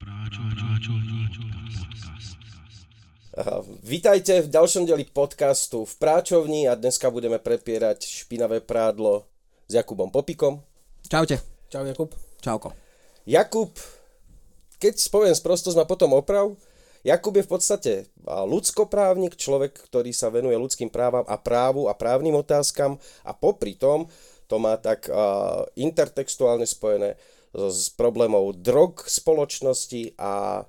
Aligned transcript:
Práčo, 0.00 0.40
práčo, 0.56 0.92
podcast. 1.76 2.40
Aha, 3.36 3.60
Vítajte 3.84 4.40
v 4.40 4.48
ďalšom 4.48 4.88
dieli 4.88 5.04
podcastu 5.04 5.84
v 5.84 5.94
Práčovni 6.00 6.64
a 6.64 6.72
dneska 6.72 7.12
budeme 7.12 7.36
prepierať 7.36 8.08
špinavé 8.08 8.64
prádlo 8.64 9.28
s 9.68 9.76
Jakubom 9.76 10.08
Popikom. 10.08 10.64
Čaute. 11.04 11.44
Čau 11.68 11.84
Jakub. 11.84 12.16
Čauko. 12.40 12.72
Jakub, 13.28 13.76
keď 14.80 14.96
spoviem 14.96 15.36
sprostosť 15.36 15.76
ma 15.76 15.84
potom 15.84 16.16
oprav, 16.16 16.56
Jakub 17.04 17.36
je 17.36 17.44
v 17.44 17.52
podstate 17.52 17.92
ľudskoprávnik, 18.24 19.36
človek, 19.36 19.84
ktorý 19.84 20.16
sa 20.16 20.32
venuje 20.32 20.56
ľudským 20.56 20.88
právam 20.88 21.28
a 21.28 21.36
právu 21.36 21.92
a 21.92 21.94
právnym 21.96 22.40
otázkam 22.40 22.96
a 23.20 23.36
popri 23.36 23.76
tom 23.76 24.08
to 24.48 24.56
má 24.56 24.80
tak 24.80 25.12
a, 25.12 25.60
intertextuálne 25.76 26.64
spojené 26.64 27.20
s 27.54 27.90
problémov 27.94 28.62
drog 28.62 29.02
spoločnosti 29.02 30.14
a 30.18 30.64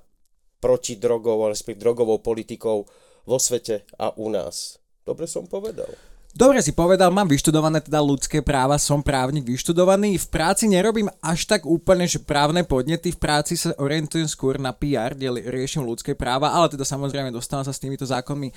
protidrogovou, 0.62 1.50
respektíve 1.50 1.82
drogovou 1.82 2.18
politikou 2.22 2.86
vo 3.26 3.38
svete 3.38 3.86
a 3.98 4.14
u 4.18 4.30
nás. 4.30 4.78
Dobre 5.02 5.26
som 5.26 5.46
povedal. 5.46 5.90
Dobre 6.32 6.64
si 6.64 6.72
povedal, 6.72 7.12
mám 7.12 7.28
vyštudované 7.28 7.84
teda 7.84 8.00
ľudské 8.00 8.40
práva, 8.40 8.80
som 8.80 9.04
právnik 9.04 9.44
vyštudovaný. 9.44 10.16
V 10.16 10.26
práci 10.32 10.64
nerobím 10.64 11.12
až 11.20 11.44
tak 11.44 11.68
úplne, 11.68 12.08
že 12.08 12.24
právne 12.24 12.64
podnety, 12.64 13.12
v 13.12 13.20
práci 13.20 13.52
sa 13.60 13.76
orientujem 13.76 14.24
skôr 14.24 14.56
na 14.56 14.72
PR, 14.72 15.12
kde 15.12 15.44
riešim 15.44 15.84
ľudské 15.84 16.16
práva, 16.16 16.56
ale 16.56 16.72
teda 16.72 16.88
samozrejme 16.88 17.28
dostávam 17.28 17.68
sa 17.68 17.76
s 17.76 17.82
týmito 17.84 18.08
zákonmi 18.08 18.48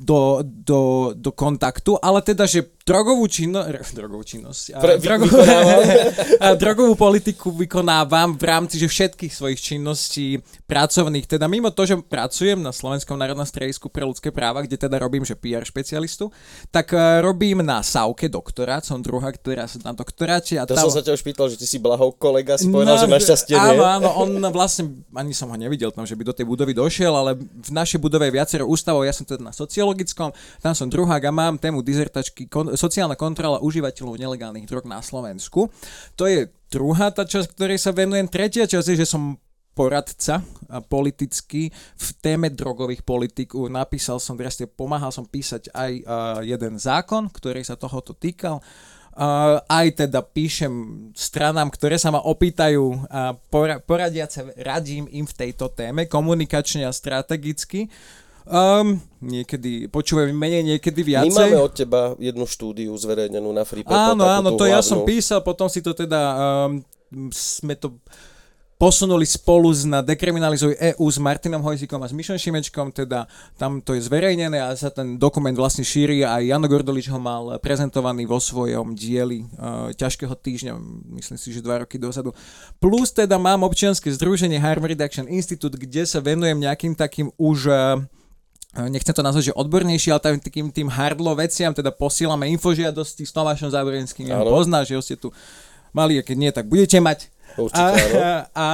do, 0.00 0.40
do, 0.40 1.12
do 1.12 1.28
kontaktu, 1.28 2.00
ale 2.00 2.24
teda, 2.24 2.48
že 2.48 2.64
drogovú 2.88 3.28
činnosť, 3.28 3.92
drogovú 4.00 4.24
činnosť, 4.24 4.62
a 4.72 4.78
Pre- 4.80 4.96
drogovú, 4.96 5.36
vykonávam. 5.36 5.82
a 6.44 6.46
drogovú 6.56 6.94
politiku 6.96 7.52
vykonávam 7.52 8.40
v 8.40 8.44
rámci 8.48 8.80
že 8.80 8.88
všetkých 8.88 9.32
svojich 9.36 9.60
činností 9.60 10.40
pracovných. 10.64 11.28
Teda 11.28 11.44
mimo 11.44 11.68
to, 11.76 11.84
že 11.84 12.00
pracujem 12.00 12.56
na 12.56 12.72
Slovenskom 12.72 13.20
národnom 13.20 13.44
stredisku 13.44 13.92
pre 13.92 14.08
ľudské 14.08 14.32
práva, 14.32 14.64
kde 14.64 14.80
teda 14.80 14.96
robím, 14.96 15.28
že 15.28 15.36
PR 15.36 15.68
špecialistu, 15.68 16.32
tak 16.72 16.96
eh, 16.96 17.17
robím 17.20 17.60
na 17.64 17.82
Sauke 17.84 18.26
doktorát, 18.26 18.82
som 18.84 19.02
druhá, 19.02 19.30
ktorá 19.32 19.66
sa 19.66 19.78
na 19.82 19.92
doktoráte. 19.92 20.58
A 20.58 20.66
To 20.66 20.74
tam... 20.74 20.88
som 20.88 20.98
sa 20.98 21.02
ťa 21.02 21.14
už 21.18 21.22
pýtal, 21.22 21.46
že 21.50 21.56
ty 21.58 21.66
si 21.66 21.78
blahou 21.80 22.14
kolega, 22.14 22.58
si 22.58 22.70
povedal, 22.70 22.98
že 22.98 23.08
našťastie 23.08 23.54
nie. 23.54 23.78
Áno, 23.78 23.84
áno, 23.86 24.08
on 24.22 24.30
vlastne, 24.52 25.02
ani 25.14 25.32
som 25.34 25.50
ho 25.50 25.56
nevidel 25.56 25.90
tam, 25.90 26.06
že 26.06 26.14
by 26.14 26.28
do 26.28 26.34
tej 26.34 26.46
budovy 26.46 26.76
došiel, 26.76 27.10
ale 27.10 27.38
v 27.38 27.70
našej 27.70 27.98
budove 27.98 28.28
je 28.28 28.36
viacero 28.36 28.64
ústavov, 28.68 29.02
ja 29.02 29.14
som 29.14 29.26
teda 29.26 29.42
na 29.42 29.54
sociologickom, 29.54 30.30
tam 30.62 30.72
som 30.76 30.86
druhák 30.86 31.22
a 31.24 31.32
mám 31.32 31.58
tému 31.58 31.82
dizertačky 31.82 32.46
kon, 32.46 32.76
sociálna 32.76 33.18
kontrola 33.18 33.58
užívateľov 33.64 34.20
nelegálnych 34.20 34.68
drog 34.68 34.84
na 34.86 35.02
Slovensku. 35.02 35.72
To 36.14 36.24
je 36.28 36.52
druhá 36.68 37.08
tá 37.10 37.24
časť, 37.24 37.56
ktorej 37.56 37.80
sa 37.80 37.96
venujem. 37.96 38.28
Tretia 38.28 38.68
časť 38.68 38.86
je, 38.92 39.00
že 39.02 39.06
som 39.08 39.40
poradca 39.78 40.42
a 40.66 40.82
politický 40.82 41.70
v 41.94 42.08
téme 42.18 42.50
drogových 42.50 43.06
politik. 43.06 43.54
Napísal 43.54 44.18
som, 44.18 44.34
vlastne 44.34 44.66
pomáhal 44.66 45.14
som 45.14 45.22
písať 45.22 45.70
aj 45.70 45.92
jeden 46.42 46.74
zákon, 46.82 47.30
ktorý 47.30 47.62
sa 47.62 47.78
tohoto 47.78 48.10
týkal. 48.18 48.58
Uh, 49.18 49.58
aj 49.66 50.06
teda 50.06 50.22
píšem 50.22 50.70
stranám, 51.10 51.74
ktoré 51.74 51.98
sa 51.98 52.14
ma 52.14 52.22
opýtajú 52.22 53.10
a 53.10 53.34
pora- 53.34 53.82
poradiace 53.82 54.46
radím 54.62 55.10
im 55.10 55.26
v 55.26 55.34
tejto 55.34 55.74
téme 55.74 56.06
komunikačne 56.06 56.86
a 56.86 56.94
strategicky. 56.94 57.90
Um, 58.46 59.02
niekedy 59.18 59.90
počúvajú 59.90 60.30
menej, 60.30 60.62
niekedy 60.62 61.02
My 61.02 61.26
viacej. 61.26 61.34
máme 61.34 61.58
od 61.58 61.72
teba 61.74 62.14
jednu 62.14 62.46
štúdiu 62.46 62.94
zverejnenú 62.94 63.50
na 63.50 63.66
Freeport. 63.66 64.14
Áno, 64.14 64.22
áno, 64.22 64.54
to 64.54 64.70
ja 64.70 64.78
hlavnú. 64.78 64.86
som 64.86 64.98
písal, 65.02 65.42
potom 65.42 65.66
si 65.66 65.82
to 65.82 65.98
teda, 65.98 66.20
um, 66.70 66.78
sme 67.34 67.74
to 67.74 67.98
posunuli 68.78 69.26
spolu 69.26 69.74
s- 69.74 69.82
na 69.82 69.98
Dekriminalizuj 70.06 70.78
EU 70.78 71.10
s 71.10 71.18
Martinom 71.18 71.58
Hojzikom 71.58 71.98
a 71.98 72.06
s 72.06 72.14
Mišom 72.14 72.38
Šimečkom, 72.38 72.94
teda 72.94 73.26
tam 73.58 73.82
to 73.82 73.98
je 73.98 74.06
zverejnené 74.06 74.62
a 74.62 74.70
sa 74.78 74.86
ten 74.88 75.18
dokument 75.18 75.52
vlastne 75.58 75.82
šíri 75.82 76.22
a 76.22 76.38
aj 76.38 76.46
Jano 76.46 76.70
Gordolič 76.70 77.10
ho 77.10 77.18
mal 77.18 77.58
prezentovaný 77.58 78.30
vo 78.30 78.38
svojom 78.38 78.94
dieli 78.94 79.42
uh, 79.58 79.90
ťažkého 79.98 80.30
týždňa, 80.30 80.72
myslím 81.18 81.38
si, 81.42 81.50
že 81.50 81.58
dva 81.58 81.82
roky 81.82 81.98
dozadu. 81.98 82.30
Plus 82.78 83.10
teda 83.10 83.34
mám 83.34 83.66
občianske 83.66 84.14
združenie 84.14 84.62
Harm 84.62 84.86
Reduction 84.86 85.26
Institute, 85.26 85.74
kde 85.74 86.06
sa 86.06 86.22
venujem 86.22 86.62
nejakým 86.62 86.94
takým 86.94 87.34
už 87.34 87.58
uh, 87.66 87.98
nechcem 88.86 89.10
to 89.10 89.26
nazvať, 89.26 89.50
že 89.50 89.58
odbornejší, 89.58 90.14
ale 90.14 90.38
takým 90.38 90.70
tým 90.70 90.86
hardlo 90.86 91.34
veciam, 91.34 91.74
teda 91.74 91.90
posílame 91.90 92.46
infožiadosti 92.54 93.26
s 93.26 93.34
Tomášom 93.34 93.74
Záborenským, 93.74 94.30
ja 94.30 94.38
poznáš, 94.38 94.92
že 94.92 94.94
ho 94.94 95.02
ste 95.02 95.16
tu 95.18 95.34
mali, 95.90 96.20
a 96.20 96.22
keď 96.22 96.36
nie, 96.38 96.50
tak 96.54 96.70
budete 96.70 97.02
mať. 97.02 97.26
Určite, 97.58 98.18
a, 98.22 98.46
a 98.54 98.66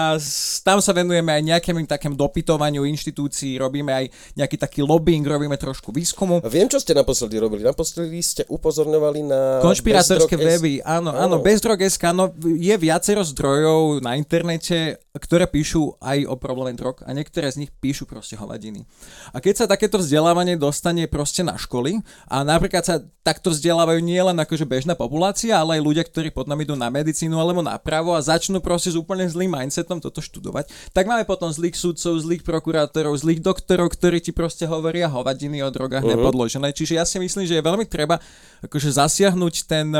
tam 0.61 0.79
sa 0.85 0.93
venujeme 0.93 1.33
aj 1.33 1.43
nejakému 1.43 1.81
takému 1.89 2.15
dopytovaniu 2.15 2.85
inštitúcií, 2.85 3.57
robíme 3.57 3.91
aj 3.93 4.05
nejaký 4.37 4.57
taký 4.61 4.81
lobbying, 4.85 5.25
robíme 5.25 5.57
trošku 5.57 5.91
výskumu. 5.91 6.45
Viem, 6.45 6.69
čo 6.69 6.77
ste 6.77 6.93
naposledy 6.93 7.41
robili. 7.41 7.65
Naposledy 7.65 8.21
ste 8.21 8.43
upozorňovali 8.49 9.21
na... 9.25 9.41
Konšpirátorské 9.65 10.37
weby, 10.37 10.85
áno, 10.85 11.11
Áno. 11.13 11.41
áno, 11.41 11.45
Bezdrog.sk, 11.45 12.05
no 12.13 12.31
je 12.45 12.75
viacero 12.77 13.25
zdrojov 13.25 14.05
na 14.05 14.17
internete, 14.21 15.01
ktoré 15.15 15.47
píšu 15.47 15.95
aj 16.03 16.27
o 16.27 16.35
probléme 16.35 16.75
drog 16.75 16.99
a 17.07 17.15
niektoré 17.15 17.47
z 17.47 17.63
nich 17.67 17.71
píšu 17.71 18.03
proste 18.03 18.35
hovadiny. 18.35 18.83
A 19.31 19.39
keď 19.39 19.55
sa 19.63 19.71
takéto 19.71 20.03
vzdelávanie 20.03 20.59
dostane 20.59 21.07
proste 21.07 21.47
na 21.47 21.55
školy 21.55 22.03
a 22.27 22.43
napríklad 22.43 22.83
sa 22.83 22.99
takto 23.23 23.55
vzdelávajú 23.55 24.03
nie 24.03 24.19
len 24.19 24.35
akože 24.35 24.67
bežná 24.67 24.99
populácia, 24.99 25.55
ale 25.55 25.79
aj 25.79 25.87
ľudia, 25.87 26.05
ktorí 26.05 26.35
potom 26.35 26.59
idú 26.59 26.75
na 26.75 26.91
medicínu 26.91 27.39
alebo 27.39 27.63
na 27.63 27.79
právo 27.79 28.11
a 28.11 28.21
začnú 28.21 28.59
proste 28.59 28.91
s 28.91 28.99
úplne 28.99 29.23
zlým 29.31 29.55
mindsetom 29.55 30.03
toto 30.03 30.19
študovať, 30.19 30.69
tak 30.91 31.07
máme 31.07 31.23
potom 31.23 31.47
zlých 31.49 31.79
sudcov, 31.79 32.19
zlých 32.19 32.43
prokurátorov, 32.43 33.15
zlých 33.15 33.39
doktorov, 33.39 33.95
ktorí 33.95 34.19
ti 34.19 34.35
proste 34.35 34.67
hovoria 34.67 35.07
hovadiny 35.07 35.63
o 35.63 35.71
drogách 35.71 36.03
uh-huh. 36.03 36.19
nepodložené. 36.19 36.75
Čiže 36.75 36.99
ja 36.99 37.07
si 37.07 37.23
myslím, 37.23 37.47
že 37.47 37.63
je 37.63 37.63
veľmi 37.63 37.87
treba 37.87 38.19
akože 38.67 38.91
zasiahnuť 38.91 39.55
ten 39.71 39.95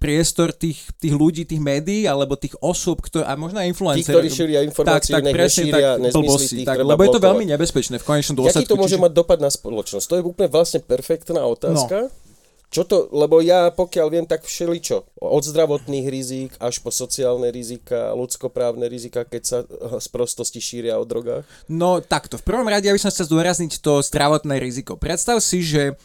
priestor 0.00 0.56
tých, 0.56 0.80
tých 0.96 1.12
ľudí, 1.12 1.44
tých 1.44 1.60
médií, 1.60 2.08
alebo 2.08 2.32
tých 2.32 2.56
osôb, 2.64 3.04
ktoré, 3.04 3.28
a 3.28 3.36
možno 3.36 3.60
aj 3.60 3.68
Tí, 3.68 3.72
influencery. 3.76 4.14
ktorí 4.16 4.28
šíria 4.32 4.60
informácie, 4.64 5.12
nech 5.12 5.36
nešíria 5.36 5.90
nezmysly, 6.00 6.24
blbosti, 6.24 6.54
tých 6.56 6.68
tak, 6.72 6.76
treba 6.80 6.90
lebo 6.96 7.02
je 7.04 7.10
to 7.12 7.20
veľmi 7.20 7.44
nebezpečné 7.52 7.96
v 8.00 8.04
konečnom 8.08 8.34
Jaký 8.34 8.64
dôsledku. 8.64 8.70
to 8.72 8.80
môže 8.80 8.96
čiže- 8.96 9.04
mať 9.04 9.12
dopad 9.12 9.38
na 9.38 9.52
spoločnosť? 9.52 10.06
To 10.08 10.14
je 10.16 10.22
úplne 10.24 10.48
vlastne 10.48 10.80
perfektná 10.80 11.44
otázka. 11.44 12.08
No. 12.08 12.28
Čo 12.70 12.86
to, 12.86 12.96
lebo 13.10 13.42
ja 13.42 13.74
pokiaľ 13.74 14.06
viem, 14.14 14.26
tak 14.30 14.46
všeličo. 14.46 15.02
Od 15.18 15.42
zdravotných 15.42 16.06
rizík 16.06 16.54
až 16.62 16.78
po 16.78 16.94
sociálne 16.94 17.50
rizika, 17.50 18.14
ľudskoprávne 18.14 18.86
rizika, 18.86 19.26
keď 19.26 19.42
sa 19.42 19.58
z 19.98 20.06
prostosti 20.06 20.62
šíria 20.62 20.94
o 20.94 21.02
drogách. 21.02 21.42
No 21.66 21.98
takto, 21.98 22.38
v 22.38 22.46
prvom 22.46 22.70
rade 22.70 22.86
ja 22.86 22.94
by 22.94 23.02
som 23.02 23.10
chcel 23.10 23.26
zdôrazniť 23.26 23.82
to 23.82 23.98
zdravotné 24.06 24.62
riziko. 24.62 24.94
Predstav 24.94 25.42
si, 25.42 25.66
že 25.66 25.98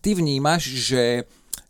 ty 0.00 0.16
vnímaš, 0.16 0.64
že 0.64 1.28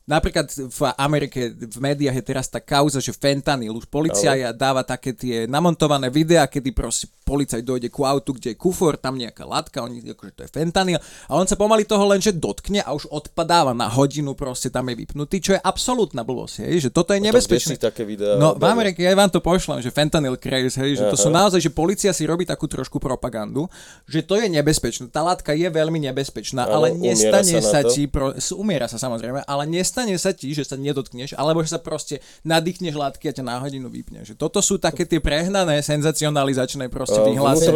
Napríklad 0.08 0.48
v 0.48 0.80
Amerike 0.96 1.52
v 1.52 1.78
médiách 1.84 2.16
je 2.16 2.24
teraz 2.24 2.48
tá 2.48 2.64
kauza, 2.64 2.96
že 2.96 3.12
fentanyl, 3.12 3.76
už 3.76 3.84
policia 3.92 4.32
ja 4.32 4.56
dáva 4.56 4.80
také 4.80 5.12
tie 5.12 5.44
namontované 5.44 6.08
videá, 6.08 6.48
kedy 6.48 6.72
proste 6.72 7.12
policajt 7.28 7.60
dojde 7.60 7.92
ku 7.92 8.08
autu, 8.08 8.32
kde 8.32 8.56
je 8.56 8.56
kufor, 8.56 8.96
tam 8.96 9.20
nejaká 9.20 9.44
látka, 9.44 9.84
oni 9.84 10.00
akože 10.00 10.32
to 10.32 10.42
je 10.48 10.50
fentanyl 10.50 10.96
a 11.28 11.32
on 11.36 11.44
sa 11.44 11.60
pomaly 11.60 11.84
toho 11.84 12.08
lenže 12.08 12.32
dotkne 12.32 12.80
a 12.80 12.96
už 12.96 13.04
odpadáva 13.12 13.76
na 13.76 13.84
hodinu, 13.84 14.32
proste 14.32 14.72
tam 14.72 14.88
je 14.88 14.96
vypnutý, 15.04 15.44
čo 15.44 15.52
je 15.52 15.60
absolútna 15.60 16.24
blbosť, 16.24 16.64
hej, 16.64 16.88
že 16.88 16.90
toto 16.90 17.12
je 17.12 17.20
nebezpečné. 17.20 17.76
si 17.76 17.78
také 17.78 18.08
videá? 18.08 18.40
No 18.40 18.56
v 18.56 18.64
Amerike, 18.64 19.04
ja 19.04 19.12
vám 19.12 19.28
to 19.28 19.44
pošlem, 19.44 19.84
že 19.84 19.92
fentanyl 19.92 20.40
craze, 20.40 20.80
hej, 20.80 20.96
že 20.96 21.04
to 21.12 21.20
sú 21.20 21.28
naozaj, 21.28 21.60
že 21.60 21.68
policia 21.68 22.16
si 22.16 22.24
robí 22.24 22.48
takú 22.48 22.64
trošku 22.64 22.96
propagandu, 22.96 23.68
že 24.08 24.24
to 24.24 24.40
je 24.40 24.48
nebezpečné. 24.48 25.12
Tá 25.12 25.20
látka 25.20 25.52
je 25.52 25.68
veľmi 25.68 26.00
nebezpečná, 26.08 26.64
Áno, 26.64 26.80
ale 26.80 26.96
nestane 26.96 27.60
sa 27.60 27.68
sa, 27.68 27.80
ti, 27.84 28.08
pro, 28.08 28.32
umiera 28.56 28.88
sa 28.88 28.96
samozrejme, 28.96 29.44
ale 29.44 29.68
nestane 29.68 29.97
sa 30.20 30.30
ti, 30.36 30.54
že 30.54 30.62
sa 30.62 30.76
nedotkneš, 30.78 31.34
alebo 31.34 31.64
že 31.64 31.74
sa 31.74 31.80
proste 31.80 32.22
nadýchneš 32.46 32.94
látky 32.94 33.30
a 33.30 33.32
ťa 33.34 33.42
na 33.42 33.56
hodinu 33.58 33.88
vypne. 33.90 34.22
Že 34.22 34.38
toto 34.38 34.62
sú 34.62 34.78
také 34.78 35.08
tie 35.08 35.18
prehnané, 35.18 35.80
senzacionalizačné 35.80 36.92
proste 36.92 37.18
vyhlásenia. 37.18 37.74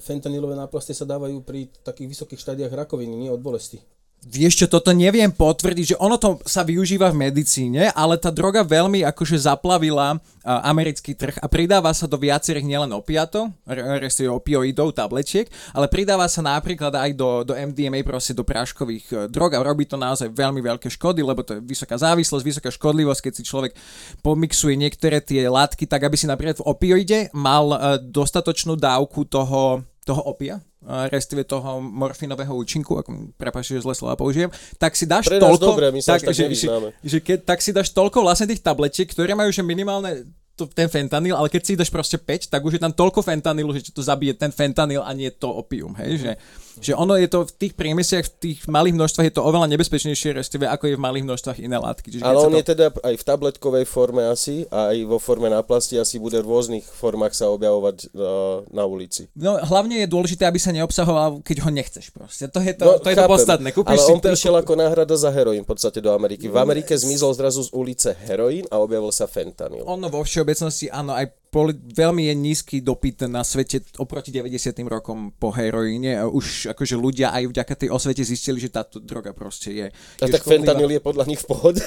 fentanylové 0.00 0.56
náplasty 0.58 0.96
sa 0.96 1.06
dávajú 1.06 1.44
pri 1.44 1.70
takých 1.84 2.18
vysokých 2.18 2.40
štádiách 2.40 2.72
rakoviny, 2.72 3.14
nie 3.14 3.30
od 3.30 3.38
bolesti. 3.38 3.78
Vieš 4.20 4.62
čo, 4.62 4.66
toto 4.68 4.92
neviem 4.92 5.32
potvrdiť, 5.32 5.96
že 5.96 6.00
ono 6.00 6.20
to 6.20 6.44
sa 6.44 6.60
využíva 6.60 7.08
v 7.08 7.32
medicíne, 7.32 7.88
ale 7.96 8.20
tá 8.20 8.28
droga 8.28 8.60
veľmi 8.60 9.00
akože 9.08 9.48
zaplavila 9.48 10.20
americký 10.44 11.16
trh 11.16 11.40
a 11.40 11.48
pridáva 11.48 11.88
sa 11.96 12.04
do 12.04 12.20
viacerých 12.20 12.68
nielen 12.68 12.92
opiatov, 12.92 13.48
re- 13.64 13.96
respektíve 13.96 14.28
opioidov, 14.28 14.92
tabletiek, 14.92 15.48
ale 15.72 15.88
pridáva 15.88 16.28
sa 16.28 16.44
napríklad 16.44 16.92
aj 16.92 17.10
do, 17.16 17.48
do 17.48 17.56
MDMA, 17.56 18.04
proste 18.04 18.36
do 18.36 18.44
práškových 18.44 19.06
e, 19.08 19.14
drog 19.32 19.56
a 19.56 19.64
robí 19.64 19.88
to 19.88 19.96
naozaj 19.96 20.28
veľmi 20.28 20.60
veľké 20.60 20.92
škody, 20.92 21.24
lebo 21.24 21.40
to 21.40 21.56
je 21.56 21.64
vysoká 21.64 21.96
závislosť, 21.96 22.44
vysoká 22.44 22.68
škodlivosť, 22.72 23.20
keď 23.24 23.32
si 23.36 23.42
človek 23.44 23.72
pomixuje 24.20 24.76
niektoré 24.76 25.24
tie 25.24 25.48
látky 25.48 25.88
tak, 25.88 26.04
aby 26.04 26.16
si 26.20 26.28
napríklad 26.28 26.60
v 26.60 26.68
opioide 26.68 27.18
mal 27.32 27.72
e, 27.72 27.78
dostatočnú 28.04 28.76
dávku 28.76 29.24
toho, 29.24 29.84
toho 30.04 30.22
opia, 30.28 30.60
respektíve 30.84 31.44
toho 31.44 31.80
morfinového 31.84 32.56
účinku, 32.56 32.96
ako 32.96 33.36
prepáčte, 33.36 33.76
že 33.76 33.84
zle 33.84 33.92
slova 33.92 34.16
použijem, 34.16 34.48
tak 34.80 34.96
si 34.96 35.04
dáš 35.04 35.28
Pre 35.28 35.36
toľko... 35.36 35.76
dobré, 35.76 35.92
my 35.92 36.00
sa 36.00 36.16
tak 36.16 36.32
že, 36.32 36.48
že, 36.56 36.66
že 37.04 37.18
keď, 37.20 37.38
tak 37.44 37.60
si 37.60 37.70
dáš 37.76 37.92
toľko 37.92 38.24
vlastne 38.24 38.48
tých 38.48 38.64
tabletiek, 38.64 39.04
ktoré 39.04 39.36
majú 39.36 39.52
že 39.52 39.60
minimálne 39.60 40.24
to, 40.60 40.68
ten 40.68 40.92
fentanyl, 40.92 41.32
ale 41.32 41.48
keď 41.48 41.62
si 41.64 41.72
dáš 41.72 41.88
proste 41.88 42.20
5, 42.20 42.52
tak 42.52 42.60
už 42.60 42.76
je 42.76 42.82
tam 42.84 42.92
toľko 42.92 43.24
fentanylu, 43.24 43.72
že 43.72 43.88
to 43.88 44.04
zabije 44.04 44.36
ten 44.36 44.52
fentanyl 44.52 45.00
a 45.00 45.10
nie 45.16 45.32
to 45.32 45.48
opium, 45.48 45.96
hej, 45.96 46.20
že, 46.20 46.32
že 46.76 46.92
ono 46.92 47.16
je 47.16 47.24
to 47.26 47.48
v 47.48 47.52
tých 47.56 47.72
priemysiach, 47.72 48.24
v 48.28 48.32
tých 48.36 48.58
malých 48.68 48.94
množstvách 49.00 49.26
je 49.32 49.34
to 49.34 49.42
oveľa 49.42 49.72
nebezpečnejšie, 49.72 50.36
respektíve 50.36 50.68
ako 50.68 50.84
je 50.92 50.94
v 50.96 51.02
malých 51.02 51.24
množstvách 51.24 51.58
iné 51.64 51.80
látky. 51.80 52.08
Čiže 52.12 52.24
Ale 52.28 52.36
on 52.44 52.52
to... 52.52 52.58
je 52.60 52.64
teda 52.68 52.86
aj 52.92 53.14
v 53.16 53.24
tabletkovej 53.24 53.84
forme 53.88 54.22
asi, 54.28 54.68
a 54.68 54.92
aj 54.92 54.98
vo 55.08 55.16
forme 55.16 55.48
na 55.48 55.64
plasti 55.64 55.96
asi 55.96 56.20
bude 56.20 56.36
v 56.36 56.46
rôznych 56.46 56.84
formách 56.84 57.32
sa 57.32 57.48
objavovať 57.48 58.12
uh, 58.12 58.68
na 58.68 58.84
ulici. 58.84 59.30
No 59.32 59.56
hlavne 59.56 60.04
je 60.04 60.08
dôležité, 60.10 60.44
aby 60.44 60.60
sa 60.60 60.74
neobsahoval, 60.74 61.40
keď 61.40 61.64
ho 61.64 61.70
nechceš 61.72 62.10
proste. 62.10 62.50
To 62.50 62.58
je 62.60 62.74
to, 62.74 62.98
to, 63.00 63.08
je 63.08 63.16
to 63.16 63.24
No, 63.24 63.30
podstatné. 63.30 63.68
Kúpiš 63.70 63.94
ale 63.94 64.02
si 64.02 64.10
on 64.10 64.18
prišiel 64.20 64.54
ako 64.58 64.72
náhrada 64.74 65.14
za 65.14 65.30
heroín 65.30 65.62
v 65.62 65.70
podstate 65.70 66.02
do 66.02 66.10
Ameriky. 66.10 66.50
V 66.50 66.56
No, 66.58 66.66
Amerike 66.66 66.98
zmizol 66.98 67.30
zrazu 67.32 67.62
z 67.62 67.70
ulice 67.70 68.10
heroín 68.26 68.66
a 68.72 68.82
objavil 68.82 69.14
sa 69.14 69.30
fentanyl. 69.30 69.86
Ono 69.86 70.10
vo 70.10 70.20
všeobecnosti, 70.20 70.49
áno, 70.90 71.14
aj 71.14 71.26
poli- 71.50 71.76
veľmi 71.76 72.30
je 72.30 72.34
nízky 72.34 72.76
dopyt 72.80 73.26
na 73.26 73.42
svete 73.42 73.82
oproti 73.98 74.30
90. 74.30 74.86
rokom 74.86 75.34
po 75.34 75.50
heroíne. 75.50 76.22
Už 76.26 76.70
akože 76.70 76.94
ľudia 76.94 77.34
aj 77.34 77.50
vďaka 77.50 77.74
tej 77.74 77.88
osvete 77.90 78.22
zistili, 78.22 78.62
že 78.62 78.70
táto 78.70 79.02
droga 79.02 79.34
proste 79.34 79.70
je. 79.74 79.86
A 79.90 80.24
je 80.26 80.32
tak 80.32 80.46
škodlivá. 80.46 80.74
fentanyl 80.74 80.90
je 80.94 81.02
podľa 81.02 81.24
nich 81.26 81.40
v 81.42 81.46
pohode. 81.50 81.82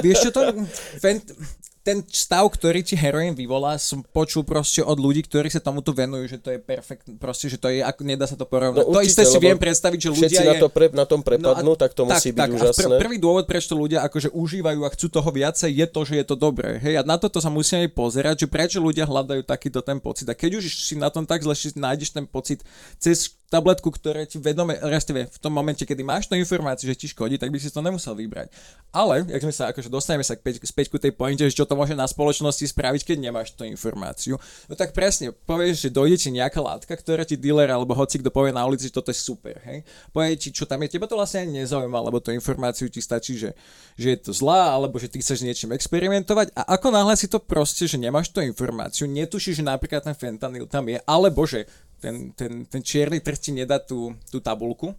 Vieš 0.00 0.18
čo 0.28 0.30
to... 0.32 0.40
Fent, 1.04 1.28
ten 1.82 1.98
stav, 2.06 2.46
ktorý 2.46 2.86
ti 2.86 2.94
heroín 2.94 3.34
vyvolá, 3.34 3.74
som 3.74 4.06
počul 4.06 4.46
proste 4.46 4.86
od 4.86 4.94
ľudí, 5.02 5.26
ktorí 5.26 5.50
sa 5.50 5.58
tomuto 5.58 5.90
venujú, 5.90 6.30
že 6.30 6.38
to 6.38 6.54
je 6.54 6.58
perfekt, 6.62 7.10
proste, 7.18 7.50
že 7.50 7.58
to 7.58 7.66
je, 7.66 7.82
ako 7.82 8.06
nedá 8.06 8.22
sa 8.22 8.38
to 8.38 8.46
porovnať. 8.46 8.86
No 8.86 8.94
to 8.94 9.02
určite, 9.02 9.10
isté 9.10 9.22
si 9.26 9.38
viem 9.42 9.58
predstaviť, 9.58 9.98
že 9.98 10.08
ľudia 10.14 10.28
Všetci 10.30 10.42
je... 10.46 10.50
na, 10.50 10.54
to 10.62 10.68
pre, 10.70 10.86
na 10.94 11.02
tom 11.02 11.20
prepadnú, 11.26 11.74
No 11.74 11.74
a- 11.74 11.80
tak 11.82 11.90
to 11.98 12.06
musí 12.06 12.30
byť 12.30 12.38
tak, 12.38 12.50
úžasné. 12.54 12.86
Pr- 12.86 13.02
prvý 13.02 13.18
dôvod, 13.18 13.44
prečo 13.50 13.74
to 13.74 13.76
ľudia 13.82 14.06
akože 14.06 14.30
užívajú 14.30 14.80
a 14.86 14.90
chcú 14.94 15.06
toho 15.10 15.30
viacej, 15.34 15.70
je 15.74 15.86
to, 15.90 16.00
že 16.06 16.14
je 16.22 16.24
to 16.30 16.36
dobré. 16.38 16.78
Hej, 16.78 16.94
a 16.98 17.02
na 17.02 17.18
toto 17.18 17.42
sa 17.42 17.50
musíme 17.50 17.82
aj 17.84 17.90
pozerať, 17.98 18.34
že 18.42 18.46
prečo 18.46 18.78
ľudia 18.78 19.02
hľadajú 19.02 19.42
takýto 19.42 19.82
ten 19.82 19.98
pocit. 19.98 20.30
A 20.30 20.38
keď 20.38 20.62
už 20.62 20.70
si 20.70 20.94
na 20.94 21.10
tom 21.10 21.26
tak 21.26 21.42
zle, 21.42 21.54
nájdeš 21.74 22.14
ten 22.14 22.30
pocit 22.30 22.62
cez 23.02 23.41
tabletku, 23.52 23.92
ktoré 23.92 24.24
ti 24.24 24.40
vedome, 24.40 24.80
respektíve 24.80 25.28
v 25.28 25.38
tom 25.38 25.52
momente, 25.52 25.84
kedy 25.84 26.00
máš 26.00 26.24
tú 26.24 26.40
informáciu, 26.40 26.88
že 26.88 26.96
ti 26.96 27.06
škodí, 27.12 27.36
tak 27.36 27.52
by 27.52 27.60
si 27.60 27.68
to 27.68 27.84
nemusel 27.84 28.16
vybrať. 28.16 28.48
Ale, 28.88 29.28
jak 29.28 29.44
sme 29.44 29.52
sa, 29.52 29.68
akože 29.68 29.92
dostaneme 29.92 30.24
sa 30.24 30.32
späť, 30.32 30.64
späť 30.64 30.88
ku 30.88 30.96
tej 30.96 31.12
pointe, 31.12 31.44
že 31.44 31.52
čo 31.52 31.68
to 31.68 31.76
môže 31.76 31.92
na 31.92 32.08
spoločnosti 32.08 32.64
spraviť, 32.64 33.12
keď 33.12 33.16
nemáš 33.20 33.52
tú 33.52 33.68
informáciu. 33.68 34.40
No 34.68 34.72
tak 34.72 34.96
presne, 34.96 35.36
povieš, 35.36 35.84
že 35.84 35.90
dojde 35.92 36.16
ti 36.16 36.28
nejaká 36.32 36.64
látka, 36.64 36.96
ktorá 36.96 37.28
ti 37.28 37.36
dealer 37.36 37.68
alebo 37.68 37.92
hoci 37.92 38.24
kto 38.24 38.32
povie 38.32 38.56
na 38.56 38.64
ulici, 38.64 38.88
že 38.88 38.96
toto 38.96 39.12
je 39.12 39.20
super, 39.20 39.60
hej. 39.68 39.84
Povie 40.16 40.40
ti, 40.40 40.48
čo 40.48 40.64
tam 40.64 40.80
je, 40.80 40.96
teba 40.96 41.04
to 41.04 41.20
vlastne 41.20 41.44
ani 41.44 41.64
nezaujíma, 41.64 41.98
lebo 42.08 42.24
tú 42.24 42.32
informáciu 42.32 42.88
ti 42.88 43.04
stačí, 43.04 43.36
že, 43.36 43.52
že 44.00 44.16
je 44.16 44.18
to 44.24 44.32
zlá, 44.32 44.72
alebo 44.72 44.96
že 44.96 45.12
ty 45.12 45.20
chceš 45.20 45.44
niečím 45.44 45.76
experimentovať 45.76 46.56
a 46.56 46.72
ako 46.76 46.88
náhle 46.88 47.12
si 47.18 47.28
to 47.28 47.36
proste, 47.36 47.84
že 47.84 48.00
nemáš 48.00 48.32
tú 48.32 48.40
informáciu, 48.40 49.04
netušíš, 49.04 49.60
že 49.60 49.64
napríklad 49.64 50.04
ten 50.04 50.16
fentanyl 50.16 50.64
tam 50.64 50.88
je, 50.88 51.02
alebo 51.04 51.44
že 51.44 51.68
ten, 52.02 52.34
ten, 52.34 52.66
ten 52.66 52.82
čierny 52.82 53.22
trh 53.22 53.38
ti 53.38 53.54
nedá 53.54 53.78
tú, 53.78 54.10
tú 54.26 54.42
tabulku, 54.42 54.90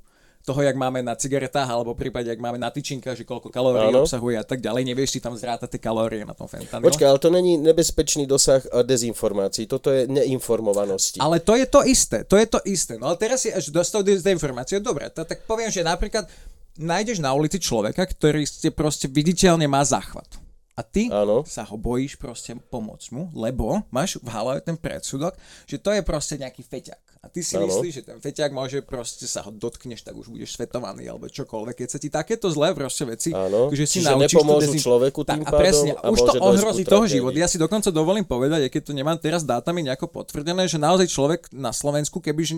toho, 0.43 0.59
jak 0.59 0.75
máme 0.75 0.99
na 0.99 1.15
cigaretách, 1.15 1.71
alebo 1.71 1.95
prípade, 1.95 2.27
jak 2.27 2.39
máme 2.39 2.59
na 2.59 2.67
tyčinkách, 2.67 3.15
že 3.15 3.23
koľko 3.23 3.47
kalórií 3.47 3.95
Áno. 3.95 4.03
obsahuje 4.03 4.35
a 4.35 4.43
tak 4.43 4.59
ďalej, 4.59 4.83
nevieš 4.91 5.15
si 5.15 5.19
tam 5.23 5.39
zrátať 5.39 5.71
tie 5.71 5.81
kalórie 5.83 6.27
na 6.27 6.35
tom 6.35 6.51
fentanylu. 6.51 6.91
Počkaj, 6.91 7.07
ale 7.07 7.19
to 7.19 7.31
není 7.31 7.55
nebezpečný 7.55 8.27
dosah 8.27 8.59
a 8.75 8.83
dezinformácií. 8.83 9.71
Toto 9.71 9.87
je 9.87 10.03
neinformovanosti. 10.11 11.23
Ale 11.23 11.39
to 11.39 11.55
je 11.55 11.63
to 11.63 11.87
isté, 11.87 12.27
to 12.27 12.35
je 12.35 12.43
to 12.43 12.59
isté. 12.67 12.99
No 12.99 13.07
ale 13.07 13.15
teraz 13.15 13.47
si 13.47 13.55
až 13.55 13.71
dostal 13.71 14.03
z 14.03 14.27
informácie, 14.27 14.83
dobre, 14.83 15.07
to, 15.15 15.23
tak 15.23 15.47
poviem, 15.47 15.71
že 15.71 15.79
napríklad 15.79 16.27
nájdeš 16.75 17.23
na 17.23 17.31
ulici 17.31 17.55
človeka, 17.63 18.03
ktorý 18.03 18.43
ste 18.43 18.67
proste 18.67 19.07
viditeľne 19.07 19.63
má 19.71 19.79
záchvat. 19.79 20.42
A 20.73 20.81
ty 20.81 21.05
Áno. 21.13 21.45
sa 21.45 21.61
ho 21.67 21.77
bojíš 21.77 22.17
proste 22.17 22.57
pomôcť 22.57 23.13
mu, 23.13 23.29
lebo 23.37 23.85
máš 23.93 24.17
v 24.17 24.29
hlave 24.33 24.57
ten 24.65 24.73
predsudok, 24.73 25.37
že 25.69 25.77
to 25.77 25.93
je 25.93 26.01
proste 26.01 26.41
nejaký 26.41 26.65
feťak. 26.65 27.02
A 27.23 27.31
ty 27.31 27.39
si 27.39 27.55
myslíš, 27.55 27.93
že 27.95 28.03
ten 28.03 28.19
feťak 28.19 28.51
môže 28.51 28.83
proste 28.83 29.23
sa 29.31 29.47
ho 29.47 29.51
dotkneš, 29.55 30.03
tak 30.03 30.11
už 30.11 30.27
budeš 30.27 30.59
svetovaný, 30.59 31.07
alebo 31.07 31.31
čokoľvek. 31.31 31.79
Keď 31.79 31.87
sa 31.87 31.95
ti 31.95 32.11
takéto 32.11 32.51
zlé 32.51 32.75
proste 32.75 33.07
veci, 33.07 33.31
že 33.71 33.85
si 33.87 34.03
Čiže 34.03 34.11
naučíš 34.11 34.43
dezin- 34.43 34.83
človeku 34.83 35.23
Tak, 35.23 35.39
tým 35.39 35.43
a 35.47 35.51
presne, 35.55 35.95
a 35.95 36.11
už 36.11 36.19
to 36.19 36.31
ohrozí 36.43 36.83
toho 36.83 37.07
život. 37.07 37.31
Ja 37.31 37.47
si 37.47 37.55
dokonca 37.55 37.95
dovolím 37.95 38.27
povedať, 38.27 38.67
aj 38.67 38.71
keď 38.75 38.81
to 38.83 38.91
nemám 38.91 39.15
teraz 39.23 39.47
dátami 39.47 39.87
nejako 39.87 40.11
potvrdené, 40.11 40.67
že 40.67 40.75
naozaj 40.75 41.07
človek 41.07 41.47
na 41.55 41.71
Slovensku, 41.71 42.19
keby 42.19 42.41
že, 42.43 42.55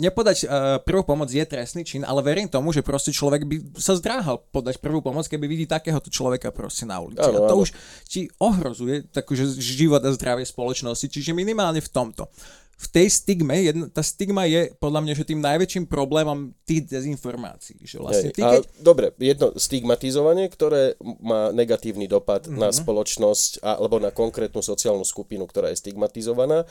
nepodať 0.00 0.36
uh, 0.48 0.80
prvú 0.80 1.04
pomoc 1.04 1.28
je 1.28 1.44
trestný 1.44 1.84
čin, 1.84 2.00
ale 2.00 2.24
verím 2.24 2.48
tomu, 2.48 2.72
že 2.72 2.80
proste 2.80 3.12
človek 3.12 3.44
by 3.44 3.76
sa 3.76 4.00
zdráhal 4.00 4.40
podať 4.48 4.80
prvú 4.80 5.04
pomoc, 5.04 5.28
keby 5.28 5.44
vidí 5.44 5.68
takéhoto 5.68 6.08
človeka 6.08 6.56
proste 6.56 6.88
na 6.88 7.04
ulici. 7.04 7.20
Áno, 7.20 7.44
a 7.44 7.52
to 7.52 7.52
áno. 7.52 7.68
už 7.68 7.76
ti 8.08 8.32
ohrozuje 8.40 9.12
takú, 9.12 9.36
že 9.36 9.44
život 9.60 10.00
a 10.00 10.08
zdravie 10.16 10.48
spoločnosti, 10.48 11.04
čiže 11.12 11.36
minimálne 11.36 11.84
v 11.84 11.90
tomto. 11.92 12.32
V 12.76 12.86
tej 12.92 13.08
stigme, 13.08 13.56
jedna, 13.56 13.88
tá 13.88 14.04
stigma 14.04 14.44
je 14.44 14.68
podľa 14.76 15.00
mňa, 15.00 15.12
že 15.16 15.24
tým 15.24 15.40
najväčším 15.40 15.88
problémom 15.88 16.52
tých 16.68 16.84
dezinformácií. 16.92 17.80
Že 17.80 17.96
vlastne 18.04 18.30
ty, 18.36 18.44
a 18.44 18.60
keď, 18.60 18.62
dobre, 18.84 19.06
jedno 19.16 19.56
stigmatizovanie, 19.56 20.44
ktoré 20.52 20.92
má 21.24 21.48
negatívny 21.56 22.04
dopad 22.04 22.44
Mhm. 22.44 22.52
mm-hmm. 22.52 22.60
na 22.60 22.68
spoločnosť 22.68 23.64
a- 23.64 23.80
alebo 23.80 23.96
na 23.96 24.12
konkrétnu 24.12 24.60
sociálnu 24.60 25.08
skupinu, 25.08 25.48
ktorá 25.48 25.72
je 25.72 25.80
stigmatizovaná. 25.80 26.68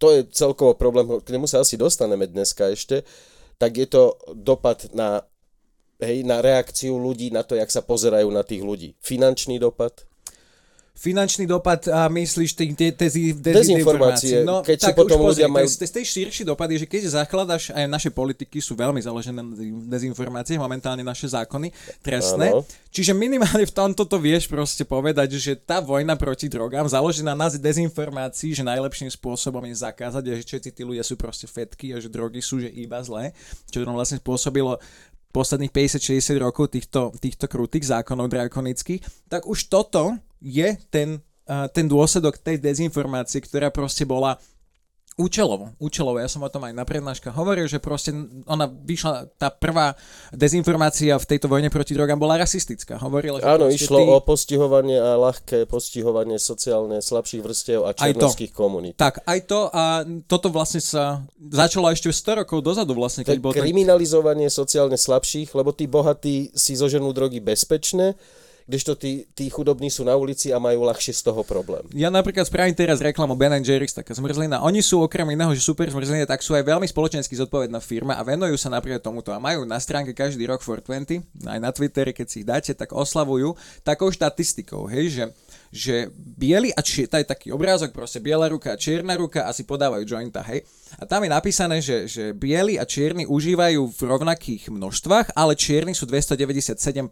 To 0.00 0.08
je 0.16 0.24
celkovo 0.32 0.72
problém, 0.72 1.04
k 1.20 1.28
nemu 1.36 1.44
sa 1.44 1.60
asi 1.60 1.76
dostaneme 1.76 2.24
dneska 2.24 2.72
ešte. 2.72 3.04
Tak 3.60 3.76
je 3.76 3.84
to 3.92 4.16
dopad 4.32 4.88
na, 4.96 5.20
hej, 6.00 6.24
na 6.24 6.40
reakciu 6.40 6.96
ľudí, 6.96 7.28
na 7.28 7.44
to, 7.44 7.60
jak 7.60 7.68
sa 7.68 7.84
pozerajú 7.84 8.32
na 8.32 8.40
tých 8.40 8.64
ľudí. 8.64 8.96
Finančný 9.04 9.60
dopad, 9.60 10.08
Finančný 10.90 11.48
dopad 11.48 11.88
a 11.88 12.12
myslíš 12.12 12.50
tie 12.52 12.76
te, 12.76 12.92
tezi, 12.92 13.32
Dezinformácie, 13.32 14.44
No, 14.44 14.60
keď 14.60 14.76
si 14.76 14.86
tak 14.92 14.96
potom 15.00 15.24
už 15.24 15.32
ľudia 15.32 15.48
majú- 15.48 15.64
z 15.64 15.88
tej 15.88 16.04
širší 16.04 16.42
dopad 16.44 16.68
je, 16.68 16.84
že 16.84 16.88
keď 16.90 17.24
zakladaš, 17.24 17.72
aj 17.72 17.88
naše 17.88 18.10
politiky 18.12 18.60
sú 18.60 18.76
veľmi 18.76 19.00
založené 19.00 19.40
na 19.40 19.48
dezin- 19.48 19.88
dezinformácie, 19.88 20.60
momentálne 20.60 21.00
naše 21.00 21.24
zákony 21.32 21.72
trestné. 22.04 22.52
Áno. 22.52 22.68
Čiže 22.92 23.16
minimálne 23.16 23.64
v 23.64 23.72
tomto 23.72 24.04
to 24.04 24.20
vieš 24.20 24.44
proste 24.44 24.84
povedať, 24.84 25.40
že 25.40 25.56
tá 25.56 25.80
vojna 25.80 26.20
proti 26.20 26.52
drogám 26.52 26.84
založená 26.84 27.32
na 27.32 27.48
dezinformácii, 27.48 28.60
že 28.60 28.66
najlepším 28.66 29.08
spôsobom 29.08 29.64
je 29.72 29.80
zakázať 29.80 30.22
a 30.28 30.32
že 30.36 30.44
všetci 30.44 30.70
tí 30.74 30.82
ľudia 30.84 31.00
sú 31.00 31.16
proste 31.16 31.48
fetky 31.48 31.96
a 31.96 32.02
že 32.02 32.12
drogy 32.12 32.44
sú 32.44 32.60
že 32.60 32.68
iba 32.68 33.00
zlé, 33.00 33.32
čo 33.72 33.80
nám 33.88 33.96
vlastne 33.96 34.20
spôsobilo 34.20 34.76
posledných 35.30 35.70
50-60 35.70 36.42
rokov 36.42 36.74
týchto, 36.74 37.14
týchto 37.16 37.46
krutých 37.46 37.86
zákonov 37.86 38.26
drakonických, 38.28 39.30
tak 39.30 39.46
už 39.46 39.70
toto 39.70 40.18
je 40.40 40.76
ten, 40.88 41.20
uh, 41.46 41.68
ten 41.70 41.86
dôsledok 41.86 42.40
tej 42.40 42.58
dezinformácie, 42.58 43.44
ktorá 43.44 43.68
proste 43.70 44.08
bola 44.08 44.40
účelovo, 45.20 45.76
účelovo. 45.76 46.16
Ja 46.16 46.30
som 46.32 46.40
o 46.40 46.50
tom 46.50 46.64
aj 46.64 46.72
na 46.72 46.88
prednáškach 46.88 47.36
hovoril, 47.36 47.68
že 47.68 47.76
proste 47.76 48.16
ona 48.48 48.64
vyšla, 48.64 49.28
tá 49.36 49.52
prvá 49.52 49.92
dezinformácia 50.32 51.12
v 51.20 51.26
tejto 51.28 51.46
vojne 51.50 51.68
proti 51.68 51.92
drogám 51.92 52.16
bola 52.16 52.40
rasistická. 52.40 52.96
Hovorila, 52.96 53.44
že 53.44 53.46
Áno, 53.46 53.68
išlo 53.68 54.00
ty... 54.00 54.04
o 54.08 54.18
postihovanie 54.24 54.96
a 54.96 55.20
ľahké 55.20 55.68
postihovanie 55.68 56.40
sociálne 56.40 57.04
slabších 57.04 57.42
vrstiev 57.44 57.84
a 57.84 57.92
černovských 57.92 58.52
komunít. 58.56 58.96
Tak, 58.96 59.26
aj 59.28 59.40
to 59.44 59.68
a 59.68 60.06
toto 60.24 60.48
vlastne 60.48 60.80
sa 60.80 61.20
začalo 61.36 61.92
ešte 61.92 62.08
100 62.08 62.46
rokov 62.46 62.64
dozadu 62.64 62.96
vlastne, 62.96 63.22
keď 63.22 63.36
Tak 63.38 63.44
bol 63.44 63.52
kriminalizovanie 63.52 64.48
sociálne 64.48 64.96
slabších, 64.96 65.52
lebo 65.52 65.76
tí 65.76 65.84
bohatí 65.84 66.54
si 66.56 66.72
zoženú 66.72 67.12
drogy 67.12 67.44
bezpečné, 67.44 68.16
kdežto 68.70 68.94
tí, 68.94 69.26
tí 69.34 69.50
chudobní 69.50 69.90
sú 69.90 70.06
na 70.06 70.14
ulici 70.14 70.54
a 70.54 70.62
majú 70.62 70.86
ľahšie 70.86 71.10
z 71.10 71.26
toho 71.26 71.42
problém. 71.42 71.82
Ja 71.90 72.06
napríklad 72.06 72.46
spravím 72.46 72.78
teraz 72.78 73.02
reklamu 73.02 73.34
Ben 73.34 73.50
Jerry's, 73.58 73.90
taká 73.90 74.14
zmrzlina. 74.14 74.62
Oni 74.62 74.78
sú 74.78 75.02
okrem 75.02 75.26
iného, 75.34 75.50
že 75.50 75.66
super 75.66 75.90
zmrzlina, 75.90 76.30
tak 76.30 76.46
sú 76.46 76.54
aj 76.54 76.62
veľmi 76.62 76.86
spoločensky 76.86 77.34
zodpovedná 77.34 77.82
firma 77.82 78.14
a 78.14 78.22
venujú 78.22 78.54
sa 78.54 78.70
napríklad 78.70 79.02
tomuto. 79.02 79.34
A 79.34 79.42
majú 79.42 79.66
na 79.66 79.82
stránke 79.82 80.14
každý 80.14 80.46
rok 80.46 80.62
420, 80.62 81.50
aj 81.50 81.58
na 81.58 81.74
Twitteri, 81.74 82.14
keď 82.14 82.26
si 82.30 82.36
ich 82.40 82.46
dáte, 82.46 82.70
tak 82.78 82.94
oslavujú 82.94 83.58
takou 83.82 84.14
štatistikou, 84.14 84.86
hej, 84.86 85.10
že 85.10 85.24
že 85.70 86.10
biely 86.14 86.74
a 86.74 86.82
či, 86.82 87.06
je 87.06 87.24
taký 87.24 87.54
obrázok, 87.54 87.94
proste 87.94 88.18
biela 88.18 88.50
ruka 88.50 88.74
a 88.74 88.80
čierna 88.80 89.14
ruka 89.14 89.46
a 89.46 89.54
si 89.54 89.62
podávajú 89.62 90.02
jointa, 90.02 90.42
hej. 90.50 90.66
A 90.98 91.06
tam 91.06 91.22
je 91.22 91.30
napísané, 91.30 91.78
že, 91.78 92.10
že 92.10 92.34
bieli 92.34 92.74
a 92.74 92.84
čierni 92.84 93.22
užívajú 93.24 93.86
v 93.94 94.00
rovnakých 94.02 94.74
množstvách, 94.74 95.38
ale 95.38 95.54
čierni 95.54 95.94
sú 95.94 96.10
297% 96.10 97.06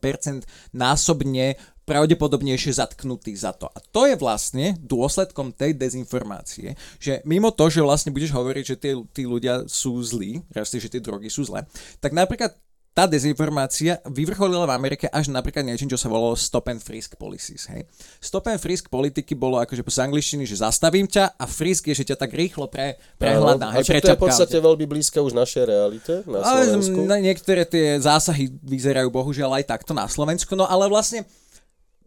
násobne 0.74 1.54
pravdepodobnejšie 1.88 2.76
zatknutí 2.76 3.32
za 3.32 3.56
to. 3.56 3.72
A 3.72 3.80
to 3.80 4.04
je 4.04 4.20
vlastne 4.20 4.76
dôsledkom 4.84 5.56
tej 5.56 5.72
dezinformácie, 5.72 6.76
že 7.00 7.24
mimo 7.24 7.48
to, 7.48 7.72
že 7.72 7.80
vlastne 7.80 8.12
budeš 8.12 8.36
hovoriť, 8.36 8.64
že 8.68 8.76
tí, 8.76 8.90
tí 9.16 9.22
ľudia 9.24 9.64
sú 9.64 9.96
zlí, 10.04 10.44
respektíve, 10.52 10.84
že 10.84 10.92
tie 10.92 11.02
drogy 11.02 11.30
sú 11.32 11.48
zlé, 11.48 11.64
tak 12.04 12.12
napríklad 12.12 12.52
tá 12.98 13.06
dezinformácia 13.06 14.02
vyvrcholila 14.10 14.66
v 14.66 14.74
Amerike 14.74 15.06
až 15.06 15.30
napríklad 15.30 15.62
niečím, 15.62 15.86
čo 15.86 15.94
sa 15.94 16.10
volalo 16.10 16.34
stop 16.34 16.66
and 16.66 16.82
frisk 16.82 17.14
policies. 17.14 17.70
Hej. 17.70 17.86
Stop 18.18 18.50
and 18.50 18.58
frisk 18.58 18.90
politiky 18.90 19.38
bolo 19.38 19.62
akože 19.62 19.86
z 19.86 20.02
angličtiny, 20.02 20.42
že 20.42 20.58
zastavím 20.58 21.06
ťa 21.06 21.38
a 21.38 21.44
frisk 21.46 21.94
je, 21.94 22.02
že 22.02 22.10
ťa 22.10 22.18
tak 22.18 22.34
rýchlo 22.34 22.66
pre, 22.66 22.98
prehľadá. 23.22 23.70
a 23.70 23.78
hej, 23.78 24.02
to 24.02 24.10
je 24.10 24.18
v 24.18 24.24
podstate 24.26 24.58
veľmi 24.58 24.82
blízke 24.90 25.22
už 25.22 25.30
našej 25.30 25.62
realite 25.70 26.12
na 26.26 26.42
Ale 26.42 26.74
Slovensku. 26.74 26.98
na 27.06 27.22
niektoré 27.22 27.62
tie 27.62 28.02
zásahy 28.02 28.50
vyzerajú 28.66 29.14
bohužiaľ 29.14 29.62
aj 29.62 29.78
takto 29.78 29.94
na 29.94 30.10
Slovensku, 30.10 30.58
no 30.58 30.66
ale 30.66 30.90
vlastne 30.90 31.22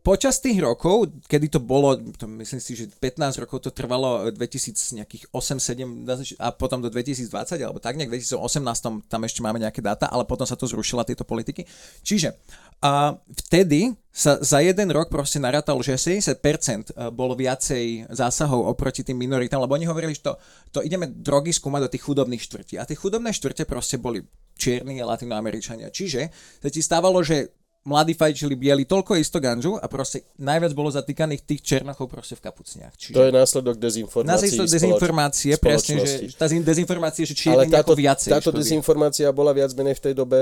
počas 0.01 0.41
tých 0.41 0.58
rokov, 0.62 1.13
kedy 1.29 1.58
to 1.58 1.60
bolo, 1.62 1.93
to 2.17 2.25
myslím 2.25 2.62
si, 2.62 2.74
že 2.74 2.89
15 2.89 3.41
rokov 3.46 3.62
to 3.65 3.70
trvalo 3.70 4.29
2000 4.34 4.98
nejakých 4.98 5.29
8, 5.29 5.62
7 5.62 6.41
a 6.41 6.50
potom 6.53 6.81
do 6.81 6.89
2020, 6.89 7.29
alebo 7.62 7.77
tak 7.77 7.98
nejak 8.01 8.10
2018 8.10 9.08
tam 9.08 9.22
ešte 9.22 9.39
máme 9.46 9.62
nejaké 9.62 9.79
dáta, 9.79 10.10
ale 10.10 10.25
potom 10.25 10.46
sa 10.46 10.58
to 10.58 10.65
zrušila 10.65 11.05
tieto 11.05 11.22
politiky. 11.22 11.70
Čiže 12.01 12.34
a 12.81 13.13
vtedy 13.46 13.93
sa 14.10 14.41
za 14.41 14.58
jeden 14.58 14.89
rok 14.89 15.13
proste 15.13 15.38
narátalo, 15.38 15.86
že 15.86 15.93
70% 15.93 16.98
bolo 17.13 17.38
viacej 17.38 18.10
zásahov 18.10 18.74
oproti 18.74 19.05
tým 19.05 19.22
minoritám, 19.22 19.62
lebo 19.62 19.77
oni 19.77 19.86
hovorili, 19.86 20.17
že 20.17 20.25
to, 20.25 20.34
to 20.74 20.79
ideme 20.81 21.05
drogy 21.05 21.53
skúmať 21.53 21.81
do 21.86 21.91
tých 21.93 22.03
chudobných 22.10 22.41
štvrtí. 22.41 22.81
A 22.81 22.89
tie 22.89 22.98
chudobné 22.98 23.38
štvrte 23.38 23.70
proste 23.70 24.01
boli 24.01 24.25
čierni 24.58 24.98
a 24.98 25.05
latinoameričania. 25.05 25.93
Čiže 25.93 26.34
sa 26.58 26.70
ti 26.74 26.81
stávalo, 26.81 27.22
že 27.22 27.53
mladí 27.82 28.14
fajčili 28.14 28.54
bieli 28.54 28.86
toľko 28.86 29.18
isto 29.18 29.38
ganžu 29.38 29.74
a 29.74 29.86
proste 29.86 30.22
najviac 30.38 30.70
bolo 30.72 30.88
zatýkaných 30.88 31.42
tých 31.42 31.62
černochov 31.62 32.06
proste 32.06 32.38
v 32.38 32.42
kapucniach. 32.44 32.94
Čiže 32.94 33.14
To 33.14 33.26
je 33.26 33.32
následok 33.32 33.76
dezinformácií. 33.76 34.30
Následok 34.32 34.54
spoloč- 34.64 34.76
dezinformácie, 34.78 35.52
presne, 35.58 35.94
že 36.00 36.16
tá 36.32 36.46
zin- 36.46 36.62
dezinformácie, 36.62 37.26
že 37.26 37.34
Ale 37.50 37.66
čierni 37.66 37.74
táto, 37.74 37.90
ako 37.90 37.94
viacej. 37.98 38.30
táto 38.30 38.52
vie. 38.52 38.60
dezinformácia 38.60 39.28
bola 39.32 39.50
viac 39.52 39.74
menej 39.74 39.98
v 39.98 40.04
tej 40.04 40.14
dobe 40.14 40.40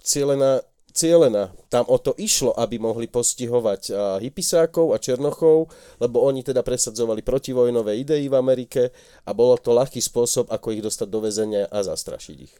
cielená, 0.00 0.64
cielená. 0.90 1.52
Tam 1.68 1.84
o 1.84 1.96
to 1.96 2.16
išlo, 2.16 2.56
aby 2.56 2.76
mohli 2.76 3.04
postihovať 3.06 3.82
a, 3.86 3.94
hypisákov 4.18 4.90
a 4.90 4.98
černochov, 4.98 5.68
lebo 5.98 6.24
oni 6.24 6.40
teda 6.40 6.64
presadzovali 6.64 7.20
protivojnové 7.20 8.00
idei 8.00 8.24
v 8.24 8.34
Amerike 8.34 8.90
a 9.22 9.30
bolo 9.30 9.54
to 9.54 9.70
ľahký 9.70 10.00
spôsob, 10.00 10.48
ako 10.48 10.72
ich 10.72 10.80
dostať 10.80 11.06
do 11.06 11.20
väzenia 11.20 11.68
a 11.68 11.84
zastrašiť 11.84 12.36
ich. 12.40 12.54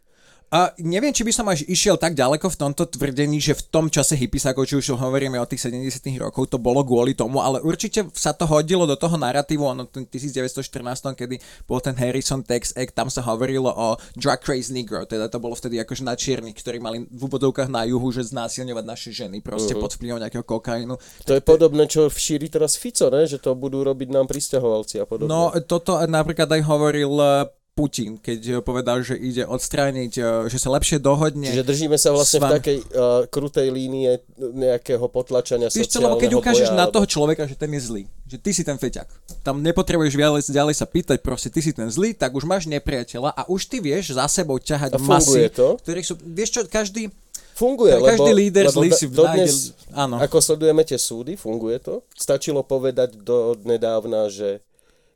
A 0.48 0.72
neviem, 0.80 1.12
či 1.12 1.28
by 1.28 1.32
som 1.32 1.44
až 1.52 1.68
išiel 1.68 2.00
tak 2.00 2.16
ďaleko 2.16 2.48
v 2.48 2.56
tomto 2.56 2.88
tvrdení, 2.88 3.36
že 3.36 3.52
v 3.52 3.62
tom 3.68 3.86
čase 3.92 4.16
hippisákov, 4.16 4.64
či 4.64 4.80
už 4.80 4.96
hovoríme 4.96 5.36
o 5.36 5.44
tých 5.44 5.68
70 5.68 6.08
rokov, 6.16 6.48
to 6.48 6.56
bolo 6.56 6.80
kvôli 6.80 7.12
tomu, 7.12 7.44
ale 7.44 7.60
určite 7.60 8.08
sa 8.16 8.32
to 8.32 8.48
hodilo 8.48 8.88
do 8.88 8.96
toho 8.96 9.20
narratívu, 9.20 9.60
ono 9.60 9.84
v 9.84 10.08
1914, 10.08 10.64
kedy 11.12 11.36
bol 11.68 11.84
ten 11.84 11.92
Harrison 12.00 12.40
Tax 12.40 12.72
Act, 12.72 12.96
tam 12.96 13.12
sa 13.12 13.20
hovorilo 13.28 13.68
o 13.68 14.00
drug 14.16 14.40
crazy 14.40 14.72
negro, 14.72 15.04
teda 15.04 15.28
to 15.28 15.36
bolo 15.36 15.52
vtedy 15.52 15.76
akože 15.84 16.00
na 16.00 16.16
čiernych, 16.16 16.56
ktorí 16.56 16.80
mali 16.80 17.04
v 17.04 17.20
úvodovkách 17.28 17.68
na 17.68 17.84
juhu, 17.84 18.08
že 18.08 18.24
znásilňovať 18.32 18.84
naše 18.88 19.10
ženy, 19.12 19.44
proste 19.44 19.76
uh-huh. 19.76 19.84
pod 19.84 20.00
vplyvom 20.00 20.16
nejakého 20.16 20.48
kokainu. 20.48 20.96
To 21.28 21.36
je 21.36 21.44
podobné, 21.44 21.84
čo 21.84 22.08
šíri 22.08 22.48
teraz 22.48 22.80
Fico, 22.80 23.12
ne? 23.12 23.28
že 23.28 23.36
to 23.36 23.52
budú 23.52 23.84
robiť 23.84 24.08
nám 24.08 24.24
pristahovalci 24.24 24.96
a 24.96 25.04
podobne. 25.04 25.28
No, 25.28 25.52
toto 25.68 26.00
napríklad 26.08 26.48
aj 26.48 26.62
hovoril 26.64 27.12
eh, 27.20 27.57
Putin, 27.78 28.18
keď 28.18 28.58
povedal, 28.58 29.06
že 29.06 29.14
ide 29.14 29.46
odstrániť, 29.46 30.12
eh, 30.18 30.50
že 30.50 30.58
sa 30.58 30.74
lepšie 30.74 30.98
dohodne. 30.98 31.46
Čiže 31.46 31.62
držíme 31.62 31.94
sa 31.94 32.10
vlastne 32.10 32.42
v 32.42 32.50
takej 32.58 32.78
uh, 32.90 33.22
krutej 33.30 33.70
línie 33.70 34.18
nejakého 34.34 35.06
potlačania 35.06 35.70
Víš 35.70 35.86
sociálneho 35.86 36.18
keď 36.18 36.34
ukážeš 36.34 36.74
boja, 36.74 36.80
na 36.82 36.90
toho 36.90 37.06
človeka, 37.06 37.46
že 37.46 37.54
ten 37.54 37.70
je 37.70 37.78
zlý, 37.86 38.02
že 38.26 38.34
ty 38.42 38.50
si 38.50 38.66
ten 38.66 38.74
feťak, 38.74 39.06
tam 39.46 39.62
nepotrebuješ 39.62 40.18
ďalej, 40.18 40.42
ďalej 40.50 40.74
sa 40.74 40.90
pýtať, 40.90 41.22
proste 41.22 41.54
ty 41.54 41.62
si 41.62 41.70
ten 41.70 41.86
zlý, 41.86 42.18
tak 42.18 42.34
už 42.34 42.42
máš 42.42 42.66
nepriateľa 42.66 43.30
a 43.30 43.46
už 43.46 43.70
ty 43.70 43.78
vieš 43.78 44.18
za 44.18 44.26
sebou 44.26 44.58
ťahať 44.58 44.96
A 44.96 44.98
masy, 44.98 45.46
to? 45.46 45.78
ktorí 45.78 46.02
sú, 46.02 46.18
vieš 46.18 46.58
čo, 46.58 46.60
každý, 46.66 47.14
Funguje, 47.58 47.90
Tak 47.90 48.14
každý 48.14 48.30
lebo, 48.30 48.38
líder 48.38 48.64
lebo 48.70 48.74
zlý 48.78 48.88
si 48.94 49.06
dodnes, 49.10 49.50
nájde- 49.50 49.74
áno. 49.90 50.16
ako 50.22 50.36
sledujeme 50.38 50.82
tie 50.86 50.94
súdy, 50.94 51.34
funguje 51.34 51.82
to. 51.82 52.06
Stačilo 52.14 52.62
povedať 52.62 53.18
do 53.18 53.58
nedávna, 53.66 54.30
že 54.30 54.62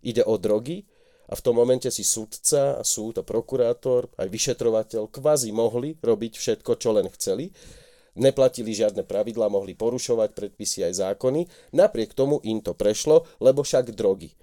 ide 0.03 0.27
o 0.27 0.35
drogy 0.35 0.83
a 1.33 1.35
v 1.35 1.41
tom 1.41 1.57
momente 1.57 1.89
si 1.89 2.05
súdca 2.05 2.77
a 2.77 2.85
súd 2.85 3.17
a 3.17 3.25
prokurátor, 3.25 4.13
aj 4.21 4.29
vyšetrovateľ 4.29 5.09
kvázi 5.09 5.49
mohli 5.49 5.97
robiť 5.97 6.37
všetko, 6.37 6.77
čo 6.77 6.93
len 6.93 7.09
chceli. 7.17 7.49
Neplatili 8.21 8.77
žiadne 8.77 9.09
pravidlá, 9.09 9.49
mohli 9.49 9.73
porušovať 9.73 10.37
predpisy 10.37 10.85
aj 10.85 11.01
zákony. 11.01 11.73
Napriek 11.73 12.13
tomu 12.13 12.45
im 12.45 12.61
to 12.61 12.77
prešlo, 12.77 13.25
lebo 13.41 13.65
však 13.65 13.97
drogy. 13.97 14.37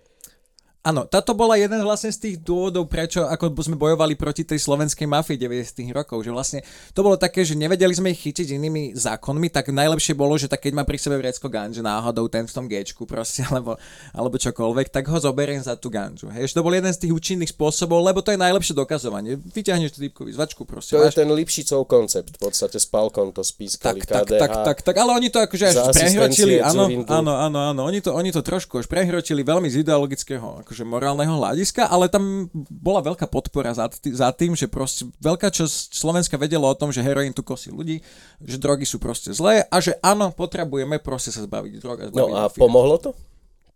Áno, 0.80 1.04
táto 1.04 1.36
bola 1.36 1.60
jeden 1.60 1.84
vlastne 1.84 2.08
z 2.08 2.20
tých 2.24 2.36
dôvodov, 2.40 2.88
prečo 2.88 3.28
ako 3.28 3.52
sme 3.60 3.76
bojovali 3.76 4.16
proti 4.16 4.48
tej 4.48 4.64
slovenskej 4.64 5.12
mafii 5.12 5.36
90. 5.36 5.92
rokov, 5.92 6.24
že 6.24 6.32
vlastne 6.32 6.60
to 6.96 7.04
bolo 7.04 7.20
také, 7.20 7.44
že 7.44 7.52
nevedeli 7.52 7.92
sme 7.92 8.16
ich 8.16 8.24
chytiť 8.24 8.56
inými 8.56 8.96
zákonmi, 8.96 9.52
tak 9.52 9.76
najlepšie 9.76 10.16
bolo, 10.16 10.40
že 10.40 10.48
tak 10.48 10.64
keď 10.64 10.80
má 10.80 10.88
pri 10.88 10.96
sebe 10.96 11.20
vrecko 11.20 11.52
ganže 11.52 11.84
náhodou 11.84 12.32
ten 12.32 12.48
v 12.48 12.54
tom 12.56 12.72
gečku 12.72 13.04
proste, 13.04 13.44
alebo, 13.52 13.76
alebo 14.16 14.40
čokoľvek, 14.40 14.88
tak 14.88 15.12
ho 15.12 15.20
zoberiem 15.20 15.60
za 15.60 15.76
tú 15.76 15.92
ganžu. 15.92 16.32
Hej, 16.32 16.56
to 16.56 16.64
bol 16.64 16.72
jeden 16.72 16.96
z 16.96 17.00
tých 17.04 17.12
účinných 17.12 17.52
spôsobov, 17.52 18.00
lebo 18.00 18.24
to 18.24 18.32
je 18.32 18.40
najlepšie 18.40 18.72
dokazovanie. 18.72 19.36
Vyťahneš 19.36 20.00
tú 20.00 20.00
typkovú 20.08 20.32
zvačku 20.32 20.64
proste. 20.64 20.96
To 20.96 21.04
je 21.04 21.12
máš- 21.12 21.20
ten 21.20 21.28
Lipšicov 21.28 21.92
koncept. 21.92 22.40
V 22.40 22.48
podstate 22.48 22.80
s 22.80 22.88
Palkom 22.88 23.36
to 23.36 23.44
spískali 23.44 24.00
tak, 24.00 24.08
tak, 24.08 24.32
KDH. 24.32 24.40
tak, 24.40 24.52
tak, 24.64 24.78
tak, 24.88 24.96
ale 24.96 25.12
oni 25.12 25.28
to 25.28 25.44
akože 25.44 25.76
až 25.76 25.92
prehročili, 25.92 26.64
áno, 26.64 26.88
áno, 27.04 27.34
áno, 27.36 27.60
áno, 27.76 27.82
oni 27.84 28.00
to, 28.00 28.16
oni 28.16 28.32
to 28.32 28.40
trošku 28.40 28.80
až 28.80 28.88
prehročili 28.88 29.44
veľmi 29.44 29.68
z 29.68 29.84
ideologického, 29.84 30.64
akože 30.64 30.79
morálneho 30.84 31.40
hľadiska, 31.40 31.88
ale 31.88 32.12
tam 32.12 32.48
bola 32.68 33.00
veľká 33.02 33.26
podpora 33.26 33.72
za, 33.72 33.88
tý, 33.88 34.12
za 34.12 34.30
tým, 34.36 34.54
že 34.54 34.68
proste 34.68 35.08
veľká 35.20 35.50
časť 35.50 35.96
Slovenska 35.96 36.36
vedela 36.36 36.68
o 36.68 36.76
tom, 36.78 36.92
že 36.92 37.00
heroín 37.02 37.32
tu 37.32 37.42
kosí 37.42 37.72
ľudí, 37.72 38.04
že 38.44 38.58
drogy 38.60 38.84
sú 38.84 39.00
proste 39.00 39.32
zlé 39.32 39.64
a 39.68 39.78
že 39.80 39.96
áno, 40.00 40.30
potrebujeme 40.36 41.00
proste 41.00 41.32
sa 41.32 41.44
zbaviť 41.44 41.80
drog 41.80 41.98
a 42.00 42.06
zbaviť 42.12 42.20
No 42.20 42.36
a 42.36 42.48
mafie. 42.48 42.60
pomohlo 42.60 42.96
to? 43.00 43.12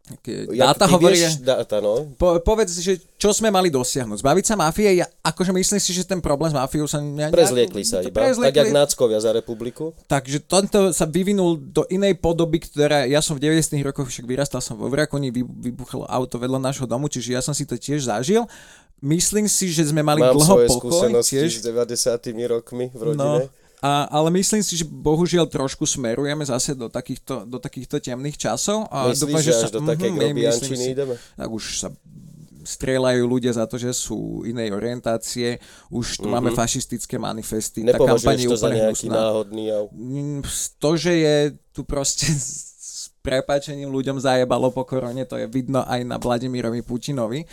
Také 0.03 0.51
Jak 0.51 0.67
Dáta 0.75 0.83
ty 0.83 0.91
hovoria... 0.91 1.15
Vieš, 1.15 1.35
dáta, 1.39 1.79
no. 1.79 2.11
Po, 2.19 2.35
povedz, 2.39 2.75
že 2.75 2.99
čo 3.15 3.31
sme 3.31 3.47
mali 3.47 3.71
dosiahnuť? 3.71 4.19
Zbaviť 4.19 4.45
sa 4.45 4.59
mafie? 4.59 4.99
Ja 4.99 5.07
akože 5.23 5.55
myslím 5.55 5.79
si, 5.79 5.95
že 5.95 6.03
ten 6.03 6.19
problém 6.19 6.51
s 6.51 6.55
mafiou 6.55 6.83
sa... 6.83 6.99
Ne, 6.99 7.31
Prezliekli 7.31 7.87
sa 7.87 8.03
iba, 8.03 8.19
tak 8.19 8.51
jak 8.51 8.75
náckovia 8.75 9.15
za 9.17 9.31
republiku. 9.31 9.95
Takže 10.05 10.43
tento 10.43 10.91
sa 10.91 11.07
vyvinul 11.07 11.55
do 11.55 11.87
inej 11.87 12.19
podoby, 12.19 12.59
ktorá, 12.59 13.07
ja 13.07 13.23
som 13.23 13.39
v 13.39 13.47
90 13.47 13.79
rokoch 13.81 14.11
však 14.11 14.27
vyrastal 14.27 14.59
som 14.59 14.75
vo 14.75 14.91
Vrakoni, 14.91 15.31
vy- 15.31 15.47
vybuchlo 15.71 16.03
auto 16.03 16.35
vedľa 16.35 16.59
nášho 16.61 16.83
domu, 16.83 17.07
čiže 17.07 17.31
ja 17.31 17.39
som 17.39 17.55
si 17.55 17.63
to 17.63 17.79
tiež 17.79 18.03
zažil. 18.03 18.43
Myslím 18.99 19.47
si, 19.47 19.67
že 19.67 19.83
sme 19.85 19.99
mali 19.99 20.19
Mám 20.19 20.35
dlho 20.35 20.47
svoje 20.47 20.67
pokoj 20.67 20.99
skúsenosti 20.99 21.35
tiež. 21.47 21.59
s 21.59 21.63
90 21.63 22.11
rokmi 22.51 22.91
v 22.91 22.99
No, 23.15 23.39
rodine. 23.39 23.51
A, 23.83 24.07
ale 24.07 24.31
myslím 24.39 24.63
si, 24.63 24.79
že 24.79 24.87
bohužiaľ 24.87 25.43
trošku 25.51 25.83
smerujeme 25.83 26.47
zase 26.47 26.71
do 26.71 26.87
takýchto, 26.87 27.43
do 27.43 27.59
takýchto 27.59 27.99
temných 27.99 28.39
časov. 28.39 28.87
A 28.87 29.11
Myslíš, 29.11 29.19
dúfam, 29.19 29.41
že 29.43 29.51
až 29.51 29.59
sa, 29.59 29.67
do 29.75 29.83
mhm, 29.83 29.99
grobiančiny 29.99 30.47
myslím 30.47 30.79
si. 30.79 30.93
ideme? 30.95 31.15
Tak 31.35 31.49
už 31.51 31.63
sa 31.83 31.87
strieľajú 32.63 33.23
ľudia 33.27 33.51
za 33.51 33.67
to, 33.67 33.75
že 33.75 33.91
sú 33.91 34.47
inej 34.47 34.71
orientácie, 34.71 35.59
už 35.91 36.23
tu 36.23 36.31
máme 36.31 36.55
fašistické 36.55 37.19
manifesty, 37.19 37.83
tá 37.83 37.99
kampaň 37.99 38.39
je 38.39 38.47
Mhm. 38.47 38.51
To 38.51 38.55
za 38.55 38.67
úplne 38.71 38.79
nejaký 38.79 39.07
hnusná. 39.11 39.19
náhodný 39.19 39.63
jav? 39.67 39.83
Mm, 39.91 40.41
to, 40.79 40.89
že 40.95 41.11
je 41.19 41.35
tu 41.75 41.81
proste 41.83 42.31
s 42.31 42.71
s 43.03 43.11
prepáčením 43.19 43.91
ľuďom 43.91 44.21
zajebalo 44.21 44.71
po 44.71 44.87
korone, 44.87 45.25
to 45.27 45.35
je 45.35 45.47
vidno 45.49 45.83
aj 45.83 46.07
na 46.07 46.15
Vladimirovi 46.15 46.83
Putinovi. 46.85 47.43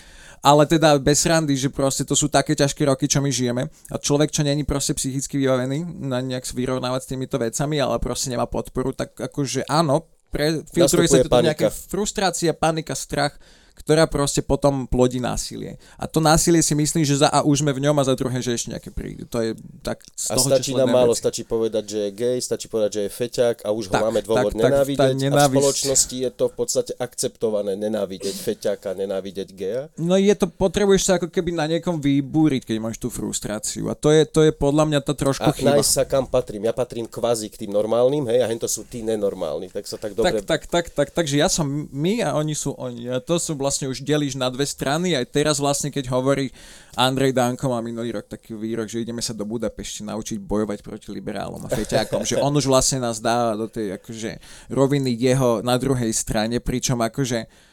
Ale 0.40 0.64
teda 0.64 0.96
bez 0.96 1.28
randy, 1.28 1.52
že 1.52 1.68
proste 1.68 2.00
to 2.00 2.16
sú 2.16 2.32
také 2.32 2.56
ťažké 2.56 2.88
roky, 2.88 3.04
čo 3.04 3.20
my 3.20 3.28
žijeme. 3.28 3.68
A 3.92 3.96
človek, 4.00 4.32
čo 4.32 4.40
není 4.40 4.64
proste 4.64 4.96
psychicky 4.96 5.36
vybavený 5.36 5.84
na 6.00 6.24
nejak 6.24 6.48
vyrovnávať 6.48 7.00
s 7.04 7.10
týmito 7.12 7.36
vecami, 7.36 7.76
ale 7.76 8.00
proste 8.00 8.32
nemá 8.32 8.48
podporu, 8.48 8.96
tak 8.96 9.12
akože 9.20 9.68
áno, 9.68 10.08
pre, 10.32 10.64
filtruje 10.64 11.10
sa 11.10 11.26
to 11.26 11.44
nejaké 11.44 11.68
panika. 11.68 11.88
frustrácia, 11.90 12.50
panika, 12.56 12.94
strach, 12.96 13.36
ktorá 13.80 14.04
proste 14.06 14.44
potom 14.44 14.84
plodí 14.84 15.18
násilie. 15.18 15.80
A 15.96 16.04
to 16.04 16.20
násilie 16.20 16.60
si 16.60 16.76
myslím, 16.76 17.02
že 17.02 17.20
za 17.20 17.28
A 17.28 17.40
už 17.42 17.64
sme 17.64 17.72
v 17.72 17.84
ňom 17.88 17.96
a 17.96 18.04
za 18.04 18.14
druhé, 18.14 18.38
že 18.40 18.54
ešte 18.54 18.76
nejaké 18.76 18.90
prídu. 18.92 19.24
To 19.28 19.40
je 19.40 19.56
tak 19.80 20.04
z 20.14 20.30
A 20.30 20.36
toho, 20.36 20.48
stačí 20.52 20.72
nám 20.76 20.92
málo, 20.92 21.12
veci. 21.16 21.20
stačí 21.22 21.42
povedať, 21.44 21.84
že 21.88 21.98
je 22.06 22.10
gej, 22.12 22.38
stačí 22.40 22.66
povedať, 22.68 22.90
že 22.92 23.00
je 23.06 23.10
feťák 23.10 23.56
a 23.64 23.68
už 23.72 23.84
ho 23.88 23.92
Tak, 23.96 24.02
máme 24.04 24.20
dôvod 24.20 24.52
tak, 24.52 24.60
tak, 24.60 24.62
tá 24.62 24.68
nenávidieť. 24.68 25.00
A 25.00 25.16
v 25.16 25.22
nenávisť- 25.24 25.56
spoločnosti 25.56 26.16
je 26.20 26.30
to 26.30 26.44
v 26.46 26.54
podstate 26.54 26.92
akceptované 26.98 27.72
nenávidieť 27.76 28.36
feťáka, 28.36 28.92
nenávidieť 28.92 29.48
geja. 29.54 29.82
No 29.96 30.18
je 30.18 30.34
to, 30.34 30.50
potrebuješ 30.50 31.02
sa 31.06 31.12
ako 31.16 31.30
keby 31.30 31.54
na 31.54 31.64
niekom 31.70 31.96
vybúriť, 31.96 32.66
keď 32.66 32.76
máš 32.82 32.98
tú 32.98 33.08
frustráciu. 33.08 33.88
A 33.88 33.94
to 33.96 34.10
je, 34.10 34.26
to 34.26 34.44
je 34.44 34.52
podľa 34.52 34.84
mňa 34.90 35.00
tá 35.00 35.14
trošku 35.14 35.46
A 35.46 35.54
chyba. 35.54 35.80
sa 35.80 36.02
kam 36.04 36.26
patrím. 36.26 36.66
Ja 36.66 36.74
patrím 36.74 37.06
kvázi 37.06 37.46
k 37.48 37.64
tým 37.64 37.70
normálnym, 37.72 38.26
hej, 38.28 38.42
a 38.42 38.50
hento 38.50 38.66
sú 38.66 38.82
tí 38.84 39.00
nenormálni. 39.06 39.70
Tak 39.70 39.86
sa 39.86 39.96
tak 39.96 40.12
dobre... 40.18 40.42
Tak, 40.42 40.44
tak, 40.44 40.62
tak, 40.66 40.86
tak, 40.90 41.08
takže 41.14 41.38
ja 41.38 41.46
som 41.46 41.64
my 41.88 42.20
a 42.26 42.34
oni 42.34 42.52
sú 42.52 42.74
oni. 42.74 43.06
A 43.06 43.22
to 43.22 43.38
sú 43.38 43.54
vlastne 43.54 43.69
už 43.78 44.02
delíš 44.02 44.34
na 44.34 44.50
dve 44.50 44.66
strany. 44.66 45.14
Aj 45.14 45.22
teraz 45.22 45.62
vlastne, 45.62 45.94
keď 45.94 46.10
hovorí 46.10 46.50
Andrej 46.98 47.30
Danko 47.30 47.70
má 47.70 47.78
minulý 47.78 48.16
rok 48.16 48.26
taký 48.26 48.58
výrok, 48.58 48.90
že 48.90 49.04
ideme 49.04 49.22
sa 49.22 49.30
do 49.30 49.46
Budapešti 49.46 50.02
naučiť 50.02 50.42
bojovať 50.42 50.82
proti 50.82 51.14
liberálom 51.14 51.62
a 51.62 51.70
feťákom. 51.70 52.26
že 52.26 52.40
on 52.42 52.50
už 52.50 52.66
vlastne 52.66 52.98
nás 52.98 53.22
dáva 53.22 53.54
do 53.54 53.70
tej 53.70 53.94
akože, 53.94 54.42
roviny 54.74 55.14
jeho 55.14 55.62
na 55.62 55.78
druhej 55.78 56.10
strane, 56.10 56.58
pričom 56.58 56.98
akože 56.98 57.69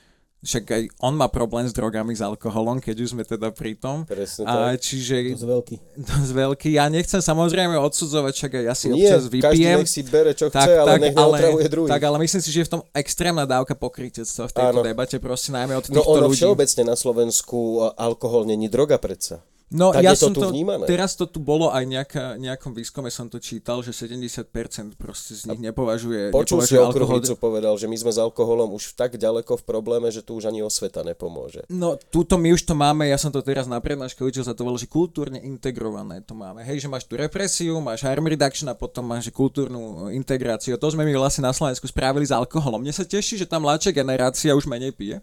však 0.47 0.63
aj 0.65 0.83
on 0.99 1.13
má 1.13 1.27
problém 1.27 1.67
s 1.67 1.75
drogami, 1.75 2.15
s 2.15 2.23
alkoholom, 2.23 2.79
keď 2.79 2.95
už 2.97 3.09
sme 3.11 3.21
teda 3.21 3.51
pri 3.51 3.75
tom. 3.75 4.07
Presne 4.07 4.43
A 4.43 4.71
tak. 4.71 4.79
čiže 4.79 5.35
Dosť 5.35 5.43
veľký. 5.45 5.75
dosť 5.99 6.31
veľký. 6.33 6.69
Ja 6.71 6.87
nechcem 6.87 7.19
samozrejme 7.19 7.75
odsudzovať, 7.75 8.31
však 8.33 8.51
aj 8.53 8.63
ja 8.63 8.73
si 8.73 8.85
Nie, 8.87 8.95
občas 9.11 9.23
každý 9.25 9.35
vypijem. 9.37 9.77
nech 9.77 9.91
si 9.91 10.01
bere, 10.01 10.31
čo 10.31 10.47
chce, 10.47 10.71
ale 10.73 10.95
nech 10.97 11.11
neotravuje 11.11 11.67
druhých. 11.67 11.91
tak, 11.91 12.01
ale 12.01 12.17
myslím 12.17 12.39
si, 12.39 12.49
že 12.49 12.59
je 12.61 12.67
v 12.67 12.73
tom 12.73 12.83
extrémna 12.91 13.43
dávka 13.43 13.75
pokrytectva 13.75 14.43
v 14.45 14.53
tejto 14.53 14.71
Áno. 14.73 14.87
debate, 14.87 15.15
proste 15.17 15.51
najmä 15.51 15.75
od 15.75 15.83
No 15.85 15.99
týchto 15.99 16.07
ono 16.09 16.25
ľudí. 16.25 16.39
všeobecne 16.39 16.83
na 16.85 16.95
Slovensku 16.95 17.57
a, 17.81 17.99
alkohol 17.99 18.45
není 18.45 18.65
droga 18.65 18.95
predsa. 18.95 19.43
No 19.67 19.91
Tak 19.91 19.99
ja 19.99 20.15
to 20.15 20.31
som 20.31 20.31
tu 20.31 20.39
to, 20.39 20.55
vnímané. 20.55 20.87
teraz 20.87 21.19
to 21.19 21.27
tu 21.27 21.43
bolo 21.43 21.67
aj 21.75 21.83
nejaká, 21.83 22.23
nejakom 22.39 22.71
výskume 22.71 23.11
som 23.11 23.27
to 23.27 23.35
čítal, 23.35 23.83
že 23.83 23.91
70% 23.91 24.47
proste 24.95 25.35
z 25.35 25.51
nich 25.51 25.59
nepovažuje, 25.59 26.31
Počul 26.31 26.63
si 26.63 26.71
nepovažuje 26.71 26.79
alkohol. 26.79 27.19
okruhlicu 27.19 27.33
povedal, 27.35 27.75
že 27.75 27.91
my 27.91 27.97
sme 27.99 28.11
s 28.15 28.19
alkoholom 28.23 28.71
už 28.71 28.95
tak 28.95 29.19
ďaleko 29.19 29.59
v 29.59 29.63
probléme, 29.67 30.07
že 30.07 30.23
tu 30.23 30.39
už 30.39 30.47
ani 30.47 30.63
osveta 30.63 31.03
nepomôže. 31.03 31.67
No, 31.67 31.99
túto 31.99 32.39
my 32.39 32.55
už 32.55 32.63
to 32.63 32.79
máme, 32.79 33.11
ja 33.11 33.19
som 33.19 33.27
to 33.27 33.43
teraz 33.43 33.67
na 33.67 33.83
prednáške 33.83 34.23
učil, 34.23 34.47
sa 34.47 34.55
to 34.55 34.63
volá, 34.63 34.79
že 34.79 34.87
kultúrne 34.87 35.43
integrované 35.43 36.23
to 36.23 36.31
máme. 36.31 36.63
Hej, 36.63 36.85
že 36.85 36.87
máš 36.87 37.03
tu 37.03 37.19
represiu, 37.19 37.83
máš 37.83 38.07
harm 38.07 38.23
reduction 38.23 38.71
a 38.71 38.75
potom 38.77 39.03
máš 39.03 39.27
kultúrnu 39.35 40.07
integráciu. 40.15 40.79
To 40.79 40.87
sme 40.87 41.03
my 41.03 41.11
vlastne 41.19 41.43
na 41.43 41.51
Slovensku 41.51 41.91
spravili 41.91 42.23
s 42.23 42.31
alkoholom. 42.31 42.79
Mne 42.79 42.95
sa 42.95 43.03
teší, 43.03 43.35
že 43.35 43.43
tá 43.43 43.59
mladšia 43.59 43.91
generácia 43.91 44.55
už 44.55 44.63
menej 44.63 44.95
pije. 44.95 45.19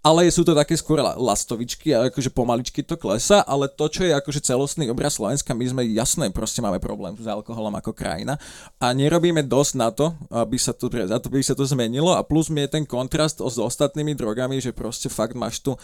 Ale 0.00 0.24
sú 0.32 0.48
to 0.48 0.56
také 0.56 0.72
skôr 0.80 1.04
la- 1.04 1.12
lastovičky 1.12 1.92
a 1.92 2.08
akože 2.08 2.32
pomaličky 2.32 2.80
to 2.80 2.96
klesa, 2.96 3.44
ale 3.44 3.68
to, 3.68 3.84
čo 3.84 4.08
je 4.08 4.16
akože 4.16 4.40
celostný 4.40 4.88
obraz 4.88 5.20
Slovenska, 5.20 5.52
my 5.52 5.60
sme 5.68 5.82
jasné, 5.92 6.32
proste 6.32 6.64
máme 6.64 6.80
problém 6.80 7.12
s 7.20 7.28
alkoholom 7.28 7.76
ako 7.76 7.92
krajina 7.92 8.40
a 8.80 8.96
nerobíme 8.96 9.44
dosť 9.44 9.72
na 9.76 9.92
to, 9.92 10.16
aby 10.32 10.56
sa 10.56 10.72
to, 10.72 10.88
aby 10.88 11.44
sa 11.44 11.52
to 11.52 11.68
zmenilo 11.68 12.16
a 12.16 12.24
plus 12.24 12.48
mi 12.48 12.64
je 12.64 12.80
ten 12.80 12.88
kontrast 12.88 13.44
s 13.44 13.56
ostatnými 13.60 14.16
drogami, 14.16 14.56
že 14.56 14.72
proste 14.72 15.12
fakt 15.12 15.36
máš 15.36 15.60
tu 15.60 15.76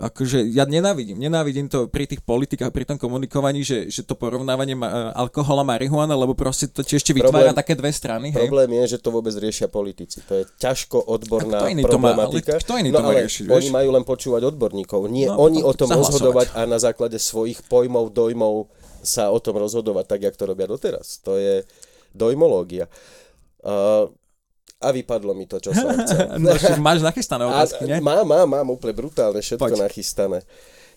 akože 0.00 0.48
ja 0.48 0.64
nenávidím, 0.64 1.14
nenávidím 1.14 1.68
to 1.68 1.84
pri 1.86 2.04
tých 2.04 2.18
politikách, 2.20 2.72
pri 2.72 2.82
tom 2.82 2.96
komunikovaní, 2.96 3.60
že, 3.60 3.86
že 3.86 4.00
to 4.00 4.16
porovnávanie 4.16 4.72
ma, 4.72 5.12
alkohol 5.12 5.60
a 5.60 5.66
marihuana, 5.66 6.16
lebo 6.16 6.32
proste 6.32 6.66
to 6.66 6.80
ti 6.80 6.96
ešte 6.96 7.12
vytvára 7.12 7.52
Problém- 7.52 7.60
také 7.60 7.76
dve 7.76 7.92
strany, 7.92 8.26
hej. 8.30 8.40
Problém 8.42 8.80
je, 8.80 8.96
že 8.96 8.98
to 8.98 9.08
vôbec 9.10 9.36
riešia 9.36 9.68
politici. 9.68 10.24
To 10.24 10.32
je 10.34 10.44
ťažko 10.56 11.04
odborná 11.04 11.60
A 11.60 11.68
kto 11.68 11.84
to 11.86 12.00
má- 12.00 12.10
ale 12.10 12.32
problematika. 12.32 12.56
kto 12.56 12.72
iný 12.74 12.88
no 12.88 12.96
to 12.96 13.04
má 13.04 13.12
riešiť, 13.14 13.44
oni 13.44 13.60
vieš? 13.62 13.76
majú 13.76 13.88
len 13.92 14.04
počúvať 14.04 14.42
odborníkov. 14.48 15.00
Nie 15.06 15.28
No, 15.28 15.36
oni 15.38 15.60
potom 15.60 15.68
o 15.68 15.72
tom 15.76 15.88
zahlasovať. 15.90 16.10
rozhodovať 16.10 16.46
a 16.50 16.60
na 16.64 16.78
základe 16.80 17.18
svojich 17.20 17.60
pojmov, 17.62 18.08
dojmov 18.10 18.72
sa 19.00 19.28
o 19.28 19.36
tom 19.36 19.56
rozhodovať 19.56 20.04
tak, 20.06 20.20
jak 20.22 20.34
to 20.34 20.44
robia 20.44 20.64
doteraz. 20.64 21.20
To 21.22 21.36
je 21.36 21.62
dojmológia. 22.10 22.88
Uh, 23.60 24.08
a 24.80 24.88
vypadlo 24.90 25.36
mi 25.36 25.44
to, 25.44 25.60
čo 25.60 25.76
som 25.76 25.92
chcel. 26.00 26.40
No, 26.40 26.56
máš 26.80 27.04
nachystané 27.04 27.44
otázky, 27.52 27.84
nie? 27.84 28.00
mám, 28.00 28.24
mám, 28.24 28.48
mám 28.48 28.68
úplne 28.72 28.96
brutálne 28.96 29.40
všetko 29.44 29.76
Poď. 29.76 29.84
nachystané. 29.86 30.40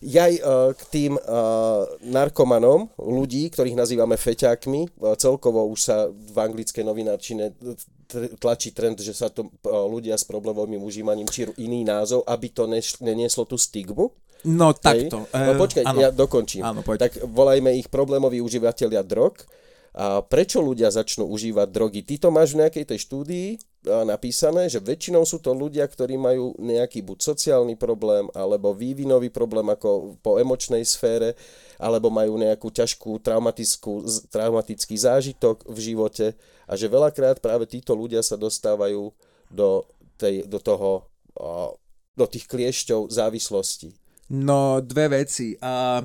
Jaj 0.03 0.33
uh, 0.43 0.75
k 0.75 0.81
tým 0.91 1.13
uh, 1.15 1.87
narkomanom, 2.03 2.91
ľudí, 2.99 3.47
ktorých 3.47 3.79
nazývame 3.79 4.19
feťákmi, 4.19 4.99
uh, 4.99 5.15
celkovo 5.15 5.63
už 5.71 5.79
sa 5.79 6.11
v 6.11 6.35
anglickej 6.43 6.83
novinárčine 6.83 7.55
tlačí 8.37 8.75
trend, 8.75 8.99
že 8.99 9.15
sa 9.15 9.31
to 9.31 9.47
uh, 9.47 9.87
ľudia 9.87 10.19
s 10.19 10.27
problémovým 10.27 10.83
užívaním, 10.83 11.27
či 11.31 11.47
iný 11.55 11.87
názov, 11.87 12.27
aby 12.27 12.51
to 12.51 12.67
neš- 12.67 12.99
nenieslo 12.99 13.47
tú 13.47 13.55
stigmu. 13.55 14.11
No 14.43 14.75
Hej? 14.75 14.83
takto. 14.83 15.23
No 15.31 15.51
eh, 15.55 15.57
počkaj, 15.57 15.83
áno. 15.87 15.99
ja 16.03 16.09
dokončím. 16.11 16.67
Áno, 16.67 16.83
poď. 16.83 17.07
Tak 17.07 17.23
volajme 17.31 17.71
ich 17.79 17.87
problémoví 17.87 18.43
užívateľia 18.43 18.99
drog. 19.07 19.39
A 19.93 20.25
prečo 20.25 20.57
ľudia 20.57 20.89
začnú 20.89 21.29
užívať 21.29 21.69
drogy? 21.69 22.01
Ty 22.01 22.25
to 22.25 22.29
máš 22.33 22.57
v 22.57 22.65
nejakej 22.65 22.85
tej 22.89 22.99
štúdii 23.05 23.47
napísané, 24.09 24.65
že 24.71 24.81
väčšinou 24.81 25.21
sú 25.27 25.37
to 25.43 25.53
ľudia, 25.53 25.85
ktorí 25.85 26.17
majú 26.17 26.57
nejaký 26.57 27.03
buď 27.05 27.19
sociálny 27.21 27.77
problém, 27.77 28.25
alebo 28.33 28.73
vývinový 28.73 29.29
problém 29.29 29.69
ako 29.69 30.17
po 30.23 30.41
emočnej 30.41 30.81
sfére, 30.87 31.37
alebo 31.77 32.09
majú 32.09 32.39
nejakú 32.41 32.73
ťažkú 32.73 33.21
traumatický 34.31 34.95
zážitok 34.97 35.67
v 35.67 35.77
živote 35.77 36.33
a 36.65 36.73
že 36.73 36.87
veľakrát 36.89 37.43
práve 37.43 37.67
títo 37.67 37.93
ľudia 37.93 38.23
sa 38.23 38.39
dostávajú 38.39 39.11
do, 39.51 39.85
tej, 40.17 40.47
do 40.47 40.57
toho 40.57 41.05
do 42.13 42.25
tých 42.29 42.45
kliešťov 42.45 43.09
závislosti. 43.09 43.89
No, 44.33 44.79
dve 44.81 45.21
veci. 45.21 45.57
A 45.59 46.01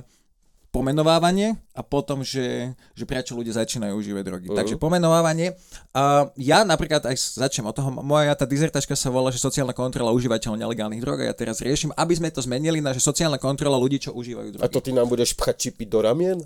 pomenovávanie 0.69 1.57
a 1.73 1.81
potom, 1.81 2.21
že, 2.21 2.77
že 2.93 3.09
prečo 3.09 3.33
ľudia 3.33 3.57
začínajú 3.57 3.95
užívať 3.97 4.23
drogy. 4.25 4.47
Mhm. 4.53 4.57
Takže 4.59 4.75
pomenovávanie. 4.77 5.57
A 5.97 6.29
ja 6.37 6.61
napríklad 6.63 7.09
aj 7.09 7.41
začnem 7.41 7.65
od 7.65 7.75
toho, 7.75 7.89
moja 8.05 8.37
tá 8.37 8.45
dizertačka 8.45 8.93
sa 8.93 9.09
volá, 9.09 9.33
že 9.33 9.41
sociálna 9.41 9.73
kontrola 9.73 10.13
užívateľov 10.13 10.61
nelegálnych 10.61 11.01
drog 11.01 11.25
a 11.25 11.33
ja 11.33 11.35
teraz 11.35 11.65
riešim, 11.65 11.91
aby 11.97 12.13
sme 12.21 12.29
to 12.29 12.45
zmenili 12.45 12.85
na, 12.85 12.93
že 12.93 13.01
sociálna 13.01 13.41
kontrola 13.41 13.81
ľudí, 13.81 13.97
čo 13.97 14.13
užívajú 14.13 14.61
drogy. 14.61 14.65
A 14.65 14.69
to 14.69 14.85
ty 14.85 14.93
nám 14.93 15.09
budeš 15.09 15.33
pchať 15.33 15.57
čipy 15.57 15.89
do 15.89 16.05
ramien? 16.05 16.37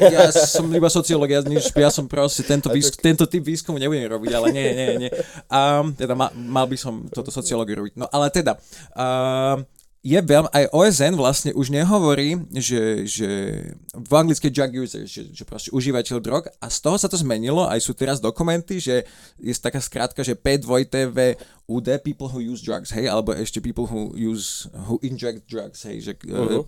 Ja 0.00 0.34
som 0.34 0.66
iba 0.74 0.90
sociológ, 0.90 1.30
ja, 1.30 1.40
nič, 1.46 1.70
ja 1.70 1.94
som 1.94 2.10
proste 2.10 2.42
tento, 2.42 2.68
výsk, 2.74 2.98
tento 2.98 3.30
typ 3.30 3.46
výskumu 3.46 3.78
nebudem 3.78 4.10
robiť, 4.10 4.32
ale 4.34 4.46
nie, 4.50 4.68
nie, 4.74 4.88
nie. 5.06 5.10
A, 5.46 5.86
teda 5.94 6.18
ma, 6.18 6.34
mal 6.34 6.66
by 6.66 6.74
som 6.74 7.06
toto 7.06 7.30
sociológiu 7.30 7.78
robiť. 7.86 7.94
No 7.94 8.10
ale 8.10 8.34
teda, 8.34 8.58
a, 8.98 9.62
je 10.00 10.16
veľmi, 10.16 10.48
aj 10.48 10.64
OSN 10.72 11.12
vlastne 11.12 11.50
už 11.52 11.68
nehovorí, 11.68 12.40
že, 12.56 13.04
že 13.04 13.28
v 13.92 14.12
anglické 14.16 14.48
drug 14.48 14.72
user, 14.72 15.04
že, 15.04 15.28
že 15.28 15.44
proste 15.44 15.68
užívateľ 15.76 16.16
drog. 16.24 16.48
A 16.56 16.72
z 16.72 16.78
toho 16.80 16.96
sa 16.96 17.04
to 17.04 17.20
zmenilo, 17.20 17.68
aj 17.68 17.84
sú 17.84 17.92
teraz 17.92 18.16
dokumenty, 18.16 18.80
že 18.80 19.04
je 19.36 19.52
taká 19.60 19.76
skrátka, 19.76 20.24
že 20.24 20.32
P2TV 20.32 21.36
UD, 21.68 22.00
people 22.00 22.32
who 22.32 22.40
use 22.40 22.64
drugs, 22.64 22.88
hej, 22.96 23.12
alebo 23.12 23.36
ešte 23.36 23.60
people 23.60 23.84
who 23.84 24.16
use, 24.16 24.72
who 24.88 24.96
inject 25.04 25.44
drugs, 25.44 25.84
hej, 25.84 26.00
že 26.00 26.12
uh-huh. 26.16 26.64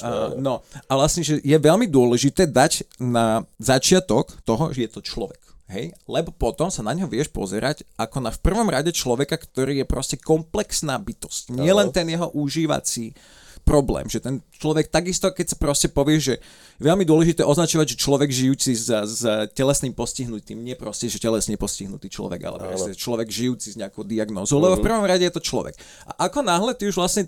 Uh, 0.00 0.32
no. 0.40 0.64
A 0.88 0.92
vlastne, 0.96 1.20
že 1.20 1.44
je 1.44 1.58
veľmi 1.60 1.92
dôležité 1.92 2.48
dať 2.48 2.88
na 3.04 3.44
začiatok 3.60 4.32
toho, 4.48 4.72
že 4.72 4.88
je 4.88 4.90
to 4.96 5.04
človek. 5.04 5.44
Hej? 5.72 5.96
Lebo 6.04 6.28
potom 6.30 6.68
sa 6.68 6.84
na 6.84 6.92
ňo 6.92 7.08
vieš 7.08 7.32
pozerať 7.32 7.88
ako 7.96 8.20
na 8.20 8.30
v 8.30 8.42
prvom 8.44 8.68
rade 8.68 8.92
človeka, 8.92 9.40
ktorý 9.40 9.80
je 9.80 9.86
proste 9.88 10.16
komplexná 10.20 11.00
bytosť. 11.00 11.56
Nie 11.56 11.72
len 11.72 11.88
ten 11.88 12.04
jeho 12.08 12.28
užívací 12.36 13.16
problém, 13.64 14.04
že 14.12 14.20
ten 14.20 14.44
človek 14.60 14.92
takisto, 14.92 15.32
keď 15.32 15.56
sa 15.56 15.56
proste 15.56 15.88
povie, 15.88 16.20
že 16.20 16.36
je 16.76 16.84
veľmi 16.84 17.08
dôležité 17.08 17.48
označovať, 17.48 17.96
že 17.96 18.02
človek 18.04 18.28
žijúci 18.28 18.76
za, 18.76 19.08
za 19.08 19.48
telesným 19.56 19.96
postihnutým, 19.96 20.60
nie 20.60 20.76
proste, 20.76 21.08
že 21.08 21.16
telesne 21.16 21.56
postihnutý 21.56 22.12
človek, 22.12 22.44
ale 22.44 22.60
proste 22.60 22.92
človek 22.92 23.32
žijúci 23.32 23.72
s 23.72 23.80
nejakou 23.80 24.04
diagnózou, 24.04 24.60
lebo 24.60 24.76
v 24.76 24.84
prvom 24.84 25.08
rade 25.08 25.24
je 25.24 25.32
to 25.32 25.40
človek. 25.40 25.80
A 26.04 26.28
ako 26.28 26.44
náhle 26.44 26.76
ty 26.76 26.92
už 26.92 27.00
vlastne 27.00 27.24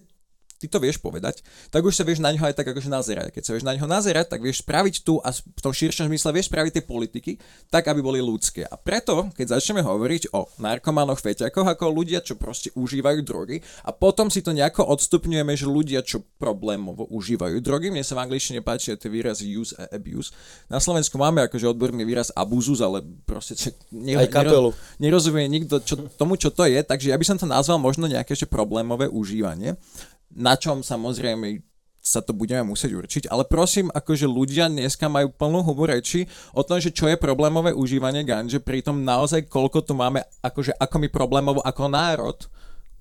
ty 0.57 0.67
to 0.67 0.81
vieš 0.81 0.97
povedať, 0.99 1.45
tak 1.69 1.85
už 1.85 1.93
sa 1.93 2.03
vieš 2.03 2.25
na 2.25 2.33
ňo 2.33 2.49
aj 2.49 2.57
tak 2.57 2.73
akože 2.73 2.89
nazerať. 2.89 3.29
Keď 3.37 3.43
sa 3.45 3.53
vieš 3.53 3.65
na 3.69 3.77
ňo 3.77 3.85
nazerať, 3.85 4.33
tak 4.33 4.41
vieš 4.41 4.65
spraviť 4.65 5.05
tu 5.05 5.21
a 5.21 5.29
v 5.33 5.61
tom 5.61 5.73
širšom 5.73 6.09
zmysle 6.09 6.33
vieš 6.33 6.49
spraviť 6.49 6.73
tie 6.81 6.85
politiky 6.85 7.33
tak, 7.69 7.89
aby 7.93 8.01
boli 8.01 8.21
ľudské. 8.25 8.65
A 8.65 8.81
preto, 8.81 9.29
keď 9.37 9.61
začneme 9.61 9.85
hovoriť 9.85 10.33
o 10.33 10.49
narkomanoch, 10.61 11.21
feťakoch, 11.21 11.77
ako 11.77 11.93
ľudia, 11.93 12.25
čo 12.25 12.41
proste 12.41 12.73
užívajú 12.73 13.21
drogy 13.21 13.61
a 13.85 13.93
potom 13.93 14.33
si 14.33 14.41
to 14.41 14.57
nejako 14.57 14.89
odstupňujeme, 14.89 15.53
že 15.53 15.67
ľudia, 15.69 16.01
čo 16.01 16.25
problémovo 16.41 17.05
užívajú 17.13 17.61
drogy, 17.61 17.93
mne 17.93 18.07
sa 18.07 18.17
v 18.17 18.25
angličtine 18.25 18.65
páči 18.65 18.97
tie 18.97 19.11
výrazy 19.13 19.53
use 19.53 19.77
a 19.77 19.91
abuse. 19.93 20.33
Na 20.73 20.81
Slovensku 20.81 21.21
máme 21.21 21.45
akože 21.45 21.69
odborný 21.69 22.07
výraz 22.09 22.33
abuzus, 22.33 22.81
ale 22.81 23.05
proste 23.29 23.59
čo, 23.59 23.69
ne, 23.93 24.17
Aj 24.17 24.29
kapelu. 24.31 24.73
nerozumie 24.97 25.45
nikto 25.51 25.83
čo, 25.85 26.01
tomu, 26.17 26.41
čo 26.41 26.49
to 26.49 26.65
je, 26.65 26.81
takže 26.81 27.13
ja 27.13 27.17
by 27.19 27.25
som 27.27 27.37
to 27.37 27.45
nazval 27.45 27.77
možno 27.77 28.09
nejaké 28.09 28.33
že 28.37 28.45
problémové 28.45 29.09
užívanie, 29.09 29.75
na 30.35 30.59
čom 30.59 30.83
samozrejme 30.83 31.63
sa 32.07 32.23
to 32.23 32.31
budeme 32.31 32.63
musieť 32.71 32.95
určiť, 32.95 33.25
ale 33.27 33.43
prosím, 33.51 33.91
akože 33.91 34.31
ľudia 34.31 34.71
dneska 34.71 35.11
majú 35.11 35.27
plnú 35.35 35.67
hubu 35.67 35.91
reči 35.91 36.31
o 36.55 36.63
tom, 36.63 36.79
že 36.79 36.95
čo 36.95 37.11
je 37.11 37.19
problémové 37.19 37.75
užívanie 37.75 38.23
ganže, 38.23 38.63
pritom 38.63 39.03
naozaj 39.03 39.51
koľko 39.51 39.83
tu 39.83 39.99
máme, 39.99 40.23
akože 40.39 40.79
ako 40.79 40.97
my 41.03 41.09
problémovo 41.11 41.61
ako 41.67 41.91
národ 41.91 42.39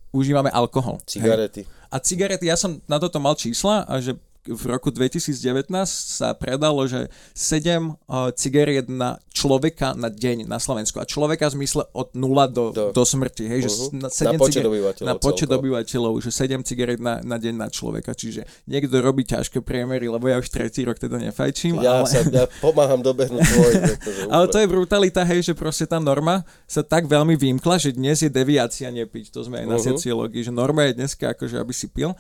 užívame 0.10 0.50
alkohol. 0.50 0.98
Cigarety. 1.06 1.70
Hej. 1.70 1.70
A 1.94 1.96
cigarety, 2.02 2.46
ja 2.50 2.58
som 2.58 2.82
na 2.90 2.98
toto 2.98 3.22
mal 3.22 3.38
čísla 3.38 3.86
a 3.86 4.02
že 4.02 4.18
v 4.48 4.64
roku 4.68 4.90
2019 4.90 5.74
sa 5.90 6.32
predalo, 6.32 6.84
že 6.84 7.08
7 7.32 7.66
uh, 8.06 8.30
cigariet 8.32 8.86
na 8.86 9.18
človeka 9.28 9.94
na 9.94 10.08
deň 10.08 10.46
na 10.46 10.56
Slovensku. 10.56 10.96
A 10.96 11.04
človeka 11.04 11.48
v 11.48 11.60
zmysle 11.60 11.90
od 11.92 12.12
0 12.12 12.22
do, 12.48 12.70
Do- 12.70 12.92
do, 12.92 13.04
smrti. 13.04 13.46
Hej, 13.46 13.60
že 13.60 13.70
Mhm. 13.70 13.82
na, 13.96 14.02
Na 14.02 14.10
7 14.10 14.38
počet 14.38 14.54
ciga- 14.56 14.70
obyvateľov 14.70 15.08
Na 15.08 15.16
počet 15.16 15.40
celkovo. 15.44 15.60
obyvateľov, 15.60 16.14
že 16.20 16.30
7 16.32 16.62
cigariet 16.62 16.98
na, 17.00 17.20
na 17.20 17.36
deň 17.36 17.54
na 17.56 17.68
človeka. 17.68 18.12
Čiže 18.12 18.46
niekto 18.66 18.96
robí 18.96 19.24
ťažké 19.24 19.60
priemery, 19.60 20.06
lebo 20.06 20.26
ja 20.26 20.38
už 20.38 20.48
tretí 20.48 20.82
rok 20.82 20.96
teda 20.96 21.18
nefajčím. 21.18 21.80
Ja, 21.80 22.00
ale... 22.00 22.08
sa, 22.08 22.22
ja 22.24 22.46
pomáham 22.58 23.02
dobehnúť 23.02 23.42
tvoj. 23.42 23.72
akože 23.96 24.22
Ale 24.28 24.46
to 24.46 24.58
je 24.58 24.68
brutalita, 24.68 25.22
hej, 25.24 25.42
že 25.44 25.54
proste 25.54 25.84
tá 25.84 25.98
norma 25.98 26.42
sa 26.64 26.80
tak 26.80 27.06
veľmi 27.06 27.34
vymkla, 27.34 27.76
že 27.78 27.92
dnes 27.92 28.18
je 28.18 28.30
deviácia 28.30 28.88
nepiť. 28.88 29.30
To 29.32 29.42
sme 29.42 29.60
aj 29.60 29.68
na 29.68 29.78
Mhm. 29.78 29.86
sociológii, 29.88 30.42
že 30.42 30.52
norma 30.52 30.86
je 30.86 30.96
dneska 30.96 31.32
akože, 31.32 31.58
aby 31.58 31.72
si 31.72 31.88
pil. 31.88 32.14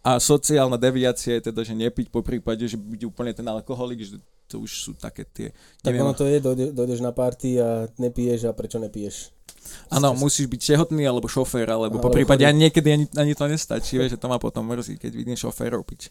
A 0.00 0.16
sociálna 0.16 0.80
deviácia 0.80 1.36
je 1.36 1.52
teda, 1.52 1.60
že 1.60 1.76
nepiť 1.76 2.08
po 2.08 2.24
prípade, 2.24 2.64
že 2.64 2.80
byť 2.80 3.02
úplne 3.04 3.36
ten 3.36 3.44
alkoholik, 3.44 4.00
že 4.00 4.16
to 4.48 4.64
už 4.64 4.70
sú 4.72 4.92
také 4.96 5.28
tie... 5.28 5.52
Tak 5.84 5.92
neviem, 5.92 6.08
ono 6.08 6.16
to 6.16 6.24
je, 6.24 6.40
dojde, 6.40 6.66
dojdeš 6.72 7.04
na 7.04 7.12
party 7.12 7.60
a 7.60 7.84
nepiješ 8.00 8.48
a 8.48 8.56
prečo 8.56 8.80
nepiješ? 8.80 9.28
Áno, 9.92 10.16
musíš 10.16 10.48
byť 10.48 10.60
tehotný 10.72 11.04
alebo 11.04 11.28
šofér, 11.28 11.68
alebo 11.68 12.00
po 12.00 12.08
Alebo 12.08 12.16
prípade 12.16 12.42
chorý. 12.42 12.50
ani 12.50 12.58
niekedy 12.66 12.88
ani, 12.90 13.04
ani 13.12 13.32
to 13.36 13.44
nestačí, 13.44 14.00
že 14.08 14.16
to 14.16 14.26
ma 14.26 14.40
potom 14.40 14.64
mrzí, 14.66 14.96
keď 14.96 15.12
vidím 15.12 15.36
šoférov 15.36 15.84
piť. 15.84 16.08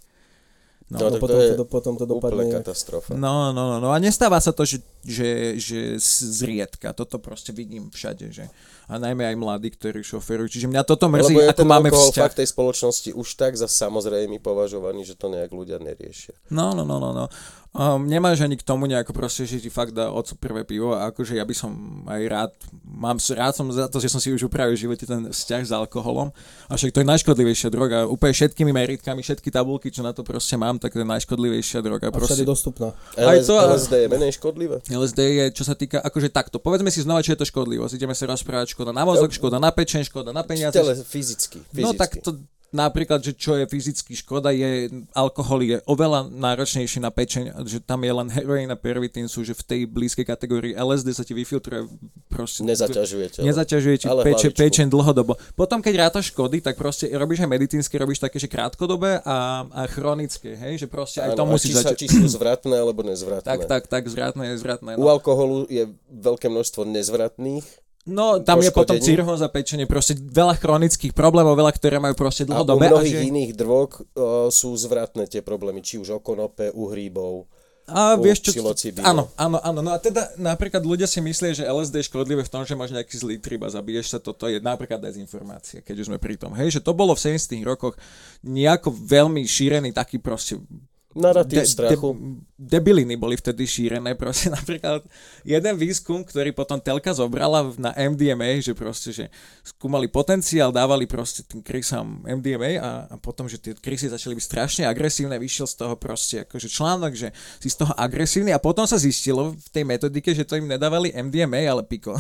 No, 0.90 0.98
No, 0.98 1.14
to 1.14 1.22
potom, 1.22 1.38
to, 1.38 1.54
do- 1.54 1.70
potom 1.70 1.94
to 1.96 2.06
dopadne 2.06 2.50
katastrofa. 2.50 3.14
No, 3.14 3.54
no, 3.54 3.70
no, 3.70 3.78
no 3.78 3.94
a 3.94 4.02
nestáva 4.02 4.42
sa 4.42 4.50
to, 4.50 4.66
že 4.66 4.82
že, 5.00 5.56
že 5.56 5.96
zriedka. 6.28 6.92
Toto 6.92 7.24
proste 7.24 7.56
vidím 7.56 7.88
všade, 7.88 8.36
že 8.36 8.52
a 8.90 9.00
najmä 9.00 9.32
aj 9.32 9.38
mladí, 9.40 9.72
ktorí 9.72 10.04
šoferujú. 10.04 10.50
Čiže 10.52 10.68
mňa 10.68 10.84
toto 10.84 11.08
mrzí, 11.08 11.32
Lebo 11.32 11.40
je 11.40 11.50
ako 11.54 11.62
ten 11.64 11.70
máme 11.70 11.88
vzťah. 11.88 12.24
fakt 12.28 12.36
tej 12.36 12.50
spoločnosti 12.52 13.10
už 13.16 13.28
tak 13.38 13.56
za 13.56 13.70
samozrejme 13.70 14.42
považovaný, 14.44 15.08
že 15.08 15.16
to 15.16 15.32
nejak 15.32 15.56
ľudia 15.56 15.80
neriešia. 15.80 16.36
No, 16.52 16.76
no, 16.76 16.84
no, 16.84 17.00
no, 17.00 17.16
no. 17.16 17.26
Um, 17.70 18.10
nemáš 18.10 18.42
ani 18.42 18.58
k 18.58 18.66
tomu 18.66 18.90
nejako 18.90 19.14
proste, 19.14 19.46
že 19.46 19.62
ti 19.62 19.70
fakt 19.70 19.94
dá 19.94 20.10
oco 20.10 20.34
prvé 20.42 20.66
pivo 20.66 20.98
a 20.98 21.14
akože 21.14 21.38
ja 21.38 21.46
by 21.46 21.54
som 21.54 22.02
aj 22.10 22.22
rád, 22.26 22.52
mám, 22.82 23.22
rád 23.22 23.54
som 23.54 23.70
za 23.70 23.86
to, 23.86 24.02
že 24.02 24.10
som 24.10 24.18
si 24.18 24.34
už 24.34 24.50
upravil 24.50 24.74
v 24.74 24.90
živote 24.90 25.06
ten 25.06 25.30
vzťah 25.30 25.64
s 25.70 25.72
alkoholom 25.78 26.34
a 26.66 26.72
však 26.74 26.90
to 26.90 27.06
je 27.06 27.08
najškodlivejšia 27.14 27.70
droga, 27.70 28.10
úplne 28.10 28.34
všetkými 28.34 28.74
meritkami, 28.74 29.22
všetky 29.22 29.54
tabulky, 29.54 29.94
čo 29.94 30.02
na 30.02 30.18
to 30.18 30.26
proste 30.26 30.58
mám, 30.58 30.82
tak 30.82 30.98
to 30.98 31.06
je 31.06 31.06
najškodlivejšia 31.06 31.86
droga. 31.86 32.10
A 32.10 32.12
Proste. 32.12 32.42
dostupná. 32.42 32.90
Aj 33.14 33.38
to, 33.38 33.54
LSD 33.54 33.94
je 34.02 34.08
menej 34.10 34.34
škodlivé? 34.42 34.82
LSD 34.90 35.20
je, 35.22 35.46
čo 35.54 35.62
sa 35.62 35.78
týka, 35.78 36.02
akože 36.02 36.34
takto, 36.34 36.58
povedzme 36.58 36.90
si 36.90 37.06
znova, 37.06 37.22
čo 37.22 37.38
je 37.38 37.40
to 37.40 37.46
škodlivosť. 37.46 37.94
Ideme 38.02 38.18
sa 38.18 38.26
rozprávať 38.34 38.74
škoda 38.74 38.90
na 38.90 39.06
mozog, 39.06 39.30
škoda 39.30 39.62
na 39.62 39.70
pečen, 39.70 40.02
škoda 40.02 40.34
na 40.34 40.42
peniaze. 40.42 40.74
Tele, 40.74 40.98
fyzicky, 40.98 41.62
fyzicky. 41.70 41.86
No 41.86 41.94
tak 41.94 42.18
to 42.18 42.34
napríklad, 42.70 43.20
že 43.20 43.34
čo 43.34 43.58
je 43.58 43.66
fyzicky 43.66 44.14
škoda, 44.16 44.50
je 44.50 44.90
alkohol 45.14 45.62
je 45.62 45.78
oveľa 45.86 46.30
náročnejší 46.30 47.02
na 47.02 47.10
pečeň, 47.10 47.66
že 47.66 47.82
tam 47.82 48.02
je 48.06 48.14
len 48.14 48.28
heroín 48.30 48.70
a 48.70 48.78
pervitín 48.78 49.26
sú, 49.26 49.42
že 49.42 49.54
v 49.54 49.64
tej 49.66 49.82
blízkej 49.86 50.26
kategórii 50.26 50.74
LSD 50.74 51.14
sa 51.14 51.24
ti 51.26 51.34
vyfiltruje 51.34 51.90
proste... 52.30 52.62
Nezaťažuje 52.64 53.28
telo. 53.36 53.46
Nezaťažuje 53.50 53.96
ti 54.00 54.08
peče, 54.08 54.50
pečen 54.54 54.88
dlhodobo. 54.88 55.36
Potom, 55.54 55.82
keď 55.82 56.10
rátaš 56.10 56.32
škody, 56.32 56.62
tak 56.62 56.78
proste 56.78 57.10
robíš 57.12 57.44
aj 57.44 57.50
medicínske, 57.50 57.96
robíš 57.98 58.22
také, 58.22 58.38
že 58.38 58.48
krátkodobé 58.48 59.20
a, 59.26 59.66
a 59.70 59.82
chronické, 59.90 60.54
hej, 60.56 60.86
že 60.86 60.88
proste 60.88 61.20
aj 61.20 61.34
to 61.36 61.44
Áno, 61.44 61.52
a 61.52 61.54
musíš 61.58 61.82
začať. 61.82 62.06
či 62.06 62.08
sú 62.08 62.26
zvratné 62.30 62.80
alebo 62.80 63.02
nezvratné. 63.04 63.46
Tak, 63.46 63.66
tak, 63.66 63.84
tak, 63.90 64.04
zvratné, 64.08 64.54
zvratné. 64.58 64.96
U 64.96 65.06
No. 65.06 65.12
alkoholu 65.12 65.66
je 65.68 65.90
veľké 66.10 66.48
množstvo 66.48 66.86
nezvratných. 66.86 67.89
No, 68.08 68.40
tam 68.40 68.64
je 68.64 68.72
potom 68.72 68.96
cirhóza 68.96 69.52
pečenie, 69.52 69.84
proste 69.84 70.16
veľa 70.16 70.56
chronických 70.56 71.12
problémov, 71.12 71.60
veľa, 71.60 71.76
ktoré 71.76 72.00
majú 72.00 72.16
proste 72.16 72.48
A 72.48 72.64
u 72.64 72.64
dlhodobé. 72.64 72.88
mnohých 72.88 73.20
že... 73.20 73.28
iných 73.28 73.52
drog 73.60 73.90
o, 74.16 74.48
sú 74.48 74.72
zvratné 74.80 75.28
tie 75.28 75.44
problémy, 75.44 75.84
či 75.84 76.00
už 76.00 76.16
o 76.16 76.20
konope, 76.24 76.72
u 76.72 76.88
hríbov. 76.90 77.46
A 77.90 78.16
u 78.16 78.22
vieš 78.22 78.46
čo, 78.46 78.54
áno, 79.02 79.34
áno, 79.34 79.58
áno, 79.66 79.80
no 79.82 79.90
a 79.90 79.98
teda 79.98 80.38
napríklad 80.38 80.86
ľudia 80.86 81.10
si 81.10 81.20
myslia, 81.26 81.58
že 81.58 81.66
LSD 81.66 82.06
je 82.06 82.10
škodlivé 82.14 82.46
v 82.46 82.52
tom, 82.54 82.62
že 82.62 82.78
máš 82.78 82.94
nejaký 82.94 83.18
zlý 83.18 83.42
trip 83.42 83.66
a 83.66 83.70
zabiješ 83.74 84.14
sa, 84.14 84.18
toto 84.22 84.46
je 84.46 84.62
napríklad 84.62 85.02
dezinformácia, 85.02 85.82
keď 85.82 86.06
už 86.06 86.08
sme 86.14 86.22
pri 86.22 86.38
tom. 86.38 86.54
Hej, 86.54 86.80
že 86.80 86.86
to 86.86 86.94
bolo 86.94 87.18
v 87.18 87.34
70 87.34 87.66
rokoch 87.66 87.98
nejako 88.46 88.94
veľmi 88.94 89.42
šírený 89.42 89.90
taký 89.90 90.22
proste 90.22 90.62
Narratív 91.10 91.66
strachu. 91.66 92.14
debiliny 92.54 93.18
boli 93.18 93.34
vtedy 93.34 93.66
šírené, 93.66 94.14
proste 94.20 94.54
napríklad 94.54 95.02
jeden 95.42 95.74
výskum, 95.74 96.22
ktorý 96.22 96.54
potom 96.54 96.78
telka 96.78 97.10
zobrala 97.18 97.66
na 97.82 97.90
MDMA, 97.98 98.62
že 98.62 98.78
proste, 98.78 99.10
že 99.10 99.26
skúmali 99.66 100.06
potenciál, 100.06 100.70
dávali 100.70 101.10
proste 101.10 101.42
tým 101.42 101.66
krysám 101.66 102.22
MDMA 102.30 102.78
a, 102.78 102.90
a 103.10 103.16
potom, 103.18 103.50
že 103.50 103.58
tie 103.58 103.74
krysy 103.74 104.14
začali 104.14 104.38
byť 104.38 104.46
strašne 104.46 104.84
agresívne, 104.86 105.42
vyšiel 105.42 105.66
z 105.66 105.76
toho 105.82 105.98
proste 105.98 106.46
akože 106.46 106.70
článok, 106.70 107.18
že 107.18 107.34
si 107.58 107.74
z 107.74 107.82
toho 107.82 107.94
agresívny 107.98 108.54
a 108.54 108.62
potom 108.62 108.86
sa 108.86 109.02
zistilo 109.02 109.58
v 109.58 109.68
tej 109.74 109.90
metodike, 109.90 110.30
že 110.38 110.46
to 110.46 110.62
im 110.62 110.70
nedávali 110.70 111.10
MDMA, 111.10 111.66
ale 111.66 111.82
piko. 111.90 112.14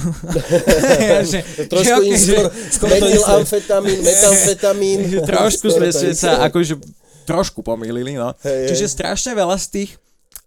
že, 1.29 1.45
Trošku 1.69 2.01
že, 2.01 2.09
im 2.09 2.17
skôr 2.73 2.89
že, 2.89 2.95
metylamfetamín, 2.97 4.01
metamfetamín. 4.09 4.99
trošku 5.29 5.69
sme 5.69 5.93
Skôr 5.93 6.17
sa 6.17 6.41
skôr- 6.41 6.45
akože 6.49 6.73
trošku 7.29 7.61
pomýlili, 7.61 8.17
no. 8.17 8.33
Hej, 8.41 8.73
Čiže 8.73 8.85
hej. 8.89 8.93
strašne 8.97 9.31
veľa 9.37 9.57
z 9.61 9.67
tých 9.69 9.91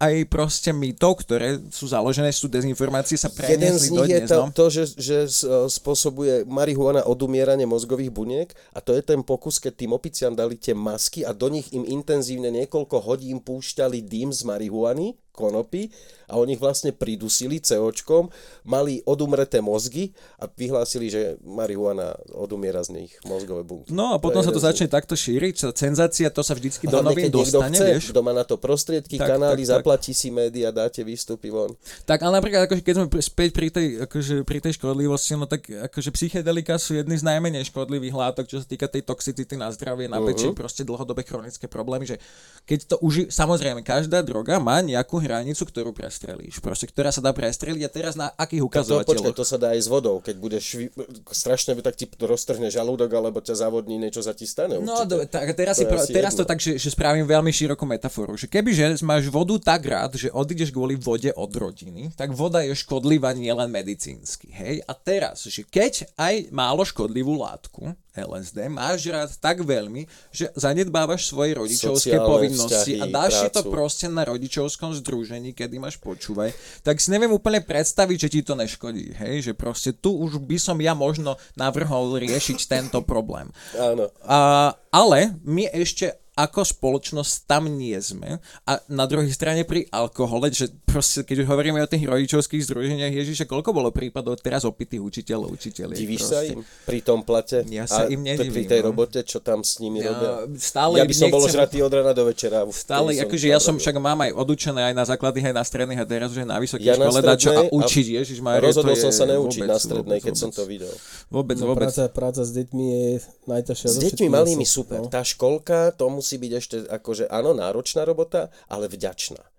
aj 0.02 0.26
proste 0.26 0.74
mýtov, 0.74 1.22
ktoré 1.22 1.62
sú 1.70 1.86
založené, 1.86 2.34
sú 2.34 2.50
dezinformácie, 2.50 3.14
sa 3.14 3.30
Jeden 3.30 3.78
z 3.78 3.86
preniesli 3.86 3.88
nich 3.94 4.10
je 4.10 4.18
dnes, 4.18 4.30
to, 4.34 4.40
no. 4.42 4.46
to 4.50 4.64
že, 4.66 4.84
že 4.98 5.18
e, 5.30 5.70
spôsobuje 5.70 6.42
marihuana 6.42 7.06
odumieranie 7.06 7.62
mozgových 7.70 8.10
buniek 8.10 8.48
a 8.74 8.82
to 8.82 8.98
je 8.98 9.02
ten 9.06 9.22
pokus, 9.22 9.62
keď 9.62 9.72
tým 9.78 9.94
opiciam 9.94 10.34
dali 10.34 10.58
tie 10.58 10.74
masky 10.74 11.22
a 11.22 11.30
do 11.30 11.46
nich 11.46 11.70
im 11.70 11.86
intenzívne 11.86 12.50
niekoľko 12.50 12.98
hodín 12.98 13.38
púšťali 13.38 14.02
dým 14.02 14.34
z 14.34 14.42
marihuany, 14.42 15.14
konopy 15.32 15.88
a 16.28 16.36
oni 16.36 16.52
ich 16.52 16.60
vlastne 16.60 16.92
pridusili 16.92 17.56
COčkom, 17.58 18.28
mali 18.62 19.00
odumreté 19.02 19.58
mozgy 19.58 20.12
a 20.36 20.46
vyhlásili, 20.46 21.08
že 21.08 21.20
marihuana 21.42 22.12
odumiera 22.30 22.80
z 22.80 22.94
nich 22.94 23.12
mozgové 23.22 23.60
bunky. 23.62 23.88
No 23.90 24.12
a 24.12 24.16
potom 24.16 24.40
je 24.40 24.46
sa 24.46 24.52
to 24.52 24.60
začne 24.60 24.86
takto 24.86 25.12
šíriť, 25.12 25.54
sa 25.54 25.68
cenzácia, 25.72 26.28
to 26.28 26.40
sa 26.40 26.52
vždycky 26.52 26.84
do 26.84 27.00
Hlavne, 27.00 27.08
novín 27.10 27.28
dostane, 27.28 27.72
chce, 27.72 27.84
vieš. 27.86 28.04
kto 28.08 28.20
má 28.20 28.32
na 28.32 28.44
to 28.44 28.56
prostriedky, 28.56 29.16
Tak, 29.16 29.28
kanály, 29.30 29.60
tak, 29.60 29.66
tak. 29.66 29.72
zaplatí 29.74 30.12
si 30.12 30.28
média, 30.28 30.68
dáte 30.68 31.00
výstupy 31.00 31.48
von. 31.48 31.72
Tak 32.04 32.20
ale 32.20 32.38
napríklad, 32.38 32.64
akože 32.64 32.80
keď 32.80 32.94
sme 32.94 33.06
späť 33.18 33.50
pri 33.52 33.68
tej, 33.68 33.86
akože, 34.04 34.34
pri 34.42 34.58
tej 34.60 34.72
škodlivosti, 34.76 35.32
no 35.34 35.44
tak 35.44 35.64
akože 35.68 36.12
psychedelika 36.12 36.76
sú 36.76 36.92
jedny 36.94 37.16
z 37.16 37.24
najmenej 37.24 37.64
škodlivých 37.66 38.12
látok, 38.12 38.44
čo 38.46 38.56
sa 38.56 38.66
týka 38.66 38.84
tej 38.84 39.00
toxicity 39.02 39.56
na 39.56 39.68
zdravie, 39.68 40.06
na 40.06 40.16
Mhm. 40.16 40.26
pečeň, 40.26 40.50
proste 40.52 40.82
dlhodobé 40.82 41.22
chronické 41.22 41.64
problémy, 41.66 42.04
že 42.04 42.16
keď 42.64 42.78
to 42.86 42.96
uži... 43.00 43.28
Samozrejme, 43.28 43.80
každá 43.80 44.20
droga 44.20 44.56
má 44.56 44.78
nejakú 44.78 45.21
hranicu, 45.22 45.62
ktorú 45.62 45.90
prestrelíš, 45.94 46.58
proste, 46.58 46.90
ktorá 46.90 47.14
sa 47.14 47.22
dá 47.22 47.30
prestreliť 47.30 47.82
a 47.86 47.90
teraz 47.90 48.18
na 48.18 48.34
akých 48.34 48.62
To, 48.62 48.66
počkaj, 48.66 48.82
ukazovateľoch. 49.06 49.36
to 49.38 49.46
sa 49.46 49.56
dá 49.56 49.72
aj 49.72 49.80
s 49.80 49.88
vodou, 49.88 50.18
keď 50.18 50.36
budeš 50.42 50.64
vy... 50.74 50.86
strašne, 51.30 51.78
tak 51.78 51.94
ti 51.94 52.10
roztrhne 52.10 52.68
žalúdok, 52.68 53.10
alebo 53.14 53.38
ťa 53.38 53.62
zavodní, 53.62 53.96
niečo 54.02 54.20
sa 54.20 54.34
ti 54.34 54.44
stane. 54.44 54.82
No, 54.82 55.06
do, 55.06 55.22
tak 55.24 55.54
teraz, 55.54 55.78
To 55.78 55.82
si 55.82 55.86
pro, 55.86 55.98
teraz 56.02 56.32
to 56.34 56.42
tak, 56.42 56.58
že, 56.58 56.76
že 56.76 56.90
spravím 56.90 57.24
veľmi 57.24 57.54
širokú 57.54 57.86
metaforu. 57.86 58.34
Že 58.34 58.50
kebyže 58.50 59.00
máš 59.06 59.30
vodu 59.30 59.54
tak 59.62 59.86
rád, 59.86 60.18
že 60.18 60.28
odídeš 60.34 60.74
kvôli 60.74 60.98
vode 60.98 61.30
od 61.32 61.52
rodiny, 61.54 62.10
tak 62.18 62.34
voda 62.34 62.66
je 62.66 62.74
škodlivá 62.74 63.30
nielen 63.32 63.70
medicínsky. 63.70 64.50
Hej? 64.50 64.82
A 64.84 64.92
teraz, 64.98 65.46
že 65.46 65.62
keď 65.62 66.10
aj 66.18 66.50
málo 66.50 66.82
škodlivú 66.82 67.38
látku, 67.38 67.94
LSD, 68.12 68.68
máš 68.68 69.08
rád 69.08 69.32
tak 69.40 69.64
veľmi, 69.64 70.04
že 70.28 70.52
zanedbávaš 70.52 71.32
svoje 71.32 71.56
rodičovské 71.56 72.12
Sociálne 72.16 72.28
povinnosti 72.28 73.00
a 73.00 73.08
vzťahy, 73.08 73.12
dáš 73.12 73.32
si 73.40 73.48
to 73.48 73.62
proste 73.72 74.06
na 74.12 74.22
rodičovskom 74.28 74.92
združení, 75.00 75.56
kedy 75.56 75.80
máš 75.80 75.96
počúvaj, 75.96 76.52
tak 76.84 77.00
si 77.00 77.08
neviem 77.08 77.32
úplne 77.32 77.64
predstaviť, 77.64 78.16
že 78.16 78.28
ti 78.28 78.40
to 78.44 78.52
neškodí. 78.52 79.16
Hej? 79.16 79.48
Že 79.48 79.52
proste 79.56 79.90
tu 79.96 80.12
už 80.12 80.44
by 80.44 80.60
som 80.60 80.76
ja 80.80 80.92
možno 80.92 81.40
navrhol 81.56 82.20
riešiť 82.20 82.58
tento 82.68 83.00
problém. 83.00 83.48
Áno. 83.76 84.12
A, 84.28 84.72
ale 84.92 85.32
my 85.42 85.72
ešte 85.72 86.22
ako 86.32 86.64
spoločnosť 86.64 87.44
tam 87.44 87.68
nie 87.68 87.96
sme. 88.00 88.40
A 88.64 88.80
na 88.88 89.04
druhej 89.04 89.28
strane 89.36 89.68
pri 89.68 89.84
alkohole, 89.92 90.48
že 90.48 90.72
proste, 90.92 91.24
keď 91.24 91.36
už 91.42 91.46
hovoríme 91.48 91.80
o 91.80 91.88
tých 91.88 92.04
rodičovských 92.04 92.62
združeniach, 92.62 93.08
Ježiša, 93.10 93.48
koľko 93.48 93.72
bolo 93.72 93.88
prípadov 93.88 94.36
teraz 94.36 94.62
opitých 94.62 95.00
učiteľov, 95.00 95.48
učiteľiek? 95.50 95.96
Divíš 95.96 96.22
proste. 96.22 96.36
sa 96.36 96.40
im 96.44 96.60
pri 96.84 96.98
tom 97.00 97.24
plate? 97.24 97.64
Ja 97.66 97.88
sa 97.88 98.04
a 98.04 98.12
im 98.12 98.20
t- 98.20 98.36
Pri 98.36 98.44
nedivím, 98.44 98.68
tej 98.68 98.80
no. 98.80 98.92
robote, 98.92 99.24
čo 99.24 99.40
tam 99.40 99.64
s 99.64 99.80
nimi 99.80 99.98
Ja 99.98 100.12
robia? 100.12 100.30
stále 100.60 101.00
ja 101.00 101.08
by 101.08 101.14
som 101.16 101.32
bol 101.32 101.42
žratý 101.48 101.80
od 101.80 101.88
rana 101.88 102.12
do 102.12 102.28
večera. 102.28 102.62
Stále, 102.68 103.16
akože 103.16 103.46
ja 103.48 103.56
som 103.56 103.74
však 103.74 103.96
mám 103.96 104.20
aj 104.20 104.36
odučené 104.36 104.92
aj 104.92 104.94
na 104.94 105.04
základných, 105.08 105.46
aj 105.48 105.56
na 105.56 105.64
stredných 105.64 106.00
a 106.02 106.06
teraz 106.06 106.28
už 106.30 106.44
aj 106.44 106.48
na 106.48 106.58
vysokej 106.60 106.84
Ja 106.84 106.94
na 107.00 107.08
škole 107.08 107.34
čo 107.40 107.50
a 107.50 107.62
učiť, 107.72 108.06
Ježiš 108.20 108.38
Rozhodol 108.42 108.94
som 108.98 109.12
sa 109.14 109.24
neučiť 109.24 109.64
na 109.64 109.78
strednej, 109.80 110.18
keď 110.20 110.34
som 110.36 110.50
to 110.52 110.68
videl. 110.68 110.92
Vôbec, 111.32 111.56
No, 111.56 111.70
vôbec. 111.70 111.88
práca, 111.88 112.10
práca 112.10 112.42
s 112.42 112.50
deťmi 112.52 112.84
je 112.84 113.04
najťažšia. 113.46 113.86
S 113.86 113.96
deťmi 114.02 114.26
malými 114.28 114.66
super. 114.66 114.98
no. 114.98 115.08
Tá 115.08 115.22
školka, 115.22 115.94
to 115.94 116.10
musí 116.10 116.36
byť 116.36 116.52
ešte 116.52 116.76
akože, 116.90 117.30
áno, 117.30 117.54
náročná 117.54 118.02
robota, 118.02 118.50
ale 118.66 118.90
vďačná. 118.90 119.51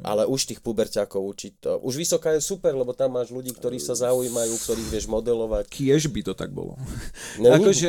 Ale 0.00 0.24
už 0.24 0.46
tých 0.46 0.60
puberťákov 0.60 1.20
učiť 1.20 1.52
to. 1.58 1.72
Už 1.80 1.94
vysoká 1.94 2.30
je 2.30 2.40
super, 2.40 2.72
lebo 2.72 2.90
tam 2.90 3.12
máš 3.12 3.28
ľudí, 3.28 3.50
ktorí 3.50 3.76
sa 3.76 3.92
zaujímajú, 3.92 4.54
ktorých 4.56 4.88
vieš 4.88 5.06
modelovať. 5.06 5.68
Kiež 5.68 6.08
by 6.08 6.20
to 6.22 6.32
tak 6.32 6.48
bolo. 6.50 6.78
Není- 7.36 7.52
akože, 7.58 7.88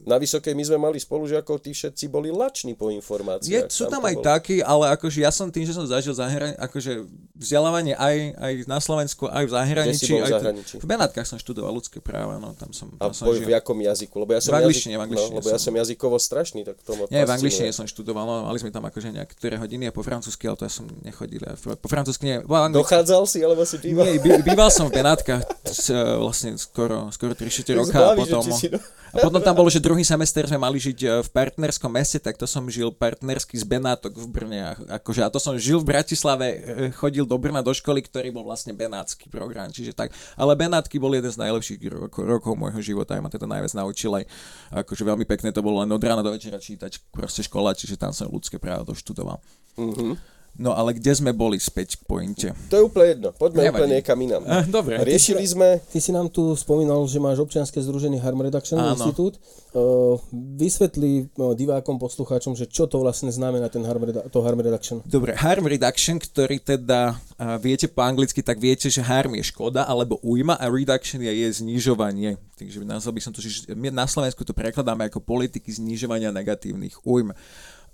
Na 0.00 0.16
vysokej 0.16 0.52
my 0.52 0.64
sme 0.64 0.78
mali 0.80 0.96
spolužiakov, 0.96 1.60
tí 1.60 1.70
všetci 1.70 2.06
boli 2.06 2.28
lační 2.28 2.72
po 2.72 2.88
Je, 2.88 2.96
informáciách. 2.96 3.68
sú 3.68 3.86
tam 3.86 4.00
to 4.00 4.06
aj 4.06 4.16
bolo- 4.16 4.26
takí, 4.26 4.56
ale 4.58 4.84
akože 4.90 5.18
ja 5.18 5.30
som 5.30 5.46
tým, 5.46 5.62
že 5.62 5.72
som 5.72 5.84
zažil 5.84 6.12
zahrani- 6.12 6.56
akože 6.56 7.04
vzdelávanie 7.34 7.94
aj, 7.94 8.16
aj 8.34 8.52
na 8.66 8.78
Slovensku, 8.78 9.26
aj 9.26 9.44
v 9.44 9.50
zahraničí. 9.50 10.04
Kde 10.04 10.08
si 10.08 10.12
bol 10.12 10.20
v 10.20 10.24
aj 10.24 10.32
zahraničí? 10.32 10.74
v 10.76 10.86
Benátkach 10.86 11.24
som 11.24 11.36
študoval 11.36 11.72
ľudské 11.72 11.98
práva, 11.98 12.36
no 12.36 12.52
tam 12.54 12.70
som, 12.70 12.90
A 12.96 13.06
tam 13.06 13.14
som 13.14 13.26
boj 13.26 13.38
žil. 13.38 13.46
v 13.46 13.52
jakom 13.52 13.78
jazyku? 13.78 14.14
Lebo 14.16 14.30
ja 14.32 14.40
som 14.40 14.50
V 14.50 14.58
angličtine, 14.58 14.92
v 14.92 14.96
jazyk, 14.96 15.04
angličtine 15.04 15.30
no, 15.30 15.38
lebo 15.38 15.48
ja 15.48 15.58
som. 15.58 15.66
som 15.66 15.74
jazykovo 15.76 16.16
strašný, 16.18 16.60
tak 16.62 16.76
to 16.80 16.92
Nie, 17.08 17.22
v 17.22 17.32
angličtine 17.32 17.70
som 17.70 17.84
študoval, 17.84 18.24
no, 18.24 18.34
mali 18.44 18.58
sme 18.58 18.68
tam 18.68 18.82
akože 18.82 19.08
niektoré 19.10 19.56
hodiny 19.56 19.88
a 19.88 19.92
po 19.92 20.02
francúzsky, 20.02 20.44
ale 20.44 20.56
to 20.56 20.64
ja 20.64 20.72
som 20.72 20.84
nechodil. 21.00 21.40
Ja 21.40 21.54
Po 21.56 21.88
francúzsky 21.88 22.24
nie, 22.24 22.36
anglicky, 22.40 22.78
Dochádzal 22.78 23.22
si, 23.24 23.38
alebo 23.40 23.62
si 23.62 23.76
býval? 23.76 24.04
nie, 24.04 24.16
by, 24.16 24.30
býval 24.40 24.68
som 24.68 24.86
v 24.86 24.96
Benátkach 24.96 25.42
s, 25.62 25.88
e, 25.88 25.96
vlastne 25.96 26.54
skoro, 26.54 27.08
skoro 27.08 27.32
3-4 27.32 27.74
roka 27.74 27.98
a 27.98 28.14
potom, 28.14 28.40
do- 28.40 28.80
a 29.10 29.16
potom 29.18 29.40
tam 29.40 29.54
bolo, 29.54 29.66
že 29.66 29.78
druhý 29.78 30.02
semester 30.02 30.44
sme 30.44 30.56
mali 30.56 30.76
žiť 30.76 30.98
e, 31.00 31.08
v 31.20 31.28
partnerskom 31.28 31.88
meste, 31.88 32.16
tak 32.16 32.34
to 32.34 32.44
som 32.44 32.66
žil 32.66 32.90
partnersky 32.90 33.54
z 33.54 33.64
Benátok 33.64 34.14
v 34.14 34.26
Brne. 34.26 34.60
a- 34.62 34.78
Akože, 34.96 35.20
a 35.20 35.28
to 35.28 35.36
som 35.36 35.56
žil 35.56 35.78
v 35.78 35.90
Bratislave, 35.90 36.46
e, 36.46 36.58
chodil 36.90 37.24
do 37.24 37.34
Brna 37.34 37.60
do 37.60 37.70
školy, 37.70 38.00
ktorý 38.00 38.30
bol 38.30 38.44
vlastne 38.44 38.70
benátsky 38.70 39.26
program. 39.26 39.68
Čiže 39.68 39.92
tak, 39.92 40.10
ale 40.34 40.54
Benátky 40.54 40.96
bol 40.96 41.10
jeden 41.10 41.28
z 41.28 41.38
najlepších 41.38 41.80
rokov, 41.88 42.22
rokov 42.22 42.52
môjho 42.54 42.78
života. 42.78 43.14
Ja 43.14 43.20
ma 43.20 43.28
teda 43.28 43.44
najviac 43.44 43.72
naučil 43.72 44.12
aj, 44.12 44.24
akože 44.72 45.02
veľmi 45.02 45.24
pekné 45.24 45.50
to 45.50 45.60
bolo 45.60 45.80
len 45.80 45.88
od 45.88 45.98
rána 45.98 46.20
do 46.20 46.30
večera 46.30 46.56
čítať, 46.56 47.10
proste 47.10 47.40
škola, 47.40 47.72
čiže 47.72 47.96
tam 47.96 48.10
som 48.10 48.26
ľudské 48.26 48.58
právo 48.58 48.86
doštudoval. 48.86 49.38
Mhm. 49.74 50.39
No 50.60 50.76
ale 50.76 50.92
kde 50.92 51.12
sme 51.16 51.32
boli 51.32 51.56
späť 51.56 51.96
k 51.96 52.02
pointe? 52.04 52.48
To 52.68 52.74
je 52.76 52.82
úplne 52.84 53.06
jedno. 53.16 53.28
Poďme 53.32 53.64
Nevadí. 53.64 53.76
úplne 53.80 53.90
niekam 53.96 54.18
inám. 54.20 54.42
Eh, 54.44 54.64
dobre. 54.68 55.00
Riešili 55.00 55.40
sme... 55.46 55.80
Ty 55.88 55.98
si 56.02 56.10
nám 56.12 56.28
tu 56.28 56.52
spomínal, 56.52 57.00
že 57.08 57.16
máš 57.16 57.40
občianske 57.40 57.80
združenie 57.80 58.20
Harm 58.20 58.44
Reduction 58.44 58.76
Áno. 58.76 58.92
Institute. 58.92 59.40
Uh, 59.70 60.20
vysvetli 60.34 61.30
uh, 61.38 61.54
divákom, 61.54 61.96
poslucháčom, 61.96 62.58
že 62.58 62.66
čo 62.66 62.90
to 62.90 62.98
vlastne 62.98 63.30
znamená 63.30 63.70
ten 63.70 63.86
harm, 63.86 64.02
Redu- 64.02 64.26
to 64.28 64.42
Harm 64.42 64.58
Reduction. 64.58 64.98
Dobre, 65.06 65.38
harm 65.38 65.64
reduction, 65.70 66.18
ktorý 66.18 66.58
teda 66.58 67.14
uh, 67.14 67.54
viete 67.62 67.86
po 67.86 68.02
anglicky, 68.02 68.42
tak 68.42 68.58
viete, 68.58 68.90
že 68.90 68.98
harm 69.00 69.38
je 69.38 69.46
škoda 69.46 69.86
alebo 69.86 70.18
újma 70.26 70.58
a 70.58 70.66
reduction 70.66 71.22
je, 71.22 71.30
je 71.30 71.48
znižovanie. 71.62 72.34
Takže 72.58 72.82
nazval 72.82 73.14
by 73.14 73.22
som 73.22 73.32
to, 73.32 73.38
že 73.40 73.70
my 73.72 73.94
na 73.94 74.10
Slovensku 74.10 74.42
to 74.42 74.50
prekladáme 74.50 75.06
ako 75.06 75.22
politiky 75.22 75.70
znižovania 75.70 76.34
negatívnych 76.34 77.06
újm. 77.06 77.30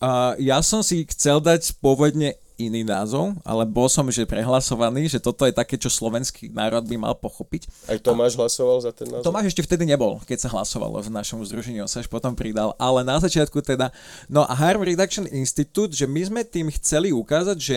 Uh, 0.01 0.33
ja 0.41 0.61
som 0.65 0.81
si 0.81 1.05
chcel 1.09 1.45
dať 1.45 1.77
pôvodne 1.81 2.41
iný 2.57 2.83
názov, 2.83 3.37
ale 3.45 3.69
bol 3.69 3.87
som 3.89 4.09
že 4.09 4.25
prehlasovaný, 4.25 5.13
že 5.13 5.21
toto 5.21 5.45
je 5.45 5.53
také, 5.53 5.77
čo 5.77 5.93
slovenský 5.93 6.49
národ 6.53 6.85
by 6.85 6.97
mal 6.97 7.15
pochopiť. 7.17 7.69
Aj 7.89 8.01
Tomáš 8.01 8.37
hlasoval 8.37 8.81
za 8.81 8.93
ten 8.97 9.09
názov? 9.09 9.29
Tomáš 9.29 9.53
ešte 9.53 9.65
vtedy 9.65 9.85
nebol, 9.85 10.21
keď 10.25 10.49
sa 10.49 10.53
hlasovalo 10.53 11.01
v 11.05 11.13
našom 11.13 11.45
združení, 11.45 11.85
on 11.85 11.89
sa 11.89 12.01
až 12.01 12.09
potom 12.09 12.33
pridal, 12.33 12.73
ale 12.81 13.05
na 13.05 13.21
začiatku 13.21 13.61
teda, 13.61 13.93
no 14.27 14.45
a 14.49 14.53
Harm 14.57 14.83
Reduction 14.83 15.29
Institute, 15.29 15.93
že 15.93 16.09
my 16.09 16.23
sme 16.25 16.41
tým 16.43 16.73
chceli 16.73 17.13
ukázať, 17.13 17.59
že 17.61 17.77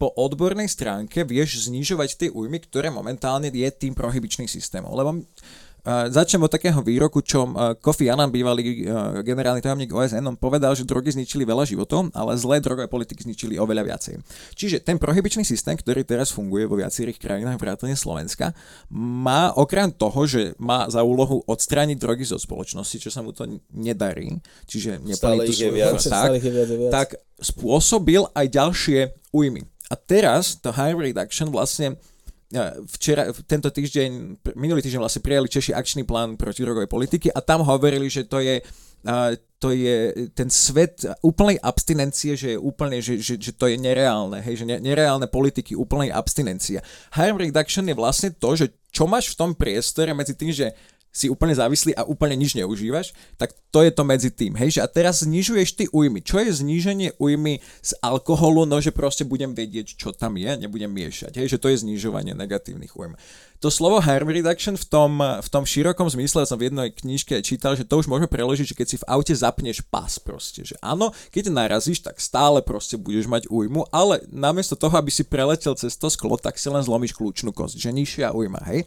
po 0.00 0.08
odbornej 0.16 0.64
stránke 0.64 1.28
vieš 1.28 1.68
znižovať 1.68 2.08
tie 2.16 2.28
újmy, 2.32 2.64
ktoré 2.64 2.88
momentálne 2.88 3.52
je 3.52 3.68
tým 3.68 3.92
prohybičným 3.92 4.48
systémom. 4.48 4.88
Lebo 4.96 5.20
Uh, 5.86 6.10
začnem 6.10 6.42
od 6.42 6.50
takého 6.50 6.78
výroku, 6.82 7.22
čo 7.22 7.46
uh, 7.46 7.72
Kofi 7.78 8.10
Annan, 8.10 8.34
bývalý 8.34 8.82
uh, 8.84 9.22
generálny 9.22 9.62
tajomník 9.62 9.94
OSN, 9.94 10.26
on 10.26 10.34
povedal, 10.34 10.74
že 10.74 10.82
drogy 10.82 11.14
zničili 11.14 11.46
veľa 11.46 11.64
životov, 11.64 12.10
ale 12.12 12.34
zlé 12.34 12.58
drogové 12.58 12.90
politiky 12.90 13.22
zničili 13.22 13.56
oveľa 13.56 13.94
viacej. 13.94 14.14
Čiže 14.58 14.82
ten 14.82 14.98
prohybičný 14.98 15.46
systém, 15.46 15.78
ktorý 15.78 16.02
teraz 16.02 16.34
funguje 16.34 16.66
vo 16.66 16.76
viacerých 16.76 17.22
krajinách 17.22 17.56
vrátane 17.62 17.94
Slovenska, 17.94 18.52
má 18.92 19.54
okrem 19.54 19.88
toho, 19.94 20.26
že 20.26 20.52
má 20.58 20.90
za 20.90 21.00
úlohu 21.06 21.40
odstrániť 21.46 21.96
drogy 21.96 22.26
zo 22.26 22.36
spoločnosti, 22.36 22.98
čo 22.98 23.10
sa 23.14 23.22
mu 23.22 23.30
to 23.30 23.46
nedarí, 23.70 24.38
čiže 24.66 24.98
neplní 25.00 25.46
tú 25.46 25.52
svoju 25.54 25.74
viac. 25.78 26.02
tak, 26.02 26.30
viac 26.42 26.70
viac. 26.74 26.92
tak 26.92 27.08
spôsobil 27.38 28.26
aj 28.34 28.46
ďalšie 28.50 28.98
újmy. 29.30 29.62
A 29.88 29.96
teraz 29.96 30.58
to 30.60 30.68
harm 30.68 31.00
reduction 31.00 31.48
vlastne 31.48 31.96
včera, 32.96 33.28
tento 33.44 33.68
týždeň, 33.68 34.40
minulý 34.56 34.80
týždeň 34.80 35.00
vlastne 35.04 35.20
prijali 35.20 35.52
Češi 35.52 35.76
akčný 35.76 36.08
plán 36.08 36.40
proti 36.40 36.64
drogovej 36.64 36.88
politiky 36.88 37.28
a 37.28 37.44
tam 37.44 37.60
hovorili, 37.60 38.08
že 38.08 38.24
to 38.24 38.40
je 38.40 38.64
to 39.58 39.70
je 39.74 40.10
ten 40.34 40.50
svet 40.50 41.06
úplnej 41.22 41.58
abstinencie, 41.62 42.34
že 42.34 42.48
je 42.54 42.58
úplne, 42.58 42.98
že, 42.98 43.18
že, 43.22 43.38
že 43.38 43.54
to 43.54 43.70
je 43.70 43.78
nereálne, 43.78 44.42
hej, 44.42 44.62
že 44.62 44.64
ne, 44.66 44.78
nereálne 44.82 45.26
politiky 45.30 45.78
úplnej 45.78 46.10
abstinencie. 46.10 46.82
Harm 47.14 47.38
reduction 47.38 47.86
je 47.86 47.94
vlastne 47.94 48.30
to, 48.34 48.58
že 48.58 48.74
čo 48.90 49.06
máš 49.06 49.34
v 49.34 49.38
tom 49.38 49.50
priestore 49.54 50.14
medzi 50.14 50.34
tým, 50.34 50.50
že 50.50 50.74
si 51.18 51.26
úplne 51.26 51.50
závislý 51.58 51.98
a 51.98 52.06
úplne 52.06 52.38
nič 52.38 52.54
neužívaš, 52.54 53.10
tak 53.34 53.50
to 53.74 53.82
je 53.82 53.90
to 53.90 54.06
medzi 54.06 54.30
tým. 54.30 54.54
Hej, 54.54 54.78
že 54.78 54.80
a 54.80 54.88
teraz 54.88 55.26
znižuješ 55.26 55.68
ty 55.74 55.84
újmy. 55.90 56.22
Čo 56.22 56.38
je 56.38 56.54
zníženie 56.54 57.18
újmy 57.18 57.58
z 57.82 57.92
alkoholu? 57.98 58.62
No, 58.64 58.78
že 58.78 58.94
proste 58.94 59.26
budem 59.26 59.52
vedieť, 59.52 59.98
čo 59.98 60.14
tam 60.14 60.38
je, 60.38 60.54
nebudem 60.54 60.88
miešať. 60.88 61.34
Hej, 61.42 61.58
že 61.58 61.60
to 61.60 61.74
je 61.74 61.82
znižovanie 61.82 62.38
negatívnych 62.38 62.94
újm. 62.94 63.18
To 63.58 63.74
slovo 63.74 63.98
harm 63.98 64.30
reduction 64.30 64.78
v 64.78 64.86
tom, 64.86 65.18
v 65.18 65.48
tom 65.50 65.66
širokom 65.66 66.06
zmysle 66.06 66.46
som 66.46 66.54
v 66.54 66.70
jednej 66.70 66.94
knižke 66.94 67.42
čítal, 67.42 67.74
že 67.74 67.82
to 67.82 67.98
už 67.98 68.06
môžeme 68.06 68.30
preložiť, 68.30 68.70
že 68.70 68.78
keď 68.78 68.86
si 68.86 68.96
v 69.02 69.08
aute 69.10 69.34
zapneš 69.34 69.82
pas 69.82 70.14
proste, 70.22 70.62
že 70.62 70.78
áno, 70.78 71.10
keď 71.34 71.50
narazíš, 71.50 72.06
tak 72.06 72.22
stále 72.22 72.62
proste 72.62 72.94
budeš 72.94 73.26
mať 73.26 73.50
újmu, 73.50 73.90
ale 73.90 74.22
namiesto 74.30 74.78
toho, 74.78 74.94
aby 74.94 75.10
si 75.10 75.26
preletel 75.26 75.74
cez 75.74 75.98
to 75.98 76.06
sklo, 76.06 76.38
tak 76.38 76.54
si 76.54 76.70
len 76.70 76.86
zlomíš 76.86 77.18
kľúčnú 77.18 77.50
kosť, 77.50 77.82
že 77.82 77.90
nižšia 77.90 78.30
újma, 78.30 78.62
hej? 78.70 78.86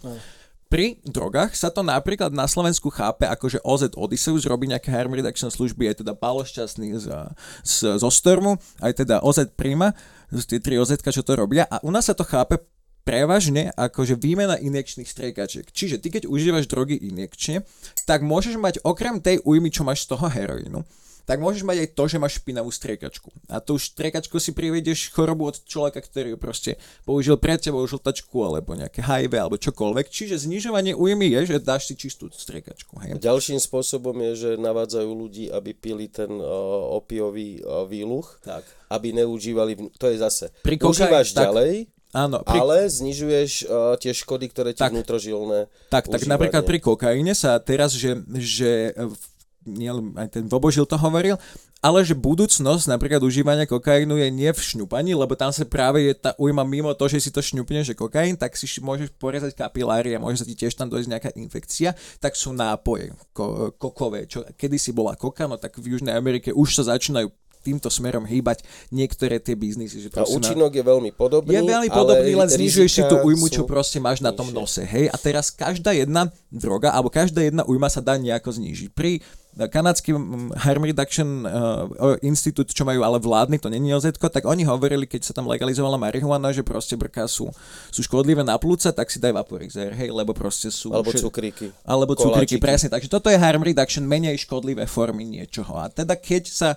Pri 0.71 1.03
drogách 1.03 1.51
sa 1.51 1.67
to 1.67 1.83
napríklad 1.83 2.31
na 2.31 2.47
Slovensku 2.47 2.87
chápe 2.95 3.27
ako, 3.27 3.51
že 3.51 3.59
OZ 3.59 3.91
Odysseus 3.91 4.47
robí 4.47 4.71
nejaké 4.71 4.87
harm 4.87 5.11
reduction 5.11 5.51
služby, 5.51 5.91
aj 5.91 5.99
teda 5.99 6.15
Pálo 6.15 6.47
Šťastný 6.47 6.95
z, 6.95 7.11
z, 7.59 7.99
zo 7.99 8.07
Stormu, 8.07 8.55
aj 8.79 9.03
teda 9.03 9.19
OZ 9.19 9.51
Prima, 9.51 9.91
tie 10.31 10.63
tri 10.63 10.79
OZ, 10.79 10.95
čo 11.03 11.27
to 11.27 11.35
robia. 11.35 11.67
A 11.67 11.83
u 11.83 11.91
nás 11.91 12.07
sa 12.07 12.15
to 12.15 12.23
chápe 12.23 12.55
prevažne 13.03 13.75
akože 13.75 14.15
výmena 14.15 14.55
injekčných 14.63 15.11
striekačiek. 15.11 15.67
Čiže 15.67 15.99
ty 15.99 16.07
keď 16.07 16.31
užívaš 16.31 16.71
drogy 16.71 16.95
injekčne, 17.03 17.67
tak 18.07 18.23
môžeš 18.23 18.55
mať 18.55 18.79
okrem 18.87 19.19
tej 19.19 19.43
újmy, 19.43 19.75
čo 19.75 19.83
máš 19.83 20.07
z 20.07 20.15
toho 20.15 20.31
heroínu, 20.31 20.87
tak 21.23 21.37
môžeš 21.37 21.61
mať 21.61 21.77
aj 21.79 21.89
to, 21.91 22.03
že 22.05 22.17
máš 22.17 22.33
špinavú 22.37 22.67
striekačku. 22.67 23.29
A 23.47 23.57
tú 23.57 23.75
striekačku 23.75 24.37
si 24.37 24.51
privedieš 24.51 25.09
chorobu 25.09 25.49
od 25.49 25.61
človeka, 25.61 25.99
ktorý 25.99 26.33
ju 26.33 26.37
proste 26.37 26.71
použil 27.01 27.35
pred 27.35 27.57
tebou 27.57 27.81
žltačku 27.81 28.35
alebo 28.39 28.73
nejaké 28.73 28.99
HIV 28.99 29.33
alebo 29.35 29.55
čokoľvek. 29.55 30.07
Čiže 30.07 30.41
znižovanie 30.41 30.91
újmy 30.91 31.29
je, 31.31 31.55
že 31.55 31.57
dáš 31.57 31.87
si 31.87 31.95
čistú 31.95 32.27
striekačku. 32.27 32.97
Hej? 32.99 33.17
Ďalším 33.17 33.57
spôsobom 33.57 34.15
je, 34.19 34.31
že 34.33 34.49
navádzajú 34.55 35.09
ľudí, 35.09 35.45
aby 35.47 35.71
pili 35.71 36.07
ten 36.07 36.31
uh, 36.31 36.45
opiový 36.93 37.59
uh, 37.59 37.85
výluch, 37.85 38.41
Tak. 38.41 38.65
aby 38.89 39.13
neužívali, 39.13 39.77
to 39.95 40.05
je 40.07 40.17
zase, 40.17 40.49
Pri 40.61 40.75
kokain- 40.75 40.91
užívaš 41.07 41.27
tak. 41.31 41.47
ďalej, 41.47 41.73
Áno, 42.11 42.43
pri, 42.43 42.59
ale 42.59 42.91
znižuješ 42.91 43.51
uh, 43.63 43.95
tie 43.95 44.11
škody, 44.11 44.51
ktoré 44.51 44.75
ti 44.75 44.83
Tak. 44.83 44.91
vnútrožilné 44.91 45.71
tak, 45.87 46.11
tak 46.11 46.19
užívanie. 46.19 46.27
napríklad 46.27 46.63
pri 46.67 46.79
kokaine 46.79 47.31
sa 47.31 47.55
teraz, 47.55 47.95
že, 47.95 48.19
že 48.35 48.91
v- 48.91 49.30
nielen 49.65 50.13
aj 50.17 50.39
ten 50.39 50.45
Vobožil 50.49 50.85
to 50.89 50.97
hovoril, 50.97 51.37
ale 51.81 52.05
že 52.05 52.13
budúcnosť 52.13 52.85
napríklad 52.85 53.25
užívania 53.25 53.65
kokainu 53.65 54.21
je 54.21 54.29
nie 54.29 54.53
v 54.53 54.61
šňupaní, 54.61 55.17
lebo 55.17 55.33
tam 55.33 55.49
sa 55.49 55.65
práve 55.65 56.05
je 56.05 56.13
tá 56.13 56.37
ujma 56.37 56.61
mimo 56.61 56.93
to, 56.93 57.09
že 57.09 57.25
si 57.25 57.29
to 57.33 57.41
šňupneš, 57.41 57.93
že 57.93 57.95
kokain, 57.97 58.37
tak 58.37 58.53
si 58.53 58.69
môžeš 58.77 59.09
porezať 59.17 59.57
kapiláry 59.57 60.13
a 60.13 60.21
môže 60.21 60.41
sa 60.41 60.47
ti 60.47 60.53
tiež 60.53 60.77
tam 60.77 60.93
dojsť 60.93 61.09
nejaká 61.09 61.29
infekcia, 61.33 61.97
tak 62.21 62.37
sú 62.37 62.53
nápoje 62.53 63.17
ko- 63.33 63.73
kokové, 63.73 64.29
čo 64.29 64.45
kedysi 64.53 64.93
bola 64.93 65.17
koka, 65.17 65.49
no 65.49 65.57
tak 65.57 65.81
v 65.81 65.97
Južnej 65.97 66.13
Amerike 66.13 66.53
už 66.53 66.77
sa 66.77 66.93
začínajú 66.93 67.33
týmto 67.61 67.87
smerom 67.87 68.25
hýbať 68.25 68.65
niektoré 68.89 69.37
tie 69.37 69.53
biznisy. 69.53 70.01
Že 70.01 70.09
A 70.11 70.13
proste 70.21 70.33
na- 70.33 70.37
účinok 70.41 70.71
je 70.73 70.83
veľmi 70.83 71.11
podobný, 71.13 71.53
je 71.53 71.61
veľmi 71.61 71.89
ale 71.89 71.99
podobný, 72.01 72.31
len 72.35 72.49
znižuješ 72.49 72.91
si 72.91 73.03
tú 73.05 73.15
újmu, 73.21 73.47
sú 73.47 73.53
čo 73.53 73.61
proste 73.63 74.01
máš 74.01 74.19
na 74.19 74.33
tom 74.33 74.49
nižšie. 74.49 74.57
nose. 74.57 74.81
Hej? 74.83 75.05
A 75.07 75.15
teraz 75.15 75.53
každá 75.53 75.93
jedna 75.93 76.27
droga, 76.49 76.91
alebo 76.91 77.07
každá 77.07 77.39
jedna 77.39 77.61
újma 77.63 77.87
sa 77.87 78.01
dá 78.01 78.17
nejako 78.17 78.51
znížiť. 78.51 78.89
Pri 78.91 79.21
eh, 79.21 79.67
kanadský 79.67 80.11
mm, 80.11 80.57
Harm 80.57 80.83
Reduction 80.83 81.45
uh, 81.45 82.17
Institute, 82.19 82.73
čo 82.73 82.83
majú 82.83 83.05
ale 83.05 83.21
vládny, 83.21 83.61
to 83.61 83.69
není 83.69 83.93
OZ, 83.93 84.11
tak 84.17 84.43
oni 84.43 84.65
hovorili, 84.65 85.05
keď 85.07 85.31
sa 85.31 85.33
tam 85.37 85.47
legalizovala 85.47 85.95
marihuana, 85.95 86.51
že 86.51 86.65
proste 86.65 86.97
brká 86.97 87.29
sú, 87.29 87.47
sú 87.87 88.01
škodlivé 88.01 88.41
na 88.41 88.57
plúca, 88.57 88.89
tak 88.91 89.07
si 89.07 89.21
daj 89.21 89.31
vaporizer, 89.31 89.93
hej, 89.93 90.09
lebo 90.11 90.33
proste 90.35 90.73
sú... 90.73 90.91
Alebo 90.91 91.11
že- 91.13 91.21
cukríky. 91.21 91.69
alebo 91.85 92.15
Koláčiky. 92.17 92.59
presne. 92.59 92.89
Takže 92.89 93.07
toto 93.07 93.29
je 93.29 93.37
harm 93.37 93.61
reduction, 93.63 94.03
menej 94.03 94.39
škodlivé 94.41 94.87
formy 94.87 95.23
niečoho. 95.23 95.77
A 95.77 95.87
teda 95.91 96.15
keď 96.17 96.43
sa 96.47 96.69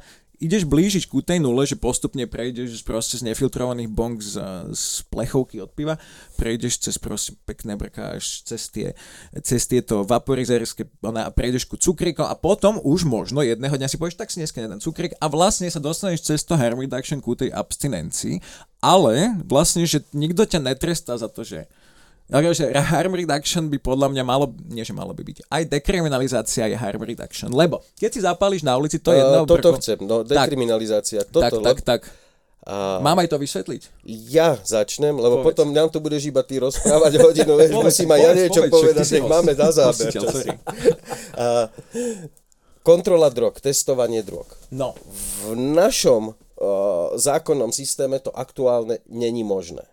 ideš 0.43 0.67
blížiť 0.67 1.07
ku 1.07 1.23
tej 1.23 1.39
nule, 1.39 1.63
že 1.65 1.79
postupne 1.79 2.27
prejdeš 2.27 2.83
proste 2.83 3.21
z 3.21 3.31
nefiltrovaných 3.31 3.91
bong 3.91 4.19
z, 4.19 4.41
z 4.75 5.07
plechovky 5.11 5.63
od 5.63 5.71
piva, 5.71 6.01
prejdeš 6.35 6.83
cez 6.83 6.97
proste 6.99 7.39
pekné 7.47 7.79
brká 7.79 8.19
až 8.19 8.43
cez, 8.43 8.71
tie, 8.71 8.99
cez 9.43 9.67
tieto 9.71 10.03
vaporizerské 10.03 10.91
ona, 11.05 11.29
a 11.29 11.35
prejdeš 11.35 11.69
ku 11.71 11.79
cukríkom 11.79 12.27
a 12.27 12.35
potom 12.35 12.83
už 12.83 13.07
možno 13.07 13.43
jedného 13.47 13.75
dňa 13.75 13.89
si 13.91 13.97
povieš, 13.97 14.19
tak 14.19 14.31
si 14.31 14.43
dneska 14.43 14.59
jeden 14.59 14.83
cukrík. 14.83 15.15
A 15.23 15.31
vlastne 15.31 15.71
sa 15.71 15.79
dostaneš 15.79 16.27
cez 16.27 16.43
to 16.43 16.59
harm 16.59 16.83
reduction 16.83 17.23
ku 17.23 17.39
tej 17.39 17.55
abstinencii, 17.55 18.43
ale 18.83 19.39
vlastne, 19.47 19.87
že 19.87 20.03
nikto 20.13 20.45
ťa 20.45 20.61
netrestá 20.61 21.15
za 21.17 21.31
to, 21.31 21.47
že 21.47 21.71
Takže 22.25 22.73
harm 22.93 23.13
reduction 23.13 23.69
by 23.69 23.77
podľa 23.77 24.09
mňa 24.09 24.23
malo, 24.25 24.49
nie 24.67 24.81
že 24.81 24.97
malo 24.97 25.13
by 25.13 25.21
byť, 25.21 25.45
aj 25.45 25.63
dekriminalizácia 25.69 26.65
je 26.67 26.77
harm 26.77 27.05
reduction, 27.05 27.53
lebo 27.53 27.85
keď 27.95 28.11
si 28.11 28.21
zapálíš 28.25 28.65
na 28.65 28.75
ulici, 28.75 28.97
to 28.97 29.13
je 29.13 29.21
jedno... 29.21 29.45
Uh, 29.45 29.49
toto 29.49 29.73
prko- 29.73 29.79
chcem, 29.81 29.99
no 30.01 30.25
Tak. 30.25 30.49
dekriminalizácia. 30.49 31.21
Tak, 31.21 31.53
Toto, 31.53 31.61
tak, 31.61 31.79
tak. 31.85 32.01
A 32.65 32.97
Mám 33.05 33.21
aj 33.21 33.29
to 33.29 33.37
vysvetliť? 33.37 34.09
ja 34.09 34.57
začnem, 34.57 35.13
lebo 35.13 35.45
Povedz. 35.45 35.53
potom 35.53 35.69
nám 35.69 35.93
tu 35.93 36.01
budeš 36.01 36.33
iba 36.33 36.41
ty 36.41 36.57
rozprávať 36.57 37.21
hodinu, 37.21 37.61
vieš, 37.61 37.77
musím 37.77 38.09
aj 38.09 38.21
ja 38.25 38.33
niečo 38.33 38.61
povedz, 38.65 38.73
povedať, 38.73 39.07
nech 39.13 39.29
máme 39.29 39.53
za 39.53 39.69
záber. 39.69 40.09
Sorry. 40.09 40.51
A, 41.37 41.69
kontrola 42.81 43.29
drog, 43.29 43.61
testovanie 43.61 44.25
drog. 44.25 44.49
No, 44.73 44.97
V 45.45 45.53
našom 45.53 46.33
uh, 46.33 46.35
zákonnom 47.21 47.69
systéme 47.69 48.17
to 48.17 48.33
aktuálne 48.33 49.05
není 49.13 49.45
možné. 49.45 49.85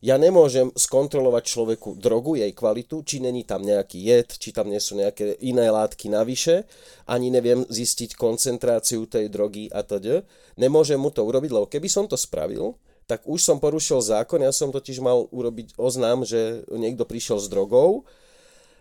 Ja 0.00 0.16
nemôžem 0.16 0.72
skontrolovať 0.72 1.44
človeku 1.44 2.00
drogu, 2.00 2.40
jej 2.40 2.48
kvalitu, 2.56 3.04
či 3.04 3.20
není 3.20 3.44
tam 3.44 3.60
nejaký 3.60 4.00
jed, 4.00 4.32
či 4.32 4.48
tam 4.48 4.72
nie 4.72 4.80
sú 4.80 4.96
nejaké 4.96 5.36
iné 5.44 5.68
látky 5.68 6.08
navyše, 6.08 6.64
ani 7.04 7.28
neviem 7.28 7.68
zistiť 7.68 8.16
koncentráciu 8.16 9.04
tej 9.04 9.28
drogy 9.28 9.68
a 9.68 9.84
td. 9.84 10.24
Nemôžem 10.56 10.96
mu 10.96 11.12
to 11.12 11.20
urobiť, 11.20 11.52
lebo 11.52 11.68
keby 11.68 11.92
som 11.92 12.08
to 12.08 12.16
spravil, 12.16 12.80
tak 13.04 13.28
už 13.28 13.44
som 13.44 13.60
porušil 13.60 14.00
zákon, 14.00 14.40
ja 14.40 14.56
som 14.56 14.72
totiž 14.72 15.04
mal 15.04 15.28
urobiť 15.28 15.76
oznám, 15.76 16.24
že 16.24 16.64
niekto 16.72 17.04
prišiel 17.04 17.36
s 17.36 17.52
drogou, 17.52 18.08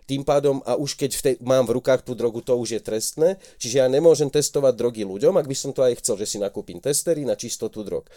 tým 0.09 0.25
pádom, 0.25 0.63
a 0.65 0.73
už 0.73 0.97
keď 0.97 1.11
v 1.13 1.21
tej, 1.21 1.35
mám 1.45 1.69
v 1.69 1.77
rukách 1.77 2.01
tú 2.01 2.17
drogu, 2.17 2.41
to 2.41 2.57
už 2.57 2.79
je 2.79 2.81
trestné, 2.81 3.37
čiže 3.61 3.77
ja 3.77 3.85
nemôžem 3.85 4.25
testovať 4.25 4.73
drogy 4.73 5.03
ľuďom, 5.05 5.37
ak 5.37 5.45
by 5.45 5.53
som 5.53 5.69
to 5.69 5.85
aj 5.85 6.01
chcel, 6.01 6.17
že 6.17 6.25
si 6.25 6.37
nakúpim 6.41 6.81
testery 6.81 7.21
na 7.21 7.37
čistotu 7.37 7.85
drog. 7.85 8.09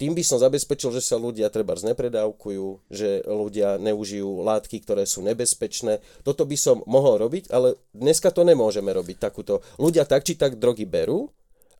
Tým 0.00 0.16
by 0.16 0.24
som 0.24 0.40
zabezpečil, 0.40 0.96
že 0.96 1.04
sa 1.04 1.20
ľudia 1.20 1.52
treba 1.52 1.76
znepredávkujú, 1.76 2.88
že 2.88 3.20
ľudia 3.28 3.76
neužijú 3.76 4.40
látky, 4.40 4.80
ktoré 4.80 5.04
sú 5.04 5.20
nebezpečné. 5.20 6.00
Toto 6.24 6.48
by 6.48 6.56
som 6.56 6.80
mohol 6.88 7.20
robiť, 7.20 7.52
ale 7.52 7.76
dneska 7.92 8.32
to 8.32 8.40
nemôžeme 8.40 8.88
robiť 8.88 9.20
takúto. 9.20 9.60
Ľudia 9.76 10.08
tak 10.08 10.24
či 10.24 10.40
tak 10.40 10.56
drogy 10.56 10.88
berú, 10.88 11.28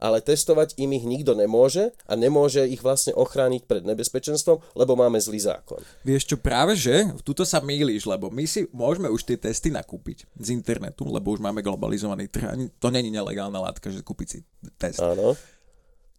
ale 0.01 0.25
testovať 0.25 0.81
im 0.81 0.97
ich 0.97 1.05
nikto 1.05 1.37
nemôže 1.37 1.93
a 2.09 2.17
nemôže 2.17 2.65
ich 2.65 2.81
vlastne 2.81 3.13
ochrániť 3.13 3.69
pred 3.69 3.85
nebezpečenstvom, 3.85 4.61
lebo 4.77 4.93
máme 4.97 5.21
zlý 5.21 5.41
zákon. 5.45 5.81
Vieš 6.05 6.35
čo, 6.35 6.37
práve 6.41 6.77
že, 6.77 7.13
tuto 7.21 7.45
sa 7.45 7.61
mýliš, 7.61 8.09
lebo 8.09 8.33
my 8.33 8.49
si 8.49 8.65
môžeme 8.73 9.13
už 9.13 9.29
tie 9.29 9.37
testy 9.37 9.69
nakúpiť 9.69 10.25
z 10.41 10.57
internetu, 10.57 11.05
lebo 11.09 11.37
už 11.37 11.45
máme 11.45 11.61
globalizovaný 11.61 12.33
trh. 12.33 12.69
To 12.81 12.89
není 12.89 13.13
nelegálna 13.13 13.61
látka, 13.61 13.93
že 13.93 14.01
kúpiť 14.01 14.29
si 14.29 14.39
test. 14.81 15.05
Áno. 15.05 15.37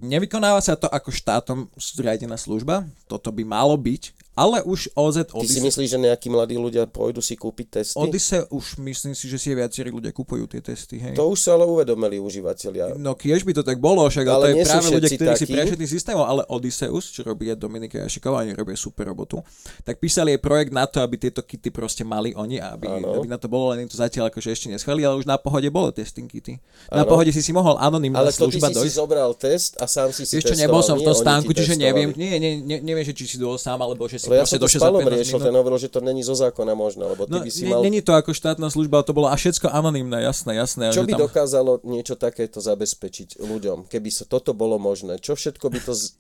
Nevykonáva 0.02 0.58
sa 0.66 0.74
to 0.74 0.90
ako 0.90 1.14
štátom 1.14 1.70
zriadená 1.78 2.34
služba, 2.34 2.90
toto 3.06 3.30
by 3.30 3.46
malo 3.46 3.78
byť, 3.78 4.31
ale 4.32 4.63
už 4.63 4.96
OZ 4.96 5.28
Ty 5.28 5.44
si 5.44 5.60
Odyssey, 5.60 5.62
myslíš, 5.67 5.89
že 5.91 6.00
nejakí 6.00 6.28
mladí 6.32 6.56
ľudia 6.56 6.88
pôjdu 6.88 7.20
si 7.20 7.36
kúpiť 7.36 7.67
testy? 7.84 8.00
Odyssey 8.00 8.48
už 8.48 8.80
myslím 8.80 9.12
si, 9.12 9.28
že 9.28 9.36
si 9.36 9.52
viacerí 9.52 9.91
ľudia 9.91 10.15
kupujú 10.15 10.48
tie 10.48 10.63
testy, 10.63 11.04
hej. 11.04 11.15
To 11.20 11.36
už 11.36 11.39
sa 11.44 11.60
ale 11.60 11.67
uvedomili 11.67 12.15
užívateľia. 12.15 12.96
No 12.96 13.20
kiež 13.20 13.44
by 13.44 13.60
to 13.60 13.63
tak 13.67 13.84
bolo, 13.84 14.08
však 14.08 14.24
ale, 14.24 14.56
Ale 14.56 14.56
to 14.56 14.58
je 14.58 14.65
práve 14.72 14.88
ľudia, 14.88 15.10
ktorí 15.12 15.34
si 15.36 15.48
prešli 15.52 15.86
systémom, 15.86 16.24
ale 16.24 16.48
Odysseus, 16.48 17.12
čo 17.12 17.28
robí 17.28 17.52
Dominika 17.52 18.00
Jašiková, 18.00 18.48
oni 18.48 18.56
robia 18.56 18.80
super 18.80 19.12
robotu, 19.12 19.44
tak 19.84 20.00
písali 20.00 20.32
aj 20.32 20.39
projekt 20.39 20.72
na 20.72 20.88
to, 20.88 21.04
aby 21.04 21.20
tieto 21.20 21.44
kity 21.44 21.67
proste 21.67 22.08
mali 22.08 22.32
oni 22.32 22.63
a 22.63 22.80
aby, 22.80 22.88
aby 22.88 23.28
na 23.28 23.36
to 23.36 23.52
bolo, 23.52 23.76
len 23.76 23.84
im 23.84 23.89
to 23.91 24.00
zatiaľ 24.00 24.32
akože 24.32 24.48
ešte 24.48 24.67
neschválili, 24.72 25.04
ale 25.04 25.20
už 25.20 25.28
na 25.28 25.36
pohode 25.36 25.67
bolo 25.67 25.91
testing 25.91 26.32
kity. 26.32 26.56
Na 26.88 27.04
Áno. 27.04 27.12
pohode 27.12 27.36
si 27.36 27.44
si 27.44 27.52
mohol 27.52 27.76
anonimná 27.76 28.24
Ale 28.24 28.32
služba 28.32 28.72
si 28.72 28.88
si 28.88 28.96
zobral 28.96 29.36
test 29.36 29.76
a 29.76 29.86
sám 29.91 30.15
si 30.15 30.24
si 30.24 30.39
testoval, 30.39 30.56
nebol 30.63 30.82
som 30.86 30.96
v 30.96 31.04
tom 31.04 31.15
stánku, 31.17 31.52
čiže 31.52 31.76
testovali. 31.76 31.84
neviem, 31.84 32.10
nie, 32.15 32.34
nie, 32.39 32.52
nie, 32.63 32.78
neviem, 32.80 33.04
že 33.04 33.12
či 33.12 33.28
si 33.28 33.36
dol 33.36 33.60
sám, 33.60 33.84
alebo 33.84 34.08
že 34.08 34.20
si 34.21 34.29
Ale 34.29 34.38
ja 34.38 34.45
som 34.45 34.55
to 34.55 34.69
s 34.69 34.77
Palom 34.77 35.01
15 35.01 35.10
riešil, 35.12 35.36
minút. 35.36 35.47
ten 35.49 35.55
hovoril, 35.57 35.79
že 35.79 35.89
to 35.89 35.99
není 35.99 36.21
zo 36.21 36.38
zákona 36.38 36.73
možné, 36.73 37.03
lebo 37.03 37.25
ty 37.25 37.34
No, 37.34 37.41
by 37.41 37.49
si 37.49 37.65
mal... 37.65 37.81
není 37.81 37.99
to 37.99 38.13
ako 38.13 38.31
štátna 38.31 38.69
služba, 38.69 39.01
to 39.01 39.12
bolo 39.12 39.25
a 39.25 39.34
všetko 39.34 39.67
anonimné, 39.67 40.21
jasné, 40.21 40.55
jasné. 40.55 40.93
Čo 40.93 41.01
by 41.01 41.17
tam... 41.17 41.25
dokázalo 41.25 41.81
niečo 41.81 42.13
takéto 42.13 42.62
zabezpečiť 42.62 43.41
ľuďom, 43.41 43.89
keby 43.89 44.10
sa 44.10 44.23
toto 44.23 44.53
bolo 44.53 44.77
možné? 44.77 45.17
Čo 45.17 45.34
všetko 45.34 45.65
by 45.65 45.79
to 45.81 45.91
z... 45.91 46.13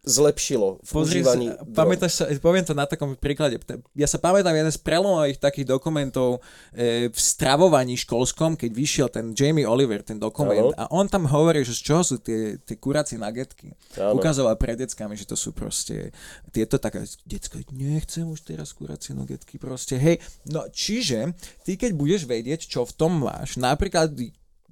zlepšilo 0.00 0.80
v 0.80 0.90
Pozri 0.90 1.20
užívaní 1.20 1.52
sa, 1.52 1.60
pamätáš 1.76 2.12
sa, 2.16 2.24
poviem 2.40 2.64
to 2.64 2.72
na 2.72 2.88
takom 2.88 3.12
príklade. 3.12 3.60
Ja 3.92 4.08
sa 4.08 4.16
pamätám 4.16 4.56
jeden 4.56 4.72
z 4.72 4.80
prelomových 4.80 5.36
takých 5.36 5.68
dokumentov 5.68 6.40
e, 6.72 7.12
v 7.12 7.18
stravovaní 7.20 8.00
školskom, 8.00 8.56
keď 8.56 8.70
vyšiel 8.72 9.08
ten 9.12 9.36
Jamie 9.36 9.68
Oliver, 9.68 10.00
ten 10.00 10.16
dokument, 10.16 10.72
Áno. 10.72 10.80
a 10.80 10.88
on 10.88 11.04
tam 11.04 11.28
hovorí, 11.28 11.60
že 11.68 11.76
z 11.76 11.82
čoho 11.84 12.02
sú 12.02 12.16
tie, 12.16 12.56
tie 12.64 12.80
kuracie 12.80 13.20
nagetky. 13.20 13.76
Áno. 14.00 14.16
Ukazoval 14.16 14.56
pred 14.56 14.80
deckami, 14.80 15.20
že 15.20 15.28
to 15.28 15.36
sú 15.36 15.52
proste 15.52 16.16
tieto 16.48 16.80
také, 16.80 17.04
decko, 17.28 17.60
nechcem 17.68 18.24
už 18.24 18.40
teraz 18.48 18.72
kuracie 18.72 19.12
nagetky, 19.12 19.60
proste, 19.60 20.00
hej. 20.00 20.16
No 20.48 20.64
čiže, 20.72 21.36
ty 21.60 21.76
keď 21.76 21.92
budeš 21.92 22.24
vedieť, 22.24 22.64
čo 22.64 22.88
v 22.88 22.96
tom 22.96 23.20
máš, 23.20 23.60
napríklad 23.60 24.16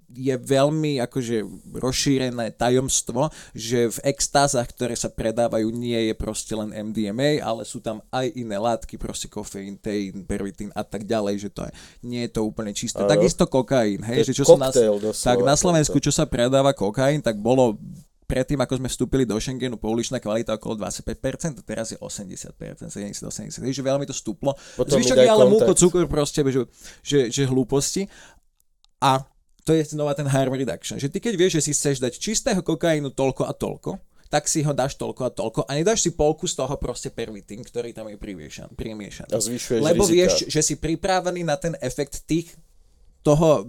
je 0.09 0.35
veľmi 0.41 1.05
akože 1.05 1.45
rozšírené 1.77 2.57
tajomstvo, 2.57 3.29
že 3.53 3.93
v 3.93 3.99
extázach, 4.09 4.73
ktoré 4.73 4.97
sa 4.97 5.13
predávajú, 5.13 5.69
nie 5.69 6.09
je 6.09 6.15
proste 6.17 6.57
len 6.57 6.73
MDMA, 6.73 7.45
ale 7.45 7.69
sú 7.69 7.85
tam 7.85 8.01
aj 8.09 8.33
iné 8.33 8.57
látky, 8.57 8.97
proste 8.97 9.29
kofeín, 9.29 9.77
teín, 9.77 10.25
pervitín 10.25 10.73
a 10.73 10.81
tak 10.81 11.05
ďalej, 11.05 11.49
že 11.49 11.51
to 11.53 11.69
je, 11.69 11.73
nie 12.09 12.25
je 12.25 12.31
to 12.33 12.41
úplne 12.49 12.73
čisté. 12.73 13.05
Áno. 13.05 13.13
Takisto 13.13 13.45
kokain, 13.45 14.01
hej, 14.01 14.33
že 14.33 14.33
čo 14.33 14.49
sa 14.49 14.57
na, 14.57 14.73
doslova 14.73 15.13
tak 15.13 15.39
na. 15.45 15.55
Slovensku, 15.59 16.01
čo 16.01 16.15
sa 16.15 16.25
predáva 16.25 16.73
kokain, 16.73 17.21
tak 17.21 17.37
bolo 17.37 17.77
predtým, 18.29 18.61
ako 18.61 18.81
sme 18.81 18.89
vstúpili 18.93 19.25
do 19.25 19.41
Schengenu, 19.41 19.81
pouličná 19.81 20.21
kvalita 20.21 20.57
okolo 20.57 20.85
25%, 20.85 21.61
a 21.61 21.63
teraz 21.65 21.97
je 21.97 21.99
80%, 22.01 22.93
70-80%, 22.93 23.65
takže 23.65 23.83
veľmi 23.85 24.05
to 24.05 24.13
stúplo. 24.13 24.53
Potom 24.77 25.01
Zvyšok 25.01 25.17
je 25.17 25.29
ale 25.33 25.45
múko, 25.49 25.73
cukor 25.73 26.05
proste, 26.05 26.45
že, 26.45 26.69
že, 27.01 27.19
že 27.33 27.49
hlúposti. 27.49 28.05
A 29.01 29.25
to 29.69 29.77
je 29.77 29.85
znova 29.93 30.17
ten 30.17 30.25
harm 30.25 30.57
reduction, 30.57 30.97
že 30.97 31.13
ty 31.13 31.21
keď 31.21 31.37
vieš, 31.37 31.61
že 31.61 31.63
si 31.69 31.73
chceš 31.77 32.01
dať 32.01 32.17
čistého 32.17 32.65
kokainu 32.65 33.13
toľko 33.13 33.45
a 33.45 33.53
toľko, 33.53 34.01
tak 34.33 34.49
si 34.49 34.65
ho 34.65 34.73
dáš 34.73 34.97
toľko 34.97 35.29
a 35.29 35.31
toľko 35.33 35.61
a 35.69 35.71
nedáš 35.77 36.09
si 36.09 36.11
polku 36.17 36.49
z 36.49 36.57
toho 36.57 36.73
proste 36.81 37.13
pervitín, 37.13 37.61
ktorý 37.61 37.93
tam 37.93 38.09
je 38.09 38.17
primiešaný. 38.17 38.73
A 39.29 39.41
zvyšuješ 39.41 39.81
Lebo 39.85 40.09
rizika. 40.09 40.17
vieš, 40.17 40.33
že 40.49 40.61
si 40.65 40.75
pripravený 40.81 41.45
na 41.45 41.61
ten 41.61 41.77
efekt 41.85 42.25
tých 42.25 42.57
toho 43.21 43.69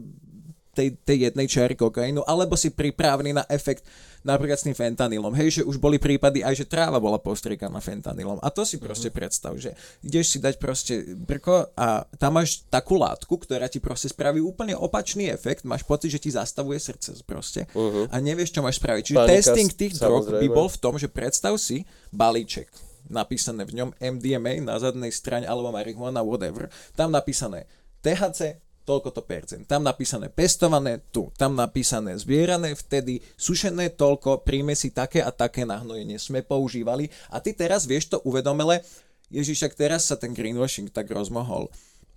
tej, 0.73 0.95
tej 1.01 1.31
jednej 1.31 1.47
čiary 1.49 1.75
kokainu, 1.75 2.23
alebo 2.23 2.53
si 2.53 2.69
pripravený 2.71 3.35
na 3.35 3.43
efekt 3.49 3.85
napríklad 4.23 4.59
s 4.59 4.67
tým 4.67 4.75
fentanylom. 4.75 5.31
Hej, 5.31 5.61
že 5.61 5.61
už 5.63 5.79
boli 5.79 5.95
prípady 5.95 6.43
aj, 6.43 6.63
že 6.63 6.65
tráva 6.67 6.99
bola 6.99 7.15
postriekaná 7.15 7.79
fentanylom. 7.79 8.39
A 8.43 8.51
to 8.51 8.67
si 8.67 8.75
proste 8.75 9.07
predstav, 9.09 9.55
že 9.55 9.73
ideš 10.03 10.35
si 10.35 10.37
dať 10.43 10.59
proste 10.59 11.15
brko 11.15 11.71
a 11.75 12.03
tam 12.19 12.35
máš 12.35 12.67
takú 12.67 12.99
látku, 12.99 13.31
ktorá 13.39 13.71
ti 13.71 13.79
proste 13.79 14.11
spraví 14.11 14.43
úplne 14.43 14.75
opačný 14.75 15.31
efekt. 15.31 15.63
Máš 15.63 15.87
pocit, 15.87 16.11
že 16.11 16.19
ti 16.19 16.31
zastavuje 16.35 16.77
srdce 16.79 17.23
proste. 17.23 17.65
A 18.11 18.15
nevieš, 18.19 18.51
čo 18.51 18.59
máš 18.59 18.83
spraviť. 18.83 19.03
Čiže 19.13 19.19
Panika, 19.23 19.35
testing 19.35 19.71
tých 19.71 19.93
drog 19.95 20.27
by 20.27 20.47
bol 20.51 20.67
v 20.67 20.77
tom, 20.79 20.99
že 20.99 21.07
predstav 21.07 21.55
si 21.55 21.87
balíček 22.11 22.67
napísané 23.09 23.65
v 23.65 23.81
ňom 23.81 23.89
MDMA 23.97 24.61
na 24.61 24.77
zadnej 24.77 25.09
strane 25.09 25.49
alebo 25.49 25.73
marihuana, 25.73 26.21
whatever. 26.21 26.69
Tam 26.93 27.09
napísané 27.09 27.65
THC, 28.05 28.61
toľko 28.89 29.13
to 29.13 29.21
percent. 29.21 29.69
Tam 29.69 29.85
napísané 29.85 30.33
pestované 30.33 30.97
tu, 31.13 31.29
tam 31.37 31.53
napísané 31.53 32.17
zbierané 32.17 32.73
vtedy, 32.73 33.21
sušené 33.37 33.93
toľko, 33.93 34.41
príjme 34.41 34.73
si 34.73 34.89
také 34.89 35.21
a 35.21 35.29
také 35.29 35.61
nahnojenie 35.61 36.17
sme 36.17 36.41
používali 36.41 37.13
a 37.29 37.37
ty 37.37 37.53
teraz 37.53 37.85
vieš 37.85 38.09
to 38.09 38.17
uvedomele, 38.25 38.81
Ježiš, 39.29 39.69
ak 39.69 39.77
teraz 39.77 40.09
sa 40.09 40.17
ten 40.17 40.33
greenwashing 40.33 40.89
tak 40.89 41.05
rozmohol. 41.13 41.69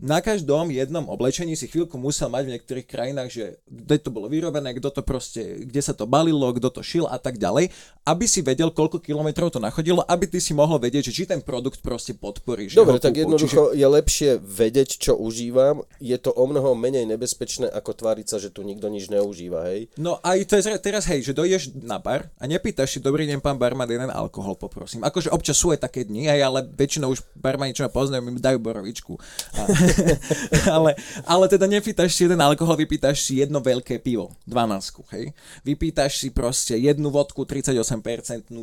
Na 0.02 0.18
každom 0.18 0.66
jednom 0.74 1.06
oblečení 1.06 1.54
si 1.54 1.70
chvíľku 1.70 1.94
musel 1.94 2.26
mať 2.26 2.42
v 2.42 2.52
niektorých 2.58 2.86
krajinách, 2.90 3.30
že 3.30 3.44
kde 3.70 4.02
to 4.02 4.10
bolo 4.10 4.26
vyrobené, 4.26 4.74
kto 4.74 4.90
to 4.90 5.02
proste, 5.06 5.62
kde 5.62 5.78
sa 5.78 5.94
to 5.94 6.10
balilo, 6.10 6.50
kto 6.50 6.74
to 6.74 6.82
šil 6.82 7.06
a 7.06 7.22
tak 7.22 7.38
ďalej, 7.38 7.70
aby 8.02 8.26
si 8.26 8.42
vedel, 8.42 8.74
koľko 8.74 8.98
kilometrov 8.98 9.54
to 9.54 9.62
nachodilo, 9.62 10.02
aby 10.10 10.26
ty 10.26 10.42
si 10.42 10.58
mohol 10.58 10.82
vedieť, 10.82 11.06
že 11.06 11.22
či 11.22 11.30
ten 11.30 11.38
produkt 11.38 11.86
proste 11.86 12.18
podporí. 12.18 12.66
Že 12.66 12.82
Dobre, 12.82 12.98
tak 12.98 13.14
kúpu. 13.14 13.22
jednoducho 13.22 13.62
je 13.78 13.86
lepšie 13.86 14.30
vedieť, 14.42 14.98
čo 14.98 15.14
užívam. 15.14 15.86
Je 16.02 16.18
to 16.18 16.34
o 16.34 16.50
mnoho 16.50 16.74
menej 16.74 17.06
nebezpečné, 17.06 17.70
ako 17.70 17.94
tváriť 17.94 18.26
sa, 18.26 18.42
že 18.42 18.50
tu 18.50 18.66
nikto 18.66 18.90
nič 18.90 19.06
neužíva, 19.06 19.70
hej? 19.70 19.86
No 19.94 20.18
aj 20.26 20.50
to 20.50 20.58
je 20.58 20.66
teraz, 20.82 21.06
hej, 21.06 21.22
že 21.22 21.30
dojdeš 21.30 21.78
na 21.78 22.02
bar 22.02 22.26
a 22.42 22.50
nepýtaš 22.50 22.98
si, 22.98 22.98
dobrý 22.98 23.22
deň, 23.30 23.38
pán 23.38 23.54
barman, 23.54 23.86
jeden 23.86 24.10
alkohol, 24.10 24.58
poprosím. 24.58 25.06
Akože 25.06 25.30
občas 25.30 25.54
sú 25.54 25.70
aj 25.70 25.86
také 25.86 26.02
dni, 26.02 26.26
hej, 26.26 26.42
ale 26.42 26.66
väčšinou 26.66 27.14
už 27.14 27.22
barmani, 27.38 27.70
čo 27.70 27.86
ma 27.86 27.90
poznajú, 27.94 28.18
mi 28.26 28.34
dajú 28.34 28.58
borovičku. 28.58 29.14
A, 29.54 29.70
ale, 30.76 30.96
ale 31.24 31.44
teda 31.46 31.66
nepýtaš 31.66 32.10
si 32.12 32.24
jeden 32.24 32.38
alkohol, 32.38 32.76
vypýtaš 32.76 33.16
si 33.20 33.38
jedno 33.38 33.58
veľké 33.58 33.98
pivo, 33.98 34.32
12, 34.44 35.12
hej. 35.12 35.32
Vypýtaš 35.62 36.18
si 36.18 36.28
proste 36.28 36.74
jednu 36.74 37.08
vodku 37.08 37.44
38% 37.44 37.92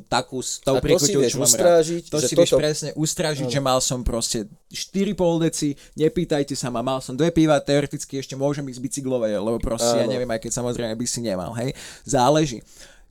takú 0.05 0.39
s 0.39 0.59
tou 0.59 0.75
A 0.75 0.79
to 0.79 0.81
si 0.81 0.85
príchuťou, 0.85 1.19
vieš 1.21 1.33
čo 1.33 1.39
mám 1.39 1.45
rád. 1.45 1.53
ustrážiť, 1.53 2.03
To 2.07 2.17
že 2.17 2.27
si 2.27 2.35
vieš 2.35 2.49
toto- 2.49 2.61
presne 2.61 2.89
ustrážiť, 2.93 3.47
že 3.47 3.59
mal 3.59 3.79
som 3.79 3.99
proste 4.01 4.45
4,5 4.69 5.15
deci, 5.41 5.67
nepýtajte 5.95 6.53
sa 6.53 6.69
ma, 6.69 6.81
mal 6.81 6.99
som 6.99 7.13
dve 7.13 7.29
piva, 7.29 7.57
teoreticky 7.59 8.17
ešte 8.17 8.33
môžem 8.33 8.65
ísť 8.65 8.81
bicyklovať, 8.81 9.31
lebo 9.35 9.57
proste 9.59 9.95
ja 9.95 10.05
Áno. 10.05 10.11
neviem, 10.11 10.29
aj 10.29 10.41
keď 10.41 10.51
samozrejme 10.53 10.93
by 10.93 11.05
si 11.05 11.19
nemal, 11.21 11.51
hej. 11.55 11.71
Záleží. 12.03 12.61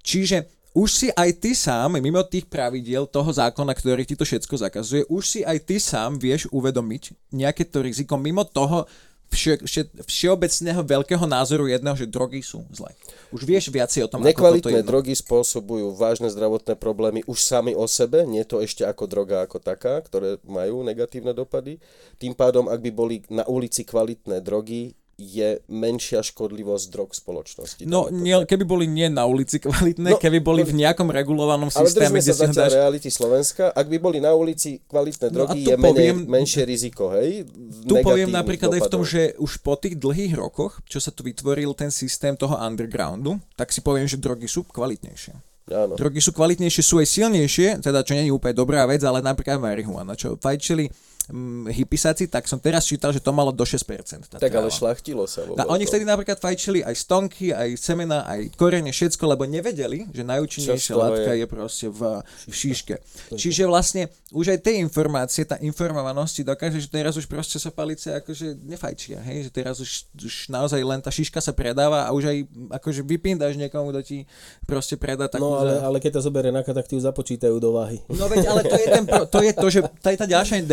Čiže 0.00 0.46
už 0.78 0.90
si 0.94 1.08
aj 1.10 1.42
ty 1.42 1.58
sám, 1.58 1.98
mimo 1.98 2.22
tých 2.22 2.46
pravidiel 2.46 3.10
toho 3.10 3.26
zákona, 3.26 3.74
ktorý 3.74 4.06
ti 4.06 4.14
to 4.14 4.22
všetko 4.22 4.54
zakazuje, 4.54 5.02
už 5.10 5.22
si 5.26 5.40
aj 5.42 5.58
ty 5.66 5.82
sám 5.82 6.22
vieš 6.22 6.46
uvedomiť 6.54 7.34
nejaké 7.34 7.66
to 7.66 7.82
riziko 7.82 8.14
mimo 8.14 8.46
toho 8.46 8.86
vše, 9.28 9.60
vše, 9.60 9.82
všeobecného 10.06 10.80
veľkého 10.80 11.24
názoru 11.28 11.68
jedného, 11.68 11.96
že 11.98 12.06
drogy 12.08 12.40
sú 12.40 12.64
zlé. 12.72 12.94
Už 13.34 13.44
vieš 13.44 13.68
viacej 13.68 14.06
o 14.06 14.08
tom, 14.08 14.24
ako 14.24 14.24
toto 14.24 14.32
Nekvalitné 14.32 14.80
drogy 14.86 15.12
spôsobujú 15.18 15.92
vážne 15.94 16.32
zdravotné 16.32 16.74
problémy 16.80 17.20
už 17.28 17.38
sami 17.42 17.76
o 17.76 17.84
sebe, 17.84 18.24
nie 18.24 18.42
to 18.46 18.64
ešte 18.64 18.86
ako 18.86 19.04
droga 19.04 19.44
ako 19.44 19.60
taká, 19.60 20.00
ktoré 20.00 20.40
majú 20.48 20.80
negatívne 20.86 21.36
dopady. 21.36 21.82
Tým 22.16 22.32
pádom, 22.32 22.70
ak 22.70 22.80
by 22.80 22.90
boli 22.90 23.16
na 23.28 23.44
ulici 23.44 23.84
kvalitné 23.84 24.40
drogy, 24.40 24.96
je 25.18 25.58
menšia 25.66 26.22
škodlivosť 26.22 26.86
drog 26.88 27.10
spoločnosti. 27.10 27.82
No, 27.84 28.06
nie, 28.06 28.38
keby 28.38 28.62
boli 28.62 28.86
nie 28.86 29.10
na 29.10 29.26
ulici 29.26 29.58
kvalitné, 29.58 30.14
No, 30.14 30.16
keby 30.16 30.38
boli 30.38 30.62
v 30.62 30.78
nejakom 30.78 31.10
regulovanom 31.10 31.66
Ale 31.68 31.74
systéme, 31.84 32.14
držme 32.14 32.18
kde 32.22 32.32
sa 32.32 32.46
si 32.46 32.54
dáš... 32.54 32.70
reality 32.72 33.10
Slovenska. 33.10 33.74
Ak 33.74 33.90
by 33.90 33.98
boli 33.98 34.22
na 34.22 34.30
ulici 34.30 34.78
kvalitné 34.80 35.26
No 35.28 35.34
drogy, 35.34 35.60
tu 35.60 35.70
je 35.70 35.76
menej, 35.76 36.14
poviem- 36.14 36.22
menšie 36.22 36.62
riziko, 36.62 37.10
hej? 37.10 37.42
Tu 37.82 37.94
poviem 37.98 38.30
napríklad 38.30 38.70
aj 38.70 38.82
v 38.86 38.90
tom, 38.94 39.02
dopadov. 39.02 39.10
že 39.10 39.34
už 39.36 39.52
po 39.58 39.74
tých 39.74 39.98
dlhých 39.98 40.38
rokoch, 40.38 40.78
čo 40.86 41.02
sa 41.02 41.10
tu 41.10 41.26
vytvoril 41.26 41.74
ten 41.74 41.90
systém 41.90 42.38
toho 42.38 42.54
undergroundu, 42.54 43.42
tak 43.58 43.74
si 43.74 43.82
poviem, 43.82 44.06
že 44.06 44.16
drogy 44.16 44.46
sú 44.46 44.62
kvalitnejšie. 44.64 45.34
Áno. 45.68 45.98
Drogy 45.98 46.22
sú 46.22 46.30
kvalitnejšie, 46.30 46.80
sú 46.80 46.96
aj 46.96 47.08
silnejšie, 47.10 47.82
teda 47.82 48.00
čo 48.00 48.14
nie 48.14 48.24
je 48.24 48.32
úplne 48.32 48.54
dobrá 48.54 48.86
vec, 48.86 49.02
ale 49.02 49.18
napríklad 49.18 49.58
marihuana, 49.58 50.14
čo 50.14 50.38
fajčili 50.38 50.88
hypisáci, 51.68 52.24
tak 52.28 52.48
som 52.48 52.56
teraz 52.56 52.88
čítal, 52.88 53.12
že 53.12 53.20
to 53.20 53.36
malo 53.36 53.52
do 53.52 53.64
6%. 53.64 53.84
tá 54.26 54.40
Tak 54.40 54.48
ale 54.48 54.72
tráva. 54.72 54.72
šlachtilo 54.72 55.28
sa. 55.28 55.44
vo 55.44 55.52
oni 55.68 55.84
vtedy 55.84 56.08
napríklad 56.08 56.40
fajčili 56.40 56.80
aj 56.80 56.94
stonky, 56.96 57.52
aj 57.52 57.76
semena, 57.76 58.24
aj 58.24 58.56
korene, 58.56 58.88
všetko, 58.88 59.24
lebo 59.28 59.44
nevedeli, 59.44 60.08
že 60.08 60.24
najúčinnejšia 60.24 60.94
látka 60.96 61.30
je? 61.36 61.44
je 61.44 61.46
proste 61.46 61.86
v, 61.92 62.00
v 62.24 62.54
šíške. 62.54 62.94
Čiže 63.36 63.68
vlastne 63.68 64.08
už 64.32 64.56
aj 64.56 64.58
tie 64.64 64.80
informácie, 64.80 65.44
tá 65.44 65.60
informovanosti 65.60 66.40
dokáže, 66.40 66.80
že 66.80 66.88
teraz 66.88 67.16
už 67.20 67.28
proste 67.28 67.60
sa 67.60 67.68
palice 67.68 68.08
akože 68.16 68.56
nefajčia, 68.64 69.20
hej? 69.28 69.48
že 69.48 69.50
teraz 69.52 69.76
už, 69.84 70.08
už 70.16 70.34
naozaj 70.48 70.80
len 70.80 71.00
tá 71.04 71.12
šiška 71.12 71.44
sa 71.44 71.52
predáva 71.52 72.08
a 72.08 72.10
už 72.16 72.24
aj 72.24 72.38
akože 72.80 73.04
vypíndaš 73.04 73.60
niekomu, 73.60 73.92
kto 73.92 74.00
ti 74.00 74.18
proste 74.64 74.96
predá 74.96 75.28
takú 75.28 75.44
No 75.44 75.60
ale, 75.60 75.76
za... 75.76 75.84
ale 75.84 75.96
keď 76.00 76.10
ťa 76.18 76.22
zoberie 76.24 76.52
naka, 76.52 76.72
tak 76.72 76.88
ti 76.88 76.96
ju 76.96 77.02
započítajú 77.04 77.56
do 77.60 77.76
váhy. 77.76 78.00
No 78.08 78.24
veď, 78.28 78.48
ale 78.48 78.64
to 78.64 78.76
je, 78.76 78.86
ten 78.88 79.04
pro, 79.04 79.24
to, 79.28 79.40
je 79.44 79.52
to, 79.52 79.66
že 79.68 79.80
to 80.00 80.08
je 80.08 80.16
tá 80.16 80.26
ďalšia 80.28 80.64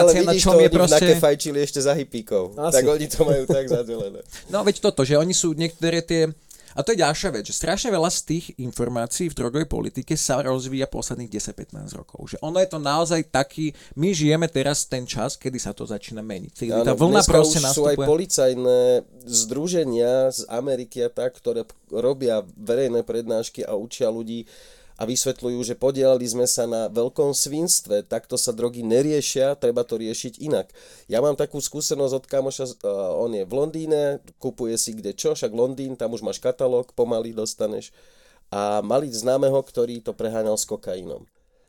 Ale 0.00 0.10
dezinformácia, 0.14 0.34
na 0.34 0.42
čom 0.42 0.54
to, 0.54 0.62
je 0.62 0.68
proste... 0.70 1.06
Nake 1.06 1.14
fajčili 1.18 1.58
ešte 1.62 1.80
za 1.82 1.92
hippíkov. 1.94 2.54
Asi. 2.54 2.74
Tak 2.78 2.84
oni 2.86 3.06
to 3.10 3.20
majú 3.26 3.44
tak 3.44 3.64
zadelené. 3.66 4.20
No 4.52 4.64
veď 4.64 4.80
toto, 4.80 5.02
že 5.04 5.18
oni 5.18 5.34
sú 5.34 5.52
niektoré 5.52 6.00
tie... 6.00 6.30
A 6.78 6.84
to 6.86 6.94
je 6.94 7.02
ďalšia 7.02 7.34
vec, 7.34 7.42
že 7.42 7.58
strašne 7.58 7.90
veľa 7.90 8.06
z 8.06 8.20
tých 8.22 8.46
informácií 8.62 9.26
v 9.26 9.34
drogovej 9.34 9.66
politike 9.66 10.14
sa 10.14 10.38
rozvíja 10.46 10.86
posledných 10.86 11.26
10-15 11.26 11.98
rokov. 11.98 12.30
Že 12.30 12.36
ono 12.38 12.62
je 12.62 12.68
to 12.70 12.78
naozaj 12.78 13.20
taký, 13.34 13.74
my 13.98 14.14
žijeme 14.14 14.46
teraz 14.46 14.86
ten 14.86 15.02
čas, 15.02 15.34
kedy 15.34 15.58
sa 15.58 15.74
to 15.74 15.82
začína 15.88 16.22
meniť. 16.22 16.52
Kedy 16.54 16.86
tá 16.86 16.94
vlna 16.94 17.26
proste 17.26 17.58
už 17.58 17.74
sú 17.74 17.82
aj 17.88 17.98
policajné 17.98 19.02
združenia 19.26 20.30
z 20.30 20.46
Ameriky 20.46 21.02
a 21.02 21.10
tak, 21.10 21.34
ktoré 21.42 21.66
robia 21.90 22.46
verejné 22.54 23.02
prednášky 23.02 23.66
a 23.66 23.74
učia 23.74 24.06
ľudí 24.12 24.46
a 24.98 25.06
vysvetľujú, 25.06 25.62
že 25.62 25.78
podielali 25.78 26.26
sme 26.26 26.42
sa 26.50 26.66
na 26.66 26.90
veľkom 26.90 27.30
svinstve, 27.30 28.02
takto 28.02 28.34
sa 28.34 28.50
drogy 28.50 28.82
neriešia, 28.82 29.54
treba 29.54 29.86
to 29.86 29.94
riešiť 29.94 30.42
inak. 30.42 30.74
Ja 31.06 31.22
mám 31.22 31.38
takú 31.38 31.62
skúsenosť 31.62 32.14
od 32.18 32.24
kamoša, 32.26 32.64
on 33.14 33.30
je 33.30 33.46
v 33.46 33.52
Londýne, 33.54 34.18
kupuje 34.42 34.74
si 34.74 34.98
kde 34.98 35.14
čo, 35.14 35.38
však 35.38 35.54
Londýn, 35.54 35.94
tam 35.94 36.18
už 36.18 36.26
máš 36.26 36.42
katalóg, 36.42 36.90
pomaly 36.98 37.30
dostaneš. 37.30 37.94
A 38.50 38.82
mali 38.82 39.06
známeho, 39.06 39.62
ktorý 39.62 40.02
to 40.02 40.10
preháňal 40.10 40.58
s 40.58 40.66
kokainom. 40.66 41.22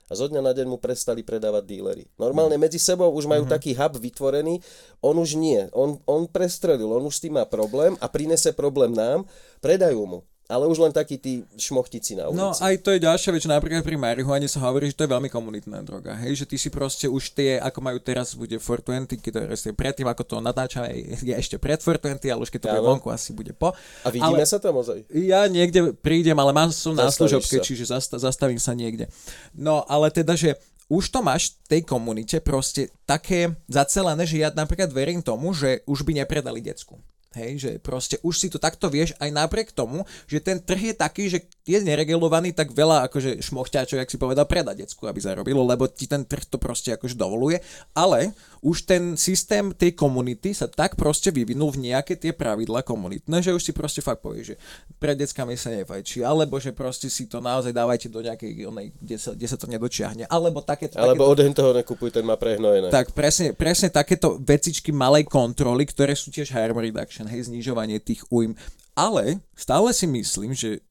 A 0.10 0.18
zo 0.18 0.26
dňa 0.26 0.42
na 0.42 0.58
deň 0.58 0.66
mu 0.66 0.82
prestali 0.82 1.22
predávať 1.22 1.70
dílery. 1.70 2.10
Normálne 2.18 2.58
medzi 2.58 2.82
sebou 2.82 3.14
už 3.14 3.30
majú 3.30 3.46
taký 3.46 3.78
hub 3.78 3.94
vytvorený, 3.94 4.58
on 5.06 5.14
už 5.22 5.38
nie. 5.38 5.70
On, 5.70 6.02
on 6.10 6.26
prestrelil, 6.26 6.90
on 6.90 7.06
už 7.06 7.22
s 7.22 7.22
tým 7.22 7.38
má 7.38 7.46
problém 7.46 7.94
a 8.02 8.10
prinese 8.10 8.50
problém 8.58 8.90
nám, 8.90 9.30
predajú 9.62 10.02
mu. 10.10 10.20
Ale 10.50 10.66
už 10.66 10.82
len 10.82 10.90
takí 10.90 11.22
tí 11.22 11.46
šmochtici 11.62 12.18
na 12.18 12.26
ulici. 12.26 12.42
No 12.42 12.58
aj 12.58 12.82
to 12.82 12.90
je 12.90 13.06
ďalšia 13.06 13.30
vec, 13.38 13.46
napríklad 13.46 13.86
pri 13.86 14.02
marihuane 14.02 14.50
sa 14.50 14.66
hovorí, 14.66 14.90
že 14.90 14.98
to 14.98 15.06
je 15.06 15.14
veľmi 15.14 15.30
komunitná 15.30 15.86
droga. 15.86 16.18
Hej, 16.18 16.42
že 16.42 16.46
ty 16.50 16.58
si 16.58 16.74
proste 16.74 17.06
už 17.06 17.38
tie, 17.38 17.62
ako 17.62 17.86
majú 17.86 18.02
teraz, 18.02 18.34
bude 18.34 18.58
420, 18.58 19.22
ktoré 19.22 19.54
ste 19.54 19.78
predtým, 19.78 20.10
ako 20.10 20.26
to 20.26 20.36
natáčame, 20.42 20.90
je 21.22 21.38
ešte 21.38 21.62
pred 21.62 21.78
420, 21.78 22.34
ale 22.34 22.42
už 22.42 22.50
keď 22.50 22.60
to 22.66 22.70
bude 22.74 22.82
vonku, 22.82 23.14
asi 23.14 23.30
bude 23.30 23.54
po. 23.54 23.78
A 24.02 24.10
vidíme 24.10 24.42
ale... 24.42 24.50
sa 24.50 24.58
tam 24.58 24.82
ozaj? 24.82 25.06
Ja 25.14 25.46
niekde 25.46 25.94
prídem, 25.94 26.34
ale 26.42 26.50
mám 26.50 26.74
som 26.74 26.98
na 26.98 27.14
služobke, 27.14 27.62
sa. 27.62 27.64
čiže 27.64 27.86
zasta- 27.94 28.18
zastavím 28.18 28.58
sa 28.58 28.74
niekde. 28.74 29.06
No 29.54 29.86
ale 29.86 30.10
teda, 30.10 30.34
že 30.34 30.58
už 30.90 31.14
to 31.14 31.22
máš 31.22 31.54
v 31.70 31.78
tej 31.78 31.82
komunite 31.86 32.42
proste 32.42 32.90
také 33.06 33.54
zacelené, 33.70 34.26
že 34.26 34.42
ja 34.42 34.50
napríklad 34.50 34.90
verím 34.90 35.22
tomu, 35.22 35.54
že 35.54 35.86
už 35.86 36.02
by 36.02 36.26
nepredali 36.26 36.66
decku. 36.66 36.98
Hej, 37.38 37.52
že 37.62 37.72
proste 37.78 38.18
už 38.26 38.34
si 38.42 38.50
to 38.50 38.58
takto 38.58 38.90
vieš 38.90 39.14
aj 39.22 39.30
napriek 39.30 39.70
tomu, 39.70 40.02
že 40.26 40.42
ten 40.42 40.58
trh 40.58 40.82
je 40.82 40.96
taký, 40.98 41.24
že 41.30 41.46
je 41.70 41.86
neregulovaný, 41.86 42.58
tak 42.58 42.74
veľa 42.74 43.06
akože 43.06 43.46
šmochťačov, 43.46 44.02
jak 44.02 44.10
si 44.10 44.18
povedal, 44.18 44.50
predá 44.50 44.74
decku, 44.74 45.06
aby 45.06 45.22
zarobilo, 45.22 45.62
lebo 45.62 45.86
ti 45.86 46.10
ten 46.10 46.26
trh 46.26 46.50
to 46.50 46.58
proste 46.58 46.98
akože 46.98 47.14
dovoluje, 47.14 47.62
ale 47.94 48.34
už 48.66 48.90
ten 48.90 49.14
systém 49.14 49.70
tej 49.70 49.94
komunity 49.94 50.58
sa 50.58 50.66
tak 50.66 50.98
proste 50.98 51.30
vyvinul 51.30 51.70
v 51.70 51.94
nejaké 51.94 52.18
tie 52.18 52.34
pravidla 52.34 52.82
komunitné, 52.82 53.46
že 53.46 53.54
už 53.54 53.62
si 53.62 53.72
proste 53.72 54.02
fakt 54.02 54.26
povie, 54.26 54.42
že 54.42 54.56
pred 54.98 55.14
deckami 55.14 55.54
sa 55.54 55.70
nefajčí, 55.70 56.26
alebo 56.26 56.58
že 56.58 56.74
proste 56.74 57.06
si 57.08 57.30
to 57.30 57.38
naozaj 57.38 57.70
dávajte 57.70 58.10
do 58.10 58.26
nejakej 58.26 58.66
onej, 58.66 58.90
kde 58.98 59.16
sa, 59.22 59.32
kde 59.38 59.48
sa 59.48 59.58
to 59.62 59.70
nedočiahne, 59.70 60.26
alebo 60.26 60.66
takéto, 60.66 60.98
Alebo 60.98 61.30
takéto 61.30 61.54
od 61.54 61.56
toho 61.56 61.72
nekupuj, 61.78 62.10
ten 62.10 62.26
má 62.26 62.34
prehnojené. 62.36 62.90
tak 62.90 63.14
presne, 63.14 63.54
presne 63.54 63.94
takéto 63.94 64.42
vecičky 64.42 64.90
malej 64.90 65.30
kontroly, 65.30 65.86
ktoré 65.86 66.18
sú 66.18 66.34
tiež 66.34 66.50
harm 66.50 66.82
reduction, 66.82 67.30
hej, 67.30 67.46
znižovanie 67.46 68.02
tých 68.02 68.26
újm. 68.34 68.58
Ale 68.98 69.40
stále 69.56 69.96
si 69.96 70.04
myslím, 70.10 70.52
že 70.52 70.84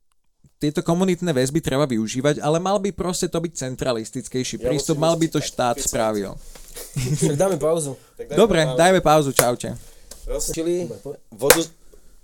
tieto 0.58 0.82
komunitné 0.82 1.30
väzby 1.30 1.62
treba 1.62 1.86
využívať, 1.86 2.42
ale 2.42 2.58
mal 2.58 2.82
by 2.82 2.90
proste 2.90 3.30
to 3.30 3.38
byť 3.38 3.52
centralistickejší 3.54 4.58
Ja 4.58 4.70
prístup, 4.70 4.98
mal 4.98 5.14
by 5.14 5.26
to 5.30 5.38
štát 5.38 5.78
spravil. 5.78 6.34
Tak 6.98 7.38
dáme 7.38 7.56
pauzu. 7.56 7.94
Tak 8.14 8.26
dajme 8.30 8.38
Dobre, 8.38 8.60
pauzu. 8.66 8.78
dajme 8.78 9.00
pauzu, 9.00 9.30
čaute. 9.30 9.68
Rozčili, 10.26 10.90
vodu, 11.30 11.62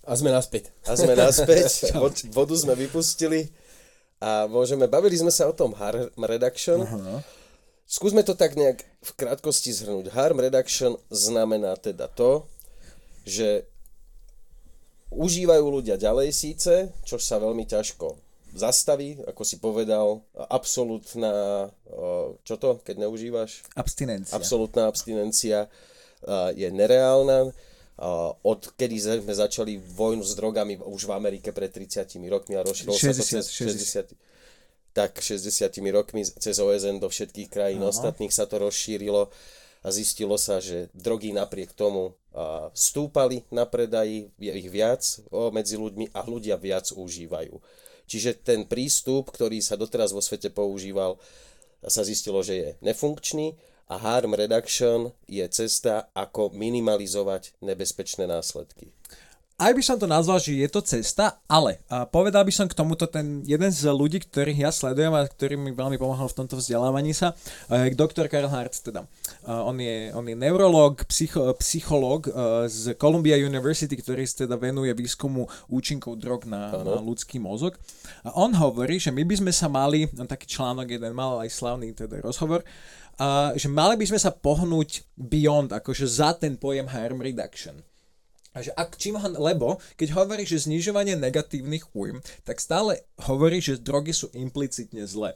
A 0.04 0.12
sme 0.18 0.28
naspäť. 0.28 0.68
a 0.84 0.92
sme 0.98 1.14
naspäť, 1.16 1.88
Vod, 2.02 2.12
vodu 2.34 2.54
sme 2.58 2.74
vypustili 2.76 3.48
a 4.20 4.44
môžeme, 4.44 4.84
bavili 4.84 5.16
sme 5.16 5.32
sa 5.32 5.48
o 5.48 5.54
tom 5.54 5.72
harm 5.72 6.10
reduction. 6.18 6.84
Skúsme 7.84 8.24
to 8.24 8.32
tak 8.34 8.56
nejak 8.56 8.80
v 8.80 9.10
krátkosti 9.14 9.72
zhrnúť. 9.72 10.12
Harm 10.12 10.40
reduction 10.40 10.96
znamená 11.12 11.76
teda 11.76 12.08
to, 12.08 12.44
že 13.24 13.64
užívajú 15.12 15.64
ľudia 15.68 16.00
ďalej 16.00 16.28
síce, 16.32 16.92
čo 17.04 17.16
sa 17.20 17.42
veľmi 17.42 17.66
ťažko 17.68 18.24
zastaví, 18.54 19.18
ako 19.26 19.42
si 19.42 19.58
povedal, 19.58 20.22
absolútna, 20.46 21.68
čo 22.46 22.54
to, 22.56 22.78
keď 22.86 23.02
neužívaš? 23.02 23.66
Abstinencia. 23.74 24.32
Absolútna 24.38 24.86
abstinencia 24.86 25.66
a, 25.66 26.54
je 26.54 26.70
nereálna. 26.70 27.50
A, 27.98 28.30
Odkedy 28.46 28.96
sme 29.02 29.34
začali 29.34 29.76
vojnu 29.78 30.22
s 30.22 30.38
drogami 30.38 30.78
už 30.78 31.10
v 31.10 31.12
Amerike 31.18 31.50
pred 31.50 31.68
30 31.68 32.14
rokmi 32.30 32.54
a 32.54 32.62
rozšírilo 32.62 32.94
sa 32.94 33.10
to 33.10 33.26
60, 33.26 33.42
cez 33.42 33.44
60, 33.50 34.94
tak 34.94 35.18
60 35.18 35.50
rokmi 35.90 36.22
cez 36.22 36.54
OSN 36.62 37.02
do 37.02 37.10
všetkých 37.10 37.50
krajín 37.50 37.82
Áno. 37.82 37.90
ostatných 37.90 38.30
sa 38.30 38.46
to 38.46 38.62
rozšírilo 38.62 39.34
a 39.84 39.92
zistilo 39.92 40.40
sa, 40.40 40.64
že 40.64 40.88
drogy 40.96 41.36
napriek 41.36 41.76
tomu 41.76 42.16
stúpali 42.72 43.44
na 43.52 43.68
predaji, 43.68 44.32
je 44.40 44.50
ich 44.50 44.68
viac 44.72 45.04
medzi 45.52 45.76
ľuďmi 45.76 46.10
a 46.16 46.24
ľudia 46.24 46.56
viac 46.56 46.90
užívajú. 46.90 47.60
Čiže 48.08 48.40
ten 48.40 48.64
prístup, 48.64 49.28
ktorý 49.28 49.60
sa 49.60 49.76
doteraz 49.76 50.10
vo 50.10 50.24
svete 50.24 50.48
používal, 50.48 51.20
sa 51.84 52.00
zistilo, 52.00 52.40
že 52.40 52.54
je 52.56 52.68
nefunkčný 52.80 53.54
a 53.92 54.00
harm 54.00 54.32
reduction 54.32 55.12
je 55.28 55.44
cesta, 55.52 56.08
ako 56.16 56.56
minimalizovať 56.56 57.52
nebezpečné 57.60 58.24
následky. 58.24 58.88
Aj 59.54 59.70
by 59.70 59.82
som 59.86 59.94
to 59.94 60.10
nazval, 60.10 60.42
že 60.42 60.50
je 60.50 60.66
to 60.66 60.82
cesta, 60.82 61.38
ale 61.46 61.78
a 61.86 62.02
povedal 62.02 62.42
by 62.42 62.50
som 62.50 62.66
k 62.66 62.74
tomuto 62.74 63.06
ten 63.06 63.38
jeden 63.46 63.70
z 63.70 63.86
ľudí, 63.86 64.18
ktorých 64.26 64.66
ja 64.66 64.70
sledujem 64.74 65.14
a 65.14 65.22
ktorý 65.22 65.54
mi 65.54 65.70
veľmi 65.70 65.94
pomohol 65.94 66.26
v 66.26 66.38
tomto 66.42 66.58
vzdelávaní 66.58 67.14
sa, 67.14 67.38
je 67.70 67.94
doktor 67.94 68.26
Karl 68.26 68.50
Hartz 68.50 68.82
teda. 68.82 69.06
A 69.44 69.60
On 69.68 69.76
je, 69.76 70.08
on 70.16 70.24
je 70.24 70.32
neurolog, 70.32 71.04
psycho, 71.04 71.52
psychológ 71.60 72.32
a, 72.32 72.64
z 72.64 72.96
Columbia 72.96 73.36
University, 73.36 73.92
ktorý 73.92 74.24
sa 74.24 74.48
teda 74.48 74.56
venuje 74.56 74.88
výskumu 74.96 75.44
účinkov 75.68 76.16
drog 76.16 76.48
na, 76.48 76.72
na 76.80 77.00
ľudský 77.04 77.36
mozog. 77.36 77.76
A 78.24 78.32
on 78.40 78.56
hovorí, 78.56 78.96
že 78.96 79.12
my 79.12 79.20
by 79.20 79.44
sme 79.44 79.52
sa 79.52 79.68
mali, 79.68 80.08
on 80.16 80.24
taký 80.24 80.48
článok 80.48 80.96
jeden 80.96 81.12
mal 81.12 81.44
aj 81.44 81.52
slavný 81.52 81.92
teda 81.92 82.24
rozhovor, 82.24 82.64
a, 83.20 83.52
že 83.52 83.68
mali 83.68 84.00
by 84.00 84.08
sme 84.08 84.20
sa 84.20 84.32
pohnúť 84.32 85.04
beyond, 85.12 85.76
akože 85.76 86.08
za 86.08 86.32
ten 86.32 86.56
pojem 86.56 86.88
harm 86.88 87.20
reduction. 87.20 87.84
A 88.54 88.62
že 88.62 88.70
ak, 88.78 88.94
čím 88.94 89.18
ho, 89.18 89.28
lebo 89.34 89.82
keď 89.98 90.14
hovorí, 90.14 90.46
že 90.46 90.62
znižovanie 90.62 91.18
negatívnych 91.18 91.90
újm, 91.90 92.22
tak 92.46 92.62
stále 92.62 93.02
hovorí, 93.26 93.58
že 93.58 93.82
drogy 93.82 94.14
sú 94.14 94.30
implicitne 94.30 95.02
zlé. 95.10 95.34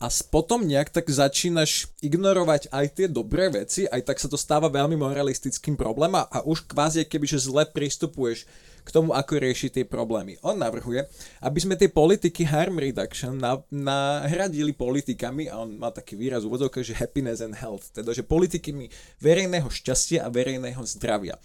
A 0.00 0.08
potom 0.32 0.64
nejak 0.64 0.88
tak 0.88 1.12
začínaš 1.12 1.92
ignorovať 2.00 2.72
aj 2.72 2.86
tie 2.96 3.06
dobré 3.06 3.52
veci, 3.52 3.84
aj 3.84 4.08
tak 4.08 4.16
sa 4.16 4.32
to 4.32 4.40
stáva 4.40 4.72
veľmi 4.72 4.96
moralistickým 4.96 5.76
problémom 5.76 6.24
a 6.24 6.40
už 6.48 6.64
kvázi 6.64 7.04
keby, 7.04 7.28
že 7.28 7.44
zle 7.44 7.68
pristupuješ 7.68 8.48
k 8.80 8.88
tomu, 8.88 9.12
ako 9.12 9.44
riešiť 9.44 9.70
tie 9.76 9.84
problémy. 9.84 10.40
On 10.40 10.56
navrhuje, 10.56 11.04
aby 11.44 11.58
sme 11.60 11.76
tie 11.76 11.92
politiky 11.92 12.48
harm 12.48 12.80
reduction 12.80 13.36
na, 13.36 13.60
nahradili 13.68 14.72
politikami, 14.72 15.52
a 15.52 15.60
on 15.60 15.76
má 15.76 15.92
taký 15.92 16.16
výraz 16.16 16.48
v 16.48 16.56
úvodzovkách, 16.56 16.86
že 16.88 16.96
happiness 16.96 17.44
and 17.44 17.60
health, 17.60 17.92
teda 17.92 18.16
že 18.16 18.24
politikami 18.24 18.88
verejného 19.20 19.68
šťastia 19.68 20.24
a 20.24 20.32
verejného 20.32 20.80
zdravia. 20.80 21.36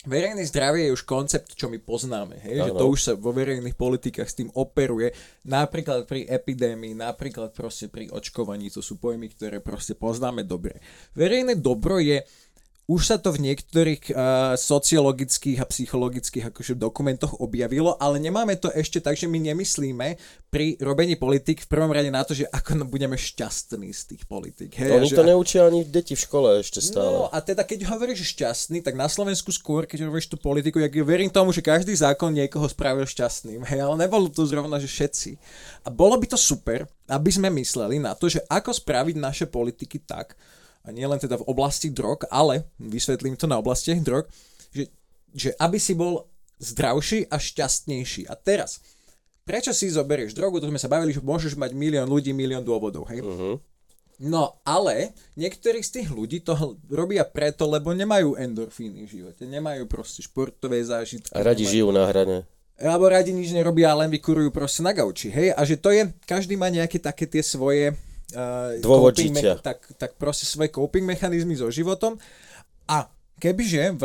Verejné 0.00 0.48
zdravie 0.48 0.88
je 0.88 0.96
už 0.96 1.04
koncept, 1.04 1.52
čo 1.52 1.68
my 1.68 1.76
poznáme, 1.76 2.40
hej? 2.40 2.64
že 2.64 2.72
to 2.72 2.88
už 2.88 3.00
sa 3.04 3.12
vo 3.20 3.36
verejných 3.36 3.76
politikách 3.76 4.32
s 4.32 4.38
tým 4.40 4.48
operuje, 4.56 5.12
napríklad 5.44 6.08
pri 6.08 6.24
epidémii, 6.24 6.96
napríklad 6.96 7.52
proste 7.52 7.92
pri 7.92 8.08
očkovaní, 8.08 8.72
to 8.72 8.80
sú 8.80 8.96
pojmy, 8.96 9.28
ktoré 9.28 9.60
proste 9.60 9.92
poznáme 9.92 10.48
dobre. 10.48 10.80
Verejné 11.12 11.60
dobro 11.60 12.00
je 12.00 12.24
už 12.90 13.06
sa 13.06 13.16
to 13.22 13.30
v 13.30 13.46
niektorých 13.46 14.10
uh, 14.10 14.58
sociologických 14.58 15.62
a 15.62 15.66
psychologických 15.70 16.50
akože 16.50 16.74
dokumentoch 16.74 17.38
objavilo, 17.38 17.94
ale 18.02 18.18
nemáme 18.18 18.58
to 18.58 18.66
ešte 18.74 18.98
tak, 18.98 19.14
že 19.14 19.30
my 19.30 19.38
nemyslíme 19.38 20.18
pri 20.50 20.74
robení 20.82 21.14
politik 21.14 21.62
v 21.62 21.70
prvom 21.70 21.94
rade 21.94 22.10
na 22.10 22.26
to, 22.26 22.34
že 22.34 22.50
ako 22.50 22.82
budeme 22.90 23.14
šťastní 23.14 23.94
z 23.94 24.02
tých 24.10 24.22
politik. 24.26 24.74
Hej, 24.74 24.98
Oni 24.98 25.06
že, 25.06 25.14
to 25.14 25.22
neučia 25.22 25.70
ani 25.70 25.86
deti 25.86 26.18
v 26.18 26.24
škole 26.26 26.58
ešte 26.58 26.82
stále. 26.82 27.06
No 27.06 27.30
a 27.30 27.38
teda 27.38 27.62
keď 27.62 27.86
hovoríš 27.94 28.34
šťastný, 28.34 28.82
tak 28.82 28.98
na 28.98 29.06
Slovensku 29.06 29.54
skôr, 29.54 29.86
keď 29.86 30.10
hovoríš 30.10 30.26
tú 30.26 30.34
politiku, 30.34 30.82
ja 30.82 30.90
verím 31.06 31.30
tomu, 31.30 31.54
že 31.54 31.62
každý 31.62 31.94
zákon 31.94 32.34
niekoho 32.34 32.66
spravil 32.66 33.06
šťastným. 33.06 33.62
Hej, 33.70 33.86
ale 33.86 33.94
nebolo 34.02 34.26
to 34.26 34.42
zrovna, 34.42 34.82
že 34.82 34.90
všetci. 34.90 35.38
A 35.86 35.94
bolo 35.94 36.18
by 36.18 36.26
to 36.26 36.34
super, 36.34 36.90
aby 37.06 37.30
sme 37.30 37.54
mysleli 37.54 38.02
na 38.02 38.18
to, 38.18 38.26
že 38.26 38.42
ako 38.50 38.74
spraviť 38.74 39.14
naše 39.14 39.46
politiky 39.46 40.02
tak, 40.02 40.34
a 40.84 40.88
nie 40.92 41.04
len 41.04 41.20
teda 41.20 41.36
v 41.36 41.48
oblasti 41.48 41.92
drog, 41.92 42.24
ale 42.32 42.68
vysvetlím 42.80 43.36
to 43.36 43.44
na 43.44 43.60
oblasti 43.60 43.92
drog, 44.00 44.24
že, 44.72 44.88
že 45.36 45.50
aby 45.60 45.76
si 45.76 45.92
bol 45.92 46.24
zdravší 46.60 47.28
a 47.28 47.36
šťastnejší. 47.40 48.28
A 48.28 48.36
teraz, 48.36 48.80
prečo 49.44 49.72
si 49.72 49.92
zoberieš 49.92 50.36
drogu, 50.36 50.60
to 50.60 50.68
sme 50.68 50.80
sa 50.80 50.88
bavili, 50.88 51.16
že 51.16 51.24
môžeš 51.24 51.56
mať 51.56 51.72
milión 51.72 52.08
ľudí, 52.08 52.32
milión 52.36 52.64
dôvodov, 52.64 53.08
hej? 53.08 53.24
Uh-huh. 53.24 53.56
No, 54.20 54.60
ale 54.68 55.16
niektorí 55.32 55.80
z 55.80 56.00
tých 56.00 56.08
ľudí 56.12 56.44
to 56.44 56.76
robia 56.92 57.24
preto, 57.24 57.64
lebo 57.64 57.96
nemajú 57.96 58.36
endorfíny 58.36 59.08
v 59.08 59.12
živote, 59.16 59.48
nemajú 59.48 59.88
proste 59.88 60.20
športové 60.20 60.84
zážitky. 60.84 61.32
A 61.32 61.40
radi 61.40 61.64
nemajú... 61.64 61.72
žijú 61.72 61.88
na 61.88 62.04
hrane. 62.04 62.36
Alebo 62.80 63.08
radi 63.08 63.32
nič 63.32 63.52
nerobia, 63.52 63.96
len 63.96 64.12
vykurujú 64.12 64.52
proste 64.52 64.84
na 64.84 64.92
gauči, 64.92 65.32
hej? 65.32 65.56
A 65.56 65.60
že 65.64 65.80
to 65.80 65.88
je, 65.92 66.12
každý 66.28 66.60
má 66.60 66.68
nejaké 66.68 67.00
také 67.00 67.24
tie 67.24 67.40
svoje 67.40 67.96
uh, 68.34 68.76
Dôvod 68.78 69.14
coping 69.14 69.34
žitia. 69.34 69.54
me- 69.56 69.62
tak, 69.62 69.78
tak 69.96 70.10
proste 70.16 70.46
svoje 70.46 70.70
coping 70.70 71.04
mechanizmy 71.04 71.54
so 71.54 71.70
životom. 71.70 72.18
A 72.86 73.06
kebyže 73.40 73.96
v, 73.96 74.02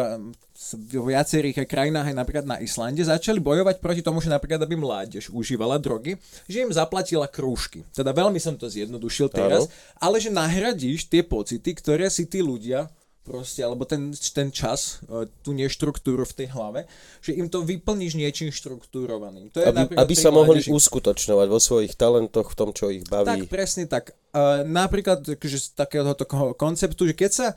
v 0.87 0.93
viacerých 1.11 1.67
krajinách, 1.67 2.07
aj 2.09 2.15
napríklad 2.15 2.47
na 2.47 2.57
Islande, 2.63 3.03
začali 3.03 3.43
bojovať 3.43 3.83
proti 3.83 3.99
tomu, 3.99 4.23
že 4.23 4.31
napríklad 4.31 4.63
aby 4.63 4.79
mládež 4.79 5.27
užívala 5.29 5.75
drogy, 5.75 6.15
že 6.47 6.63
im 6.63 6.71
zaplatila 6.71 7.27
krúžky. 7.27 7.83
Teda 7.91 8.15
veľmi 8.15 8.39
som 8.39 8.55
to 8.55 8.71
zjednodušil 8.71 9.27
teraz, 9.27 9.67
Áno. 9.67 9.73
ale 9.99 10.23
že 10.23 10.31
nahradíš 10.31 11.11
tie 11.11 11.21
pocity, 11.21 11.75
ktoré 11.75 12.07
si 12.07 12.23
tí 12.25 12.39
ľudia 12.39 12.87
proste, 13.25 13.65
alebo 13.65 13.89
ten, 13.89 14.13
ten 14.13 14.53
čas, 14.53 15.01
e, 15.09 15.25
tú 15.41 15.51
neštruktúru 15.51 16.21
v 16.23 16.33
tej 16.37 16.47
hlave, 16.53 16.85
že 17.19 17.33
im 17.33 17.49
to 17.49 17.65
vyplníš 17.65 18.13
niečím 18.13 18.53
štruktúrovaným. 18.53 19.49
To 19.49 19.59
je 19.59 19.65
Aby, 19.65 19.97
aby 19.97 20.13
sa 20.13 20.29
mohli 20.29 20.61
mládeži. 20.61 20.69
uskutočňovať 20.69 21.47
vo 21.49 21.57
svojich 21.57 21.97
talentoch, 21.97 22.53
v 22.53 22.55
tom, 22.55 22.69
čo 22.69 22.93
ich 22.93 23.01
Tak, 23.03 23.25
baví. 23.25 23.49
presne 23.49 23.89
tak. 23.89 24.13
Uh, 24.29 24.61
napríklad 24.61 25.25
akože 25.25 25.57
z 25.57 25.67
takého 25.73 26.13
toho 26.13 26.53
konceptu, 26.53 27.09
že 27.09 27.17
keď 27.17 27.31
sa 27.33 27.47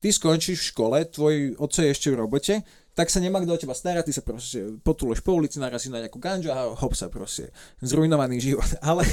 ty 0.00 0.08
skončíš 0.08 0.64
v 0.64 0.68
škole, 0.72 0.96
tvoj 1.04 1.34
oco 1.60 1.78
je 1.82 1.90
ešte 1.92 2.08
v 2.08 2.16
robote, 2.16 2.54
tak 2.94 3.14
sa 3.14 3.22
nemá 3.22 3.38
kto 3.38 3.54
o 3.54 3.60
teba 3.62 3.74
starať, 3.78 4.10
ty 4.10 4.12
sa 4.14 4.22
proste 4.26 4.78
potuleš 4.82 5.22
po 5.22 5.34
ulici, 5.34 5.62
narazí 5.62 5.86
na 5.86 6.02
nejakú 6.02 6.18
ganžu 6.18 6.50
a 6.50 6.66
hop 6.74 6.94
sa 6.98 7.06
proste. 7.06 7.50
Zrujnovaný 7.78 8.42
život. 8.42 8.66
Ale, 8.82 9.06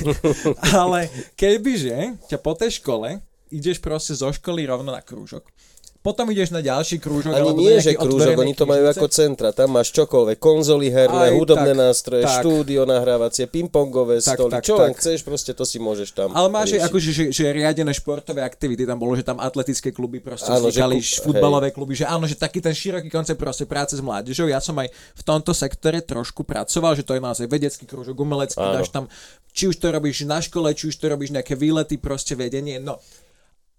ale 0.73 0.99
kebyže 1.37 2.17
ťa 2.25 2.37
po 2.41 2.57
tej 2.57 2.81
škole 2.81 3.21
ideš 3.53 3.77
proste 3.77 4.17
zo 4.17 4.33
školy 4.33 4.65
rovno 4.65 4.89
na 4.89 5.05
krúžok. 5.05 5.45
Potom 6.05 6.29
ideš 6.29 6.53
na 6.53 6.61
ďalší 6.61 7.01
krúžok. 7.01 7.33
Ani 7.33 7.49
alebo 7.49 7.57
nie, 7.57 7.81
že 7.81 7.97
krúžok, 7.97 8.37
oni 8.37 8.53
to 8.53 8.69
majú 8.69 8.85
ako 8.85 9.09
centra. 9.09 9.49
Tam 9.49 9.73
máš 9.73 9.89
čokoľvek, 9.89 10.37
konzoly 10.37 10.93
herné, 10.93 11.33
Aj 11.33 11.33
hudobné 11.33 11.73
tak, 11.73 11.81
nástroje, 11.81 12.23
tak. 12.29 12.45
štúdio 12.45 12.85
nahrávacie, 12.85 13.49
pingpongové 13.49 14.21
stoly, 14.21 14.53
tak, 14.53 14.61
čo 14.61 14.77
len 14.77 14.93
tak. 14.93 15.01
chceš, 15.01 15.25
proste 15.25 15.57
to 15.57 15.65
si 15.65 15.81
môžeš 15.81 16.13
tam 16.13 16.29
Ale 16.37 16.45
máš 16.53 16.77
aj 16.77 16.85
akože, 16.85 17.09
že, 17.09 17.23
že 17.33 17.49
riadené 17.49 17.89
športové 17.89 18.45
aktivity, 18.45 18.85
tam 18.85 19.01
bolo, 19.01 19.17
že 19.17 19.25
tam 19.25 19.41
atletické 19.41 19.89
kluby 19.89 20.21
proste 20.21 20.53
Áno, 20.53 20.69
že 20.69 20.77
vznikali, 20.77 21.01
ku- 21.01 21.33
futbalové 21.33 21.73
kluby, 21.73 21.97
že 21.97 22.05
áno, 22.05 22.29
že 22.29 22.37
taký 22.37 22.61
ten 22.61 22.77
široký 22.77 23.09
koncept 23.09 23.41
proste 23.41 23.65
práce 23.65 23.97
s 23.97 24.01
mládežou. 24.05 24.45
Ja 24.45 24.61
som 24.61 24.77
aj 24.77 24.93
v 24.93 25.23
tomto 25.25 25.57
sektore 25.57 26.05
trošku 26.05 26.45
pracoval, 26.45 26.93
že 26.93 27.01
to 27.01 27.17
je 27.17 27.21
naozaj 27.25 27.49
vedecký 27.49 27.89
krúžok, 27.89 28.13
umelecký, 28.13 28.61
Áno. 28.61 28.77
dáš 28.77 28.93
tam, 28.93 29.09
či 29.57 29.73
už 29.73 29.81
to 29.81 29.89
robíš 29.89 30.21
na 30.29 30.37
škole, 30.37 30.69
či 30.77 30.85
už 30.85 31.01
to 31.01 31.09
robíš 31.09 31.33
nejaké 31.33 31.57
výlety, 31.57 31.97
proste 31.97 32.37
vedenie, 32.37 32.77
no. 32.77 33.01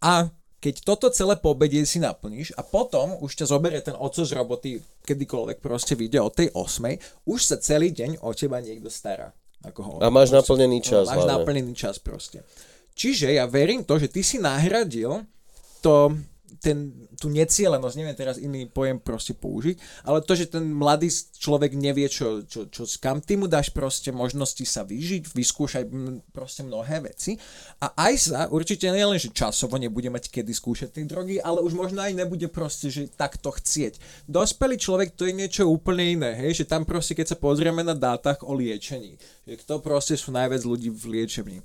A 0.02 0.26
keď 0.66 0.82
toto 0.82 1.06
celé 1.08 1.38
po 1.38 1.54
obede 1.54 1.78
si 1.86 2.02
naplníš 2.02 2.50
a 2.52 2.66
potom 2.66 3.14
už 3.22 3.38
ťa 3.38 3.46
zoberie 3.46 3.78
ten 3.78 3.94
oco 3.94 4.18
z 4.18 4.34
roboty, 4.34 4.70
kedykoľvek 5.06 5.62
proste 5.62 5.94
vyjde 5.94 6.18
o 6.18 6.26
tej 6.28 6.50
8, 6.50 6.98
už 7.22 7.38
sa 7.40 7.54
celý 7.56 7.94
deň 7.94 8.18
o 8.18 8.34
teba 8.34 8.58
niekto 8.58 8.90
stará. 8.90 9.30
Ako 9.62 9.80
ho, 9.80 9.92
A 10.02 10.10
máš 10.10 10.28
proste- 10.28 10.38
naplnený 10.42 10.78
čas 10.80 11.06
máš 11.06 11.22
hlavne. 11.22 11.32
naplnený 11.38 11.72
čas 11.72 11.96
proste. 11.96 12.42
Čiže 12.92 13.30
ja 13.30 13.46
verím 13.46 13.86
to, 13.86 13.94
že 13.94 14.10
ty 14.10 14.20
si 14.20 14.36
nahradil 14.36 15.22
to, 15.78 16.18
ten, 16.66 16.90
tú 17.14 17.30
necielenosť, 17.30 17.94
neviem 17.94 18.18
teraz 18.18 18.42
iný 18.42 18.66
pojem 18.66 18.98
proste 18.98 19.38
použiť, 19.38 20.02
ale 20.02 20.18
to, 20.26 20.34
že 20.34 20.50
ten 20.50 20.66
mladý 20.66 21.06
človek 21.38 21.78
nevie, 21.78 22.10
čo, 22.10 22.42
čo, 22.42 22.66
čo 22.66 22.82
kam 22.98 23.22
ty 23.22 23.38
mu 23.38 23.46
dáš 23.46 23.70
proste 23.70 24.10
možnosti 24.10 24.66
sa 24.66 24.82
vyžiť, 24.82 25.30
vyskúšať 25.30 25.86
proste 26.34 26.66
mnohé 26.66 27.06
veci 27.06 27.38
a 27.78 27.94
aj 27.94 28.14
sa 28.18 28.40
určite 28.50 28.90
nielen, 28.90 29.14
že 29.22 29.30
časovo 29.30 29.78
nebude 29.78 30.10
mať 30.10 30.26
kedy 30.26 30.50
skúšať 30.50 30.90
tie 30.90 31.06
drogy, 31.06 31.38
ale 31.38 31.62
už 31.62 31.78
možno 31.78 32.02
aj 32.02 32.18
nebude 32.18 32.50
proste, 32.50 32.90
že 32.90 33.06
takto 33.06 33.54
chcieť. 33.54 34.26
Dospelý 34.26 34.74
človek 34.74 35.14
to 35.14 35.30
je 35.30 35.38
niečo 35.38 35.70
úplne 35.70 36.18
iné, 36.18 36.34
hej, 36.34 36.64
že 36.64 36.64
tam 36.66 36.82
proste 36.82 37.14
keď 37.14 37.32
sa 37.32 37.36
pozrieme 37.38 37.86
na 37.86 37.94
dátach 37.94 38.42
o 38.42 38.50
liečení, 38.50 39.14
že 39.46 39.54
kto 39.62 39.78
proste 39.78 40.18
sú 40.18 40.34
najviac 40.34 40.66
ľudí 40.66 40.90
v 40.90 41.04
liečení 41.14 41.62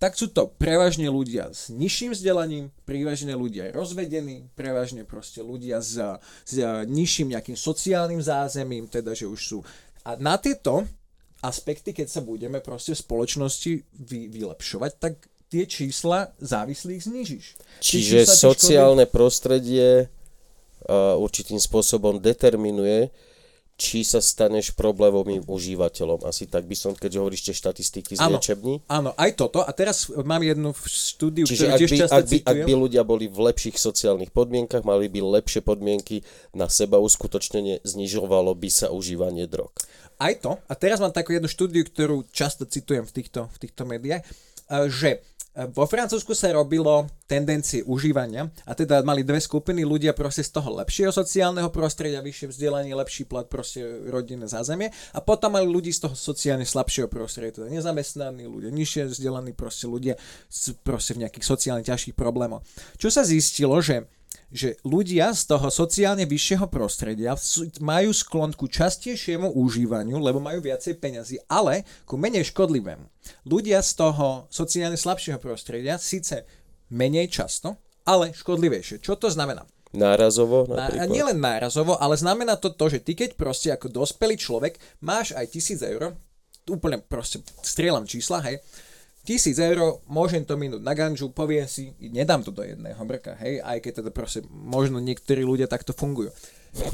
tak 0.00 0.16
sú 0.16 0.32
to 0.32 0.48
prevažne 0.56 1.12
ľudia 1.12 1.52
s 1.52 1.68
nižším 1.68 2.16
vzdelaním, 2.16 2.72
prevažne 2.88 3.36
ľudia 3.36 3.68
rozvedení, 3.68 4.48
prevažne 4.56 5.04
proste 5.04 5.44
ľudia 5.44 5.84
s, 5.84 6.00
s 6.48 6.52
nižším 6.88 7.36
nejakým 7.36 7.52
sociálnym 7.52 8.24
zázemím, 8.24 8.88
teda 8.88 9.12
že 9.12 9.28
už 9.28 9.40
sú. 9.44 9.58
A 10.08 10.16
na 10.16 10.40
tieto 10.40 10.88
aspekty, 11.44 11.92
keď 11.92 12.08
sa 12.08 12.24
budeme 12.24 12.64
proste 12.64 12.96
v 12.96 13.04
spoločnosti 13.04 13.72
vy, 13.92 14.32
vylepšovať, 14.32 14.92
tak 14.96 15.20
tie 15.52 15.68
čísla 15.68 16.32
závislých 16.40 17.04
znižíš. 17.04 17.46
Čiže 17.84 18.24
sociálne 18.24 19.04
prostredie 19.04 20.08
uh, 20.08 21.20
určitým 21.20 21.60
spôsobom 21.60 22.16
determinuje, 22.22 23.12
či 23.80 24.04
sa 24.04 24.20
staneš 24.20 24.76
problémovým 24.76 25.40
užívateľom. 25.48 26.28
Asi 26.28 26.44
tak 26.44 26.68
by 26.68 26.76
som, 26.76 26.92
keďže 26.92 27.16
hovoríš 27.16 27.42
tie 27.48 27.56
štatistiky 27.56 28.12
z 28.12 28.20
Áno. 28.20 28.36
liečební. 28.36 28.84
Áno, 28.92 29.16
aj 29.16 29.40
toto. 29.40 29.64
A 29.64 29.72
teraz 29.72 30.12
mám 30.12 30.44
jednu 30.44 30.76
štúdiu, 30.84 31.48
Čiže 31.48 31.64
ktorú 31.64 31.72
ak 31.72 31.80
tiež 31.80 31.90
by, 31.90 31.98
často 32.04 32.16
ak, 32.20 32.24
by, 32.28 32.38
ak 32.44 32.58
by 32.68 32.72
ľudia 32.76 33.02
boli 33.08 33.26
v 33.32 33.38
lepších 33.48 33.80
sociálnych 33.80 34.36
podmienkach, 34.36 34.84
mali 34.84 35.08
by 35.08 35.40
lepšie 35.40 35.64
podmienky 35.64 36.20
na 36.52 36.68
seba 36.68 37.00
uskutočnenie, 37.00 37.80
znižovalo 37.80 38.52
by 38.52 38.68
sa 38.68 38.92
užívanie 38.92 39.48
drog. 39.48 39.72
Aj 40.20 40.36
to. 40.36 40.60
A 40.68 40.76
teraz 40.76 41.00
mám 41.00 41.16
takú 41.16 41.32
jednu 41.32 41.48
štúdiu, 41.48 41.80
ktorú 41.88 42.28
často 42.28 42.68
citujem 42.68 43.08
v 43.08 43.12
týchto, 43.16 43.48
v 43.48 43.56
týchto 43.64 43.88
médiách, 43.88 44.20
eh, 44.20 44.92
že 44.92 45.24
vo 45.50 45.82
Francúzsku 45.82 46.30
sa 46.30 46.54
robilo 46.54 47.10
tendencie 47.26 47.82
užívania 47.82 48.46
a 48.62 48.72
teda 48.78 49.02
mali 49.02 49.26
dve 49.26 49.42
skupiny 49.42 49.82
ľudia 49.82 50.14
proste 50.14 50.46
z 50.46 50.54
toho 50.54 50.70
lepšieho 50.78 51.10
sociálneho 51.10 51.74
prostredia, 51.74 52.22
vyššie 52.22 52.54
vzdelanie, 52.54 52.94
lepší 52.94 53.26
plat, 53.26 53.50
proste 53.50 53.82
rodinné 54.06 54.46
zázemie 54.46 54.94
a 55.10 55.18
potom 55.18 55.58
mali 55.58 55.66
ľudí 55.66 55.90
z 55.90 56.06
toho 56.06 56.14
sociálne 56.14 56.62
slabšieho 56.62 57.10
prostredia, 57.10 57.58
teda 57.58 57.66
nezamestnaní 57.66 58.46
ľudia, 58.46 58.70
nižšie 58.70 59.10
vzdelaní 59.10 59.50
proste 59.50 59.90
ľudia 59.90 60.14
proste 60.86 61.18
v 61.18 61.26
nejakých 61.26 61.42
sociálne 61.42 61.82
ťažkých 61.82 62.14
problémoch. 62.14 62.62
Čo 62.94 63.10
sa 63.10 63.26
zistilo, 63.26 63.74
že 63.82 64.06
že 64.50 64.76
ľudia 64.82 65.30
z 65.30 65.54
toho 65.54 65.70
sociálne 65.70 66.26
vyššieho 66.26 66.66
prostredia 66.66 67.38
majú 67.78 68.10
sklon 68.10 68.50
ku 68.58 68.66
častejšiemu 68.66 69.54
užívaniu, 69.54 70.18
lebo 70.18 70.42
majú 70.42 70.58
viacej 70.58 70.98
peňazí, 70.98 71.38
ale 71.46 71.86
ku 72.02 72.18
menej 72.18 72.50
škodlivému. 72.50 73.06
Ľudia 73.46 73.78
z 73.80 73.92
toho 73.94 74.50
sociálne 74.50 74.98
slabšieho 74.98 75.38
prostredia 75.38 75.96
síce 76.02 76.42
menej 76.90 77.30
často, 77.30 77.78
ale 78.02 78.34
škodlivejšie. 78.34 78.98
Čo 78.98 79.14
to 79.14 79.30
znamená? 79.30 79.62
Nárazovo 79.90 80.70
Na, 80.70 80.86
napríklad. 80.86 81.10
nielen 81.10 81.38
nárazovo, 81.42 81.98
ale 81.98 82.14
znamená 82.14 82.54
to 82.54 82.70
to, 82.70 82.86
že 82.90 83.02
ty 83.02 83.18
keď 83.18 83.34
proste 83.34 83.74
ako 83.74 83.90
dospelý 83.90 84.38
človek 84.38 84.78
máš 85.02 85.34
aj 85.34 85.50
tisíc 85.50 85.82
eur, 85.82 86.14
úplne 86.70 87.02
proste 87.02 87.42
strieľam 87.62 88.06
čísla, 88.06 88.38
hej, 88.46 88.62
tisíc 89.24 89.56
eur, 89.60 90.00
môžem 90.08 90.42
to 90.42 90.56
minúť 90.56 90.82
na 90.82 90.94
ganžu, 90.96 91.30
poviem 91.30 91.68
si, 91.68 91.92
nedám 92.00 92.40
to 92.40 92.50
do 92.50 92.64
jedného 92.64 93.02
brka, 93.04 93.36
hej, 93.40 93.60
aj 93.60 93.78
keď 93.84 93.92
teda 94.04 94.10
proste 94.10 94.40
možno 94.50 94.98
niektorí 94.98 95.44
ľudia 95.44 95.68
takto 95.68 95.92
fungujú. 95.92 96.32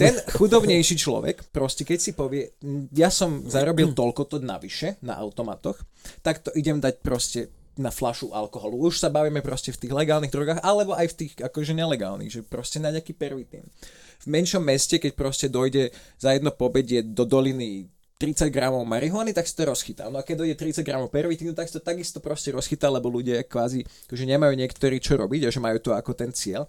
Ten 0.00 0.16
chudobnejší 0.32 0.96
človek, 0.96 1.52
proste 1.52 1.84
keď 1.84 1.98
si 2.00 2.16
povie, 2.16 2.48
"Mm, 2.64 2.88
ja 2.96 3.12
som 3.12 3.44
zarobil 3.44 3.92
toľko 3.92 4.22
to 4.24 4.36
navyše 4.40 4.96
na 5.04 5.20
automatoch, 5.20 5.76
tak 6.24 6.40
to 6.40 6.48
idem 6.56 6.80
dať 6.80 7.04
proste 7.04 7.52
na 7.76 7.92
flašu 7.92 8.32
alkoholu. 8.32 8.88
Už 8.88 8.96
sa 8.96 9.12
bavíme 9.12 9.44
proste 9.44 9.68
v 9.68 9.84
tých 9.84 9.92
legálnych 9.92 10.32
drogách, 10.32 10.64
alebo 10.64 10.96
aj 10.96 11.12
v 11.12 11.16
tých 11.20 11.32
akože 11.36 11.76
nelegálnych, 11.76 12.32
že 12.32 12.40
proste 12.40 12.80
na 12.80 12.88
nejaký 12.88 13.12
pervitín. 13.12 13.68
V 14.16 14.26
menšom 14.32 14.64
meste, 14.64 14.96
keď 14.96 15.12
proste 15.12 15.52
dojde 15.52 15.92
za 16.16 16.32
jedno 16.32 16.56
pobedie 16.56 17.04
do 17.04 17.28
doliny 17.28 17.92
30 18.16 18.48
gramov 18.48 18.80
marihuany, 18.88 19.36
tak 19.36 19.44
si 19.44 19.52
to 19.52 19.68
rozchytá. 19.68 20.08
No 20.08 20.20
a 20.20 20.24
keď 20.24 20.44
dojde 20.44 20.56
30 20.56 20.88
gramov 20.88 21.12
pervitínu, 21.12 21.52
tak 21.52 21.68
si 21.68 21.76
to 21.76 21.84
takisto 21.84 22.16
proste 22.16 22.48
rozchytá, 22.48 22.88
lebo 22.88 23.12
ľudia 23.12 23.44
kvázi, 23.44 23.84
akože 24.08 24.24
nemajú 24.24 24.56
niektorí 24.56 24.96
čo 25.04 25.20
robiť 25.20 25.48
a 25.48 25.52
že 25.52 25.60
majú 25.60 25.76
to 25.76 25.92
ako 25.92 26.16
ten 26.16 26.32
cieľ. 26.32 26.64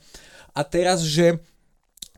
A 0.51 0.67
teraz, 0.67 1.07
že 1.07 1.39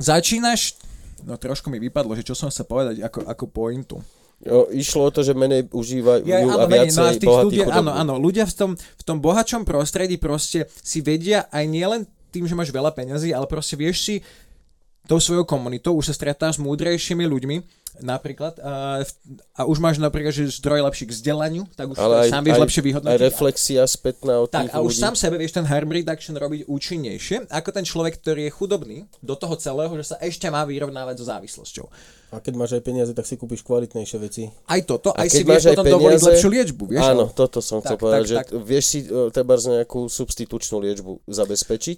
začínaš, 0.01 0.81
no 1.21 1.37
trošku 1.37 1.69
mi 1.69 1.77
vypadlo, 1.77 2.17
že 2.17 2.25
čo 2.25 2.33
som 2.33 2.49
sa 2.49 2.65
povedať 2.65 3.05
ako, 3.05 3.29
ako 3.29 3.45
pointu. 3.53 3.97
Jo, 4.39 4.71
išlo 4.71 5.11
o 5.11 5.13
to, 5.13 5.19
že 5.19 5.35
menej 5.35 5.67
užívajú 5.67 6.23
Ja, 6.23 6.39
a 6.47 6.63
áno, 6.63 6.71
menej, 6.71 6.95
viacej 6.95 6.97
no 6.97 7.03
a 7.03 7.11
tých 7.11 7.37
ľudia, 7.43 7.65
áno, 7.75 7.91
áno, 7.91 8.13
ľudia 8.15 8.47
v 8.47 8.55
tom, 8.55 8.71
v 8.79 9.03
tom 9.03 9.19
bohačom 9.19 9.67
prostredí 9.67 10.15
proste 10.15 10.71
si 10.79 11.03
vedia 11.03 11.51
aj 11.51 11.67
nielen 11.67 12.01
tým, 12.31 12.47
že 12.47 12.55
máš 12.55 12.71
veľa 12.71 12.95
peňazí, 12.95 13.35
ale 13.35 13.51
proste 13.51 13.75
vieš 13.75 13.97
si 13.99 14.15
tou 15.11 15.19
svojou 15.19 15.43
komunitou, 15.43 15.91
už 15.97 16.13
sa 16.13 16.15
stretáš 16.15 16.55
s 16.55 16.63
múdrejšími 16.63 17.25
ľuďmi, 17.27 17.55
napríklad, 17.97 18.61
a, 18.61 19.01
a 19.57 19.61
už 19.65 19.77
máš 19.81 19.97
napríklad, 19.97 20.29
že 20.29 20.47
zdroj 20.61 20.85
lepší 20.85 21.09
k 21.09 21.11
vzdelaniu, 21.17 21.65
tak 21.73 21.89
už 21.89 21.97
Ale 21.97 22.25
aj, 22.25 22.29
sám 22.29 22.43
vieš 22.45 22.57
aj, 22.57 22.63
lepšie 22.63 22.81
aj 22.81 22.87
vyhodnotiť. 22.87 23.21
reflexia 23.25 23.81
spätná 23.89 24.33
od 24.39 24.49
Tak 24.49 24.69
tých 24.69 24.73
a 24.73 24.77
už 24.79 24.93
ľudí. 24.93 25.03
sám 25.03 25.15
sebe 25.17 25.35
vieš 25.41 25.53
ten 25.57 25.65
harm 25.65 25.89
reduction 25.89 26.35
robiť 26.37 26.69
účinnejšie, 26.69 27.49
ako 27.49 27.69
ten 27.73 27.85
človek, 27.85 28.21
ktorý 28.21 28.47
je 28.47 28.51
chudobný 28.53 28.97
do 29.19 29.33
toho 29.33 29.55
celého, 29.57 29.91
že 29.97 30.13
sa 30.13 30.15
ešte 30.21 30.45
má 30.47 30.61
vyrovnávať 30.63 31.15
so 31.19 31.25
závislosťou. 31.25 31.85
A 32.29 32.37
keď 32.37 32.53
máš 32.55 32.77
aj 32.77 32.83
peniaze, 32.85 33.11
tak 33.11 33.25
si 33.25 33.33
kúpiš 33.35 33.65
kvalitnejšie 33.65 34.17
veci. 34.21 34.43
Aj 34.69 34.81
toto, 34.85 35.09
A 35.17 35.25
aj 35.25 35.29
si 35.33 35.41
vieš 35.41 35.73
potom 35.73 35.85
dovoliť 35.85 36.19
peniaze- 36.21 36.29
lepšiu 36.29 36.49
liečbu, 36.53 36.83
vieš? 36.93 37.01
Áno, 37.01 37.25
toto 37.33 37.57
som 37.57 37.81
chcel 37.81 37.97
Tak, 37.97 38.01
povedať, 38.01 38.21
tak, 38.21 38.29
že 38.29 38.35
tak. 38.37 38.47
vieš 38.61 38.85
si 38.85 38.99
uh, 39.05 39.33
tebárs 39.33 39.65
nejakú 39.65 40.05
substitučnú 40.05 40.77
liečbu 40.77 41.25
zabezpečiť, 41.25 41.97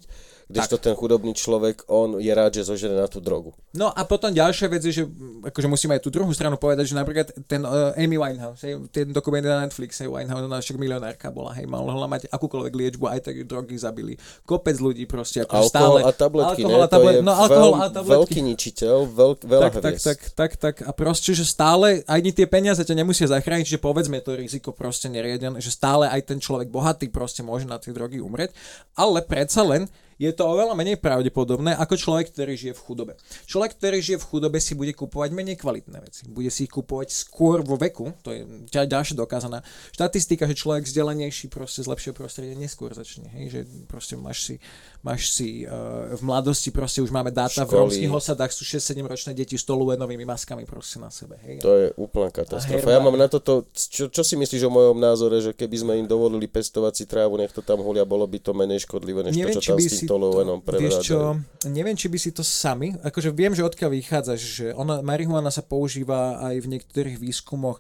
kdežto 0.51 0.84
ten 0.84 0.91
chudobný 0.95 1.32
človek, 1.32 1.88
on 1.88 2.19
je 2.19 2.27
rád, 2.27 2.51
že 2.51 2.67
zožere 2.67 2.91
na 2.91 3.07
tú 3.07 3.23
drogu. 3.23 3.55
No 3.71 3.88
a 3.88 4.03
potom 4.03 4.36
ďalšia 4.36 4.67
vec 4.67 4.84
je, 4.84 4.91
že 4.91 5.03
mm, 5.07 5.47
akože 5.47 5.67
musíme 5.71 5.95
aj 5.95 6.03
tú 6.03 6.11
druhú 6.11 6.27
stranu 6.36 6.59
povedať, 6.59 6.91
že 6.91 6.95
napríklad 6.99 7.32
ten 7.47 7.63
uh, 7.63 7.95
Amy 7.95 8.19
Winehouse, 8.19 8.59
hej, 8.67 8.84
ten 8.91 9.15
dokument 9.15 9.39
na 9.39 9.63
Netflixe, 9.63 10.11
Winehouse, 10.11 10.43
ona 10.43 10.59
však 10.59 10.75
milionárka 10.75 11.32
bola, 11.32 11.55
hej, 11.55 11.63
mohla 11.71 12.03
mať 12.03 12.27
akúkoľvek 12.27 12.73
liečbu, 12.75 13.07
aj 13.07 13.32
tak 13.32 13.36
drogy 13.47 13.79
zabili. 13.79 14.19
Kopec 14.43 14.75
ľudí 14.75 15.07
proste, 15.07 15.47
ako 15.47 15.55
Alkohol 15.55 15.71
stále... 15.71 15.99
a 16.03 16.11
tabletky, 16.11 16.61
alkohol 16.67 16.79
ne? 16.79 16.84
a 16.84 16.89
tablet, 16.91 17.15
to 17.15 17.15
je 17.15 17.23
no, 17.23 17.34
alkohol 17.34 17.71
veľ, 17.71 17.79
a 17.79 17.88
tabletky. 17.88 18.11
veľký 18.19 18.39
ničiteľ, 18.51 18.95
veľk, 19.07 19.38
veľa 19.47 19.63
tak, 19.63 19.73
tak, 19.79 19.93
hviezd. 19.95 20.05
Tak, 20.22 20.38
tak, 20.38 20.51
tak. 20.61 20.76
A 20.86 20.93
proste, 20.93 21.34
že 21.34 21.41
stále, 21.41 22.05
ani 22.05 22.30
tie 22.30 22.45
peniaze 22.45 22.82
ťa 22.86 22.93
nemusia 22.93 23.26
zachrániť, 23.26 23.65
že 23.65 23.82
povedzme 23.82 24.22
to 24.22 24.38
riziko 24.38 24.69
proste 24.69 25.09
neriaden, 25.09 25.57
že 25.57 25.74
stále 25.74 26.05
aj 26.05 26.30
ten 26.30 26.38
človek 26.38 26.69
bohatý 26.69 27.09
proste 27.09 27.41
môže 27.41 27.65
na 27.65 27.82
tie 27.82 27.89
drogy 27.89 28.22
umrieť, 28.22 28.53
ale 28.93 29.26
predsa 29.26 29.65
len 29.65 29.89
je 30.22 30.30
to 30.38 30.45
oveľa 30.45 30.78
menej 30.78 31.01
pravdepodobné 31.01 31.74
ako 31.74 31.97
človek, 31.97 32.30
ktorý 32.30 32.53
žije 32.53 32.74
v 32.78 32.82
chudobe. 32.86 33.13
Človek, 33.49 33.74
ktorý 33.82 33.97
žije 33.97 34.17
v 34.22 34.28
chudobe 34.30 34.61
si 34.61 34.78
bude 34.78 34.93
kupovať 34.93 35.34
menej 35.34 35.57
kvalitné 35.57 35.97
veci. 35.97 36.30
Bude 36.30 36.53
si 36.53 36.69
ich 36.69 36.74
kupovať 36.74 37.09
skôr 37.09 37.65
vo 37.65 37.74
veku, 37.74 38.13
to 38.22 38.30
je 38.30 38.45
ďal- 38.69 38.86
ďalšia 38.86 39.17
dokázaná 39.17 39.65
štatistika, 39.89 40.45
že 40.45 40.53
človek 40.53 40.86
vzdelanejší 40.86 41.49
proste 41.49 41.82
z 41.82 41.89
lepšieho 41.89 42.13
prostredia 42.13 42.53
neskôr 42.53 42.93
začne. 42.93 43.34
Hej? 43.34 43.45
Že 43.49 43.59
proste 43.89 44.13
máš 44.13 44.38
si, 44.45 44.55
máš 45.01 45.34
si 45.34 45.65
uh, 45.65 46.13
v 46.13 46.22
mladosti 46.22 46.69
proste 46.69 47.01
už 47.01 47.09
máme 47.09 47.34
dáta 47.34 47.65
v 47.65 47.74
Školy. 47.74 47.82
rómskych 47.82 48.13
osadách 48.13 48.53
sú 48.53 48.61
6-7 48.61 49.01
ročné 49.01 49.32
deti 49.34 49.57
s 49.57 49.65
toluenovými 49.65 50.22
maskami 50.30 50.69
proste 50.69 51.01
na 51.01 51.09
sebe. 51.09 51.41
Hej? 51.41 51.65
To 51.65 51.74
je 51.74 51.88
úplná 51.97 52.30
katastrofa. 52.30 52.93
Ja 52.93 53.01
mám 53.01 53.17
na 53.17 53.26
toto, 53.26 53.65
čo, 53.74 54.05
čo 54.05 54.22
si 54.22 54.38
myslíš 54.38 54.69
o 54.69 54.72
mojom 54.72 55.01
názore, 55.01 55.41
že 55.41 55.57
keby 55.57 55.76
sme 55.82 55.93
im 55.97 56.05
dovolili 56.05 56.45
pestovať 56.45 56.93
si 56.93 57.05
trávu, 57.09 57.41
nech 57.41 57.49
to 57.49 57.65
tam 57.65 57.82
hulia, 57.82 58.05
bolo 58.05 58.30
by 58.30 58.38
to 58.38 58.53
menej 58.53 58.86
škodlivé, 58.86 59.26
než 59.26 59.34
neviem, 59.34 59.57
to, 59.57 59.63
čo 59.63 59.74
tam 59.74 59.80
by 59.80 59.88
s 59.88 60.01
si 60.03 60.11
toluenom 60.12 60.59
to, 60.59 60.76
vieš 60.76 60.99
čo, 61.07 61.39
neviem, 61.72 61.95
či 61.95 62.12
by 62.12 62.18
si 62.20 62.36
to 62.36 62.43
sami, 62.43 62.91
akože 62.99 63.32
viem, 63.32 63.55
že 63.55 63.64
odkiaľ 63.64 63.89
vychádza, 63.95 64.34
že 64.36 64.68
ona, 64.76 64.99
marihuana 64.99 65.47
sa 65.47 65.64
používa 65.64 66.43
aj 66.43 66.55
v 66.59 66.70
niektorých 66.76 67.18
výskumoch 67.18 67.80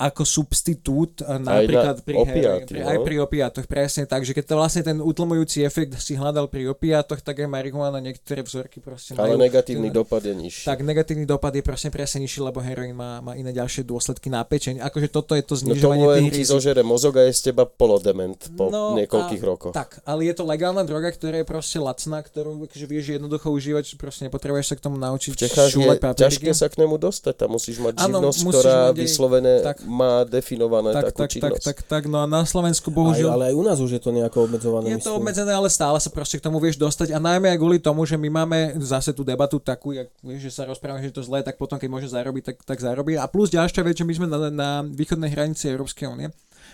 ako 0.00 0.24
substitút, 0.24 1.20
napríklad 1.20 2.00
pri, 2.00 2.16
opiáty, 2.16 2.72
pri, 2.72 2.80
no. 2.80 2.88
aj 2.88 2.96
pri 3.00 3.16
opiátoch, 3.18 3.66
presne 3.66 4.04
tak, 4.04 4.22
že 4.22 4.32
keď 4.32 4.44
to 4.46 4.54
vlastne 4.56 4.82
ten 4.82 4.98
utlmujúci 4.98 5.60
efekt 5.60 5.92
si 5.96 6.14
hľadal 6.14 6.48
pri 6.48 6.66
opiátoch, 6.66 7.20
tak 7.20 7.38
aj 7.38 7.46
marihuana 7.46 7.98
niektoré 7.98 8.40
vzorky 8.40 8.80
proste 8.80 9.12
Ale 9.12 9.36
majú. 9.36 9.44
negatívny 9.44 9.88
ten- 9.88 9.94
dopad 9.94 10.22
je 10.22 10.32
nižší. 10.32 10.64
Tak 10.64 10.80
negatívny 10.80 11.24
dopad 11.24 11.52
je 11.52 11.60
presne 11.60 11.90
presne 11.90 12.18
nižší, 12.18 12.40
lebo 12.40 12.58
heroín 12.58 12.92
má, 12.92 13.20
má 13.20 13.32
iné 13.34 13.52
ďalšie 13.52 13.84
dôsledky 13.84 14.26
na 14.26 14.40
pečeň. 14.40 14.80
Akože 14.80 15.08
toto 15.08 15.36
je 15.36 15.42
to 15.42 15.54
No 15.54 15.60
znižovanie 15.68 16.00
to 16.00 16.10
len 16.10 16.24
ti 16.30 16.42
zožere 16.42 16.80
mozog 16.80 17.14
a 17.14 17.22
je 17.22 17.32
z 17.32 17.42
teba 17.46 17.64
polodement 17.64 18.40
po 18.50 18.68
No 18.68 18.96
niekoľkých 18.96 19.42
a, 19.42 19.46
rokoch. 19.46 19.72
Tak, 19.72 20.00
ale 20.02 20.24
je 20.24 20.34
to 20.34 20.44
legálna 20.44 20.80
droga, 20.82 21.10
ktorá 21.10 21.36
je 21.36 21.46
proste 21.46 21.76
lacná, 21.76 22.18
ktorú 22.20 22.56
akože 22.64 22.86
vieš 22.86 23.04
jednoducho 23.12 23.50
užívať, 23.50 23.84
proste 23.94 24.24
nepotrebuješ 24.24 24.66
sa 24.66 24.74
k 24.74 24.82
tomu 24.82 24.96
naučiť 24.96 25.30
V 25.30 25.38
Čechách 25.38 25.70
je 25.70 25.98
ťažké 26.16 26.50
sa 26.50 26.66
k 26.66 26.78
nemu 26.78 26.96
dostať, 26.96 27.34
tam 27.36 27.50
musíš 27.52 27.76
mať 27.78 27.98
živnosť, 27.98 28.38
musíš 28.40 28.54
ktorá 28.54 28.74
mať 28.80 28.88
aj- 28.88 28.96
vyslovene 28.96 29.52
tak. 29.60 29.78
Má 29.90 30.22
definované 30.22 30.94
tak, 30.94 31.10
takú 31.10 31.18
tak, 31.18 31.26
tak, 31.26 31.34
činnosť. 31.34 31.64
tak, 31.66 31.78
tak, 31.82 32.02
no 32.06 32.22
a 32.22 32.26
na 32.30 32.46
Slovensku 32.46 32.94
Aj, 32.94 32.96
bohužiaľ... 32.96 33.30
ale 33.34 33.44
aj 33.50 33.54
u 33.58 33.62
nás 33.66 33.78
už 33.82 33.98
je 33.98 34.02
to 34.02 34.14
nejako 34.14 34.46
obmedzované. 34.46 34.86
Je 34.86 35.02
to 35.02 35.10
myslím. 35.10 35.18
obmedzené, 35.18 35.50
ale 35.50 35.66
stále 35.66 35.98
sa 35.98 36.10
proste 36.14 36.38
k 36.38 36.46
tomu 36.46 36.62
vieš 36.62 36.78
dostať 36.78 37.10
a 37.10 37.18
najmä 37.18 37.50
aj 37.50 37.58
kvôli 37.58 37.82
tomu, 37.82 38.06
že 38.06 38.14
my 38.14 38.30
máme 38.30 38.78
zase 38.78 39.10
tú 39.10 39.26
debatu 39.26 39.58
takú, 39.58 39.90
jak, 39.90 40.06
vieš, 40.22 40.46
že 40.46 40.52
sa 40.54 40.62
rozprávame, 40.70 41.02
že 41.02 41.10
je 41.10 41.16
to 41.18 41.26
zlé, 41.26 41.42
tak 41.42 41.58
potom 41.58 41.74
keď 41.74 41.88
môže 41.90 42.08
zarobiť, 42.08 42.54
tak, 42.54 42.56
tak 42.62 42.78
zarobí. 42.78 43.18
A 43.18 43.26
plus 43.26 43.50
ďalšia 43.50 43.82
vec, 43.82 43.98
že 43.98 44.06
my 44.06 44.14
sme 44.14 44.26
na, 44.30 44.38
na 44.48 44.70
východnej 44.86 45.34
hranici 45.34 45.66
Európskej 45.66 46.06
únie 46.06 46.30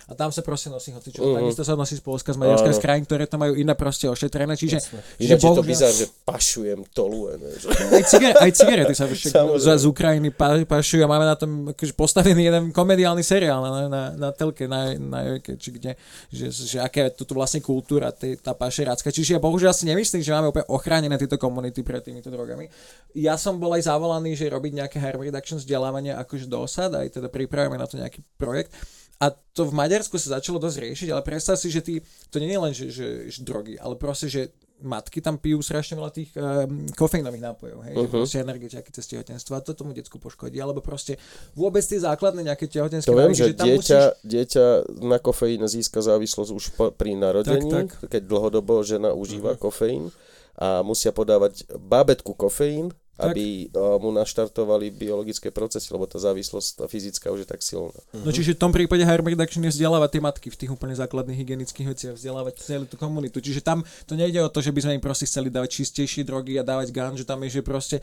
a 0.07 0.15
tam 0.15 0.31
sa 0.31 0.39
proste 0.39 0.71
nosí 0.71 0.95
hocičo. 0.95 1.19
Mhm. 1.19 1.35
Takisto 1.35 1.63
sa 1.67 1.75
nosí 1.75 1.99
z 1.99 2.03
Polska, 2.03 2.31
z 2.31 2.39
Maďarska, 2.39 2.71
z 2.71 2.79
krajín, 2.79 3.03
ktoré 3.03 3.27
to 3.27 3.35
majú 3.35 3.59
iné 3.59 3.75
proste 3.75 4.07
ošetrené. 4.07 4.55
Čiže, 4.55 4.79
čiže 5.19 5.35
Ináč 5.35 5.43
je 5.43 5.51
to 5.51 5.63
bizar, 5.67 5.91
že 5.91 6.07
pašujem 6.23 6.79
tolue. 6.95 7.35
Ne? 7.35 7.51
Že... 7.51 7.67
aj, 7.91 8.03
cigar, 8.07 8.33
aj 8.39 8.51
cigarety 8.55 8.93
sa 8.95 9.03
však 9.03 9.31
Samozrejme. 9.35 9.67
z, 9.67 9.83
z 9.83 9.85
Ukrajiny 9.85 10.29
pa, 10.31 10.63
pašujú 10.63 11.03
a 11.03 11.11
máme 11.11 11.27
na 11.27 11.35
tom 11.35 11.75
akože 11.75 11.91
postavený 11.91 12.41
jeden 12.47 12.63
komediálny 12.71 13.19
seriál 13.19 13.59
na, 13.59 13.71
na, 13.91 14.03
na 14.15 14.29
telke, 14.31 14.63
na, 14.63 14.95
na 14.95 15.27
Jojke, 15.27 15.59
či 15.59 15.69
kde, 15.75 15.91
že, 16.31 16.55
že 16.55 16.77
aká 16.79 17.11
je 17.11 17.27
tu 17.27 17.27
vlastne 17.35 17.59
kultúra, 17.59 18.15
tý, 18.15 18.39
tá 18.39 18.55
pašerácka. 18.55 19.11
Čiže 19.11 19.35
ja 19.35 19.39
bohužiaľ 19.43 19.75
si 19.75 19.83
nemyslím, 19.91 20.23
že 20.23 20.31
máme 20.31 20.55
úplne 20.55 20.71
ochránené 20.71 21.19
tieto 21.19 21.35
komunity 21.35 21.83
pred 21.83 21.99
týmito 21.99 22.31
drogami. 22.31 22.71
Ja 23.11 23.35
som 23.35 23.59
bol 23.59 23.75
aj 23.75 23.91
zavolaný, 23.91 24.39
že 24.39 24.47
robiť 24.47 24.71
nejaké 24.71 24.97
harm 25.03 25.19
reduction 25.19 25.59
vzdelávanie 25.59 26.15
akože 26.15 26.47
do 26.47 26.63
osad, 26.63 26.95
aj 26.95 27.19
teda 27.19 27.27
pripravujeme 27.27 27.75
na 27.75 27.83
to 27.83 27.99
nejaký 27.99 28.23
projekt. 28.39 28.71
A 29.17 29.33
to 29.33 29.65
v 29.65 29.73
Maďarsku 29.73 30.21
sa 30.21 30.37
začalo 30.37 30.61
dosť 30.61 30.77
riešiť, 30.77 31.09
ale 31.09 31.25
predstav 31.25 31.57
si, 31.57 31.73
že 31.73 31.81
ty, 31.81 31.93
to 32.29 32.37
nie 32.37 32.53
je 32.53 32.61
len, 32.61 32.73
že, 32.73 32.85
že, 32.93 33.07
že 33.33 33.39
drogy, 33.41 33.73
ale 33.81 33.97
proste, 33.97 34.29
že 34.29 34.53
matky 34.77 35.25
tam 35.25 35.41
pijú 35.41 35.57
strašne 35.65 35.97
veľa 35.97 36.11
tých 36.13 36.29
um, 36.37 36.85
kofeínových 36.93 37.49
nápojov, 37.49 37.81
hej, 37.81 37.93
uh-huh. 37.97 38.05
že 38.05 38.13
proste 38.13 38.37
energetiaky 38.45 38.93
cez 38.93 39.09
tehotenstvo 39.09 39.57
a 39.57 39.65
to 39.65 39.73
tomu 39.73 39.89
decku 39.97 40.21
poškodí, 40.21 40.61
alebo 40.61 40.85
proste 40.85 41.17
vôbec 41.57 41.81
tie 41.81 41.97
základné 41.97 42.45
nejaké 42.45 42.69
tehotenské 42.69 43.09
To 43.09 43.17
viem, 43.17 43.33
návyky, 43.33 43.41
že 43.41 43.57
tam 43.57 43.65
dieťa, 43.65 43.99
musíš... 44.05 44.21
dieťa 44.21 44.65
na 45.01 45.17
kofeín 45.17 45.65
získa 45.65 45.99
závislosť 46.05 46.51
už 46.53 46.65
po, 46.77 46.85
pri 46.93 47.17
narodení, 47.17 47.89
Tak, 47.89 48.05
keď 48.05 48.21
dlhodobo 48.29 48.85
žena 48.85 49.17
užíva 49.17 49.57
Mhm. 49.57 49.59
kofeín 49.65 50.13
a 50.61 50.85
musia 50.85 51.09
podávať 51.09 51.65
bábetku 51.73 52.37
kofeín, 52.37 52.93
Tak. 52.93 53.06
Aby 53.17 53.73
uh, 53.73 53.97
mu 53.97 54.13
naštartovali 54.13 54.93
biologické 54.93 55.49
procesy, 55.49 55.89
lebo 55.89 56.05
tá 56.05 56.21
závislosť 56.21 56.69
tá 56.81 56.85
fyzická 56.85 57.33
už 57.33 57.43
je 57.43 57.49
tak 57.49 57.65
silná. 57.65 57.97
No 58.13 58.29
čiže 58.29 58.53
v 58.53 58.61
tom 58.61 58.71
prípade 58.71 59.01
harm 59.01 59.25
reduction 59.25 59.65
je 59.65 59.73
vzdelávať 59.73 60.09
tie 60.17 60.21
matky 60.21 60.47
v 60.53 60.57
tých 60.57 60.71
úplne 60.71 60.93
základných 60.93 61.37
hygienických 61.41 61.87
veciach, 61.89 62.13
vzdelávať 62.13 62.61
celú 62.61 62.85
tú 62.85 62.95
komunitu. 62.95 63.41
Čiže 63.41 63.65
tam 63.65 63.81
to 64.05 64.13
nejde 64.13 64.37
o 64.45 64.49
to, 64.53 64.61
že 64.61 64.69
by 64.69 64.79
sme 64.85 64.95
im 64.97 65.03
proste 65.03 65.25
chceli 65.25 65.49
dávať 65.49 65.81
čistejšie 65.81 66.21
drogy 66.21 66.61
a 66.61 66.63
dávať 66.63 66.93
gan, 66.93 67.17
že 67.17 67.25
tam 67.25 67.41
je, 67.41 67.57
že 67.57 67.61
proste 67.65 67.97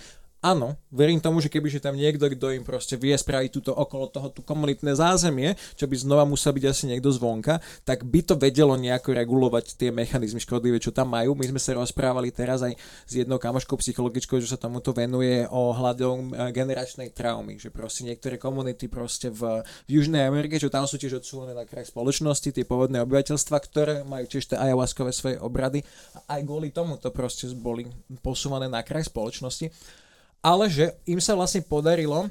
Áno, 0.44 0.76
verím 0.92 1.24
tomu, 1.24 1.40
že 1.40 1.48
keby 1.48 1.72
že 1.72 1.80
tam 1.80 1.96
niekto, 1.96 2.28
kto 2.28 2.52
im 2.52 2.68
proste 2.68 3.00
vie 3.00 3.16
spraviť 3.16 3.48
túto 3.48 3.72
okolo 3.72 4.12
toho 4.12 4.28
tú 4.28 4.44
komunitné 4.44 4.92
zázemie, 4.92 5.56
čo 5.72 5.88
by 5.88 5.96
znova 5.96 6.28
musel 6.28 6.52
byť 6.52 6.64
asi 6.68 6.84
niekto 6.84 7.08
zvonka, 7.16 7.64
tak 7.88 8.04
by 8.04 8.20
to 8.20 8.36
vedelo 8.36 8.76
nejako 8.76 9.16
regulovať 9.16 9.80
tie 9.80 9.88
mechanizmy 9.88 10.44
škodlivé, 10.44 10.76
čo 10.76 10.92
tam 10.92 11.16
majú. 11.16 11.32
My 11.32 11.48
sme 11.48 11.56
sa 11.56 11.72
rozprávali 11.72 12.28
teraz 12.28 12.60
aj 12.60 12.76
s 13.08 13.12
jednou 13.16 13.40
kamoškou 13.40 13.80
psychologičkou, 13.80 14.36
že 14.36 14.52
sa 14.52 14.60
tomuto 14.60 14.92
venuje 14.92 15.48
o 15.48 15.72
hľadom 15.72 16.36
e, 16.36 16.52
generačnej 16.52 17.16
traumy, 17.16 17.56
že 17.56 17.72
proste 17.72 18.04
niektoré 18.04 18.36
komunity 18.36 18.84
proste 18.92 19.32
v, 19.32 19.64
v 19.88 19.90
Južnej 19.96 20.28
Amerike, 20.28 20.60
čo 20.60 20.68
tam 20.68 20.84
sú 20.84 21.00
tiež 21.00 21.24
odsúvané 21.24 21.56
na 21.56 21.64
kraj 21.64 21.88
spoločnosti, 21.88 22.52
tie 22.52 22.68
pôvodné 22.68 23.00
obyvateľstva, 23.00 23.56
ktoré 23.64 23.94
majú 24.04 24.28
tiež 24.28 24.52
tie 24.52 24.60
ayahuaskové 24.60 25.08
svoje 25.08 25.40
obrady 25.40 25.80
a 26.28 26.36
aj 26.36 26.40
kvôli 26.44 26.68
tomu 26.68 27.00
to 27.00 27.08
proste 27.08 27.48
boli 27.56 27.88
posúvané 28.20 28.68
na 28.68 28.84
kraj 28.84 29.08
spoločnosti 29.08 30.03
ale 30.44 30.68
že 30.68 30.92
im 31.08 31.18
sa 31.24 31.32
vlastne 31.32 31.64
podarilo 31.64 32.28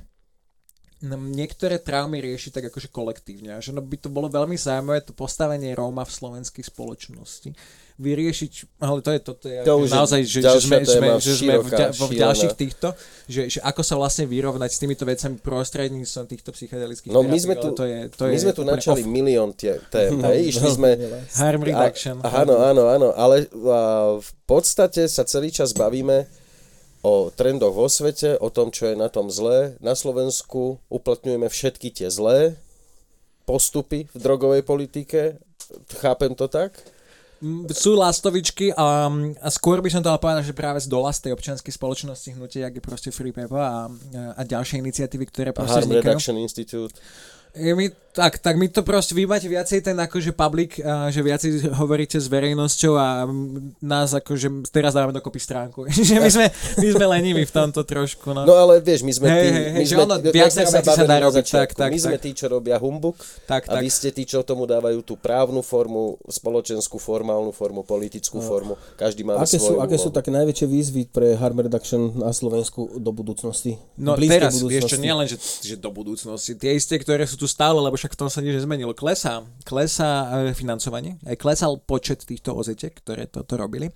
niektoré 1.04 1.84
traumy 1.84 2.24
riešiť 2.24 2.52
tak 2.56 2.72
akože 2.72 2.88
kolektívne. 2.88 3.58
A 3.58 3.60
že 3.60 3.76
no 3.76 3.84
by 3.84 3.98
to 4.00 4.08
bolo 4.08 4.32
veľmi 4.32 4.56
zaujímavé 4.56 5.04
to 5.04 5.12
postavenie 5.12 5.76
Róma 5.76 6.08
v 6.08 6.16
slovenskej 6.16 6.64
spoločnosti 6.64 7.52
vyriešiť, 7.94 8.82
ale 8.82 9.06
to 9.06 9.14
je 9.14 9.20
toto 9.22 9.46
je 9.46 9.62
To 9.62 9.78
už 9.86 9.94
naozaj, 9.94 10.26
že, 10.26 10.42
že 10.42 10.66
sme, 10.66 10.82
sme, 10.82 11.08
že 11.22 11.34
sme 11.38 11.62
v, 11.62 11.70
vo 11.94 12.10
v 12.10 12.18
ďalších 12.18 12.54
týchto, 12.58 12.98
že, 13.30 13.54
že 13.54 13.60
ako 13.62 13.82
sa 13.86 13.94
vlastne 14.02 14.26
vyrovnať 14.26 14.70
s 14.74 14.80
týmito 14.82 15.06
vecami 15.06 15.38
prostredníctvom 15.38 16.26
týchto 16.26 16.50
psychedelických 16.58 17.14
No 17.14 17.22
my 17.22 17.38
sme 17.38 17.54
tu, 17.54 17.70
to 17.70 17.86
je, 17.86 18.10
to 18.10 18.26
my 18.26 18.34
je 18.34 18.42
sme 18.42 18.54
tu 18.58 18.64
načali 18.66 19.06
off. 19.06 19.14
milión 19.14 19.54
tie, 19.54 19.78
tém, 19.94 20.18
No, 20.18 20.34
išli 20.50 20.70
sme... 20.74 20.90
harm 21.38 21.62
reduction. 21.62 22.18
A, 22.26 22.42
áno, 22.42 22.66
áno, 22.66 22.90
áno, 22.90 23.08
ale 23.14 23.46
a, 23.46 24.18
v 24.18 24.32
podstate 24.50 25.06
sa 25.06 25.22
celý 25.22 25.54
čas 25.54 25.78
bavíme 25.78 26.26
o 27.04 27.28
trendoch 27.30 27.76
vo 27.76 27.92
svete, 27.92 28.40
o 28.40 28.48
tom, 28.48 28.72
čo 28.72 28.88
je 28.90 28.96
na 28.96 29.12
tom 29.12 29.28
zlé. 29.28 29.76
Na 29.84 29.92
Slovensku 29.92 30.80
uplatňujeme 30.88 31.52
všetky 31.52 31.92
tie 31.92 32.08
zlé 32.08 32.56
postupy 33.44 34.08
v 34.08 34.18
drogovej 34.18 34.64
politike. 34.64 35.36
Chápem 36.00 36.32
to 36.32 36.48
tak? 36.48 36.80
Mm, 37.44 37.68
sú 37.76 38.00
lastovičky 38.00 38.72
a, 38.72 39.12
a 39.44 39.48
skôr 39.52 39.84
by 39.84 39.92
som 39.92 40.00
to 40.00 40.08
ale 40.08 40.16
povedal, 40.16 40.48
že 40.48 40.56
práve 40.56 40.80
z 40.80 40.88
dola 40.88 41.12
z 41.12 41.28
tej 41.28 41.32
občianskej 41.36 41.76
spoločnosti 41.76 42.40
hnutie, 42.40 42.64
jak 42.64 42.72
je 42.72 42.80
proste 42.80 43.12
Free 43.12 43.36
Paper 43.36 43.60
a, 43.60 43.92
a 44.40 44.42
ďalšie 44.48 44.80
iniciatívy, 44.80 45.28
ktoré 45.28 45.50
proste 45.52 45.84
Harm 45.84 45.92
vznikajú. 45.92 46.08
Reduction 46.08 46.40
Institute. 46.40 46.96
Mi, 47.54 47.86
tak, 48.14 48.38
tak 48.38 48.58
my 48.58 48.70
to 48.70 48.86
proste, 48.86 49.18
vy 49.18 49.26
máte 49.26 49.50
viacej 49.50 49.82
ten 49.82 49.98
akože 49.98 50.34
public, 50.38 50.78
a 50.82 51.10
že 51.10 51.22
viacej 51.26 51.74
hovoríte 51.74 52.22
s 52.22 52.30
verejnosťou 52.30 52.94
a 52.94 53.26
nás 53.82 54.14
akože 54.14 54.70
teraz 54.70 54.94
dávame 54.94 55.18
dokopy 55.18 55.42
stránku. 55.42 55.86
že 56.10 56.22
my 56.22 56.30
sme, 56.30 56.46
my 56.78 56.88
sme 56.94 57.06
leniví 57.18 57.46
v 57.46 57.54
tomto 57.54 57.82
trošku. 57.82 58.34
No. 58.34 58.46
No 58.46 58.54
ale 58.54 58.82
vieš, 58.82 59.02
my 59.06 59.14
sme 59.14 59.28
tí, 59.30 59.50
hej, 59.50 59.66
my 59.74 59.86
že 59.86 59.94
sme, 59.98 60.02
ono, 60.06 60.16
sme 60.22 60.30
vecí 60.30 60.62
sa 60.66 60.82
bavili 60.82 61.10
dá 61.10 61.18
robiť, 61.26 61.46
tak, 61.50 61.70
tak, 61.74 61.90
My 61.90 62.00
sme 62.02 62.18
tak. 62.18 62.24
tí, 62.26 62.30
čo 62.38 62.46
robia 62.50 62.78
humbuk 62.78 63.18
tak, 63.50 63.70
a 63.70 63.78
tak. 63.78 63.82
vy 63.82 63.90
ste 63.90 64.10
tí, 64.14 64.26
čo 64.30 64.46
tomu 64.46 64.70
dávajú 64.70 65.02
tú 65.02 65.18
právnu 65.18 65.66
formu, 65.66 66.22
spoločenskú, 66.26 67.02
formálnu 67.02 67.50
formu, 67.50 67.82
politickú 67.82 68.42
formu. 68.42 68.78
Každý 68.98 69.26
máme 69.26 69.42
Aké 69.42 69.58
sú, 69.58 69.74
svoju 69.74 69.82
aké 69.82 69.98
sú 69.98 70.14
úlohu. 70.14 70.18
také 70.22 70.30
najväčšie 70.30 70.68
výzvy 70.70 71.02
pre 71.10 71.34
Harm 71.38 71.58
Reduction 71.58 72.18
na 72.18 72.30
Slovensku 72.30 72.98
do 73.02 73.10
budúcnosti? 73.10 73.78
No 73.98 74.14
Blízkej 74.14 74.38
teraz, 74.38 74.54
vieš 74.62 74.86
čo, 74.86 74.98
budúcnosti? 74.98 75.02
nielen, 75.02 75.26
že, 75.26 75.38
že 75.66 75.76
do 75.82 75.90
budúcnosti, 75.90 76.52
tie 76.58 76.78
isté, 76.78 77.02
ktoré 77.02 77.26
sú 77.26 77.42
tu 77.42 77.43
stále, 77.46 77.78
lebo 77.80 77.96
však 77.96 78.14
v 78.16 78.20
tom 78.20 78.30
sa 78.30 78.44
nič 78.44 78.60
nezmenilo. 78.60 78.96
Klesá, 78.96 79.44
klesá 79.64 80.44
e, 80.50 80.58
financovanie, 80.58 81.20
aj 81.24 81.40
klesal 81.40 81.80
počet 81.80 82.24
týchto 82.24 82.56
ozetek, 82.56 82.98
ktoré 83.00 83.30
toto 83.30 83.56
robili. 83.56 83.94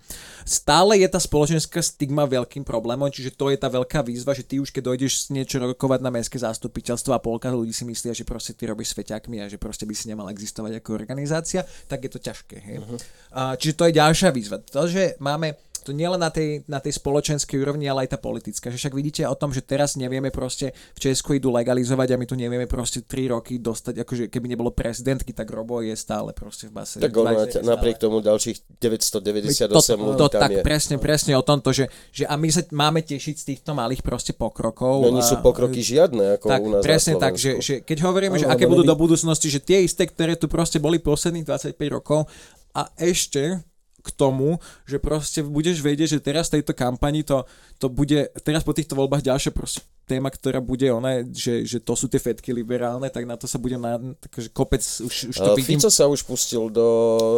Stále 0.48 1.00
je 1.02 1.08
tá 1.10 1.20
spoločenská 1.20 1.80
stigma 1.84 2.24
veľkým 2.28 2.64
problémom, 2.64 3.12
čiže 3.12 3.36
to 3.36 3.52
je 3.52 3.58
tá 3.60 3.68
veľká 3.68 4.04
výzva, 4.04 4.38
že 4.38 4.44
ty 4.44 4.58
už 4.62 4.72
keď 4.72 4.84
dojdeš 4.94 5.30
niečo 5.34 5.60
rokovať 5.60 6.00
na 6.04 6.12
mestské 6.14 6.40
zastupiteľstvo 6.40 7.12
a 7.16 7.24
polka 7.24 7.52
ľudí 7.52 7.76
si 7.76 7.84
myslia, 7.84 8.16
že 8.16 8.28
proste 8.28 8.56
ty 8.56 8.68
robíš 8.70 8.96
sveťakmi 8.96 9.44
a 9.44 9.52
že 9.52 9.60
proste 9.60 9.84
by 9.84 9.94
si 9.94 10.08
nemal 10.08 10.32
existovať 10.32 10.80
ako 10.80 10.96
organizácia, 10.96 11.66
tak 11.92 12.08
je 12.08 12.12
to 12.12 12.20
ťažké. 12.24 12.58
Hej? 12.62 12.78
Uh-huh. 12.82 12.98
A, 13.36 13.42
čiže 13.60 13.78
to 13.78 13.84
je 13.88 13.98
ďalšia 14.00 14.30
výzva. 14.32 14.58
To, 14.74 14.88
že 14.88 15.20
máme 15.20 15.67
to 15.88 15.96
nielen 15.96 16.20
na 16.20 16.28
tej, 16.28 16.68
na 16.68 16.84
tej 16.84 17.00
spoločenskej 17.00 17.56
úrovni, 17.64 17.88
ale 17.88 18.04
aj 18.04 18.16
tá 18.16 18.20
politická. 18.20 18.68
Že 18.68 18.84
však 18.84 18.94
vidíte 18.94 19.22
o 19.24 19.36
tom, 19.40 19.56
že 19.56 19.64
teraz 19.64 19.96
nevieme 19.96 20.36
proste 20.36 20.76
v 20.92 21.00
Česku 21.00 21.40
idú 21.40 21.48
legalizovať 21.56 22.12
a 22.12 22.16
my 22.20 22.28
tu 22.28 22.36
nevieme 22.36 22.68
proste 22.68 23.08
3 23.08 23.32
roky 23.32 23.56
dostať, 23.56 24.04
akože 24.04 24.24
keby 24.28 24.52
nebolo 24.52 24.76
prezidentky, 24.76 25.32
tak 25.32 25.48
Robo 25.48 25.80
je 25.80 25.96
stále 25.96 26.36
proste 26.36 26.68
v 26.68 26.84
base. 26.84 27.00
Tak 27.00 27.16
ono, 27.16 27.32
20 27.40 27.64
napriek 27.64 27.96
tomu 28.04 28.20
ďalších 28.20 28.68
998 28.84 29.72
to, 29.72 29.80
to, 30.20 30.28
tam 30.28 30.42
tak 30.44 30.52
je. 30.60 30.64
presne, 30.66 30.96
presne 31.00 31.34
o 31.40 31.44
tomto, 31.46 31.72
že, 31.72 31.88
že 32.12 32.28
a 32.28 32.36
my 32.36 32.52
sa 32.52 32.68
máme 32.76 33.00
tešiť 33.00 33.36
z 33.40 33.46
týchto 33.56 33.72
malých 33.72 34.04
proste 34.04 34.36
pokrokov. 34.36 35.08
No 35.08 35.16
nie 35.16 35.24
sú 35.24 35.40
pokroky 35.40 35.80
žiadne, 35.80 36.36
ako 36.36 36.46
tak, 36.52 36.60
u 36.60 36.70
nás 36.76 36.82
presne 36.84 37.16
tak, 37.16 37.40
že, 37.40 37.64
že 37.64 37.80
keď 37.80 38.04
hovoríme, 38.04 38.36
že 38.36 38.44
Áno, 38.44 38.60
aké 38.60 38.68
lebo 38.68 38.76
budú 38.76 38.84
neby- 38.84 38.92
do 38.92 39.02
budúcnosti, 39.08 39.48
že 39.48 39.64
tie 39.64 39.88
isté, 39.88 40.04
ktoré 40.04 40.36
tu 40.36 40.52
proste 40.52 40.84
boli 40.84 41.00
posledných 41.00 41.48
25 41.48 41.80
rokov 41.96 42.28
a 42.76 42.92
ešte 43.00 43.64
k 44.08 44.16
tomu, 44.16 44.56
že 44.88 44.98
proste 44.98 45.44
budeš 45.44 45.84
vedieť, 45.84 46.16
že 46.16 46.24
teraz 46.24 46.48
v 46.48 46.60
tejto 46.60 46.72
kampani 46.72 47.28
to, 47.28 47.44
to 47.76 47.92
bude, 47.92 48.32
teraz 48.48 48.64
po 48.64 48.72
týchto 48.72 48.96
voľbách 48.96 49.28
ďalšia 49.28 49.52
proste 49.52 49.84
téma, 50.08 50.32
ktorá 50.32 50.64
bude 50.64 50.88
ona, 50.88 51.20
že, 51.28 51.68
že 51.68 51.84
to 51.84 51.92
sú 51.92 52.08
tie 52.08 52.16
fetky 52.16 52.56
liberálne, 52.56 53.12
tak 53.12 53.28
na 53.28 53.36
to 53.36 53.44
sa 53.44 53.60
bude 53.60 53.76
na, 53.76 54.00
takže 54.24 54.48
kopec, 54.56 54.80
už, 54.80 55.36
už 55.36 55.36
to 55.36 55.52
A 55.52 55.58
vidím. 55.60 55.76
Fico 55.84 55.92
sa 55.92 56.08
už 56.08 56.24
pustil 56.24 56.72
do, 56.72 56.88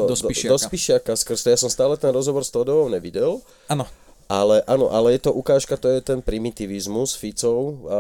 Do 0.06 0.14
Spišiaka. 0.14 0.54
do, 0.54 0.56
do 0.56 0.60
Spišiaka 0.62 1.12
skrz 1.18 1.40
to. 1.42 1.48
Ja 1.50 1.58
som 1.58 1.74
stále 1.74 1.98
ten 1.98 2.14
rozhovor 2.14 2.46
s 2.46 2.54
Todovou 2.54 2.86
nevidel, 2.86 3.42
Áno, 3.66 3.90
ale 4.30 4.62
áno, 4.70 4.94
ale 4.94 5.18
je 5.18 5.26
to 5.26 5.34
ukážka, 5.34 5.74
to 5.74 5.90
je 5.90 6.06
ten 6.06 6.22
primitivizmus 6.22 7.18
Ficov 7.18 7.90
a 7.90 8.00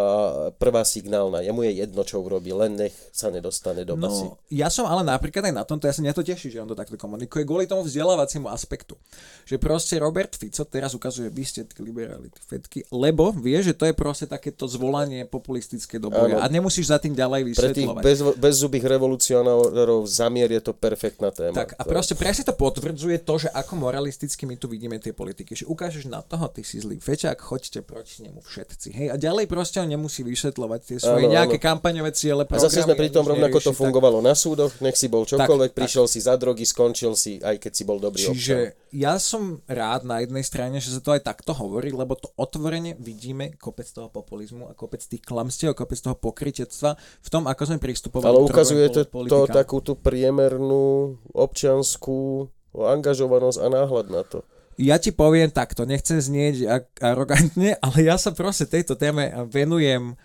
prvá 0.53 0.85
signálna. 0.85 1.41
Jemu 1.41 1.65
je 1.65 1.71
jedno, 1.81 2.05
čo 2.05 2.21
urobí, 2.21 2.53
len 2.53 2.77
nech 2.77 2.93
sa 3.09 3.33
nedostane 3.33 3.81
do 3.81 3.97
basy. 3.97 4.29
No, 4.29 4.37
ja 4.53 4.69
som 4.69 4.85
ale 4.85 5.01
napríklad 5.01 5.49
aj 5.49 5.55
na 5.57 5.65
tomto, 5.65 5.89
ja 5.89 5.93
sa 5.97 6.05
mňa 6.05 6.13
to 6.13 6.21
teší, 6.21 6.53
že 6.53 6.61
on 6.61 6.69
to 6.69 6.77
takto 6.77 7.01
komunikuje, 7.01 7.49
kvôli 7.49 7.65
tomu 7.65 7.81
vzdelávaciemu 7.81 8.45
aspektu. 8.45 8.93
Že 9.49 9.57
proste 9.57 9.97
Robert 9.97 10.37
Fico 10.37 10.61
teraz 10.69 10.93
ukazuje, 10.93 11.33
vy 11.33 11.43
ste 11.49 11.65
tí 11.65 11.81
fetky, 12.45 12.85
lebo 12.93 13.33
vie, 13.33 13.57
že 13.65 13.73
to 13.73 13.89
je 13.89 13.97
proste 13.97 14.29
takéto 14.29 14.69
zvolanie 14.69 15.25
populistické 15.25 15.97
do 15.97 16.13
boja 16.13 16.39
a 16.39 16.45
nemusíš 16.45 16.93
za 16.93 17.01
tým 17.01 17.17
ďalej 17.17 17.57
Pre 17.57 17.73
tých 17.73 17.89
vysvetľovať. 17.89 18.03
bez, 18.05 18.19
bezzubých 18.37 18.85
revolucionárov 18.85 20.05
zamier 20.05 20.53
je 20.53 20.61
to 20.61 20.77
perfektná 20.77 21.33
téma. 21.33 21.57
Tak 21.57 21.73
a 21.73 21.81
proste 21.89 22.13
presne 22.13 22.45
to 22.45 22.53
potvrdzuje 22.53 23.25
to, 23.25 23.33
že 23.41 23.49
ako 23.49 23.81
moralisticky 23.81 24.45
my 24.45 24.53
tu 24.61 24.69
vidíme 24.69 25.01
tie 25.01 25.09
politiky. 25.09 25.57
Že 25.57 25.65
ukážeš 25.65 26.05
na 26.05 26.18
toho, 26.25 26.45
ty 26.51 26.61
si 26.65 26.79
zlý 26.81 26.99
feťák, 26.99 27.37
choďte 27.39 27.83
proti 27.83 28.25
nemu 28.25 28.39
všetci. 28.43 28.89
Hej? 28.91 29.07
A 29.11 29.15
ďalej 29.15 29.45
proste 29.47 29.79
on 29.79 29.89
nemusí 29.89 30.21
vysvetľovať 30.23 30.79
tie 30.83 30.97
svoje 30.97 31.25
Áno, 31.27 31.35
nejaké 31.35 31.57
áno. 31.59 31.65
kampaňové 31.71 32.11
ciele. 32.15 32.43
A 32.47 32.57
zase 32.59 32.83
sme 32.83 32.95
programy, 32.95 33.01
pri 33.01 33.09
tom 33.11 33.25
rovnako 33.25 33.57
to 33.57 33.69
nerieši, 33.69 33.71
tak- 33.71 33.81
fungovalo 33.81 34.17
na 34.19 34.33
súdoch, 34.35 34.73
nech 34.83 34.97
si 34.97 35.07
bol 35.07 35.23
čokoľvek, 35.23 35.71
Tak, 35.71 35.77
prišiel 35.77 36.05
si 36.05 36.19
za 36.19 36.33
drogy, 36.35 36.63
skončil 36.65 37.13
si, 37.15 37.39
aj 37.39 37.55
keď 37.61 37.71
si 37.71 37.83
bol 37.87 37.97
dobrý 38.01 38.27
občan. 38.27 38.35
Čiže 38.35 38.57
ja 38.89 39.15
som 39.21 39.61
rád 39.69 40.03
na 40.03 40.25
jednej 40.25 40.41
strane, 40.41 40.81
že 40.81 40.89
sa 40.93 41.01
to 41.01 41.13
aj 41.13 41.21
takto 41.21 41.53
hovorí, 41.53 41.93
lebo 41.93 42.17
to 42.17 42.33
otvorene 42.35 42.97
vidíme 42.97 43.53
kopec 43.61 43.85
toho 43.85 44.09
populizmu 44.09 44.65
a 44.67 44.73
kopec 44.73 45.01
tých 45.05 45.21
klamstiev, 45.21 45.77
kopec 45.77 46.01
toho 46.01 46.17
pokrytectva 46.17 46.97
v 46.97 47.29
tom, 47.29 47.45
ako 47.45 47.61
sme 47.69 47.77
pristupovali 47.77 48.33
Ale 48.33 48.45
ukazuje 48.49 48.85
to, 48.89 49.05
to 49.05 49.39
takú 49.45 49.79
tú 49.85 49.93
priemernú 49.93 51.17
občianskú 51.31 52.49
angažovanosť 52.73 53.57
a 53.61 53.67
náhľad 53.69 54.07
na 54.09 54.23
to. 54.25 54.41
Ja 54.79 54.95
ti 54.95 55.11
poviem 55.11 55.51
takto, 55.51 55.83
nechcem 55.83 56.23
znieť 56.23 56.63
arogantne, 57.03 57.75
ale 57.83 58.07
ja 58.07 58.15
sa 58.15 58.31
proste 58.31 58.63
tejto 58.63 58.95
téme 58.95 59.27
venujem 59.51 60.15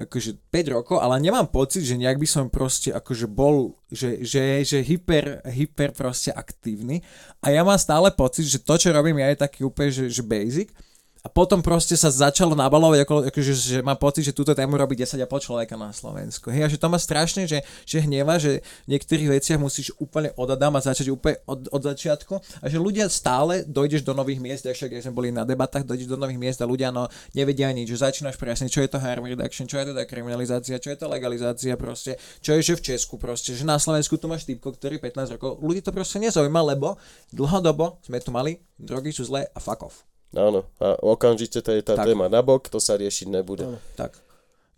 akože 0.00 0.40
5 0.48 0.74
rokov, 0.74 0.96
ale 0.96 1.20
nemám 1.20 1.46
pocit, 1.52 1.84
že 1.84 2.00
nejak 2.00 2.16
by 2.16 2.24
som 2.24 2.48
proste 2.48 2.88
akože 2.88 3.28
bol, 3.28 3.76
že, 3.92 4.24
že, 4.24 4.64
že 4.64 4.80
hyper, 4.80 5.44
hyper 5.44 5.92
proste 5.92 6.32
aktívny. 6.32 7.04
A 7.44 7.52
ja 7.52 7.60
mám 7.60 7.76
stále 7.76 8.08
pocit, 8.08 8.48
že 8.48 8.64
to, 8.64 8.80
čo 8.80 8.96
robím 8.96 9.20
ja 9.20 9.28
je 9.28 9.44
taký 9.44 9.60
úplne, 9.62 9.92
že, 9.92 10.08
že 10.08 10.24
basic 10.24 10.72
a 11.20 11.28
potom 11.28 11.60
proste 11.60 11.92
sa 12.00 12.08
začalo 12.08 12.56
nabalovať, 12.56 13.04
ako, 13.04 13.14
akože, 13.28 13.52
že 13.52 13.78
mám 13.84 14.00
pocit, 14.00 14.24
že 14.24 14.32
túto 14.32 14.56
tému 14.56 14.80
robí 14.80 14.96
10,5 14.96 15.20
človeka 15.44 15.76
na 15.76 15.92
Slovensku. 15.92 16.48
Hej, 16.48 16.62
a 16.64 16.68
že 16.72 16.80
to 16.80 16.88
ma 16.88 16.96
strašne, 16.96 17.44
že, 17.44 17.60
že 17.84 18.00
hneva, 18.00 18.40
že 18.40 18.64
v 18.88 18.96
niektorých 18.96 19.28
veciach 19.36 19.60
musíš 19.60 19.92
úplne 20.00 20.32
od 20.40 20.48
Adama 20.48 20.80
začať 20.80 21.12
úplne 21.12 21.36
od, 21.44 21.68
od 21.68 21.82
začiatku 21.84 22.40
a 22.40 22.66
že 22.72 22.80
ľudia 22.80 23.12
stále 23.12 23.68
dojdeš 23.68 24.00
do 24.00 24.16
nových 24.16 24.40
miest, 24.40 24.64
a 24.64 24.72
však 24.72 24.96
keď 24.96 25.00
sme 25.04 25.12
boli 25.12 25.28
na 25.28 25.44
debatách, 25.44 25.84
dojdeš 25.84 26.08
do 26.08 26.16
nových 26.16 26.40
miest 26.40 26.58
a 26.64 26.66
ľudia 26.66 26.88
no 26.88 27.04
nevedia 27.36 27.68
nič, 27.68 27.92
že 27.92 28.00
začínaš 28.00 28.40
presne, 28.40 28.72
čo 28.72 28.80
je 28.80 28.88
to 28.88 28.96
harm 28.96 29.28
reduction, 29.28 29.68
čo 29.68 29.76
je 29.76 29.92
tá 29.92 30.04
kriminalizácia, 30.08 30.80
čo 30.80 30.88
je 30.88 30.96
to 30.96 31.04
legalizácia 31.04 31.76
proste, 31.76 32.16
čo 32.40 32.56
je, 32.56 32.64
že 32.64 32.74
v 32.80 32.96
Česku 32.96 33.20
proste, 33.20 33.52
že 33.52 33.68
na 33.68 33.76
Slovensku 33.76 34.16
tu 34.16 34.24
máš 34.24 34.48
typko, 34.48 34.72
ktorý 34.72 34.96
15 34.96 35.36
rokov, 35.36 35.60
ľudí 35.60 35.84
to 35.84 35.92
proste 35.92 36.16
nezaujíma, 36.16 36.64
lebo 36.64 36.96
dlhodobo 37.28 38.00
sme 38.00 38.24
tu 38.24 38.32
mali, 38.32 38.64
drogy 38.80 39.12
sú 39.12 39.28
zlé 39.28 39.44
a 39.52 39.60
fuck 39.60 39.84
off. 39.84 40.09
Áno, 40.30 40.62
a 40.78 40.94
okamžite 41.02 41.58
to 41.58 41.70
je 41.74 41.82
tá 41.82 41.98
Tak. 41.98 42.06
téma 42.06 42.30
nabok, 42.30 42.70
to 42.70 42.78
sa 42.78 42.94
riešiť 42.94 43.26
nebude. 43.26 43.66
Tak. 43.98 44.14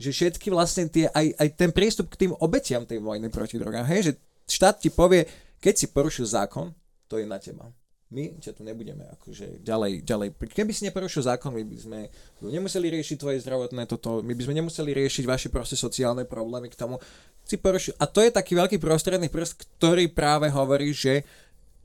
Že 0.01 0.11
všetky 0.11 0.49
vlastne 0.49 0.89
tie, 0.89 1.13
aj, 1.13 1.37
aj 1.37 1.49
ten 1.55 1.71
prístup 1.71 2.09
k 2.09 2.27
tým 2.27 2.33
obetiam 2.41 2.89
tej 2.89 3.05
vojny 3.05 3.29
proti 3.29 3.61
drogám, 3.61 3.85
hej, 3.85 4.01
že 4.09 4.13
štát 4.49 4.81
ti 4.81 4.89
povie, 4.89 5.29
keď 5.61 5.75
si 5.77 5.87
porušil 5.93 6.25
zákon, 6.25 6.73
to 7.07 7.21
je 7.21 7.29
na 7.29 7.37
teba. 7.37 7.69
My 8.13 8.29
ťa 8.37 8.53
tu 8.53 8.61
nebudeme 8.61 9.09
akože 9.09 9.65
ďalej, 9.65 10.05
ďalej. 10.05 10.37
Keby 10.37 10.73
si 10.77 10.85
neporušil 10.85 11.25
zákon, 11.25 11.49
my 11.49 11.65
by 11.65 11.77
sme 11.81 12.01
nemuseli 12.45 12.93
riešiť 12.93 13.17
tvoje 13.17 13.41
zdravotné 13.41 13.89
toto, 13.89 14.21
my 14.21 14.37
by 14.37 14.43
sme 14.45 14.61
nemuseli 14.61 14.93
riešiť 14.93 15.25
vaše 15.25 15.49
proste 15.49 15.81
sociálne 15.81 16.29
problémy 16.29 16.69
k 16.69 16.77
tomu. 16.77 17.01
Si 17.49 17.57
porušil. 17.57 17.97
A 17.97 18.05
to 18.05 18.21
je 18.21 18.29
taký 18.29 18.53
veľký 18.53 18.77
prostredný 18.77 19.33
prst, 19.33 19.65
ktorý 19.81 20.13
práve 20.13 20.53
hovorí, 20.53 20.93
že 20.93 21.25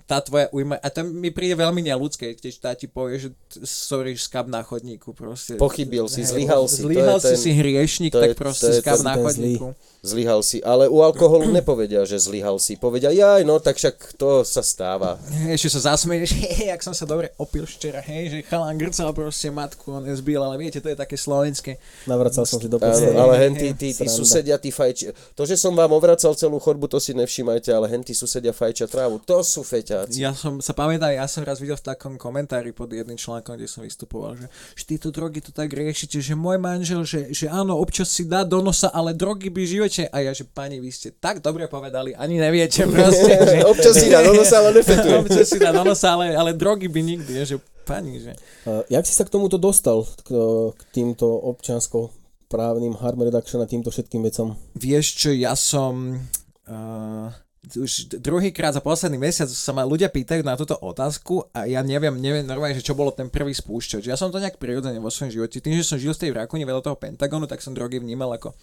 tá 0.08 0.24
tvoja 0.24 0.48
ujma, 0.50 0.80
a 0.80 0.88
to 0.88 1.04
mi 1.04 1.30
príde 1.30 1.52
veľmi 1.54 1.84
neľudské, 1.84 2.32
keď 2.34 2.48
štát 2.50 2.76
ti 2.80 2.88
povie, 2.88 3.20
že 3.20 3.30
sorry, 3.62 4.16
skab 4.16 4.48
na 4.48 4.64
chodníku 4.64 5.12
proste. 5.12 5.60
Pochybil 5.60 6.08
si, 6.08 6.24
zlyhal 6.24 6.64
si, 6.66 6.80
Zlyhal 6.80 7.20
si 7.20 7.36
ten- 7.36 7.44
si 7.44 7.52
hriešnik, 7.52 8.16
to 8.16 8.24
je- 8.24 8.24
tak 8.24 8.40
proste 8.40 8.80
skab 8.80 9.04
na 9.04 9.20
chodníku. 9.20 9.76
Zlyhal 10.00 10.40
si, 10.40 10.64
ale 10.64 10.88
u 10.88 11.04
alkoholu 11.04 11.52
nepovedia, 11.60 12.08
že 12.08 12.16
zlyhal 12.16 12.56
si. 12.56 12.80
Povedia, 12.80 13.12
jaj, 13.12 13.44
no 13.44 13.60
tak 13.60 13.76
však 13.76 14.16
to 14.16 14.48
sa 14.48 14.64
stáva. 14.64 15.20
Ešte 15.52 15.76
sa 15.76 15.92
zasmeješ, 15.92 16.32
hej, 16.56 16.72
jak 16.72 16.80
som 16.80 16.96
sa 16.96 17.04
dobre 17.04 17.36
opil 17.36 17.68
včera, 17.68 18.00
hej, 18.00 18.32
že 18.32 18.38
chalán 18.48 18.80
grcal 18.80 19.12
proste 19.12 19.52
matku, 19.52 19.92
on 19.92 20.08
je 20.08 20.16
zbil, 20.16 20.40
ale 20.40 20.56
viete, 20.56 20.80
to 20.80 20.88
je 20.88 20.96
také 20.96 21.20
slovenské. 21.20 21.76
Navracal 22.08 22.48
som 22.48 22.64
si 22.64 22.72
do 22.72 22.80
postele. 22.80 23.12
ale 23.12 23.36
hej, 23.36 23.44
henty, 23.52 23.68
tí, 23.76 23.92
tí 23.92 24.08
sranda. 24.08 24.16
susedia, 24.16 24.56
tí 24.56 24.72
fajči... 24.72 25.12
To, 25.36 25.44
že 25.44 25.60
som 25.60 25.76
vám 25.76 25.92
ovracal 25.92 26.32
celú 26.32 26.64
chodbu, 26.64 26.88
to 26.88 27.04
si 27.04 27.12
nevšímajte, 27.12 27.76
ale 27.76 27.92
henty 27.92 28.16
susedia 28.16 28.56
fajčia 28.56 28.88
trávu. 28.88 29.20
To 29.28 29.44
sú 29.44 29.68
feťáci. 30.06 30.18
Ja 30.22 30.32
som 30.38 30.62
sa 30.62 30.74
pamätám, 30.78 31.14
ja 31.14 31.26
som 31.26 31.42
raz 31.42 31.58
videl 31.58 31.80
v 31.80 31.86
takom 31.86 32.14
komentári 32.22 32.70
pod 32.76 32.94
jedným 32.94 33.18
článkom, 33.18 33.58
kde 33.58 33.66
som 33.66 33.82
vystupoval, 33.82 34.38
že, 34.38 34.48
že 34.78 34.84
tieto 34.86 35.10
drogy 35.10 35.42
to 35.42 35.50
tak 35.50 35.74
riešite, 35.74 36.22
že 36.22 36.38
môj 36.38 36.62
manžel, 36.62 37.02
že, 37.02 37.34
že 37.34 37.50
áno, 37.50 37.78
občas 37.80 38.12
si 38.12 38.30
dá 38.30 38.46
do 38.46 38.62
nosa, 38.62 38.94
ale 38.94 39.18
drogy 39.18 39.50
by 39.50 39.62
živote. 39.66 40.06
A 40.14 40.22
ja, 40.22 40.32
že 40.36 40.46
pani, 40.46 40.78
vy 40.78 40.90
ste 40.94 41.10
tak 41.18 41.42
dobre 41.42 41.66
povedali, 41.66 42.14
ani 42.14 42.38
neviete 42.38 42.86
proste. 42.94 43.34
že, 43.34 43.58
Občas 43.66 43.94
si 43.98 44.08
dá 44.12 44.22
do 44.22 44.34
nosa, 44.38 44.56
ale 44.62 44.70
nefetuje. 44.78 45.16
občas 45.26 45.46
si 45.50 45.58
dá 45.58 45.70
do 45.74 45.84
nosa, 45.84 46.14
ale, 46.14 46.36
ale 46.38 46.52
drogy 46.54 46.88
by 46.92 47.02
nikdy, 47.02 47.34
že 47.48 47.58
pani, 47.88 48.20
že... 48.20 48.36
Uh, 48.68 48.84
jak 48.92 49.08
si 49.08 49.16
sa 49.16 49.24
k 49.24 49.32
tomuto 49.32 49.56
dostal, 49.56 50.04
k, 50.28 50.30
k 50.76 50.82
týmto 50.92 51.26
občiansko 51.26 52.12
právnym 52.48 52.96
harm 53.00 53.24
reduction 53.24 53.60
a 53.64 53.68
týmto 53.68 53.92
všetkým 53.92 54.24
vecom? 54.24 54.56
Vieš 54.76 55.06
čo, 55.16 55.30
ja 55.32 55.56
som... 55.56 56.20
Uh, 56.68 57.32
už 57.76 58.22
druhýkrát 58.24 58.72
za 58.72 58.80
posledný 58.80 59.20
mesiac 59.20 59.52
sa 59.52 59.72
ma 59.76 59.84
ľudia 59.84 60.08
pýtajú 60.08 60.46
na 60.46 60.56
túto 60.56 60.80
otázku 60.80 61.52
a 61.52 61.68
ja 61.68 61.84
neviem, 61.84 62.16
neviem 62.16 62.48
normálne, 62.48 62.80
že 62.80 62.86
čo 62.86 62.96
bolo 62.96 63.12
ten 63.12 63.28
prvý 63.28 63.52
spúšťač. 63.52 64.08
Ja 64.08 64.16
som 64.16 64.32
to 64.32 64.40
nejak 64.40 64.56
prirodzene 64.56 65.04
vo 65.04 65.12
svojom 65.12 65.36
živote. 65.36 65.60
Tým, 65.60 65.76
že 65.76 65.84
som 65.84 66.00
žil 66.00 66.16
z 66.16 66.28
tej 66.28 66.32
Rakúne 66.38 66.64
veľa 66.64 66.80
toho 66.80 66.96
Pentagonu, 66.96 67.50
tak 67.50 67.60
som 67.60 67.76
drogy 67.76 68.00
vnímal 68.00 68.32
ako 68.38 68.56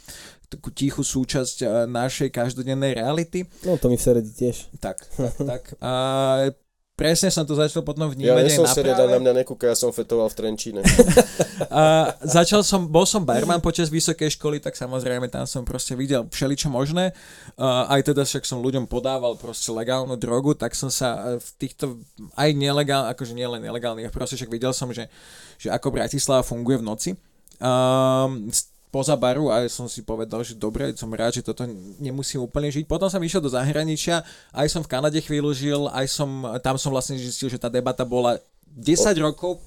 takú 0.49 0.73
tichú 0.73 1.05
súčasť 1.05 1.57
eh, 1.61 1.69
našej 1.85 2.33
každodennej 2.33 2.97
reality. 2.97 3.45
No 3.69 3.77
to 3.77 3.93
mi 3.93 4.01
v 4.01 4.05
Seredi 4.07 4.33
tiež. 4.33 4.73
Tak, 4.81 5.05
tak, 5.21 5.37
tak. 5.45 5.63
A 5.85 5.93
presne 7.05 7.29
som 7.29 7.45
to 7.45 7.53
začal 7.53 7.85
potom 7.85 8.09
Ja 8.09 8.13
vnímať 8.17 8.45
nie 8.49 8.49
aj 8.49 8.57
som 8.57 8.65
na 8.65 8.73
serieda, 8.73 9.05
práve. 9.05 9.13
na 9.13 9.19
mňa 9.21 9.33
nekúka, 9.45 9.69
ja 9.69 9.77
som 9.77 9.93
fetoval 9.93 10.33
v 10.33 10.37
Trenčíne. 10.41 10.81
A 11.69 12.17
začal 12.25 12.65
som, 12.65 12.89
bol 12.89 13.05
som 13.05 13.21
barman 13.21 13.61
počas 13.61 13.93
vysokej 13.93 14.41
školy, 14.41 14.57
tak 14.57 14.73
samozrejme 14.73 15.29
tam 15.29 15.45
som 15.45 15.69
proste 15.69 15.93
videl 15.93 16.25
všeličo 16.25 16.73
možné. 16.73 17.13
A 17.61 17.93
aj 17.93 18.09
teda 18.09 18.25
však 18.25 18.49
som 18.49 18.65
ľuďom 18.65 18.89
podával 18.89 19.37
proste 19.37 19.69
legálnu 19.69 20.17
drogu, 20.17 20.57
tak 20.57 20.73
som 20.73 20.89
sa 20.89 21.37
e, 21.37 21.45
v 21.45 21.49
týchto 21.61 22.01
aj 22.41 22.51
nelegál, 22.57 23.05
akože 23.13 23.37
nielen 23.37 23.61
nelegálnych, 23.61 24.09
proste 24.09 24.41
však 24.41 24.49
videl 24.49 24.73
som, 24.73 24.89
že, 24.89 25.13
že 25.61 25.69
ako 25.69 25.93
Bratislava 25.93 26.41
funguje 26.41 26.81
v 26.81 26.87
noci. 26.89 27.11
Um, 27.61 28.49
poza 28.95 29.19
baru 29.19 29.51
a 29.51 29.67
som 29.67 29.91
si 29.91 30.07
povedal, 30.07 30.47
že 30.47 30.55
dobre, 30.55 30.95
som 30.95 31.11
rád, 31.11 31.35
že 31.35 31.43
toto 31.43 31.67
nemusím 31.99 32.47
úplne 32.47 32.71
žiť. 32.71 32.87
Potom 32.87 33.11
som 33.11 33.19
išiel 33.19 33.43
do 33.43 33.51
zahraničia, 33.51 34.23
aj 34.55 34.71
som 34.71 34.87
v 34.87 34.91
Kanade 34.95 35.19
chvíľu 35.19 35.51
žil, 35.51 35.91
aj 35.91 36.07
som, 36.07 36.47
tam 36.63 36.79
som 36.79 36.95
vlastne 36.95 37.19
zistil, 37.19 37.51
že 37.51 37.59
tá 37.59 37.67
debata 37.67 38.07
bola 38.07 38.39
10 38.79 39.19
rokov 39.19 39.59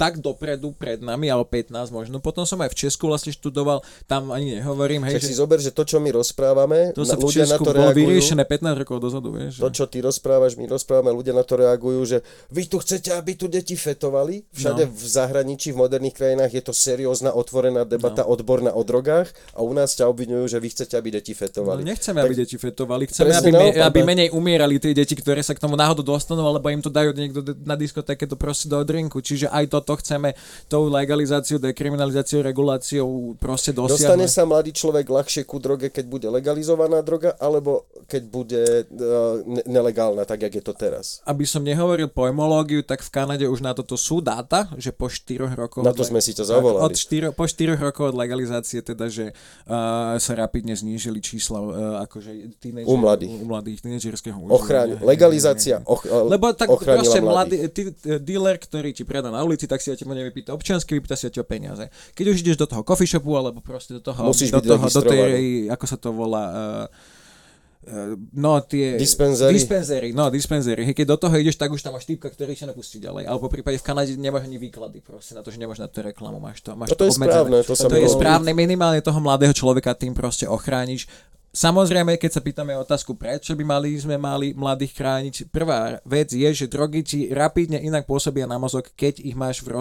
tak 0.00 0.16
dopredu 0.16 0.72
pred 0.72 0.96
nami, 0.98 1.28
alebo 1.28 1.44
15 1.44 1.68
možno. 1.90 2.16
Potom 2.18 2.42
som 2.42 2.56
aj 2.56 2.72
v 2.72 2.78
Česku 2.78 3.04
vlastne 3.04 3.28
študoval, 3.30 3.84
tam 4.06 4.32
ani 4.32 4.56
nehovorím, 4.56 5.04
hej, 5.04 5.20
Však 5.20 5.22
si 5.22 5.34
že 5.34 5.38
zober, 5.38 5.58
že 5.60 5.68
to, 5.68 5.84
čo 5.84 6.00
my 6.00 6.08
rozprávame, 6.10 6.90
to 6.90 7.04
sa 7.04 7.14
v 7.14 7.22
ľudia 7.22 7.44
na 7.44 7.54
to 7.54 7.68
bolo 7.68 7.92
reagujú. 7.92 8.08
vyriešené 8.08 8.42
15 8.42 8.80
rokov 8.80 8.96
dozadu, 8.98 9.28
vieš. 9.30 9.60
To, 9.60 9.68
čo 9.68 9.84
ty 9.84 10.00
rozprávaš, 10.00 10.56
my 10.56 10.64
rozprávame, 10.66 11.12
ľudia 11.12 11.30
na 11.30 11.44
to 11.44 11.54
reagujú, 11.54 12.00
že 12.06 12.18
vy 12.48 12.64
tu 12.64 12.80
chcete, 12.80 13.12
aby 13.12 13.36
tu 13.36 13.44
deti 13.44 13.76
fetovali. 13.76 14.48
Všade 14.50 14.82
No. 14.82 14.90
v 14.90 15.04
zahraničí, 15.04 15.68
v 15.70 15.78
moderných 15.78 16.16
krajinách 16.16 16.48
je 16.50 16.62
to 16.62 16.72
seriózna, 16.72 17.30
otvorená 17.30 17.84
debata 17.84 18.24
odborná 18.24 18.70
o 18.70 18.80
drogách 18.80 19.28
a 19.52 19.60
u 19.60 19.70
nás 19.70 19.92
ťa 19.92 20.06
obvinujú, 20.06 20.46
že 20.46 20.56
vy 20.56 20.68
chcete, 20.70 20.94
aby 20.94 21.10
deti 21.12 21.32
No, 21.32 21.38
fetovali. 21.38 21.84
nechceme, 21.84 22.18
aby 22.18 22.34
deti 22.34 22.56
fetovali, 22.56 23.04
chceme, 23.06 23.30
aby, 23.30 23.50
me, 23.50 23.66
aby 23.76 24.00
no. 24.00 24.06
menej 24.06 24.28
umierali 24.30 24.76
tie 24.76 24.94
deti, 24.94 25.12
ktoré 25.12 25.40
sa 25.40 25.52
k 25.52 25.60
tomu 25.60 25.74
náhodou 25.74 26.00
dostanú, 26.06 26.40
alebo 26.42 26.64
im 26.66 26.78
to 26.78 26.88
dajú 26.88 27.12
niekto 27.12 27.44
na 27.60 27.74
diskotéke 27.74 28.24
to 28.24 28.34
proste 28.34 28.64
do 28.66 28.80
drinku. 28.80 29.20
Čiže 29.20 29.46
aj 29.46 29.64
toto 29.70 29.89
chceme 29.98 30.34
tou 30.66 30.86
legalizáciou, 30.90 31.58
dekriminalizáciou, 31.58 32.42
reguláciou 32.44 33.34
proste 33.38 33.70
Dostane 33.74 34.26
dosiahnuť. 34.26 34.30
sa 34.30 34.42
mladý 34.46 34.70
človek 34.74 35.06
ľahšie 35.06 35.42
ku 35.46 35.58
droge, 35.62 35.88
keď 35.90 36.04
bude 36.06 36.26
legalizovaná 36.30 37.00
droga, 37.02 37.34
alebo 37.38 37.86
keď 38.06 38.22
bude 38.26 38.62
uh, 38.86 39.42
ne- 39.46 39.66
nelegálna, 39.66 40.26
tak 40.26 40.46
jak 40.46 40.60
je 40.60 40.64
to 40.64 40.74
teraz. 40.74 41.22
Aby 41.26 41.46
som 41.46 41.62
nehovoril 41.62 42.10
pojmológiu, 42.10 42.82
tak 42.82 43.02
v 43.02 43.10
Kanade 43.10 43.46
už 43.46 43.62
na 43.62 43.72
toto 43.74 43.94
sú 43.94 44.22
dáta, 44.22 44.70
že 44.76 44.90
po 44.90 45.06
4 45.08 45.54
rokoch... 45.54 45.82
Na 45.86 45.94
to 45.94 46.02
sme 46.06 46.18
si 46.18 46.34
ťa 46.34 46.44
tak, 46.44 46.50
zavolali. 46.58 46.82
Od 46.86 46.92
4, 46.94 47.34
po 47.34 47.44
4 47.46 47.78
rokov 47.78 48.04
od 48.10 48.16
legalizácie 48.18 48.82
teda, 48.82 49.06
že 49.06 49.32
uh, 49.32 50.16
sa 50.18 50.32
rapidne 50.34 50.74
znížili 50.74 51.22
čísla 51.22 51.58
uh, 51.60 51.70
akože 52.04 52.58
tínedžer, 52.58 52.90
U 52.90 52.96
mladých. 52.98 53.30
u 53.30 53.46
mladých 53.46 53.78
tínedžerského 53.84 54.38
Ochráň, 54.50 55.00
legalizácia 55.04 55.80
och, 55.84 56.02
Lebo 56.04 56.52
tak 56.52 56.68
proste 56.70 57.20
mladý, 57.22 57.56
e, 57.66 58.18
dealer, 58.18 58.56
ktorý 58.58 58.90
ti 58.92 59.02
predá 59.06 59.30
na 59.30 59.42
ulici, 59.42 59.66
tak 59.66 59.79
si 59.80 59.90
od 59.90 59.98
teba 59.98 60.12
nevypýta 60.14 60.52
občiansky, 60.52 60.94
vypýta 60.96 61.16
si 61.16 61.26
od 61.26 61.34
teba 61.34 61.48
peniaze. 61.48 61.88
Keď 62.12 62.24
už 62.30 62.36
ideš 62.44 62.56
do 62.60 62.66
toho 62.68 62.84
coffee 62.84 63.08
shopu, 63.08 63.34
alebo 63.36 63.64
proste 63.64 63.96
do 63.96 64.02
toho, 64.04 64.28
Musíš 64.28 64.52
do, 64.52 64.60
toho 64.60 64.86
do 64.86 65.02
tej, 65.02 65.68
ako 65.72 65.84
sa 65.88 65.96
to 65.96 66.12
volá, 66.12 66.44
uh, 66.86 68.16
no 68.36 68.60
tie... 68.60 69.00
Dispenzery. 69.00 69.56
Dispenzery, 69.56 70.08
no 70.12 70.28
dispenzery. 70.28 70.84
Keď 70.92 71.06
do 71.08 71.16
toho 71.16 71.34
ideš, 71.40 71.56
tak 71.56 71.72
už 71.72 71.80
tam 71.80 71.96
máš 71.96 72.04
typka, 72.04 72.28
ktorý 72.28 72.52
sa 72.52 72.68
nepustí 72.68 73.00
ďalej. 73.00 73.24
Alebo 73.24 73.48
v 73.48 73.60
prípade 73.60 73.80
v 73.80 73.84
Kanade 73.84 74.12
nemáš 74.20 74.44
ani 74.44 74.60
výklady 74.60 75.00
proste 75.00 75.32
na 75.32 75.40
to, 75.40 75.48
že 75.48 75.56
nemáš 75.56 75.80
na 75.80 75.88
to 75.88 76.04
reklamu, 76.04 76.36
máš 76.36 76.60
to, 76.60 76.76
máš 76.76 76.92
A 76.92 76.96
to 76.96 77.08
je 77.08 77.12
obmedzené. 77.16 77.40
správne, 77.40 77.56
to 77.64 77.74
sa 77.74 77.88
to 77.88 77.96
je 77.96 78.08
správne, 78.12 78.52
minimálne 78.52 79.00
toho 79.00 79.16
mladého 79.18 79.56
človeka 79.56 79.96
tým 79.96 80.12
proste 80.12 80.44
ochrániš. 80.44 81.08
Samozrejme, 81.50 82.14
keď 82.14 82.38
sa 82.38 82.46
pýtame 82.46 82.78
otázku, 82.78 83.18
prečo 83.18 83.58
by 83.58 83.66
mali 83.66 83.98
sme 83.98 84.14
mali 84.14 84.54
mladých 84.54 85.02
chrániť, 85.02 85.34
prvá 85.50 85.98
vec 86.06 86.30
je, 86.30 86.46
že 86.54 86.70
drogy 86.70 87.02
ti 87.02 87.20
rapidne 87.26 87.74
inak 87.82 88.06
pôsobia 88.06 88.46
na 88.46 88.54
mozog, 88.54 88.86
keď 88.94 89.18
ich 89.18 89.34
máš 89.34 89.58
v, 89.66 89.74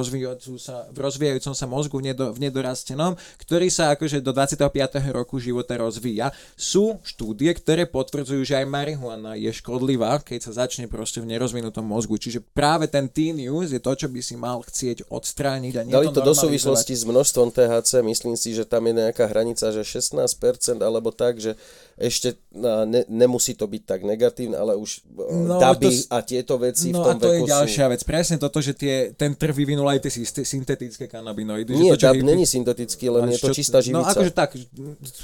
sa, 0.57 0.89
v 0.89 0.97
rozvíjajúcom 0.97 1.53
sa 1.53 1.65
mozgu 1.69 2.01
v, 2.01 2.09
nedo, 2.09 2.33
v 2.33 2.49
nedorastenom, 2.49 3.13
ktorý 3.37 3.69
sa 3.69 3.93
akože 3.93 4.17
do 4.25 4.33
25. 4.33 4.65
roku 5.13 5.37
života 5.37 5.77
rozvíja. 5.77 6.33
Sú 6.57 6.97
štúdie, 7.05 7.53
ktoré 7.53 7.85
potvrdzujú, 7.85 8.41
že 8.41 8.57
aj 8.57 8.65
marihuana 8.65 9.37
je 9.37 9.53
škodlivá, 9.53 10.25
keď 10.25 10.49
sa 10.49 10.65
začne 10.65 10.89
proste 10.89 11.21
v 11.21 11.37
nerozvinutom 11.37 11.85
mozgu. 11.85 12.17
Čiže 12.17 12.41
práve 12.49 12.89
ten 12.89 13.05
teen 13.05 13.37
use 13.45 13.69
je 13.69 13.77
to, 13.77 13.93
čo 13.93 14.09
by 14.09 14.25
si 14.25 14.33
mal 14.33 14.65
chcieť 14.65 15.05
odstrániť 15.05 15.73
a 15.77 15.81
nie 15.85 15.93
Dali 15.93 16.09
to 16.09 16.17
do 16.17 16.33
normalizovať. 16.33 16.49
súvislosti 16.49 16.93
s 16.97 17.05
množstvom 17.05 17.53
THC, 17.53 18.01
myslím 18.09 18.33
si, 18.33 18.57
že 18.57 18.65
tam 18.65 18.89
je 18.89 19.05
nejaká 19.05 19.29
hranica, 19.29 19.69
že 19.69 19.85
16% 19.85 20.33
alebo 20.81 21.13
tak, 21.13 21.37
že 21.37 21.58
ešte 21.99 22.39
a, 22.55 22.87
ne, 22.87 23.03
nemusí 23.11 23.59
to 23.59 23.67
byť 23.67 23.83
tak 23.83 24.07
negatívne, 24.07 24.55
ale 24.55 24.79
už 24.79 25.03
no, 25.11 25.51
No, 25.51 25.55
daby 25.59 25.91
to 25.91 26.15
a 26.15 26.23
tieto 26.23 26.55
veci 26.55 26.95
No 26.95 27.03
v 27.03 27.03
a 27.03 27.05
tom 27.11 27.19
to 27.19 27.29
je 27.35 27.39
ďalšia 27.43 27.85
sú... 27.85 27.91
vec. 27.91 28.01
Presne 28.07 28.35
toto, 28.39 28.63
že 28.63 28.71
tie, 28.71 29.11
ten 29.11 29.35
trh 29.35 29.51
vyvinul 29.51 29.83
aj 29.83 30.07
tie 30.07 30.23
syntetické 30.23 31.11
kanabinoidy. 31.11 31.75
Nie, 31.75 31.99
že 31.99 31.99
to, 31.99 32.03
dab 32.07 32.15
hippie- 32.15 32.29
není 32.31 32.45
syntetický, 32.47 33.11
len 33.11 33.27
A 33.27 33.35
je 33.35 33.39
to 33.43 33.51
čistá 33.51 33.83
živica. 33.83 33.99
No 33.99 34.07
akože 34.07 34.31
tak, 34.31 34.55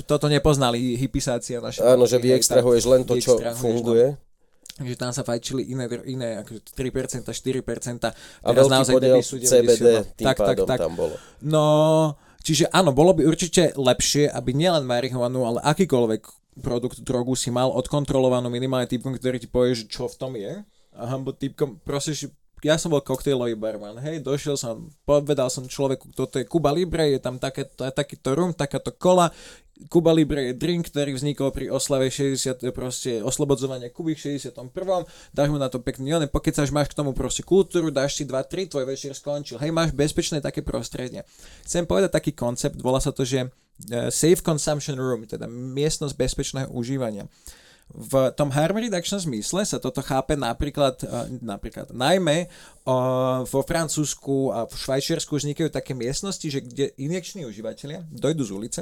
toto 0.04 0.28
nepoznali 0.28 1.00
hypisácia 1.00 1.64
naša. 1.64 1.96
Áno, 1.96 2.04
že 2.04 2.20
vyextrahuješ 2.20 2.84
len 2.92 3.02
to, 3.08 3.16
čo 3.16 3.40
Vyextrahuješ, 3.40 3.64
funguje. 3.64 4.06
No, 4.76 4.84
že 4.84 4.96
tam 5.00 5.16
sa 5.16 5.24
fajčili 5.24 5.72
iné, 5.72 5.88
iné 6.04 6.44
akože 6.44 6.60
3%, 6.76 7.32
4%. 7.32 7.32
A 7.32 8.12
Teraz 8.12 8.20
veľký 8.44 8.68
naozaj 8.76 8.94
podiel 9.00 9.24
CBD 9.24 10.04
90. 10.12 10.20
tým 10.20 10.28
pádom 10.36 10.68
tam 10.68 10.92
bolo. 10.92 11.16
No, 11.40 11.66
čiže 12.46 12.70
áno, 12.70 12.94
bolo 12.94 13.18
by 13.18 13.26
určite 13.26 13.74
lepšie, 13.74 14.30
aby 14.30 14.54
nielen 14.54 14.86
marihuanu, 14.86 15.42
ale 15.50 15.60
akýkoľvek 15.66 16.46
produkt, 16.62 17.02
drogu 17.04 17.36
si 17.36 17.52
mal 17.52 17.74
odkontrolovanú 17.74 18.48
minimálne 18.48 18.88
typkom, 18.88 19.18
ktorý 19.18 19.42
ti 19.42 19.50
povie, 19.50 19.76
že 19.76 19.90
čo 19.90 20.08
v 20.08 20.16
tom 20.16 20.38
je. 20.38 20.64
A 20.96 21.02
hambo 21.12 21.36
typkom, 21.36 21.82
proste, 21.84 22.32
ja 22.64 22.80
som 22.80 22.94
bol 22.94 23.04
koktejlový 23.04 23.60
barman, 23.60 24.00
hej, 24.00 24.24
došiel 24.24 24.56
som, 24.56 24.88
povedal 25.04 25.52
som 25.52 25.68
človeku, 25.68 26.16
toto 26.16 26.40
je 26.40 26.48
Cuba 26.48 26.72
Libre, 26.72 27.12
je 27.12 27.20
tam 27.20 27.36
také, 27.36 27.68
takýto 27.68 28.32
rum, 28.32 28.56
takáto 28.56 28.96
kola, 28.96 29.28
Cuba 29.92 30.16
Libre 30.16 30.52
je 30.52 30.54
drink, 30.56 30.88
ktorý 30.88 31.20
vznikol 31.20 31.52
pri 31.52 31.68
oslave 31.68 32.08
60, 32.08 32.64
proste 32.72 33.20
oslobodzovania 33.20 33.92
Kuby 33.92 34.16
v 34.16 34.40
61. 34.40 34.72
Dáš 35.36 35.48
mu 35.52 35.60
na 35.60 35.68
to 35.68 35.84
pekný 35.84 36.16
one, 36.16 36.32
pokiaľ 36.32 36.72
máš 36.72 36.96
k 36.96 36.98
tomu 37.04 37.12
proste 37.12 37.44
kultúru, 37.44 37.92
dáš 37.92 38.16
si 38.16 38.24
2-3, 38.24 38.72
tvoj 38.72 38.88
večer 38.88 39.12
skončil. 39.12 39.60
Hej, 39.60 39.76
máš 39.76 39.92
bezpečné 39.92 40.40
také 40.40 40.64
prostredie. 40.64 41.28
Chcem 41.68 41.84
povedať 41.84 42.16
taký 42.16 42.32
koncept, 42.32 42.80
volá 42.80 43.04
sa 43.04 43.12
to, 43.12 43.28
že 43.28 43.52
eh, 43.52 44.08
Safe 44.08 44.40
Consumption 44.40 44.96
Room, 44.96 45.28
teda 45.28 45.44
miestnosť 45.52 46.16
bezpečného 46.16 46.72
užívania. 46.72 47.28
V 47.86 48.34
tom 48.34 48.50
harm 48.50 48.82
reduction 48.82 49.22
zmysle 49.22 49.62
sa 49.62 49.78
toto 49.78 50.02
chápe 50.02 50.34
napríklad, 50.40 51.04
eh, 51.04 51.36
napríklad 51.44 51.92
najmä 51.92 52.48
eh, 52.48 52.50
vo 53.44 53.62
Francúzsku 53.68 54.56
a 54.56 54.72
v 54.72 54.74
Švajčiarsku 54.74 55.36
vznikajú 55.36 55.68
také 55.68 55.92
miestnosti, 55.92 56.48
že 56.48 56.64
kde 56.64 56.96
injekční 56.96 57.44
užívateľia 57.44 58.08
dojdú 58.08 58.44
z 58.48 58.52
ulice 58.56 58.82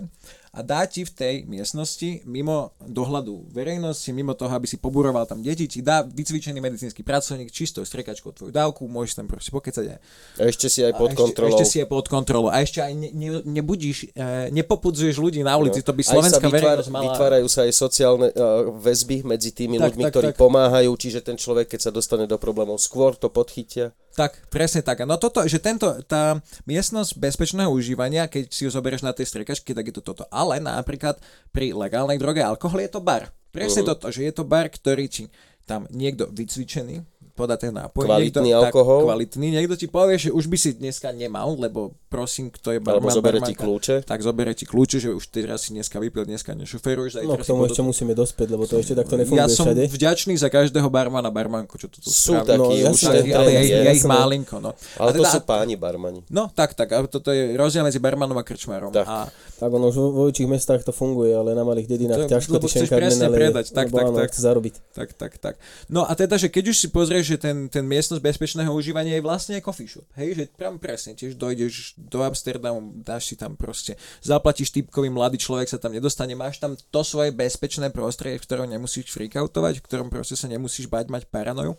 a 0.54 0.62
dá 0.62 0.86
ti 0.86 1.02
v 1.02 1.10
tej 1.10 1.36
miestnosti 1.50 2.22
mimo 2.30 2.78
dohľadu 2.86 3.50
verejnosti, 3.50 4.06
mimo 4.14 4.38
toho, 4.38 4.54
aby 4.54 4.70
si 4.70 4.78
poburoval 4.78 5.26
tam 5.26 5.42
deti, 5.42 5.66
ti 5.66 5.82
dá 5.82 6.06
vycvičený 6.06 6.62
medicínsky 6.62 7.02
pracovník 7.02 7.50
čistou 7.50 7.82
strekačkou 7.82 8.30
tvoju 8.30 8.54
dávku, 8.54 8.86
môžeš 8.86 9.18
tam 9.18 9.26
proste 9.26 9.50
pokecať 9.50 9.98
aj 9.98 10.00
A 10.38 10.42
ešte 10.46 10.70
si 10.70 10.86
aj 10.86 10.94
pod 10.94 11.18
kontrolou. 11.18 11.58
Ešte 11.58 11.66
si 11.66 11.78
je 11.82 11.88
pod 11.90 12.06
kontrolou. 12.06 12.54
A 12.54 12.62
ešte 12.62 12.86
aj 12.86 12.94
ne, 12.94 13.10
ne, 13.10 13.30
nebudíš, 13.50 14.14
e, 14.14 14.54
nepopudzuješ 14.54 15.18
ľudí 15.18 15.42
na 15.42 15.58
ulici. 15.58 15.82
No. 15.82 15.90
To 15.90 15.94
by 15.98 16.04
Aj 16.06 16.10
slovenská 16.14 16.46
vytvár, 16.46 16.62
verejnosť 16.62 16.92
mala... 16.94 17.04
vytvárajú 17.10 17.48
sa 17.50 17.60
aj 17.66 17.74
sociálne 17.74 18.28
uh, 18.30 18.70
väzby 18.78 19.26
medzi 19.26 19.50
tými 19.58 19.82
Tak, 19.82 19.86
ľuďmi, 19.90 20.04
tak, 20.06 20.12
ktorí 20.14 20.30
tak. 20.32 20.38
pomáhajú, 20.38 20.92
čiže 21.02 21.26
ten 21.26 21.34
človek, 21.34 21.66
keď 21.74 21.90
sa 21.90 21.92
dostane 21.92 22.30
do 22.30 22.38
problémov, 22.38 22.78
skôr 22.78 23.18
to 23.18 23.34
podchytia. 23.34 23.90
Tak, 24.14 24.46
presne 24.54 24.86
tak. 24.86 25.02
No 25.10 25.18
toto, 25.18 25.42
že 25.50 25.58
tento, 25.58 25.90
tá 26.06 26.38
miestnosť 26.70 27.18
bezpečného 27.18 27.74
užívania, 27.74 28.30
keď 28.30 28.54
si 28.54 28.66
ju 28.66 28.70
zoberieš 28.70 29.02
na 29.02 29.10
tej 29.10 29.26
striekačke, 29.26 29.74
tak 29.74 29.90
je 29.90 29.96
to 29.98 30.06
toto. 30.06 30.30
Ale 30.30 30.62
napríklad 30.62 31.18
pri 31.50 31.74
legálnej 31.74 32.22
droge 32.22 32.46
alkohol 32.46 32.86
je 32.86 32.94
to 32.94 33.02
bar. 33.02 33.34
Presne 33.50 33.82
Mhm. 33.82 33.90
toto, 33.90 34.14
že 34.14 34.26
je 34.30 34.34
to 34.34 34.46
bar, 34.46 34.70
ktorý 34.70 35.10
ti 35.10 35.34
tam 35.66 35.90
niekto 35.90 36.28
vycvičený, 36.30 37.02
podá 37.34 37.58
ten 37.58 37.70
nápoj. 37.70 38.06
Kvalitný 38.06 38.46
niekto, 38.48 38.62
alkohol. 38.64 39.00
Tak, 39.00 39.08
kvalitný. 39.10 39.48
Niekto 39.52 39.76
ti 39.76 39.88
povie, 39.88 40.16
že 40.18 40.30
už 40.30 40.46
by 40.46 40.54
si 40.56 40.70
dneska 40.74 41.10
nemal, 41.10 41.58
lebo 41.58 41.98
prosím, 42.06 42.48
kto 42.48 42.70
je 42.70 42.78
Alebo 42.78 43.10
barman, 43.10 43.10
zobere 43.12 43.40
ti 43.42 43.54
kľúče. 43.54 43.96
Tak 44.04 44.22
zobere 44.22 44.54
ti 44.54 44.64
kľúče, 44.64 44.98
že 45.00 45.10
už 45.10 45.24
teraz 45.28 45.66
si 45.66 45.74
dneska 45.74 45.98
vypil, 45.98 46.24
dneska 46.24 46.54
nešoferuješ. 46.54 47.26
No 47.26 47.34
k 47.34 47.44
tomu 47.44 47.66
ešte 47.66 47.82
musíme 47.82 48.14
dospieť, 48.14 48.48
lebo 48.48 48.64
to 48.64 48.78
ešte 48.78 48.94
takto 48.94 49.18
nefunguje 49.18 49.42
ja 49.42 49.50
som 49.50 49.66
všade. 49.66 49.90
vďačný 49.90 50.34
za 50.36 50.48
každého 50.48 50.86
barmana, 50.88 51.28
barmanku, 51.28 51.74
čo 51.76 51.90
toto 51.90 52.06
Sú 52.06 52.38
spravia. 52.38 52.54
takí, 52.54 52.62
No, 52.64 52.70
už 52.70 53.02
jasné, 53.02 53.10
ten 53.12 53.26
Tak, 53.26 53.34
ale 53.36 53.50
je, 53.50 53.62
je 53.64 53.78
ich 53.82 53.88
jasné. 53.98 54.10
málinko, 54.14 54.56
no. 54.62 54.72
Ale 54.96 55.10
A 55.10 55.12
to 55.12 55.20
teda- 55.20 55.34
sú 55.34 55.40
páni 55.42 55.74
barmani. 55.74 56.22
No, 56.30 56.54
tak, 56.54 56.78
tak. 56.78 56.94
A 56.94 57.02
toto 57.04 57.34
je 57.34 57.58
rozdiel 57.58 57.82
medzi 57.82 57.98
barmanom 57.98 58.38
a 58.38 58.46
krčmárom. 58.46 58.94
Tak. 58.94 59.06
A 59.06 59.26
Tak 59.58 59.70
ono 59.72 59.90
už 59.90 59.98
vo 59.98 60.28
väčších 60.28 60.46
mestách 60.46 60.84
to 60.84 60.92
funguje, 60.92 61.32
ale 61.32 61.56
na 61.56 61.64
malých 61.64 61.88
dedinách 61.88 62.28
To- 62.28 62.32
ťažko 62.32 62.60
ty 62.60 62.68
chceš 62.68 62.86
šenkárne 62.86 63.00
presne 63.10 63.26
naleje, 63.26 63.40
predať. 63.40 63.66
Tak, 63.72 63.88
tak, 63.90 64.06
tak. 64.12 64.30
zarobiť. 64.30 64.74
Tak, 64.92 65.10
tak, 65.16 65.32
tak. 65.40 65.54
No 65.88 66.04
a 66.04 66.12
teda, 66.14 66.36
že 66.36 66.48
keď 66.48 66.70
už 66.70 66.78
si 66.78 66.88
pozrieš, 66.88 67.23
že 67.24 67.40
ten, 67.40 67.72
ten 67.72 67.88
miestnosť 67.88 68.20
bezpečného 68.20 68.70
užívania 68.76 69.18
je 69.18 69.24
vlastne 69.24 69.54
aj 69.56 69.64
coffee 69.64 69.88
shop, 69.88 70.08
hej, 70.20 70.36
že 70.36 70.44
tam 70.54 70.76
presne 70.78 71.16
tiež 71.16 71.40
dojdeš 71.40 71.96
do 71.98 72.20
Amsterdamu, 72.22 73.00
dáš 73.02 73.32
si 73.32 73.36
tam 73.40 73.56
proste, 73.56 73.96
zaplatíš 74.20 74.76
typkový 74.76 75.08
mladý 75.08 75.40
človek 75.40 75.72
sa 75.72 75.80
tam 75.80 75.96
nedostane, 75.96 76.36
máš 76.36 76.60
tam 76.60 76.76
to 76.76 77.02
svoje 77.02 77.32
bezpečné 77.32 77.90
prostredie, 77.90 78.38
v 78.38 78.46
ktorom 78.46 78.68
nemusíš 78.68 79.10
freakoutovať, 79.10 79.80
v 79.80 79.86
ktorom 79.88 80.08
proste 80.12 80.36
sa 80.36 80.52
nemusíš 80.52 80.92
bať 80.92 81.10
mať 81.10 81.24
paranoju. 81.32 81.74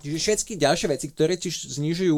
Čiže 0.00 0.16
všetky 0.16 0.52
ďalšie 0.56 0.88
veci, 0.88 1.06
ktoré 1.12 1.36
ti 1.36 1.52
znižujú 1.52 2.16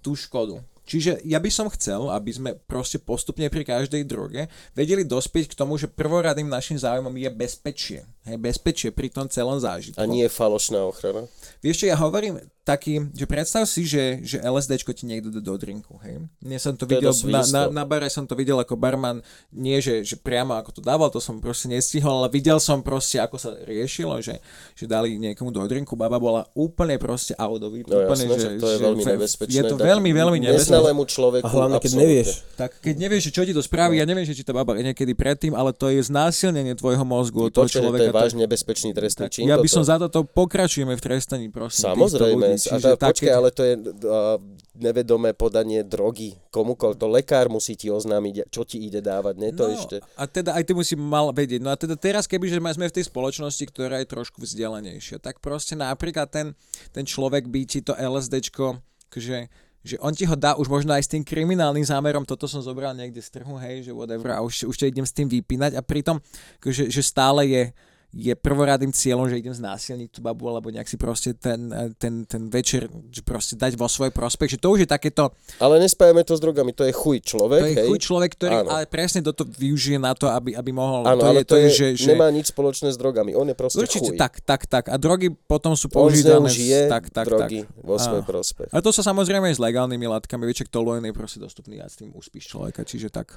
tú 0.00 0.16
škodu. 0.16 0.64
Čiže 0.88 1.20
ja 1.28 1.36
by 1.36 1.50
som 1.52 1.68
chcel, 1.68 2.08
aby 2.08 2.32
sme 2.32 2.50
proste 2.56 2.96
postupne 2.96 3.44
pri 3.52 3.60
každej 3.60 4.08
droge 4.08 4.48
vedeli 4.72 5.04
dospieť 5.04 5.52
k 5.52 5.58
tomu, 5.60 5.76
že 5.76 5.92
prvoradným 5.92 6.48
našim 6.48 6.80
záujmom 6.80 7.12
je 7.12 7.28
bezpečie. 7.28 8.00
Hej, 8.24 8.40
bezpečie 8.40 8.88
pri 8.88 9.12
tom 9.12 9.28
celom 9.28 9.60
zážitku. 9.60 10.00
A 10.00 10.08
nie 10.08 10.24
je 10.24 10.32
falošná 10.32 10.80
ochrana. 10.88 11.28
Vieš 11.60 11.84
čo, 11.84 11.92
ja 11.92 11.96
hovorím 12.00 12.40
taký, 12.68 13.08
že 13.10 13.24
predstav 13.24 13.64
si, 13.64 13.82
že, 13.82 14.20
že 14.20 14.36
LSDčko 14.38 14.92
ti 14.92 15.04
niekto 15.04 15.28
dá 15.30 15.40
do 15.40 15.56
drinku, 15.56 15.96
hej. 16.00 16.20
Ja 16.42 16.58
som 16.58 16.72
to, 16.72 16.84
To 16.84 16.90
videl, 16.90 17.08
na, 17.26 17.40
na, 17.46 17.62
na 17.72 17.82
bare 17.82 18.06
som 18.06 18.22
to 18.22 18.34
videl 18.34 18.56
ako 18.56 18.76
barman, 18.76 19.24
nie 19.48 19.80
že, 19.80 20.04
že 20.04 20.14
priamo 20.14 20.52
ako 20.52 20.76
to 20.76 20.80
dával, 20.80 21.08
to 21.08 21.18
som 21.18 21.38
proste 21.38 21.66
nestihol, 21.66 22.20
ale 22.20 22.28
videl 22.28 22.58
som 22.58 22.78
proste, 22.78 23.16
ako 23.16 23.36
sa 23.36 23.56
riešilo, 23.58 24.20
že, 24.20 24.36
že 24.74 24.84
dali 24.84 25.16
niekomu 25.16 25.48
do 25.48 25.64
drinku, 25.64 25.94
baba 25.94 26.18
bola 26.18 26.44
úplne 26.52 26.98
proste 26.98 27.32
audový. 27.34 27.80
No 27.82 28.04
úplne, 28.04 28.28
jasné, 28.28 28.36
že 28.36 28.48
to 28.58 28.68
je 28.68 28.78
veľmi 28.78 29.02
fe- 29.02 29.14
nebezpečné. 29.14 29.54
Je 29.54 29.62
to 29.64 29.76
veľmi, 29.76 30.10
veľmi 30.12 30.38
nebezpečné. 30.38 30.68
Neznalému 30.68 31.02
človeku 31.04 31.46
A 31.46 31.48
hlavne, 31.48 31.76
keď 31.76 31.88
absolútne. 31.88 32.04
nevieš. 32.04 32.28
Tak 32.54 32.70
keď 32.78 32.94
nevieš, 32.98 33.22
že 33.24 33.32
čo 33.32 33.42
ti 33.46 33.52
to 33.52 33.62
spraví, 33.62 33.96
ja 33.96 34.04
neviem, 34.04 34.22
že 34.22 34.34
či 34.34 34.42
tá 34.42 34.52
baba 34.52 34.74
je 34.74 34.84
niekedy 34.84 35.14
predtým, 35.14 35.54
ale 35.54 35.70
to 35.70 35.88
je 35.88 36.02
znásilnenie 36.02 36.74
tvojho 36.74 37.06
mozgu 37.06 37.38
od 37.40 37.50
toho 37.50 37.64
Počkaj, 37.64 37.78
to 37.78 37.84
človeka. 37.86 38.04
je 38.04 38.12
vážne 38.12 38.40
nebezpečný 38.42 38.90
trestný 38.90 39.24
čin. 39.28 39.46
ja 39.46 39.56
by 39.56 39.64
som 39.64 39.80
za 39.80 39.96
toto 39.96 40.26
pokračujeme 40.26 40.92
v 40.92 41.00
trestaní, 41.00 41.46
prosím. 41.48 41.88
Samozrejme, 41.88 42.57
ľudí. 42.66 42.74
a 42.74 42.76
tá, 42.82 42.90
tak, 42.98 43.10
počkaj, 43.14 43.30
keď- 43.30 43.38
ale 43.38 43.48
to 43.54 43.62
je 43.62 43.74
uh, 43.78 44.36
nevedomé 44.74 45.30
podanie 45.34 45.86
drogy 45.86 46.34
komukoľ. 46.50 46.98
To 46.98 47.06
lekár 47.06 47.46
musí 47.46 47.78
ti 47.78 47.86
oznámiť, 47.86 48.50
čo 48.50 48.66
ti 48.66 48.82
ide 48.82 48.98
dávať, 48.98 49.34
nie 49.38 49.54
to 49.54 49.70
no, 49.70 49.74
ešte. 49.74 49.96
A 50.18 50.24
teda 50.26 50.58
aj 50.58 50.64
ty 50.66 50.72
musí 50.74 50.94
mal 50.98 51.30
vedieť. 51.30 51.60
No 51.62 51.70
a 51.70 51.76
teda 51.78 51.94
teraz, 51.94 52.26
kebyže 52.26 52.58
sme 52.58 52.90
v 52.90 52.96
tej 52.98 53.04
spoločnosti, 53.06 53.64
ktorá 53.70 54.02
je 54.02 54.10
trošku 54.10 54.42
vzdelanejšia, 54.42 55.22
tak 55.22 55.38
proste 55.38 55.78
napríklad 55.78 56.30
ten, 56.30 56.46
ten 56.90 57.06
človek 57.06 57.46
by 57.46 57.60
ti 57.66 57.80
to 57.82 57.94
LSDčko, 57.94 58.82
že 59.14 59.46
že 59.88 59.96
on 60.02 60.12
ti 60.12 60.26
ho 60.26 60.34
dá 60.34 60.58
už 60.58 60.66
možno 60.68 60.92
aj 60.92 61.06
s 61.06 61.12
tým 61.16 61.22
kriminálnym 61.22 61.86
zámerom, 61.86 62.26
toto 62.26 62.50
som 62.50 62.58
zobral 62.60 62.92
niekde 62.92 63.22
z 63.22 63.40
trhu, 63.40 63.56
hej, 63.62 63.88
že 63.88 63.92
whatever, 63.94 64.34
a 64.34 64.42
už, 64.42 64.68
už 64.68 64.76
to 64.76 64.84
idem 64.84 65.06
s 65.06 65.14
tým 65.14 65.30
vypínať 65.30 65.78
a 65.78 65.82
pritom, 65.86 66.18
že, 66.60 66.90
že 66.90 67.00
stále 67.00 67.46
je, 67.48 67.62
je 68.08 68.32
prvoradým 68.32 68.88
cieľom, 68.88 69.28
že 69.28 69.36
idem 69.36 69.52
znásilniť 69.52 70.16
tú 70.16 70.20
babu, 70.24 70.48
alebo 70.48 70.72
nejak 70.72 70.88
si 70.88 70.96
proste 70.96 71.36
ten, 71.36 71.68
ten, 72.00 72.24
ten 72.24 72.48
večer 72.48 72.88
že 73.12 73.20
proste 73.20 73.52
dať 73.52 73.76
vo 73.76 73.84
svoj 73.84 74.08
prospech, 74.08 74.56
že 74.56 74.58
to 74.58 74.72
už 74.72 74.84
je 74.84 74.88
takéto, 74.88 75.28
Ale 75.60 75.76
nespájame 75.76 76.24
to 76.24 76.32
s 76.32 76.40
drogami, 76.40 76.72
to 76.72 76.88
je 76.88 76.92
chuj 76.96 77.20
človek, 77.20 77.60
to 77.60 77.68
je 77.68 77.76
hej. 77.76 77.88
chuj 77.92 77.98
človek, 78.00 78.30
ktorý 78.32 78.54
Áno. 78.64 78.68
ale 78.72 78.88
presne 78.88 79.20
toto 79.20 79.44
využije 79.44 80.00
na 80.00 80.16
to, 80.16 80.24
aby, 80.24 80.56
aby 80.56 80.70
mohol, 80.72 81.04
Áno, 81.04 81.20
to 81.20 81.28
ale 81.28 81.44
je, 81.44 81.48
to 81.52 81.56
je, 81.60 81.68
že, 81.68 81.86
že 82.00 82.16
nemá 82.16 82.32
nič 82.32 82.48
spoločné 82.48 82.88
s 82.88 82.96
drogami, 82.96 83.36
on 83.36 83.44
je 83.52 83.56
proste 83.56 83.76
Určite, 83.76 84.16
chuj. 84.16 84.18
tak, 84.18 84.40
tak, 84.40 84.64
tak. 84.64 84.84
A 84.88 84.96
drogy 84.96 85.28
potom 85.28 85.76
sú 85.76 85.92
On 85.92 86.08
používané... 86.08 86.48
zneužije 86.48 86.88
tak, 86.88 87.12
tak, 87.12 87.28
drogy 87.28 87.68
tak. 87.68 87.84
vo 87.84 88.00
svoj 88.00 88.24
Áno. 88.24 88.28
prospech. 88.28 88.72
A 88.72 88.80
to 88.80 88.88
sa 88.88 89.04
samozrejme 89.04 89.52
aj 89.52 89.56
s 89.56 89.60
legálnymi 89.60 90.08
látkami, 90.08 90.48
vieš, 90.48 90.64
toluén 90.72 91.04
je 91.04 91.12
proste 91.12 91.36
dostupný 91.44 91.84
a 91.84 91.86
s 91.92 92.00
tým 92.00 92.16
uspíš 92.16 92.56
človeka, 92.56 92.88
čiže 92.88 93.12
tak. 93.12 93.36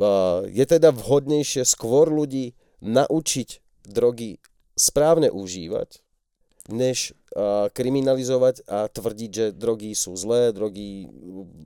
Uh, 0.00 0.48
je 0.50 0.64
teda 0.66 0.90
vhodnejšie 0.90 1.62
skôr 1.62 2.10
ľudí 2.10 2.56
naučiť 2.80 3.69
drogy 3.84 4.40
správne 4.76 5.28
užívať, 5.28 6.00
než 6.70 7.12
uh, 7.34 7.68
kriminalizovať 7.72 8.64
a 8.68 8.86
tvrdiť, 8.86 9.30
že 9.30 9.46
drogy 9.56 9.92
sú 9.96 10.14
zlé, 10.14 10.54
drogy 10.54 11.08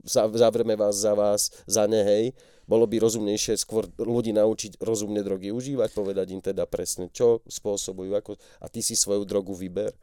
za- 0.03 0.31
zavreme 0.33 0.73
vás 0.75 0.97
za 0.97 1.13
vás, 1.13 1.51
za 1.67 1.85
ne. 1.85 2.33
Bolo 2.65 2.89
by 2.89 2.97
rozumnejšie 2.97 3.61
skôr 3.61 3.85
ľudí 4.01 4.33
naučiť 4.33 4.81
rozumne 4.81 5.21
drogy 5.21 5.53
užívať, 5.53 5.89
povedať 5.93 6.27
im 6.33 6.41
teda 6.41 6.65
presne, 6.65 7.13
čo 7.13 7.45
spôsobujú, 7.45 8.17
ako, 8.17 8.41
a 8.57 8.65
ty 8.71 8.81
si 8.81 8.97
svoju 8.97 9.21
drogu 9.21 9.53
vyber. 9.53 9.93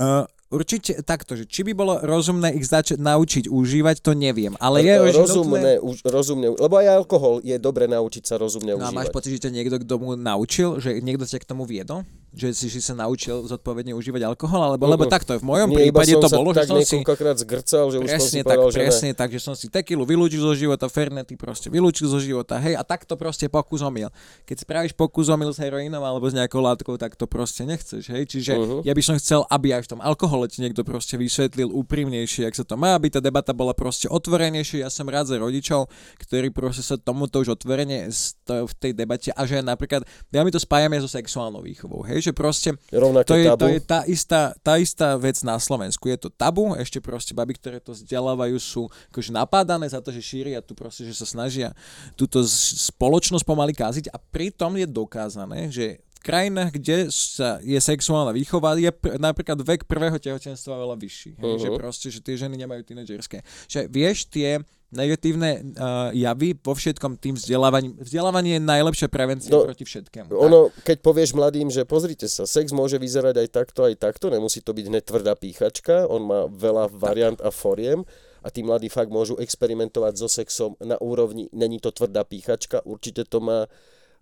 Uh, 0.00 0.26
určite 0.50 0.98
takto, 1.00 1.32
že 1.32 1.44
či 1.44 1.62
by 1.62 1.72
bolo 1.72 1.96
rozumné 1.98 2.52
ich 2.52 2.64
začať 2.64 2.98
naučiť 2.98 3.46
užívať, 3.46 3.96
to 3.98 4.12
neviem. 4.12 4.58
Ale 4.58 4.82
je 4.82 4.94
že 5.06 5.16
rozumné, 5.16 5.58
nutné- 5.72 5.80
už, 5.80 5.96
rozumne, 6.04 6.46
lebo 6.52 6.74
aj 6.76 6.86
alkohol 6.92 7.38
je 7.40 7.56
dobre 7.56 7.86
naučiť 7.86 8.22
sa 8.24 8.34
rozumne 8.34 8.74
No 8.74 8.82
a 8.82 8.90
máš 8.90 9.08
užívať. 9.08 9.14
pocit, 9.14 9.30
že 9.32 9.40
ťa 9.40 9.50
niekto, 9.52 9.76
kto 9.78 9.94
mu 9.96 10.08
naučil, 10.12 10.76
že 10.76 10.98
niekto 10.98 11.22
ťa 11.22 11.38
k 11.38 11.46
tomu 11.46 11.62
viedol? 11.64 12.02
Že 12.30 12.46
si, 12.52 12.66
si 12.68 12.78
sa 12.78 12.94
naučil 12.94 13.42
zodpovedne 13.42 13.90
užívať 13.90 14.22
alkohol? 14.24 14.62
Alebo, 14.64 14.86
lebo 14.86 15.02
takto, 15.04 15.34
v 15.34 15.42
mojom 15.44 15.66
Nie, 15.68 15.76
prípade 15.82 16.14
to 16.14 16.28
bolo, 16.28 16.50
že 16.52 16.62
som 16.62 16.78
si... 16.78 16.94
niekoľkokrát 16.96 17.36
zgrcal, 17.36 17.84
že 17.88 17.96
už 17.96 18.06
som 18.06 18.18
si 18.20 18.22
Presne 18.30 18.40
tak, 18.40 18.46
povedal, 18.52 18.70
že 18.70 18.78
ne. 18.78 18.84
presne 18.84 19.10
tak, 19.12 19.28
že 19.28 19.40
som 19.40 19.54
si 19.54 19.66
tekilu 19.66 20.02
vylúčil 20.04 20.38
zo 20.40 20.54
života, 20.54 20.86
fernety 20.86 21.34
proste 21.34 21.66
vylúčil 21.66 22.06
zo 22.06 22.18
života, 22.18 22.54
hej, 22.56 22.74
a 22.74 22.82
takto 22.82 23.14
proste 23.14 23.46
pokus 23.46 23.78
omyl. 23.80 24.14
Keď 24.44 24.56
spravíš 24.60 24.92
pokus 24.92 25.26
omyl 25.26 25.50
s 25.50 25.58
heroínom 25.58 25.98
alebo 25.98 26.22
s 26.22 26.32
nejakou 26.32 26.58
látkou, 26.60 26.94
tak 26.94 27.14
to 27.14 27.26
proste 27.26 27.62
nechceš, 27.62 28.06
hej, 28.08 28.22
čiže 28.24 28.52
Mhm. 28.52 28.76
ja 28.82 28.92
by 28.92 29.02
som 29.02 29.14
chcel, 29.16 29.42
aby 29.48 29.72
aj 29.72 29.82
v 29.82 29.90
tom 29.90 30.00
alkohole 30.40 30.48
ti 30.48 30.64
niekto 30.64 30.82
proste 30.86 31.20
vysvetlil 31.20 31.68
úprimnejšie, 31.68 32.48
jak 32.48 32.56
sa 32.56 32.64
to 32.64 32.80
má, 32.80 32.96
aby 32.96 33.12
tá 33.12 33.20
debata 33.20 33.52
bola 33.52 33.76
proste 33.76 34.08
otvorenejšia. 34.08 34.88
Ja 34.88 34.90
som 34.90 35.04
rád 35.04 35.28
za 35.28 35.36
rodičov, 35.36 35.92
ktorí 36.16 36.48
proste 36.48 36.80
sa 36.80 36.96
tomuto 36.96 37.44
už 37.44 37.60
otvorene 37.60 38.08
v 38.48 38.74
tej 38.80 38.92
debate 38.96 39.28
a 39.36 39.44
že 39.44 39.60
napríklad, 39.60 40.08
ja 40.32 40.40
mi 40.40 40.48
to 40.48 40.56
spájame 40.56 40.96
so 40.96 41.08
sexuálnou 41.10 41.60
výchovou, 41.60 42.00
hej, 42.08 42.24
že 42.24 42.32
proste 42.32 42.72
Rovnaké 42.88 43.28
to 43.28 43.36
je, 43.36 43.46
tabu. 43.46 43.60
to 43.60 43.66
je 43.68 43.80
tá, 43.84 44.00
istá, 44.08 44.40
tá 44.64 44.74
istá 44.80 45.14
vec 45.20 45.36
na 45.44 45.60
Slovensku. 45.60 46.08
Je 46.08 46.16
to 46.16 46.32
tabu, 46.32 46.72
ešte 46.80 47.04
proste 47.04 47.36
baby, 47.36 47.60
ktoré 47.60 47.78
to 47.82 47.92
vzdelávajú, 47.92 48.56
sú 48.56 48.88
akože 49.12 49.30
napádané 49.36 49.84
za 49.92 50.00
to, 50.00 50.08
že 50.08 50.24
šíria 50.24 50.64
tu 50.64 50.72
proste, 50.72 51.04
že 51.04 51.12
sa 51.12 51.28
snažia 51.28 51.76
túto 52.16 52.40
spoločnosť 52.88 53.44
pomaly 53.44 53.76
kaziť 53.76 54.08
a 54.08 54.16
pritom 54.16 54.80
je 54.80 54.86
dokázané, 54.88 55.68
že 55.68 56.00
krajinách, 56.20 56.70
kde 56.72 56.96
sa 57.08 57.58
je 57.60 57.76
sexuálna 57.76 58.30
výchova, 58.30 58.76
je 58.76 58.88
pr- 58.88 59.16
napríklad 59.16 59.58
vek 59.58 59.84
prvého 59.84 60.16
tehotenstva 60.16 60.76
veľa 60.76 60.96
vyšší. 60.96 61.30
Hej, 61.36 61.54
že 61.58 61.68
Mhm. 61.68 61.76
proste, 61.76 62.06
že 62.08 62.20
tie 62.20 62.36
ženy 62.36 62.60
nemajú 62.60 62.84
tínedžerské. 62.84 63.40
Že 63.66 63.88
vieš, 63.88 64.28
tie 64.28 64.60
negatívne 64.90 65.62
uh, 65.78 66.10
javy 66.10 66.58
vo 66.58 66.74
všetkom 66.74 67.14
tým 67.14 67.38
vzdelávaním. 67.38 67.94
Vzdelávanie 67.96 68.58
je 68.58 68.62
najlepšia 68.66 69.06
prevencia 69.06 69.54
No, 69.54 69.62
proti 69.62 69.86
všetkému. 69.86 70.34
Ono, 70.34 70.74
keď 70.82 70.98
povieš 70.98 71.30
mladým, 71.30 71.70
že 71.70 71.86
pozrite 71.86 72.26
sa, 72.26 72.42
sex 72.42 72.74
môže 72.74 72.98
vyzerať 72.98 73.38
aj 73.38 73.48
takto, 73.54 73.86
aj 73.86 73.94
takto, 73.96 74.34
nemusí 74.34 74.58
to 74.58 74.74
byť 74.74 74.84
hneď 74.90 75.02
tvrdá 75.06 75.38
píchačka, 75.38 76.10
on 76.10 76.26
má 76.26 76.40
veľa 76.50 76.90
variant 76.90 77.38
a 77.38 77.54
foriem 77.54 78.02
a 78.42 78.50
tí 78.50 78.66
mladí 78.66 78.90
fakt 78.90 79.14
môžu 79.14 79.38
experimentovať 79.38 80.14
so 80.18 80.26
sexom 80.26 80.74
na 80.82 80.98
úrovni, 80.98 81.46
není 81.54 81.78
to 81.78 81.94
tvrdá 81.94 82.26
píchačka, 82.26 82.82
určite 82.82 83.22
to 83.30 83.38
má 83.38 83.70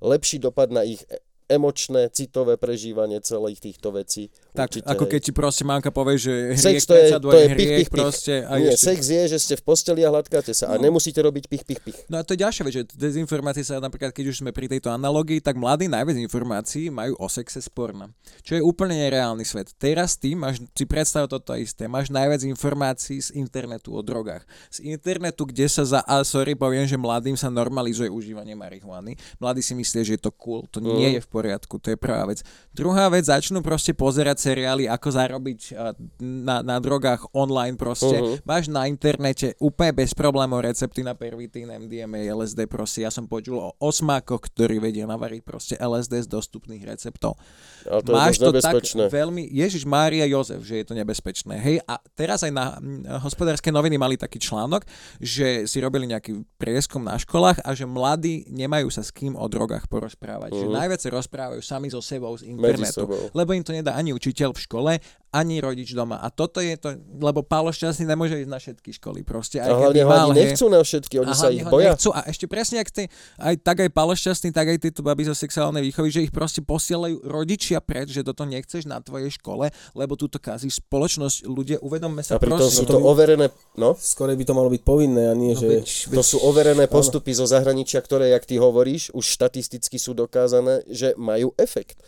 lepší 0.04 0.36
dopad 0.36 0.68
na 0.68 0.84
ich 0.84 1.00
emočné, 1.48 2.08
citové 2.08 2.54
prežívanie 2.54 3.18
celých 3.18 3.58
týchto 3.58 3.90
vecí. 3.90 4.28
Tak, 4.52 4.68
Určite, 4.70 4.86
ako 4.86 5.04
keď 5.06 5.20
ti 5.20 5.32
proste 5.32 5.64
mamka 5.64 5.88
povie, 5.88 6.16
že 6.16 6.32
hriech 6.52 6.60
Sex 6.60 6.84
to 6.84 6.92
je, 6.92 7.08
to 7.10 7.32
je 7.32 7.46
hriech 7.46 7.56
pich, 7.56 7.70
pich, 7.74 7.88
pich. 7.88 7.90
proste. 7.90 8.34
A 8.42 8.52
Nie, 8.54 8.70
ešte- 8.70 8.84
sex 8.86 9.00
je, 9.06 9.22
že 9.26 9.38
ste 9.38 9.54
v 9.56 9.62
posteli 9.64 10.00
a 10.02 10.10
hladkáte 10.10 10.52
sa 10.52 10.68
a 10.68 10.76
No. 10.76 10.84
nemusíte 10.84 11.18
robiť 11.18 11.44
pich, 11.46 11.64
pich, 11.64 11.80
pich. 11.80 11.98
No 12.06 12.16
a 12.16 12.22
to 12.22 12.32
je 12.32 12.42
ďalšia 12.42 12.62
vec, 12.62 12.74
že 12.74 12.82
dezinformácie 12.92 13.62
sa 13.62 13.78
napríklad, 13.78 14.10
keď 14.10 14.24
už 14.28 14.36
sme 14.38 14.50
pri 14.50 14.68
tejto 14.68 14.88
analogii, 14.88 15.40
tak 15.40 15.56
mladí 15.56 15.86
najviac 15.86 16.16
informácií 16.18 16.88
majú 16.88 17.16
o 17.16 17.26
sexe 17.26 17.58
z 17.58 17.68
porna. 17.68 18.12
Čo 18.42 18.52
je 18.54 18.62
úplne 18.62 18.94
nereálny 18.94 19.42
svet. 19.42 19.72
Teraz 19.74 20.14
ty 20.14 20.34
máš, 20.34 20.60
si 20.68 20.84
predstav 20.84 21.26
toto 21.26 21.54
isté, 21.54 21.86
máš 21.86 22.08
najviac 22.08 22.44
informácií 22.44 23.18
z 23.18 23.32
internetu 23.32 23.90
o 23.90 24.00
drogách. 24.00 24.42
Z 24.68 24.82
internetu, 24.82 25.42
kde 25.44 25.64
sa 25.64 25.82
za, 25.82 26.00
a 26.00 26.20
sorry, 26.22 26.52
poviem, 26.52 26.84
že 26.84 26.94
mladým 26.94 27.34
sa 27.34 27.48
normalizuje 27.48 28.06
užívanie 28.06 28.52
marihuany. 28.52 29.16
Mladí 29.38 29.60
si 29.60 29.72
myslia, 29.72 30.02
že 30.02 30.14
je 30.14 30.22
to 30.22 30.30
cool, 30.30 30.66
to 30.66 30.78
nie 30.78 30.92
Mhm. 31.08 31.14
je 31.14 31.20
v 31.20 31.28
poriadku, 31.38 31.78
to 31.78 31.94
je 31.94 31.98
prvá 31.98 32.26
vec. 32.26 32.42
Druhá 32.74 33.06
vec, 33.06 33.30
začnú 33.30 33.62
proste 33.62 33.94
pozerať 33.94 34.42
seriály, 34.42 34.90
ako 34.90 35.08
zarobiť 35.14 35.60
a, 35.78 35.94
na, 36.18 36.66
na 36.66 36.82
drogách 36.82 37.30
online 37.30 37.78
proste. 37.78 38.18
Mhm. 38.18 38.42
Máš 38.42 38.66
na 38.66 38.90
internete 38.90 39.54
úplne 39.62 39.94
bez 39.94 40.10
problémov 40.18 40.66
recepty 40.66 41.06
na 41.06 41.14
pervitín, 41.14 41.70
MDMA, 41.70 42.26
LSD 42.34 42.66
proste. 42.66 43.06
Ja 43.06 43.14
som 43.14 43.30
počul 43.30 43.62
o 43.62 43.78
osmákoch, 43.78 44.50
ktorí 44.50 44.82
vedia 44.82 45.06
navariť 45.06 45.42
proste 45.46 45.74
LSD 45.78 46.26
z 46.26 46.28
dostupných 46.28 46.82
receptov. 46.82 47.38
Ale 47.86 48.02
to 48.02 48.10
Máš 48.10 48.42
je 48.42 48.50
to 48.50 48.52
tak 48.58 48.82
veľmi, 49.12 49.46
Ježiš 49.46 49.86
Mária 49.86 50.26
Jozef, 50.26 50.64
že 50.66 50.82
je 50.82 50.86
to 50.88 50.98
nebezpečné. 50.98 51.54
Hej, 51.62 51.76
a 51.86 52.02
teraz 52.18 52.42
aj 52.42 52.50
na 52.50 52.80
hospodárske 53.22 53.70
noviny 53.70 53.94
mali 54.00 54.16
taký 54.18 54.40
článok, 54.42 54.82
že 55.22 55.68
si 55.68 55.78
robili 55.78 56.08
nejaký 56.08 56.42
prieskum 56.56 57.04
na 57.04 57.14
školách 57.14 57.62
a 57.62 57.70
že 57.76 57.84
mladí 57.84 58.48
nemajú 58.48 58.88
sa 58.88 59.04
s 59.04 59.12
kým 59.12 59.36
o 59.36 59.46
drogách 59.46 59.86
porozprávať. 59.86 60.56
Že 60.56 60.66
Mhm. 60.66 60.74
najviac 60.74 61.00
sa 61.04 61.08
rozprávajú 61.28 61.60
sami 61.60 61.92
so 61.92 62.00
sebou 62.00 62.32
z 62.40 62.48
Medzi 62.48 62.56
internetu. 62.56 63.04
sebou. 63.04 63.20
Lebo 63.36 63.52
im 63.52 63.60
to 63.60 63.76
nedá 63.76 63.92
ani 63.92 64.16
učiteľ 64.16 64.56
v 64.56 64.60
škole, 64.64 64.92
ani 65.28 65.60
rodič 65.60 65.92
doma. 65.92 66.18
A 66.18 66.32
toto 66.32 66.58
je 66.58 66.72
to, 66.74 66.96
lebo 67.20 67.44
Pálo 67.44 67.68
Šťastný 67.68 68.08
nemôže 68.08 68.36
ísť 68.40 68.50
na 68.50 68.56
všetky 68.56 68.90
školy 68.96 69.20
proste. 69.22 69.60
A 69.60 69.68
Aj 69.68 69.76
hlavne 69.76 69.92
keby 69.92 70.00
ho 70.02 70.10
ani 70.10 70.30
nechcú 70.34 70.66
na 70.66 70.80
všetky, 70.80 71.14
oni 71.20 71.30
A 71.30 71.36
sa 71.36 71.48
hlavne 71.48 71.56
ich 71.56 71.64
boja. 71.68 71.92
Nechcú, 71.92 72.08
a 72.16 72.20
ešte 72.24 72.46
presne, 72.48 72.80
ak 72.80 72.88
ty, 72.88 73.04
aj, 73.36 73.54
tak 73.60 73.76
aj 73.84 73.90
Pálo 73.92 74.16
Šťastný, 74.16 74.50
tak 74.50 74.72
aj 74.72 74.78
títo 74.80 75.04
baby 75.04 75.28
zo 75.28 75.36
sexuálnej 75.36 75.84
výchovy, 75.84 76.08
že 76.08 76.20
ich 76.24 76.32
proste 76.32 76.64
posielajú 76.64 77.24
rodičia 77.28 77.84
preč, 77.84 78.12
že 78.12 78.24
toto 78.24 78.48
nechceš 78.48 78.88
na 78.88 79.04
tvojej 79.04 79.28
škole, 79.36 79.68
lebo 79.92 80.16
túto 80.16 80.40
kazí 80.40 80.72
spoločnosť. 80.72 81.44
Ľudia, 81.44 81.76
uvedomme 81.84 82.24
sa 82.24 82.36
A 82.36 82.42
pritom 82.42 82.64
prosím. 82.64 82.78
sú 82.82 82.84
to 82.88 82.98
overené, 82.98 83.52
no, 83.76 83.92
Skôr 83.94 84.32
by 84.32 84.44
to 84.44 84.56
malo 84.56 84.72
byť 84.72 84.82
povinné 84.82 85.28
a 85.28 85.34
nie, 85.36 85.52
No, 85.52 85.60
že... 85.60 85.68
veď, 85.80 85.86
to 86.12 86.22
sú 86.24 86.36
overené 86.40 86.88
postupy 86.88 87.36
zo 87.36 87.44
zahraničia, 87.44 88.00
ktoré, 88.00 88.32
jak 88.32 88.44
ty 88.48 88.56
hovoríš, 88.56 89.12
už 89.12 89.24
štatisticky 89.24 90.00
sú 90.00 90.16
dokázané, 90.16 90.82
že 90.88 91.12
majú 91.20 91.52
efekt. 91.56 92.00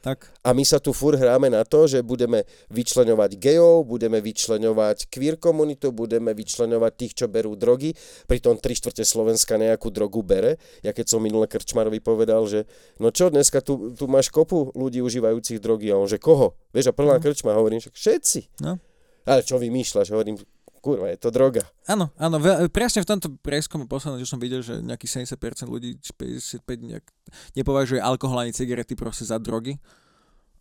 Tak. 0.00 0.32
A 0.40 0.56
my 0.56 0.64
sa 0.64 0.80
tu 0.80 0.96
fur 0.96 1.12
hráme 1.14 1.52
na 1.52 1.62
to, 1.68 1.84
že 1.84 2.00
budeme 2.00 2.48
vyčleňovať 2.72 3.36
gejov, 3.36 3.84
budeme 3.84 4.18
vyčleňovať 4.18 5.12
queer 5.12 5.36
komunitu, 5.36 5.92
budeme 5.92 6.32
vyčleňovať 6.32 6.92
tých, 6.96 7.12
čo 7.20 7.26
berú 7.28 7.52
drogy, 7.54 7.92
pritom 8.24 8.56
3 8.56 8.80
štvrte 8.80 9.04
Slovenska 9.04 9.60
nejakú 9.60 9.92
drogu 9.92 10.24
bere. 10.24 10.56
Ja 10.80 10.96
keď 10.96 11.12
som 11.12 11.20
minule 11.20 11.44
Krčmarovi 11.44 12.00
povedal, 12.00 12.48
že 12.48 12.64
no 12.96 13.12
čo, 13.12 13.28
dneska 13.28 13.60
tu, 13.60 13.92
tu 13.92 14.08
máš 14.08 14.32
kopu 14.32 14.72
ľudí 14.72 15.04
užívajúcich 15.04 15.60
drogy 15.60 15.92
a 15.92 16.00
on, 16.00 16.08
že 16.08 16.16
koho? 16.16 16.56
Vieš, 16.72 16.90
a 16.90 16.96
plná 16.96 17.20
krčma, 17.20 17.52
hovorím, 17.52 17.84
že 17.84 17.92
všetci. 17.92 18.64
No. 18.64 18.80
Ale 19.28 19.44
čo 19.44 19.60
vymýšľaš? 19.60 20.08
Hovorím, 20.16 20.40
kurva, 20.80 21.12
je 21.12 21.20
to 21.20 21.28
droga. 21.28 21.62
Áno, 21.84 22.08
áno, 22.16 22.40
ve- 22.40 22.66
presne 22.72 23.04
v 23.04 23.08
tomto 23.12 23.28
prieskumu 23.44 23.84
poslednom, 23.84 24.18
že 24.18 24.26
som 24.26 24.40
videl, 24.40 24.64
že 24.64 24.80
nejakých 24.80 25.28
70% 25.28 25.68
ľudí, 25.68 26.00
či 26.00 26.10
55 26.16 26.64
nejak, 26.66 27.04
nepovažuje 27.54 28.00
alkohol 28.00 28.42
ani 28.42 28.56
cigarety 28.56 28.96
proste 28.96 29.28
za 29.28 29.36
drogy. 29.36 29.76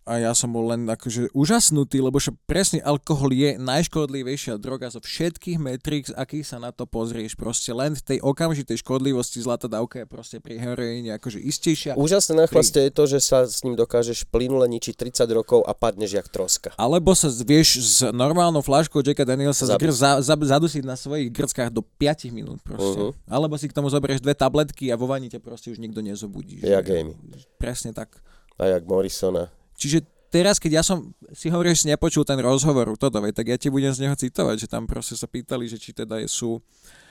A 0.09 0.17
ja 0.17 0.33
som 0.33 0.49
bol 0.49 0.73
len 0.73 0.89
akože 0.89 1.29
úžasnutý, 1.37 2.01
lebo 2.01 2.17
že 2.17 2.33
presne 2.49 2.81
alkohol 2.81 3.29
je 3.29 3.61
najškodlivejšia 3.61 4.57
droga 4.57 4.89
zo 4.89 4.97
všetkých 4.97 5.61
metrix, 5.61 6.09
akých 6.09 6.49
sa 6.49 6.57
na 6.57 6.73
to 6.73 6.89
pozrieš. 6.89 7.37
Proste 7.37 7.69
len 7.77 7.93
v 7.93 8.01
tej 8.01 8.17
okamžitej 8.25 8.81
škodlivosti 8.81 9.37
zlatá 9.37 9.69
dávka 9.69 10.01
je 10.01 10.07
proste 10.09 10.41
pri 10.41 10.57
heroíne 10.57 11.13
akože 11.13 11.37
istejšia. 11.37 11.93
Úžasné 11.93 12.41
na 12.41 12.49
chlaste 12.49 12.81
je 12.81 12.89
to, 12.89 13.05
že 13.05 13.21
sa 13.21 13.45
s 13.45 13.61
ním 13.61 13.77
dokážeš 13.77 14.25
plynule 14.33 14.65
ničiť 14.65 14.97
30 14.97 15.29
rokov 15.29 15.61
a 15.69 15.77
padneš 15.77 16.17
jak 16.17 16.27
troska. 16.33 16.73
Alebo 16.73 17.13
sa 17.13 17.29
vieš 17.29 17.77
s 17.77 17.97
normálnou 18.09 18.65
fláškou 18.65 19.05
Jacka 19.05 19.29
Danielsa 19.29 19.69
zgr- 19.69 19.93
za, 19.93 20.25
za, 20.25 20.33
zadusiť 20.33 20.89
na 20.89 20.97
svojich 20.97 21.29
grckách 21.29 21.69
do 21.69 21.85
5 21.85 22.33
minút 22.33 22.65
proste. 22.65 23.13
Mhm. 23.13 23.29
Alebo 23.29 23.53
si 23.61 23.69
k 23.69 23.77
tomu 23.77 23.93
zoberieš 23.93 24.25
dve 24.25 24.33
tabletky 24.33 24.89
a 24.89 24.97
vo 24.97 25.05
vani 25.05 25.29
proste 25.37 25.69
už 25.69 25.77
nikto 25.77 26.01
nezobudí. 26.01 26.65
Jak 26.65 26.89
Amy. 26.89 27.13
Presne 27.61 27.93
tak. 27.93 28.17
A 28.57 28.65
jak 28.65 28.89
Morrisona. 28.89 29.58
Čiže 29.79 30.03
teraz, 30.27 30.59
keď 30.59 30.71
ja 30.79 30.83
som 30.83 31.15
si 31.31 31.47
hovoril, 31.47 31.73
že 31.73 31.87
si 31.87 31.91
nepočul 31.91 32.27
ten 32.27 32.37
rozhovor 32.43 32.91
u 32.91 32.97
Todovej, 32.99 33.31
tak 33.31 33.47
ja 33.47 33.57
ti 33.57 33.71
budem 33.71 33.95
z 33.95 34.03
neho 34.05 34.15
citovať, 34.19 34.67
že 34.67 34.67
tam 34.67 34.83
proste 34.85 35.15
sa 35.15 35.25
pýtali, 35.25 35.65
že 35.71 35.79
či 35.79 35.95
teda 35.95 36.19
sú 36.27 36.59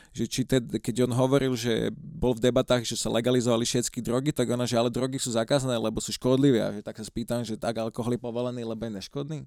že 0.08 0.24
či 0.24 0.40
teda, 0.42 0.80
keď 0.80 1.04
on 1.04 1.12
hovoril, 1.12 1.52
že 1.52 1.92
bol 1.94 2.32
v 2.32 2.40
debatách, 2.48 2.82
že 2.82 2.96
sa 2.96 3.12
legalizovali 3.12 3.68
všetky 3.68 4.00
drogy, 4.00 4.32
tak 4.32 4.48
ona, 4.48 4.64
že 4.64 4.80
ale 4.80 4.88
drogy 4.88 5.20
sú 5.20 5.36
zakázané, 5.36 5.76
lebo 5.76 6.00
sú 6.00 6.16
škodlivé. 6.16 6.64
A 6.64 6.72
že 6.72 6.80
tak 6.80 6.96
sa 6.96 7.04
spýtam, 7.04 7.44
že 7.44 7.60
tak 7.60 7.76
alkohol 7.76 8.16
je 8.16 8.20
povolený, 8.20 8.64
lebo 8.64 8.88
je 8.88 8.92
neškodný. 8.98 9.38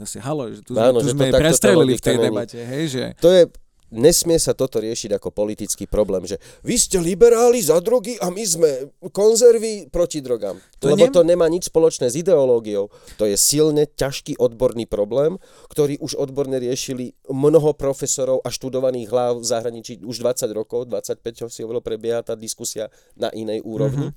Zase, 0.00 0.22
halo, 0.22 0.48
že 0.48 0.64
tu, 0.64 0.78
Áno, 0.78 1.02
tu 1.02 1.10
že 1.10 1.14
sme 1.14 1.28
prestrelili 1.28 1.98
v 1.98 2.02
tej 2.02 2.16
debate, 2.22 2.56
hej, 2.56 2.84
že... 2.88 3.04
To 3.20 3.28
je, 3.28 3.50
nesmie 3.92 4.36
sa 4.36 4.52
toto 4.52 4.80
riešiť 4.80 5.16
ako 5.16 5.32
politický 5.32 5.88
problém, 5.88 6.28
že 6.28 6.36
vy 6.64 6.76
ste 6.76 7.00
liberáli 7.00 7.60
za 7.64 7.80
drogy 7.80 8.20
a 8.20 8.28
my 8.28 8.44
sme 8.44 8.70
konzervy 9.12 9.88
proti 9.88 10.20
drogám. 10.20 10.60
To 10.80 10.92
Lebo 10.92 11.08
nem- 11.08 11.14
to 11.14 11.22
nemá 11.24 11.46
nič 11.48 11.72
spoločné 11.72 12.12
s 12.12 12.16
ideológiou. 12.16 12.92
To 13.16 13.24
je 13.24 13.36
silne 13.36 13.88
ťažký 13.88 14.36
odborný 14.36 14.84
problém, 14.84 15.40
ktorý 15.72 15.96
už 16.00 16.20
odborne 16.20 16.56
riešili 16.60 17.16
mnoho 17.28 17.72
profesorov 17.72 18.44
a 18.44 18.52
študovaných 18.52 19.08
hlav 19.08 19.32
v 19.40 19.46
zahraničí 19.48 19.92
už 20.04 20.20
20 20.20 20.52
rokov, 20.52 20.88
25 20.88 21.48
si 21.48 21.64
hovoril, 21.64 21.80
prebieha 21.80 22.20
tá 22.22 22.36
diskusia 22.36 22.92
na 23.16 23.32
inej 23.32 23.64
úrovni. 23.64 24.12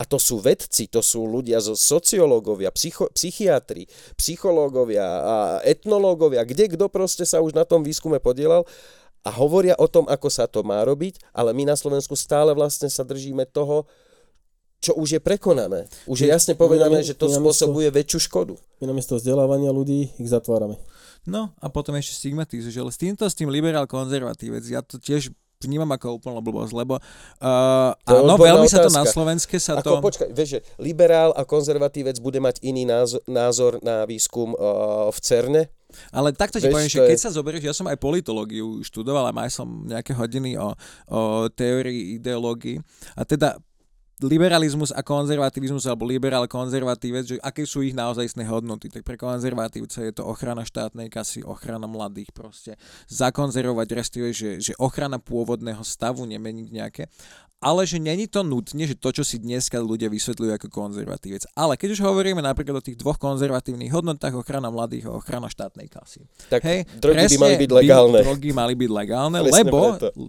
A 0.00 0.08
to 0.08 0.16
sú 0.16 0.40
vedci, 0.40 0.88
to 0.88 1.04
sú 1.04 1.28
ľudia 1.28 1.60
zo 1.60 1.76
sociológovia, 1.76 2.72
psycho, 2.72 3.12
psychiatri, 3.12 3.84
psychológovia 4.16 5.04
a 5.04 5.36
etnológovia, 5.60 6.48
kde 6.48 6.72
kto 6.72 6.88
proste 6.88 7.28
sa 7.28 7.44
už 7.44 7.52
na 7.52 7.68
tom 7.68 7.84
výskume 7.84 8.16
podielal 8.16 8.64
a 9.20 9.30
hovoria 9.30 9.76
o 9.76 9.86
tom, 9.86 10.08
ako 10.08 10.28
sa 10.32 10.48
to 10.48 10.64
má 10.64 10.80
robiť, 10.80 11.20
ale 11.36 11.52
my 11.52 11.68
na 11.68 11.76
Slovensku 11.76 12.16
stále 12.16 12.56
vlastne 12.56 12.88
sa 12.88 13.04
držíme 13.04 13.44
toho, 13.48 13.84
čo 14.80 14.96
už 14.96 15.16
je 15.16 15.20
prekonané. 15.20 15.84
Už 16.08 16.24
je 16.24 16.28
jasne 16.32 16.56
povedané, 16.56 17.04
že 17.04 17.12
to 17.12 17.28
spôsobuje 17.28 17.92
väčšiu 17.92 18.32
škodu. 18.32 18.56
My 18.80 18.88
namiesto 18.88 19.20
vzdelávania 19.20 19.76
ľudí 19.76 20.08
ich 20.16 20.28
zatvárame. 20.32 20.80
No 21.28 21.52
a 21.60 21.68
potom 21.68 21.92
ešte 22.00 22.16
stigmatizuješ, 22.16 22.80
ale 22.80 22.88
s 22.88 22.96
týmto, 22.96 23.28
s 23.28 23.36
tým 23.36 23.52
liberál 23.52 23.84
konzervatívec, 23.84 24.64
ja 24.64 24.80
to 24.80 24.96
tiež 24.96 25.36
vnímam 25.60 25.92
ako 25.92 26.16
úplnú 26.16 26.40
blbosť, 26.40 26.72
lebo 26.72 26.96
uh, 26.96 27.92
áno, 27.92 28.40
veľmi 28.40 28.64
sa 28.64 28.80
to 28.80 28.88
na 28.88 29.04
otázka. 29.04 29.12
Slovenske 29.12 29.56
sa 29.60 29.76
Ako, 29.76 30.00
to... 30.00 30.08
počkaj, 30.08 30.32
vieš, 30.32 30.56
že 30.56 30.60
liberál 30.80 31.36
a 31.36 31.44
konzervatívec 31.44 32.16
bude 32.24 32.40
mať 32.40 32.64
iný 32.64 32.88
názor, 32.88 33.20
názor 33.28 33.76
na 33.84 34.08
výskum 34.08 34.56
uh, 34.56 35.12
v 35.12 35.18
CERNE? 35.20 35.62
Ale 36.10 36.32
takto 36.32 36.58
ti 36.58 36.66
Vieš, 36.68 36.74
poviem, 36.74 36.90
že 36.90 36.98
je- 37.00 37.08
keď 37.14 37.18
sa 37.18 37.30
zoberieš, 37.30 37.64
ja 37.66 37.74
som 37.76 37.86
aj 37.88 37.98
politológiu 37.98 38.80
študoval 38.82 39.28
a 39.28 39.34
mal 39.34 39.48
som 39.52 39.66
nejaké 39.86 40.14
hodiny 40.14 40.56
o, 40.56 40.74
o 41.10 41.20
teórii 41.50 42.16
ideológii 42.18 42.80
a 43.14 43.22
teda 43.24 43.58
liberalizmus 44.20 44.92
a 44.92 45.00
konzervativizmus 45.00 45.88
alebo 45.88 46.04
liberál 46.04 46.44
konzervatívec, 46.44 47.24
že 47.24 47.36
aké 47.40 47.64
sú 47.64 47.80
ich 47.80 47.96
naozajstné 47.96 48.44
hodnoty. 48.44 48.92
Tak 48.92 49.00
pre 49.00 49.16
konzervatívca 49.16 50.04
je 50.04 50.12
to 50.12 50.28
ochrana 50.28 50.60
štátnej 50.68 51.08
kasy, 51.08 51.40
ochrana 51.40 51.88
mladých 51.88 52.28
proste. 52.36 52.76
Zakonzervovať 53.08 53.88
respektíve, 53.96 54.28
že, 54.36 54.50
že 54.60 54.72
ochrana 54.76 55.16
pôvodného 55.16 55.80
stavu, 55.80 56.28
nemeniť 56.28 56.68
nejaké. 56.68 57.08
Ale 57.60 57.84
že 57.84 58.00
není 58.00 58.24
to 58.24 58.40
nutne, 58.40 58.88
že 58.88 58.96
to, 58.96 59.12
čo 59.12 59.20
si 59.20 59.36
dneska 59.36 59.76
ľudia 59.76 60.08
vysvetľujú 60.08 60.56
ako 60.56 60.68
konzervatívec. 60.72 61.44
Ale 61.52 61.76
keď 61.76 61.92
už 61.92 62.00
hovoríme 62.00 62.40
napríklad 62.40 62.80
o 62.80 62.82
tých 62.84 62.96
dvoch 62.96 63.20
konzervatívnych 63.20 63.92
hodnotách, 63.92 64.32
ochrana 64.32 64.72
mladých 64.72 65.12
a 65.12 65.20
ochrana 65.20 65.44
štátnej 65.52 65.92
kasy. 65.92 66.24
Tak 66.48 66.64
Hej, 66.64 66.88
drogy 66.96 67.36
by 67.36 67.36
mali 67.36 67.54
byť 67.60 67.70
legálne. 67.76 68.16
By, 68.16 68.24
drogy 68.24 68.50
mali 68.56 68.72
byť 68.80 68.90
legálne, 68.96 69.38
Presne 69.44 69.56
lebo 69.60 69.78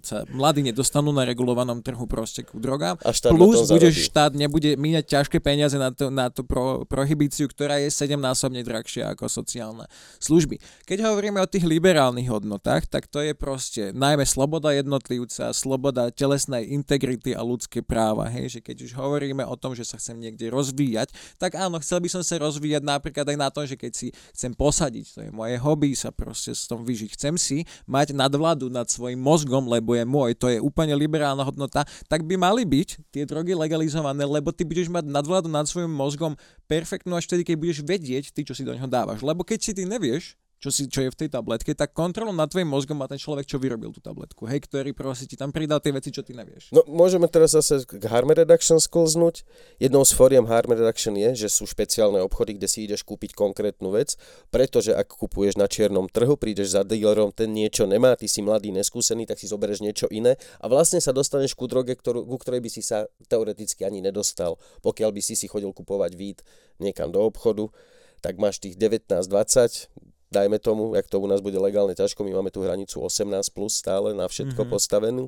sa 0.03 0.27
mladí 0.27 0.59
nedostanú 0.59 1.15
na 1.15 1.23
regulovanom 1.23 1.79
trhu 1.79 2.03
proste 2.03 2.43
ku 2.43 2.59
drogám. 2.59 2.99
A 2.99 3.15
štát 3.15 3.31
Plus 3.31 3.63
zarobí. 3.63 3.95
štát 3.95 4.35
nebude 4.35 4.75
míňať 4.75 5.07
ťažké 5.07 5.39
peniaze 5.39 5.79
na, 5.79 5.95
to, 5.95 6.11
na 6.11 6.27
tú 6.27 6.43
pro, 6.43 6.83
prohibíciu, 6.83 7.47
ktorá 7.47 7.79
je 7.79 7.95
sedemnásobne 7.95 8.59
drahšia 8.59 9.07
ako 9.15 9.31
sociálne 9.31 9.87
služby. 10.19 10.59
Keď 10.83 11.07
hovoríme 11.07 11.39
o 11.39 11.47
tých 11.47 11.63
liberálnych 11.63 12.27
hodnotách, 12.27 12.91
tak 12.91 13.07
to 13.07 13.23
je 13.23 13.31
proste 13.31 13.95
najmä 13.95 14.27
sloboda 14.27 14.75
jednotlivca, 14.75 15.55
sloboda 15.55 16.11
telesnej 16.11 16.67
integrity 16.75 17.20
a 17.37 17.45
ľudské 17.45 17.85
práva. 17.85 18.25
Hej, 18.25 18.57
že 18.57 18.59
keď 18.59 18.89
už 18.89 18.91
hovoríme 18.97 19.45
o 19.45 19.53
tom, 19.53 19.77
že 19.77 19.85
sa 19.85 20.01
chcem 20.01 20.17
niekde 20.17 20.49
rozvíjať, 20.49 21.13
tak 21.37 21.53
áno, 21.53 21.77
chcel 21.77 22.01
by 22.01 22.09
som 22.09 22.21
sa 22.25 22.41
rozvíjať 22.41 22.81
napríklad 22.81 23.29
aj 23.29 23.37
na 23.37 23.49
tom, 23.53 23.69
že 23.69 23.77
keď 23.77 23.91
si 23.93 24.07
chcem 24.33 24.57
posadiť, 24.57 25.05
to 25.13 25.19
je 25.27 25.29
moje 25.29 25.55
hobby, 25.61 25.93
sa 25.93 26.09
proste 26.09 26.57
s 26.57 26.65
tom 26.65 26.81
vyžiť. 26.81 27.13
Chcem 27.13 27.37
si 27.37 27.69
mať 27.85 28.17
nadvládu 28.17 28.73
nad 28.73 28.89
svojim 28.89 29.21
mozgom, 29.21 29.69
lebo 29.69 29.93
je 29.93 30.01
môj, 30.01 30.33
to 30.33 30.49
je 30.49 30.57
úplne 30.57 30.97
liberálna 30.97 31.45
hodnota, 31.45 31.85
tak 32.09 32.25
by 32.25 32.33
mali 32.41 32.65
byť 32.65 33.13
tie 33.13 33.29
drogy 33.29 33.53
legalizované, 33.53 34.25
lebo 34.25 34.49
ty 34.49 34.65
budeš 34.65 34.89
mať 34.89 35.05
nadvládu 35.05 35.45
nad 35.45 35.69
svojim 35.69 35.93
mozgom 35.93 36.33
perfektnú 36.65 37.13
až 37.13 37.29
vtedy, 37.29 37.45
keď 37.45 37.55
budeš 37.61 37.79
vedieť, 37.85 38.23
ty, 38.33 38.41
čo 38.41 38.57
si 38.57 38.65
do 38.65 38.73
neho 38.73 38.89
dávaš. 38.89 39.21
Lebo 39.21 39.45
keď 39.45 39.59
si 39.61 39.71
ty 39.75 39.85
nevieš, 39.85 40.39
čo, 40.61 40.69
si, 40.69 40.85
čo 40.85 41.01
je 41.01 41.09
v 41.09 41.17
tej 41.25 41.29
tabletke, 41.33 41.73
tak 41.73 41.97
kontrolu 41.97 42.29
nad 42.29 42.45
tvojim 42.45 42.69
mozgom 42.69 42.93
má 42.93 43.09
ten 43.09 43.17
človek, 43.17 43.49
čo 43.49 43.57
vyrobil 43.57 43.89
tú 43.89 43.97
tabletku, 43.97 44.45
hej, 44.45 44.61
ktorý 44.69 44.93
proste 44.93 45.25
ti 45.25 45.33
tam 45.33 45.49
pridal 45.49 45.81
tie 45.81 45.89
veci, 45.89 46.13
čo 46.13 46.21
ty 46.21 46.37
nevieš. 46.37 46.69
No, 46.69 46.85
môžeme 46.85 47.25
teraz 47.25 47.57
zase 47.57 47.81
k 47.81 48.05
harm 48.05 48.29
reduction 48.29 48.77
sklznúť. 48.77 49.41
Jednou 49.81 50.05
z 50.05 50.13
fóriem 50.13 50.45
harm 50.45 50.77
reduction 50.77 51.17
je, 51.17 51.33
že 51.33 51.49
sú 51.49 51.65
špeciálne 51.65 52.21
obchody, 52.21 52.61
kde 52.61 52.69
si 52.69 52.85
ideš 52.85 53.01
kúpiť 53.01 53.33
konkrétnu 53.33 53.89
vec, 53.89 54.13
pretože 54.53 54.93
ak 54.93 55.17
kupuješ 55.17 55.57
na 55.57 55.65
čiernom 55.65 56.05
trhu, 56.05 56.37
prídeš 56.37 56.77
za 56.77 56.85
dealerom, 56.85 57.33
ten 57.33 57.49
niečo 57.49 57.89
nemá, 57.89 58.13
ty 58.13 58.29
si 58.29 58.45
mladý, 58.45 58.69
neskúsený, 58.69 59.25
tak 59.25 59.41
si 59.41 59.49
zoberieš 59.49 59.81
niečo 59.81 60.05
iné 60.13 60.37
a 60.61 60.69
vlastne 60.69 61.01
sa 61.01 61.09
dostaneš 61.09 61.57
ku 61.57 61.65
droge, 61.65 61.97
ktorú, 61.97 62.21
ku 62.29 62.37
ktorej 62.37 62.61
by 62.61 62.69
si 62.69 62.85
sa 62.85 63.09
teoreticky 63.25 63.81
ani 63.81 64.05
nedostal, 64.05 64.61
pokiaľ 64.85 65.09
by 65.09 65.21
si 65.25 65.33
si 65.33 65.49
chodil 65.49 65.73
kupovať 65.73 66.13
vít 66.13 66.45
niekam 66.77 67.09
do 67.09 67.25
obchodu 67.25 67.73
tak 68.21 68.37
máš 68.37 68.61
tých 68.61 68.77
19-20, 68.77 69.89
dajme 70.31 70.57
tomu, 70.63 70.95
jak 70.95 71.11
to 71.11 71.19
u 71.19 71.27
nás 71.27 71.43
bude 71.43 71.59
legálne 71.59 71.91
ťažko, 71.91 72.23
my 72.23 72.39
máme 72.39 72.49
tú 72.49 72.63
hranicu 72.63 73.03
18 73.03 73.27
plus 73.51 73.75
stále 73.75 74.15
na 74.15 74.25
všetko 74.25 74.63
mm-hmm. 74.63 74.73
postavenú, 74.73 75.27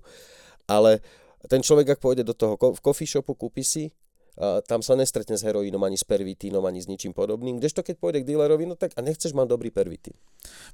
ale 0.63 1.03
ten 1.51 1.59
človek, 1.59 1.93
ak 1.93 1.99
pôjde 1.99 2.23
do 2.23 2.31
toho 2.31 2.55
v 2.55 2.79
coffee 2.79 3.07
shopu, 3.07 3.35
kúpi 3.35 3.67
si 3.67 3.91
tam 4.65 4.81
sa 4.81 4.97
nestretne 4.97 5.37
s 5.37 5.45
heroínom, 5.45 5.81
ani 5.85 5.93
s 5.93 6.05
pervitínom, 6.05 6.65
ani 6.65 6.81
s 6.81 6.89
ničím 6.89 7.13
podobným. 7.13 7.61
Kdežto 7.61 7.85
keď 7.85 7.95
pôjde 8.01 8.19
k 8.25 8.33
dealerovi, 8.33 8.65
no 8.65 8.73
tak 8.73 8.97
a 8.97 9.05
nechceš 9.05 9.37
mať 9.37 9.45
dobrý 9.45 9.69
pervitín. 9.69 10.17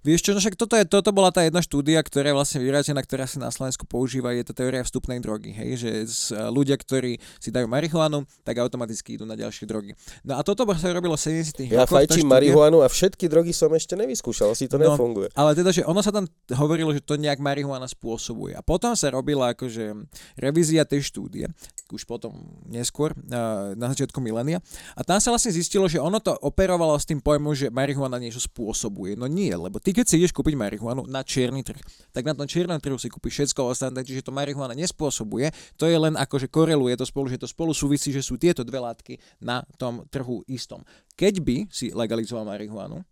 Vieš 0.02 0.24
čo, 0.24 0.32
no 0.32 0.40
však 0.40 0.56
toto, 0.56 0.80
je, 0.80 0.88
toto 0.88 1.12
bola 1.12 1.30
tá 1.30 1.44
jedna 1.44 1.60
štúdia, 1.60 2.00
ktorá 2.00 2.32
je 2.32 2.36
vlastne 2.40 2.60
vyratená, 2.64 3.04
ktorá 3.04 3.28
sa 3.28 3.38
na 3.44 3.52
Slovensku 3.52 3.84
používa, 3.84 4.32
je 4.32 4.48
to 4.48 4.56
teória 4.56 4.80
vstupnej 4.82 5.20
drogy, 5.20 5.52
hej, 5.52 5.72
že 5.76 5.92
z, 6.08 6.20
ľudia, 6.50 6.80
ktorí 6.80 7.20
si 7.38 7.52
dajú 7.52 7.68
marihuanu, 7.68 8.24
tak 8.48 8.64
automaticky 8.64 9.20
idú 9.20 9.28
na 9.28 9.36
ďalšie 9.36 9.68
drogy. 9.68 9.92
No 10.24 10.40
a 10.40 10.42
toto 10.42 10.64
sa 10.80 10.90
robilo 10.96 11.20
v 11.20 11.44
70. 11.44 11.68
Ja 11.68 11.84
rokoch, 11.84 12.00
fajčím 12.00 12.32
marihuanu 12.32 12.80
a 12.80 12.88
všetky 12.88 13.28
drogy 13.28 13.52
som 13.52 13.70
ešte 13.76 14.00
nevyskúšal, 14.00 14.56
asi 14.56 14.72
to 14.72 14.80
No, 14.80 14.96
nefunguje. 14.96 15.36
Ale 15.36 15.52
teda, 15.54 15.76
že 15.76 15.84
ono 15.84 16.00
sa 16.00 16.16
tam 16.16 16.24
hovorilo, 16.56 16.96
že 16.96 17.04
to 17.04 17.20
nejak 17.20 17.44
marihuana 17.44 17.86
spôsobuje. 17.86 18.56
A 18.56 18.64
potom 18.64 18.96
sa 18.96 19.12
robila 19.12 19.52
akože 19.52 20.08
revízia 20.40 20.88
tej 20.88 21.12
štúdie, 21.12 21.52
už 21.92 22.08
potom 22.08 22.32
neskôr, 22.72 23.12
a 23.30 23.49
na 23.76 23.88
začiatku 23.92 24.18
milénia. 24.24 24.60
A 24.98 25.02
tam 25.06 25.18
sa 25.18 25.34
vlastne 25.34 25.54
zistilo, 25.54 25.86
že 25.90 26.02
ono 26.02 26.18
to 26.22 26.34
operovalo 26.44 26.96
s 26.98 27.06
tým 27.06 27.22
pojmom, 27.22 27.54
že 27.54 27.70
marihuana 27.70 28.18
niečo 28.18 28.42
spôsobuje. 28.44 29.16
No 29.16 29.30
nie, 29.30 29.52
lebo 29.52 29.78
ty 29.78 29.94
keď 29.96 30.06
si 30.10 30.16
ideš 30.20 30.34
kúpiť 30.36 30.56
marihuanu 30.58 31.06
na 31.08 31.22
čierny 31.26 31.62
trh, 31.66 31.80
tak 32.12 32.26
na 32.26 32.34
tom 32.34 32.46
čiernom 32.46 32.80
trhu 32.82 32.98
si 32.98 33.10
kúpiš 33.12 33.46
všetko 33.54 33.72
ostatné, 33.72 34.02
čiže 34.06 34.26
to 34.26 34.32
marihuana 34.36 34.74
nespôsobuje. 34.74 35.52
To 35.78 35.86
je 35.90 35.98
len 35.98 36.18
akože 36.18 36.48
koreluje 36.52 36.96
to 37.00 37.06
spolu, 37.06 37.30
že 37.30 37.42
to 37.42 37.48
spolu 37.48 37.72
súvisí, 37.74 38.10
že 38.14 38.26
sú 38.26 38.36
tieto 38.36 38.66
dve 38.66 38.82
látky 38.82 39.18
na 39.44 39.66
tom 39.78 40.06
trhu 40.10 40.42
istom. 40.50 40.82
Keď 41.16 41.34
by 41.44 41.56
si 41.70 41.92
legalizoval 41.92 42.48
marihuanu, 42.48 43.04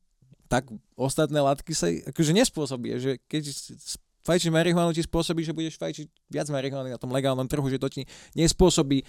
tak 0.48 0.72
ostatné 0.96 1.44
látky 1.44 1.76
sa 1.76 1.92
akože 1.92 2.32
nespôsobia, 2.32 2.96
že 2.98 3.20
keď 3.28 3.52
fajčíš 4.28 4.52
marihuanu 4.52 4.92
ti 4.92 5.00
spôsobí, 5.00 5.44
že 5.44 5.56
budeš 5.56 5.80
fajčiť 5.80 6.08
viac 6.28 6.48
marihuany 6.52 6.92
na 6.92 7.00
tom 7.00 7.12
legálnom 7.12 7.48
trhu, 7.48 7.64
že 7.72 7.80
to 7.80 7.88
ti 7.88 8.04
nespôsobí 8.36 9.08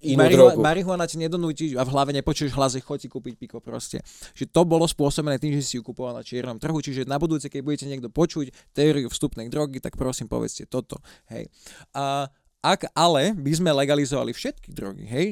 Inú 0.00 0.16
Marihu- 0.24 0.48
drogu. 0.56 0.64
marihuana 0.64 1.04
ti 1.04 1.20
nedonúti 1.20 1.76
a 1.76 1.84
v 1.84 1.92
hlave 1.92 2.16
nepočuješ 2.16 2.56
hlas, 2.56 2.72
že 2.72 2.80
chod 2.80 3.04
si 3.04 3.08
kúpiť 3.12 3.36
piko 3.36 3.60
proste. 3.60 4.00
Že 4.32 4.44
to 4.48 4.62
bolo 4.64 4.88
spôsobené 4.88 5.36
tým, 5.36 5.52
že 5.60 5.62
si 5.62 5.74
ju 5.76 5.84
kupoval 5.84 6.16
na 6.16 6.24
čiernom 6.24 6.56
trhu, 6.56 6.80
čiže 6.80 7.04
na 7.04 7.20
budúce, 7.20 7.52
keď 7.52 7.60
budete 7.60 7.86
niekto 7.86 8.08
počuť 8.08 8.72
teóriu 8.72 9.12
vstupnej 9.12 9.52
drogy, 9.52 9.84
tak 9.84 10.00
prosím 10.00 10.24
povedzte 10.26 10.64
toto. 10.64 10.98
Hej. 11.28 11.52
A 11.92 12.32
ak 12.64 12.88
ale 12.96 13.36
by 13.36 13.52
sme 13.52 13.70
legalizovali 13.76 14.32
všetky 14.32 14.72
drogy, 14.72 15.04
hej, 15.04 15.28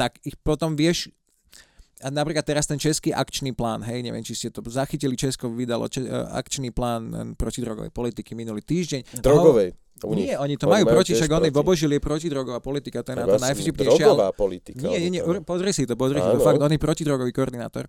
tak 0.00 0.16
ich 0.24 0.32
potom 0.40 0.72
vieš 0.72 1.12
a 2.00 2.08
napríklad 2.08 2.44
teraz 2.44 2.64
ten 2.64 2.80
český 2.80 3.12
akčný 3.12 3.52
plán, 3.52 3.84
hej, 3.84 4.00
neviem, 4.00 4.24
či 4.24 4.32
ste 4.32 4.48
to 4.48 4.64
zachytili, 4.66 5.14
Česko 5.14 5.52
vydalo 5.52 5.84
če- 5.86 6.08
e, 6.08 6.16
akčný 6.32 6.72
plán 6.72 7.02
e, 7.12 7.16
protidrogovej 7.36 7.92
politiky 7.92 8.32
minulý 8.32 8.64
týždeň. 8.64 9.20
Drogovej. 9.20 9.76
U 10.00 10.16
nich. 10.16 10.32
Nie, 10.32 10.40
oni 10.40 10.56
to 10.56 10.64
majú 10.64 10.88
proti, 10.88 11.12
tiež 11.12 11.28
však 11.28 11.32
oni 11.36 11.50
proti. 11.52 11.60
obožili 11.60 11.94
protidrogová 12.00 12.64
politika, 12.64 13.04
to 13.04 13.12
je 13.12 13.16
na 13.20 13.28
to 13.28 13.36
najvtipnejšie. 13.36 14.00
Drogová 14.00 14.32
politika. 14.32 14.80
nie, 14.80 14.96
nie, 14.96 15.20
nie, 15.20 15.22
pozri 15.44 15.76
si 15.76 15.84
to, 15.84 15.92
pozri 15.92 16.24
si 16.24 16.24
to, 16.24 16.40
fakt, 16.40 16.56
on 16.56 16.72
je 16.72 16.80
protidrogový 16.80 17.36
koordinátor. 17.36 17.84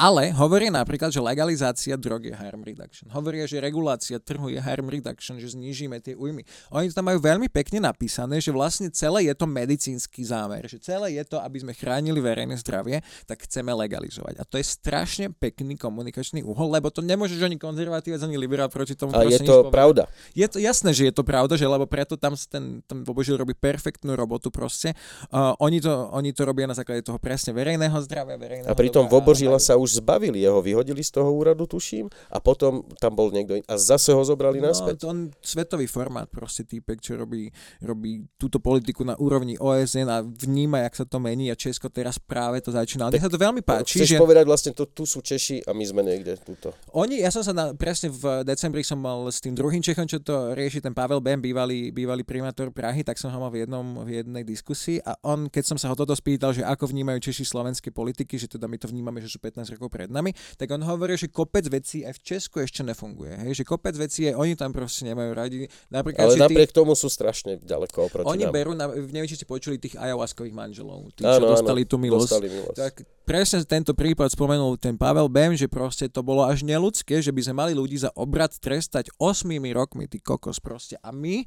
Ale 0.00 0.32
hovorí 0.32 0.72
napríklad, 0.72 1.12
že 1.12 1.20
legalizácia 1.20 1.92
drog 1.92 2.24
je 2.24 2.32
harm 2.32 2.64
reduction. 2.64 3.12
Hovoria, 3.12 3.44
že 3.44 3.60
regulácia 3.60 4.16
trhu 4.16 4.48
je 4.48 4.56
harm 4.56 4.88
reduction, 4.88 5.36
že 5.36 5.52
znížime 5.52 6.00
tie 6.00 6.16
újmy. 6.16 6.40
Oni 6.72 6.88
to 6.88 6.96
tam 6.96 7.12
majú 7.12 7.20
veľmi 7.20 7.52
pekne 7.52 7.84
napísané, 7.84 8.40
že 8.40 8.48
vlastne 8.48 8.88
celé 8.88 9.28
je 9.28 9.34
to 9.36 9.44
medicínsky 9.44 10.24
zámer, 10.24 10.64
že 10.64 10.80
celé 10.80 11.20
je 11.20 11.24
to, 11.28 11.36
aby 11.36 11.60
sme 11.60 11.76
chránili 11.76 12.16
verejné 12.16 12.56
zdravie, 12.64 13.04
tak 13.28 13.44
chceme 13.44 13.76
legalizovať. 13.76 14.40
A 14.40 14.48
to 14.48 14.56
je 14.56 14.64
strašne 14.64 15.36
pekný 15.36 15.76
komunikačný 15.76 16.40
uhol, 16.48 16.72
lebo 16.72 16.88
to 16.88 17.04
nemôžeš 17.04 17.44
ani 17.44 17.60
konzervatívec, 17.60 18.24
ani 18.24 18.40
liberál 18.40 18.72
proti 18.72 18.96
tomu 18.96 19.12
A 19.12 19.28
je 19.28 19.44
to 19.44 19.68
pravda. 19.68 20.08
Je 20.32 20.48
to 20.48 20.56
jasné, 20.56 20.96
že 20.96 21.12
je 21.12 21.14
to 21.14 21.20
pravda, 21.20 21.60
že 21.60 21.68
lebo 21.68 21.84
preto 21.84 22.16
tam 22.16 22.32
ten, 22.48 22.80
ten 22.88 23.04
Bobožil 23.04 23.36
robí 23.36 23.52
perfektnú 23.52 24.16
robotu 24.16 24.48
proste. 24.48 24.96
Uh, 25.28 25.52
oni, 25.60 25.84
to, 25.84 25.92
oni 26.16 26.32
to 26.32 26.48
robia 26.48 26.64
na 26.64 26.72
základe 26.72 27.04
toho 27.04 27.20
presne 27.20 27.52
verejného 27.52 28.00
zdravia, 28.08 28.40
verejného 28.40 28.72
A 28.72 28.72
pritom 28.72 29.04
Vobožila 29.04 29.60
sa 29.60 29.76
už 29.76 29.89
zbavili, 29.98 30.38
jeho 30.38 30.62
vyhodili 30.62 31.02
z 31.02 31.10
toho 31.18 31.30
úradu, 31.32 31.66
tuším, 31.66 32.06
a 32.30 32.38
potom 32.38 32.86
tam 33.02 33.16
bol 33.18 33.34
niekto 33.34 33.58
iný. 33.58 33.64
A 33.66 33.74
zase 33.74 34.14
ho 34.14 34.22
zobrali 34.22 34.60
No, 34.60 34.70
naspäť. 34.70 35.02
to 35.02 35.06
on 35.08 35.18
svetový 35.40 35.88
formát 35.88 36.28
proste 36.28 36.62
týpek, 36.62 37.00
čo 37.00 37.16
robí, 37.16 37.48
robí 37.80 38.28
túto 38.36 38.60
politiku 38.60 39.02
na 39.02 39.16
úrovni 39.16 39.56
OSN 39.56 40.06
a 40.06 40.20
vníma, 40.20 40.84
jak 40.84 40.94
sa 41.00 41.04
to 41.08 41.16
mení 41.16 41.48
a 41.48 41.56
Česko 41.56 41.88
teraz 41.88 42.20
práve 42.20 42.60
to 42.60 42.70
začína. 42.70 43.08
Ale 43.08 43.16
sa 43.16 43.32
to 43.32 43.40
veľmi 43.40 43.64
páči, 43.64 44.04
Chceš 44.04 44.14
že 44.14 44.20
povedať 44.20 44.44
vlastne, 44.44 44.70
to, 44.76 44.84
tu 44.84 45.08
sú 45.08 45.24
Češi 45.24 45.64
a 45.64 45.72
my 45.72 45.84
sme 45.88 46.04
niekde 46.04 46.36
tuto. 46.44 46.76
Oni, 46.92 47.24
ja 47.24 47.32
som 47.32 47.40
sa 47.40 47.56
na, 47.56 47.72
presne 47.72 48.12
v 48.12 48.44
decembri 48.44 48.84
som 48.84 49.00
mal 49.00 49.24
s 49.32 49.40
tým 49.40 49.56
druhým 49.56 49.80
Čechom, 49.80 50.04
čo 50.04 50.20
to 50.20 50.52
rieši, 50.52 50.84
ten 50.84 50.92
Pavel 50.92 51.24
Bem, 51.24 51.40
bývalý, 51.40 51.88
bývalý 51.88 52.20
primátor 52.20 52.68
Prahy, 52.68 53.00
tak 53.00 53.16
som 53.16 53.32
ho 53.32 53.38
mal 53.40 53.48
v, 53.48 53.64
jednom, 53.64 54.04
v 54.04 54.20
jednej 54.20 54.44
diskusii 54.44 55.00
a 55.00 55.16
on, 55.24 55.48
keď 55.48 55.64
som 55.64 55.80
sa 55.80 55.88
ho 55.88 55.96
toto 55.96 56.12
spýtal, 56.12 56.52
že 56.52 56.60
ako 56.60 56.92
vnímajú 56.92 57.16
Češi 57.24 57.48
slovenské 57.48 57.88
politiky, 57.88 58.36
že 58.36 58.44
teda 58.44 58.68
my 58.68 58.76
to 58.76 58.92
vnímame, 58.92 59.24
že 59.24 59.32
sú 59.32 59.40
15 59.40 59.72
rokov 59.79 59.79
pred 59.88 60.10
nami, 60.10 60.34
tak 60.58 60.68
on 60.74 60.82
hovorí, 60.82 61.14
že 61.14 61.30
kopec 61.30 61.64
vecí 61.70 62.02
aj 62.02 62.18
v 62.18 62.20
Česku 62.20 62.60
ešte 62.60 62.82
nefunguje. 62.82 63.32
Hej? 63.46 63.62
Že 63.62 63.64
kopec 63.64 63.94
vecí 63.94 64.28
je, 64.28 64.34
oni 64.34 64.58
tam 64.58 64.74
proste 64.74 65.06
nemajú 65.06 65.30
radi. 65.32 65.56
Napríklad, 65.88 66.26
Ale 66.26 66.36
napriek 66.36 66.74
tomu 66.74 66.92
sú 66.98 67.06
strašne 67.06 67.62
ďaleko 67.62 68.10
oproti 68.10 68.26
oni 68.28 68.44
nám. 68.44 68.52
berú, 68.52 68.72
na, 68.74 68.90
neviem, 68.90 69.30
či 69.30 69.38
ste 69.38 69.46
počuli 69.46 69.78
tých 69.78 69.94
ayahuaskových 69.96 70.54
manželov, 70.54 71.08
tí, 71.14 71.22
Áno, 71.22 71.38
čo 71.38 71.44
áno, 71.46 71.52
dostali 71.54 71.82
tú 71.86 71.96
milosť. 71.96 72.26
Dostali 72.26 72.48
milosť. 72.50 72.76
Tak 72.76 72.94
presne 73.22 73.62
tento 73.62 73.94
prípad 73.94 74.28
spomenul 74.34 74.74
ten 74.76 74.98
Pavel 74.98 75.30
Bem, 75.30 75.54
že 75.54 75.70
proste 75.70 76.10
to 76.10 76.26
bolo 76.26 76.42
až 76.42 76.66
neludské, 76.66 77.22
že 77.22 77.30
by 77.30 77.40
sme 77.46 77.54
mali 77.54 77.72
ľudí 77.78 77.94
za 77.94 78.10
obrad 78.18 78.50
trestať 78.50 79.14
8 79.22 79.46
rokmi, 79.70 80.10
ty 80.10 80.18
kokos 80.18 80.58
proste. 80.58 80.98
A 80.98 81.14
my 81.14 81.46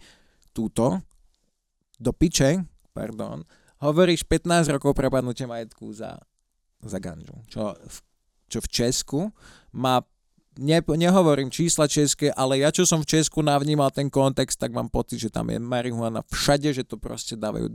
túto 0.55 1.01
do 1.99 2.11
piče, 2.13 2.63
pardon, 2.93 3.43
hovoríš 3.83 4.23
15 4.23 4.71
rokov 4.79 4.95
prepadnutia 4.95 5.49
majetku 5.49 5.91
za, 5.91 6.15
za 6.79 6.97
ganžu. 7.03 7.35
Čo 7.51 7.75
v, 7.75 7.97
čo 8.47 8.59
v 8.61 8.67
Česku 8.67 9.19
má 9.71 10.01
ne, 10.53 10.77
nehovorím 10.85 11.49
čísla 11.49 11.89
české, 11.89 12.29
ale 12.29 12.61
ja 12.61 12.69
čo 12.69 12.85
som 12.85 13.01
v 13.01 13.09
Česku 13.09 13.41
navnímal 13.41 13.89
ten 13.89 14.05
kontext, 14.05 14.61
tak 14.61 14.69
mám 14.69 14.85
pocit, 14.85 15.17
že 15.17 15.33
tam 15.33 15.49
je 15.49 15.57
marihuana 15.57 16.21
všade, 16.29 16.69
že 16.73 16.85
to 16.85 17.01
proste 17.01 17.33
dávajú 17.33 17.73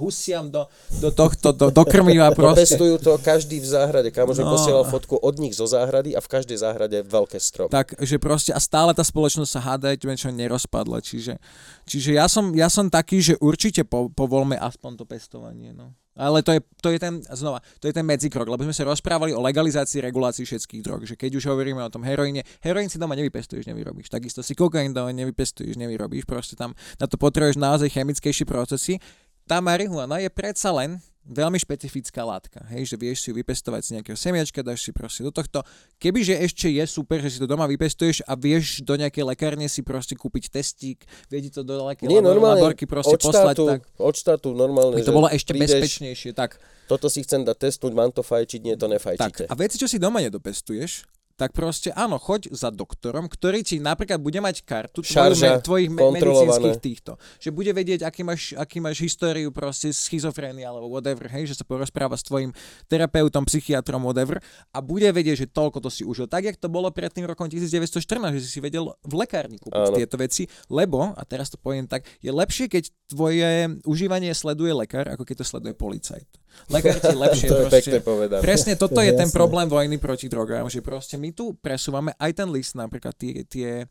husiam 0.00 0.48
do, 0.48 0.64
do 1.04 1.10
tohto, 1.12 1.52
do, 1.52 1.68
do 1.68 1.84
krmiva 1.84 2.32
proste. 2.36 2.64
pestujú 2.64 2.96
to 2.96 3.20
každý 3.20 3.60
v 3.60 3.68
záhrade. 3.68 4.08
Kamož 4.08 4.40
mi 4.40 4.44
No. 4.48 4.56
posielal 4.56 4.84
fotku 4.88 5.20
od 5.20 5.36
nich 5.36 5.52
zo 5.52 5.68
záhrady 5.68 6.16
a 6.16 6.20
v 6.24 6.28
každej 6.32 6.58
záhrade 6.64 6.96
je 7.00 7.04
veľké 7.04 7.38
strom. 7.40 7.68
Tak, 7.68 7.96
že 8.00 8.16
proste 8.16 8.56
a 8.56 8.60
stále 8.60 8.96
tá 8.96 9.04
spoločnosť 9.04 9.50
sa 9.50 9.60
hádať, 9.60 10.08
čo 10.16 10.32
nerozpadla. 10.32 11.04
Čiže, 11.04 11.36
čiže 11.84 12.16
ja, 12.16 12.24
som, 12.28 12.56
ja 12.56 12.72
som 12.72 12.88
taký, 12.88 13.20
že 13.20 13.34
určite 13.40 13.84
po, 13.84 14.08
povolme 14.08 14.56
aspoň 14.56 14.96
to 14.96 15.04
pestovanie. 15.04 15.76
No. 15.76 15.92
Ale 16.14 16.46
to 16.46 16.54
je, 16.54 16.60
to 16.78 16.88
je 16.94 16.98
ten, 17.02 17.18
znova, 17.34 17.58
to 17.82 17.90
je 17.90 17.94
ten 17.94 18.06
medzikrok, 18.06 18.46
lebo 18.46 18.62
sme 18.62 18.70
sa 18.70 18.86
rozprávali 18.86 19.34
o 19.34 19.42
legalizácii, 19.42 19.98
regulácii 19.98 20.46
všetkých 20.46 20.82
drog, 20.86 21.02
že 21.10 21.18
keď 21.18 21.42
už 21.42 21.50
hovoríme 21.50 21.82
o 21.82 21.90
tom 21.90 22.06
heroíne, 22.06 22.46
heroín 22.62 22.86
si 22.86 23.02
doma 23.02 23.18
nevypestuješ, 23.18 23.66
nevyrobíš, 23.66 24.14
takisto 24.14 24.38
si 24.46 24.54
kokain 24.54 24.94
doma 24.94 25.10
nevypestuješ, 25.10 25.74
nevyrobíš, 25.74 26.22
proste 26.22 26.54
tam 26.54 26.70
na 27.02 27.10
to 27.10 27.18
potrebuješ 27.18 27.58
naozaj 27.58 27.90
chemickejšie 27.90 28.46
procesy. 28.46 29.02
Tá 29.44 29.58
marihuana 29.58 30.22
je 30.22 30.30
predsa 30.30 30.70
len 30.70 31.02
veľmi 31.24 31.56
špecifická 31.56 32.20
látka, 32.20 32.60
hej, 32.68 32.84
že 32.84 32.96
vieš 32.96 33.24
si 33.24 33.32
ju 33.32 33.40
vypestovať 33.40 33.80
z 33.80 33.90
nejakého 33.96 34.14
semiačka, 34.14 34.60
dáš 34.60 34.84
si 34.84 34.92
proste 34.92 35.24
do 35.24 35.32
tohto. 35.32 35.64
Kebyže 35.96 36.36
ešte 36.36 36.68
je 36.68 36.84
super, 36.84 37.18
že 37.18 37.32
si 37.32 37.38
to 37.40 37.48
doma 37.48 37.64
vypestuješ 37.64 38.20
a 38.24 38.36
vieš 38.36 38.84
do 38.84 38.92
nejakej 38.94 39.24
lekárne 39.24 39.64
si 39.66 39.80
proste 39.80 40.12
kúpiť 40.14 40.52
testík, 40.52 41.02
vie 41.32 41.40
ti 41.40 41.50
to 41.50 41.64
do 41.64 41.80
nejakej 41.80 42.06
Nie, 42.06 42.20
labor- 42.20 42.28
normálne, 42.28 42.60
laborky 42.60 42.84
proste 42.84 43.16
od 43.16 43.24
poslať, 43.24 43.56
štátu, 43.56 43.64
tak 43.66 43.80
od 43.96 44.14
štátu 44.14 44.48
normálne, 44.52 44.94
by 44.94 45.02
to 45.02 45.16
bolo 45.16 45.28
ešte 45.32 45.56
prídeš, 45.56 45.80
bezpečnejšie, 45.80 46.30
tak. 46.36 46.60
Toto 46.84 47.08
si 47.08 47.24
chcem 47.24 47.40
dať 47.40 47.56
testnúť, 47.56 47.92
mám 47.96 48.12
to 48.12 48.20
fajčiť, 48.20 48.60
nie, 48.60 48.76
to 48.76 48.84
Tak, 48.84 48.92
nefajčíte. 48.92 49.44
a 49.48 49.54
veci, 49.56 49.80
čo 49.80 49.88
si 49.88 49.96
doma 49.96 50.20
nedopestuješ, 50.20 51.08
tak 51.34 51.50
proste 51.50 51.90
áno, 51.94 52.16
choď 52.22 52.54
za 52.54 52.70
doktorom, 52.70 53.26
ktorý 53.26 53.66
ti 53.66 53.82
napríklad 53.82 54.22
bude 54.22 54.38
mať 54.38 54.62
kartu 54.62 55.02
Šarža, 55.02 55.58
tvojich 55.58 55.90
kontrolované. 55.90 56.46
medicínskych 56.46 56.78
týchto. 56.78 57.12
Že 57.42 57.50
bude 57.50 57.72
vedieť, 57.74 58.06
aký 58.06 58.22
máš, 58.22 58.54
aký 58.54 58.78
máš 58.78 59.02
históriu 59.02 59.50
proste 59.50 59.90
schizofrénie 59.90 60.62
alebo 60.62 60.86
whatever, 60.86 61.26
hej, 61.26 61.50
že 61.50 61.58
sa 61.58 61.66
porozpráva 61.66 62.14
s 62.14 62.22
tvojim 62.22 62.54
terapeutom, 62.86 63.42
psychiatrom, 63.50 64.06
whatever 64.06 64.38
a 64.70 64.78
bude 64.78 65.10
vedieť, 65.10 65.44
že 65.44 65.46
toľko 65.50 65.82
to 65.82 65.90
si 65.90 66.06
užil. 66.06 66.30
Tak, 66.30 66.46
jak 66.46 66.56
to 66.56 66.70
bolo 66.70 66.94
pred 66.94 67.10
tým 67.10 67.26
rokom 67.26 67.50
1914, 67.50 68.38
že 68.38 68.40
si 68.46 68.50
si 68.54 68.60
vedel 68.62 68.94
v 69.02 69.14
lekárni 69.18 69.58
kúpiť 69.58 69.90
Áno. 69.90 69.98
tieto 69.98 70.14
veci, 70.14 70.46
lebo, 70.70 71.10
a 71.18 71.22
teraz 71.26 71.50
to 71.50 71.58
poviem 71.58 71.90
tak, 71.90 72.06
je 72.22 72.30
lepšie, 72.30 72.70
keď 72.70 72.94
tvoje 73.10 73.82
užívanie 73.82 74.30
sleduje 74.30 74.70
lekár, 74.70 75.10
ako 75.10 75.26
keď 75.26 75.42
to 75.42 75.46
sleduje 75.46 75.74
policajt. 75.74 76.43
Lekár 76.68 76.96
ti 76.96 77.12
lepšie 77.12 77.48
To 77.52 77.56
je 77.56 77.66
proste, 77.68 77.76
pekne 77.76 77.98
povedané. 78.00 78.40
Presne 78.40 78.72
toto 78.74 78.98
To 78.98 79.04
je 79.04 79.12
je 79.12 79.20
ten 79.20 79.30
problém 79.30 79.68
vojny 79.68 79.96
proti 80.00 80.26
drogám, 80.26 80.66
že 80.66 80.80
proste 80.80 81.14
my 81.20 81.30
tu 81.30 81.54
presúvame 81.60 82.16
aj 82.18 82.30
ten 82.34 82.48
list, 82.50 82.74
napríklad 82.74 83.14
tie, 83.14 83.44
tie, 83.46 83.86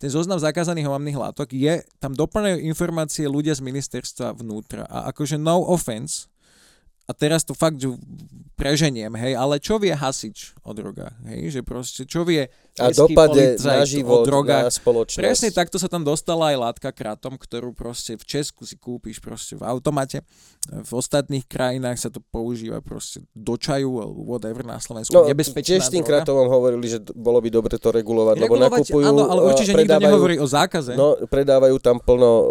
ten 0.00 0.10
zoznam 0.10 0.40
zakázaných 0.40 0.88
hlavných 0.88 1.18
látok, 1.20 1.52
je, 1.54 1.84
tam 2.02 2.16
doplňajú 2.16 2.58
informácie 2.64 3.28
ľudia 3.30 3.54
z 3.54 3.62
ministerstva 3.62 4.34
vnútra 4.34 4.82
a 4.88 5.12
akože 5.14 5.38
no 5.38 5.62
offense, 5.68 6.26
a 7.04 7.12
teraz 7.12 7.44
to 7.44 7.52
fakt 7.52 7.76
že 7.76 7.92
preženiem, 8.54 9.10
hej, 9.18 9.34
ale 9.34 9.58
čo 9.58 9.82
vie 9.82 9.90
hasič 9.90 10.54
o 10.62 10.70
drogách, 10.70 11.14
hej, 11.26 11.58
že 11.58 11.60
proste 11.66 12.06
čo 12.06 12.22
vie 12.22 12.46
A 12.78 12.90
dopade 12.90 13.58
na 13.62 13.82
o 13.82 13.86
život, 13.86 14.26
drogách, 14.26 14.66
na 14.66 14.72
spoločnosť. 14.72 15.22
Presne 15.22 15.48
takto 15.54 15.78
sa 15.78 15.86
tam 15.86 16.02
dostala 16.02 16.54
aj 16.54 16.56
látka 16.58 16.90
kratom, 16.90 17.38
ktorú 17.38 17.70
proste 17.74 18.18
v 18.18 18.24
Česku 18.26 18.66
si 18.66 18.74
kúpiš 18.74 19.22
proste 19.22 19.54
v 19.54 19.62
automate. 19.62 20.26
V 20.64 20.92
ostatných 20.96 21.44
krajinách 21.44 22.02
sa 22.02 22.08
to 22.10 22.18
používa 22.18 22.80
proste 22.80 23.22
do 23.36 23.54
čaju 23.54 24.00
alebo 24.00 24.20
whatever 24.26 24.66
na 24.66 24.80
Slovensku. 24.80 25.12
No, 25.12 25.28
tiež 25.28 25.86
tým 25.92 26.02
droga. 26.02 26.24
kratovom 26.24 26.48
hovorili, 26.50 26.86
že 26.88 26.98
bolo 27.14 27.38
by 27.38 27.50
dobre 27.52 27.76
to 27.78 27.94
regulovať, 27.94 28.42
lebo 28.42 28.54
Regulovať, 28.58 28.80
nakupujú, 28.80 29.04
áno, 29.06 29.22
ale 29.28 29.40
a 29.42 29.46
určite 29.52 29.70
nikto 29.76 30.00
nehovorí 30.00 30.34
o 30.40 30.46
zákaze. 30.48 30.92
No, 30.98 31.14
predávajú 31.30 31.76
tam 31.78 32.00
plno 32.02 32.32
uh, 32.32 32.46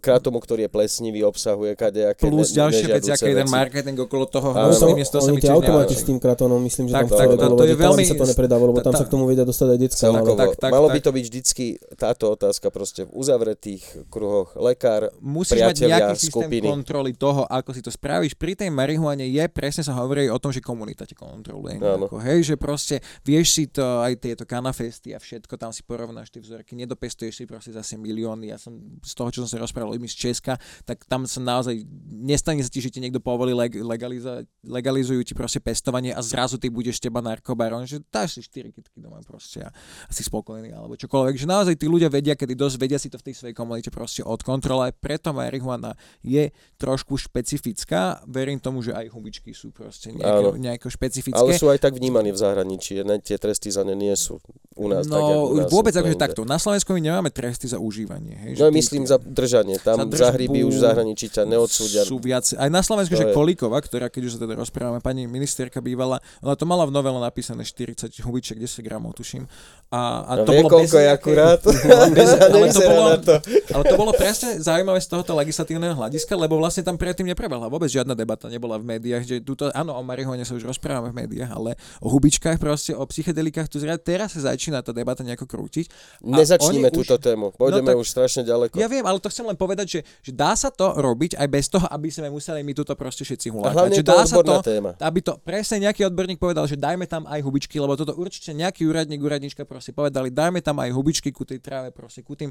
kratomu, 0.00 0.40
ktorý 0.40 0.66
je 0.66 0.70
plesnivý, 0.72 1.20
obsahuje 1.26 1.76
kadejaké 1.76 2.26
plus 2.26 2.50
ne, 2.50 2.64
ďalšie 2.64 2.86
veci, 2.90 3.10
nežiaduce 3.12 3.12
aký 3.12 3.30
je 3.30 3.36
ten 3.38 3.50
marketing 3.74 3.98
okolo 4.06 4.30
toho 4.30 4.54
hnusný 4.54 4.94
miesto 4.94 5.18
sa 5.18 5.34
mi 5.34 5.42
tie 5.42 5.50
tiež 5.50 5.58
automaty 5.58 5.94
s 5.98 6.06
tým 6.06 6.22
kratónom, 6.22 6.62
myslím, 6.62 6.86
že 6.86 6.94
Tak, 6.94 7.10
tam 7.10 7.18
tak, 7.18 7.28
to- 7.34 7.58
to 7.58 7.64
je 7.66 7.74
veľmi- 7.74 8.06
sa 8.06 8.14
to 8.14 8.26
nepredáva, 8.30 8.62
lebo 8.70 8.78
tam 8.78 8.94
sa 8.94 9.02
k 9.02 9.10
tomu 9.10 9.26
vedia 9.26 9.42
dostať 9.42 9.68
aj 9.74 9.78
detská. 9.82 10.02
Celkovo. 10.06 10.38
tak, 10.38 10.50
tak, 10.54 10.70
Malo 10.70 10.86
by 10.94 11.00
to 11.02 11.10
byť 11.10 11.24
vždycky 11.26 11.64
táto 11.98 12.30
otázka 12.30 12.70
proste 12.70 13.02
v 13.02 13.10
uzavretých 13.10 13.82
kruhoch. 14.06 14.54
Lekár, 14.54 15.10
Musíš 15.18 15.58
mať 15.58 15.90
nejaký 15.90 16.14
systém 16.22 16.50
kontroly 16.62 17.18
toho, 17.18 17.42
ako 17.50 17.74
si 17.74 17.82
to 17.82 17.90
spravíš. 17.90 18.38
Pri 18.38 18.54
tej 18.54 18.70
marihuane 18.70 19.26
je, 19.26 19.42
presne 19.50 19.82
sa 19.82 19.98
hovorí 19.98 20.30
o 20.30 20.38
tom, 20.38 20.54
že 20.54 20.62
komunita 20.62 21.02
ťa 21.02 21.18
kontroluje. 21.18 21.82
Hej, 22.22 22.38
že 22.44 22.54
proste 22.54 23.02
vieš 23.26 23.58
si 23.58 23.64
to, 23.66 23.82
aj 23.82 24.22
tieto 24.22 24.46
kanafesty 24.46 25.10
a 25.10 25.18
všetko, 25.18 25.58
tam 25.58 25.74
si 25.74 25.82
porovnáš 25.82 26.30
tie 26.30 26.38
vzorky, 26.38 26.78
nedopestuješ 26.78 27.42
si 27.42 27.44
proste 27.48 27.74
zase 27.74 27.98
milióny. 27.98 28.54
Ja 28.54 28.58
som 28.60 28.76
z 29.02 29.12
toho, 29.16 29.32
čo 29.32 29.42
som 29.42 29.50
sa 29.50 29.58
rozprával 29.58 29.96
ľuďmi 29.98 30.06
z 30.06 30.30
Česka, 30.30 30.54
tak 30.84 31.08
tam 31.08 31.24
sa 31.24 31.40
naozaj, 31.40 31.82
nestane 32.12 32.60
sa 32.60 32.70
ti, 32.70 32.84
že 32.84 32.92
ti 32.92 33.00
niekto 33.00 33.18
povolí 33.18 33.56
leg, 33.56 33.63
legaliza, 33.72 34.44
legalizujú 34.64 35.24
ti 35.24 35.32
proste 35.32 35.62
pestovanie 35.62 36.12
a 36.12 36.20
zrazu 36.20 36.60
ty 36.60 36.68
budeš 36.68 37.00
teba 37.00 37.24
narkobaron, 37.24 37.88
že 37.88 38.02
dáš 38.12 38.36
si 38.36 38.40
4 38.44 38.74
kitky 38.74 38.98
doma 39.00 39.22
proste 39.24 39.64
a, 39.64 39.70
a 40.08 40.10
si 40.12 40.26
spokojný 40.26 40.74
alebo 40.74 40.98
čokoľvek. 40.98 41.34
Že 41.40 41.46
naozaj 41.48 41.74
tí 41.80 41.86
ľudia 41.88 42.12
vedia, 42.12 42.34
kedy 42.36 42.52
dosť 42.58 42.76
vedia 42.76 42.98
si 43.00 43.08
to 43.08 43.16
v 43.16 43.30
tej 43.30 43.34
svojej 43.40 43.56
komunite 43.56 43.88
proste 43.88 44.20
odkontrolovať. 44.26 44.92
Preto 45.00 45.30
marihuana 45.32 45.94
je 46.20 46.50
trošku 46.76 47.16
špecifická. 47.16 48.24
Verím 48.28 48.60
tomu, 48.60 48.84
že 48.84 48.92
aj 48.92 49.08
hubičky 49.14 49.54
sú 49.54 49.72
proste 49.72 50.12
nejako, 50.12 50.60
nejako 50.60 50.88
špecifické. 50.90 51.38
ale 51.38 51.56
sú 51.56 51.70
aj 51.70 51.80
tak 51.80 51.96
vnímaní 51.96 52.34
v 52.34 52.38
zahraničí. 52.40 53.00
Ne, 53.04 53.22
tie 53.22 53.38
tresty 53.40 53.70
za 53.70 53.86
ne 53.86 53.94
nie 53.94 54.12
sú 54.18 54.40
u 54.84 54.90
nás 54.90 55.04
tak, 55.04 55.16
u 55.16 55.24
No, 55.24 55.56
nás 55.56 55.66
vôbec 55.66 55.90
akože 55.90 56.14
takto. 56.14 56.40
Na 56.42 56.56
Slovensku 56.56 56.90
my 56.90 57.00
nemáme 57.00 57.28
tresty 57.28 57.64
za 57.64 57.76
užívanie. 57.76 58.36
Hej, 58.36 58.52
No 58.56 58.68
myslím 58.70 59.02
za 59.02 59.16
držanie. 59.16 59.76
Tam 59.78 59.96
Za 60.06 60.06
za, 60.06 60.28
hryby 60.30 60.60
už 60.62 60.74
v 60.74 60.82
zahraničí 60.82 61.26
ťa 61.26 61.42
neodsúdia. 61.44 62.02
Sú 62.02 62.16
viac, 62.16 62.44
aj 62.46 62.68
na 62.68 62.80
Slovensku, 62.80 63.12
To 63.12 63.20
že 63.20 63.26
je- 63.26 63.34
Kolíková, 63.34 63.78
ktorá, 63.78 64.06
keď 64.06 64.22
už 64.22 64.32
sa 64.32 64.40
teda 64.40 64.54
rozprávame, 64.54 65.00
pani 65.00 65.24
ministerka 65.24 65.78
bývala, 65.78 66.20
ona 66.38 66.52
to 66.52 66.64
mala 66.64 66.84
v 66.84 66.92
novele 66.92 67.18
napísané 67.18 67.62
40 67.62 67.94
hubičiek, 68.20 68.54
10 68.54 68.80
gramov, 68.80 69.14
tuším. 69.14 69.48
A, 69.88 70.00
a 70.22 70.32
A 70.32 70.42
to 70.42 70.50
vie, 70.50 70.60
bolo 70.60 70.70
bez 70.74 70.74
koľko 70.84 70.96
je 70.96 71.02
nejakej- 71.02 71.14
akurát? 71.14 71.60
bez, 72.18 72.28
ale, 72.32 72.66
to 72.68 72.80
bolo, 72.82 73.08
na 73.08 73.18
to. 73.18 73.34
ale 73.70 73.82
to 73.84 73.94
bolo 73.94 74.12
presne 74.12 74.58
zaujímavé 74.58 74.98
z 74.98 75.08
tohoto 75.08 75.32
legislatívneho 75.34 75.94
hľadiska, 75.94 76.34
lebo 76.34 76.56
vlastne 76.56 76.82
tam 76.82 76.94
predtým 76.94 77.26
neprebehla 77.26 77.66
vôbec 77.66 77.86
žiadna 77.86 78.12
debata, 78.12 78.48
nebola 78.48 78.74
v 78.74 78.88
médiách, 78.88 79.22
že 79.22 79.36
tuto, 79.38 79.70
áno, 79.70 79.92
o 79.92 80.02
marihuane 80.02 80.42
sa 80.42 80.52
už 80.52 80.66
rozprávame 80.66 81.10
v 81.10 81.18
médiách, 81.20 81.50
ale 81.50 81.70
o 81.98 82.08
hubičkách 82.08 82.56
proste, 82.56 82.90
o 82.90 83.04
psychedelikách, 83.04 83.68
tu 83.68 83.76
zra, 83.76 83.94
teraz 83.94 84.32
sa 84.32 84.50
začína 84.50 84.73
tá 84.80 84.90
debata 84.90 85.20
nejako 85.20 85.44
krútiť. 85.44 85.86
A 86.24 86.40
Nezačníme 86.40 86.88
túto 86.88 87.14
už- 87.14 87.22
tému. 87.22 87.52
Pôjdeme 87.52 87.92
tak- 87.92 88.00
už 88.00 88.08
strašne 88.08 88.42
ďaleko. 88.42 88.74
Ja 88.74 88.88
viem, 88.88 89.04
ale 89.04 89.20
to 89.20 89.28
chcem 89.28 89.44
len 89.44 89.54
povedať, 89.54 89.86
že, 89.86 90.00
že 90.20 90.32
dá 90.32 90.56
sa 90.56 90.72
to 90.72 90.96
robiť 90.96 91.36
aj 91.36 91.46
bez 91.46 91.68
toho, 91.68 91.84
aby 91.86 92.08
sme 92.08 92.26
museli 92.26 92.62
my 92.62 92.72
túto 92.72 92.96
proste 92.96 93.22
všetci 93.22 93.46
A 93.46 93.52
hulákať. 93.52 93.74
hlavne 93.76 93.94
že 93.94 94.02
dá 94.02 94.24
sa 94.24 94.40
to, 94.40 94.54
téma. 94.64 94.96
aby 94.96 95.20
to 95.20 95.36
presne 95.38 95.84
nejaký 95.84 96.02
odborník 96.04 96.40
povedal, 96.40 96.64
že 96.64 96.74
dajme 96.74 97.04
tam 97.04 97.28
aj 97.28 97.38
hubičky, 97.38 97.76
lebo 97.76 97.92
toto 97.94 98.16
určite 98.16 98.50
nejaký 98.50 98.88
úradník, 98.88 99.20
úradnička 99.20 99.62
proste 99.62 99.92
povedali, 99.92 100.32
dajme 100.32 100.64
tam 100.64 100.80
aj 100.80 100.90
hubičky 100.90 101.28
ku 101.28 101.44
tej 101.44 101.60
tráve, 101.60 101.90
proste 101.90 102.24
ku 102.24 102.32
tým. 102.32 102.48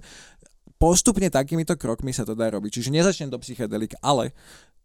Postupne 0.76 1.32
takýmito 1.32 1.74
krokmi 1.74 2.12
sa 2.12 2.28
to 2.28 2.36
dá 2.36 2.52
robiť. 2.52 2.80
Čiže 2.80 2.90
nezačnem 2.92 3.32
do 3.32 3.40
psychedelika, 3.40 3.96
ale 4.04 4.36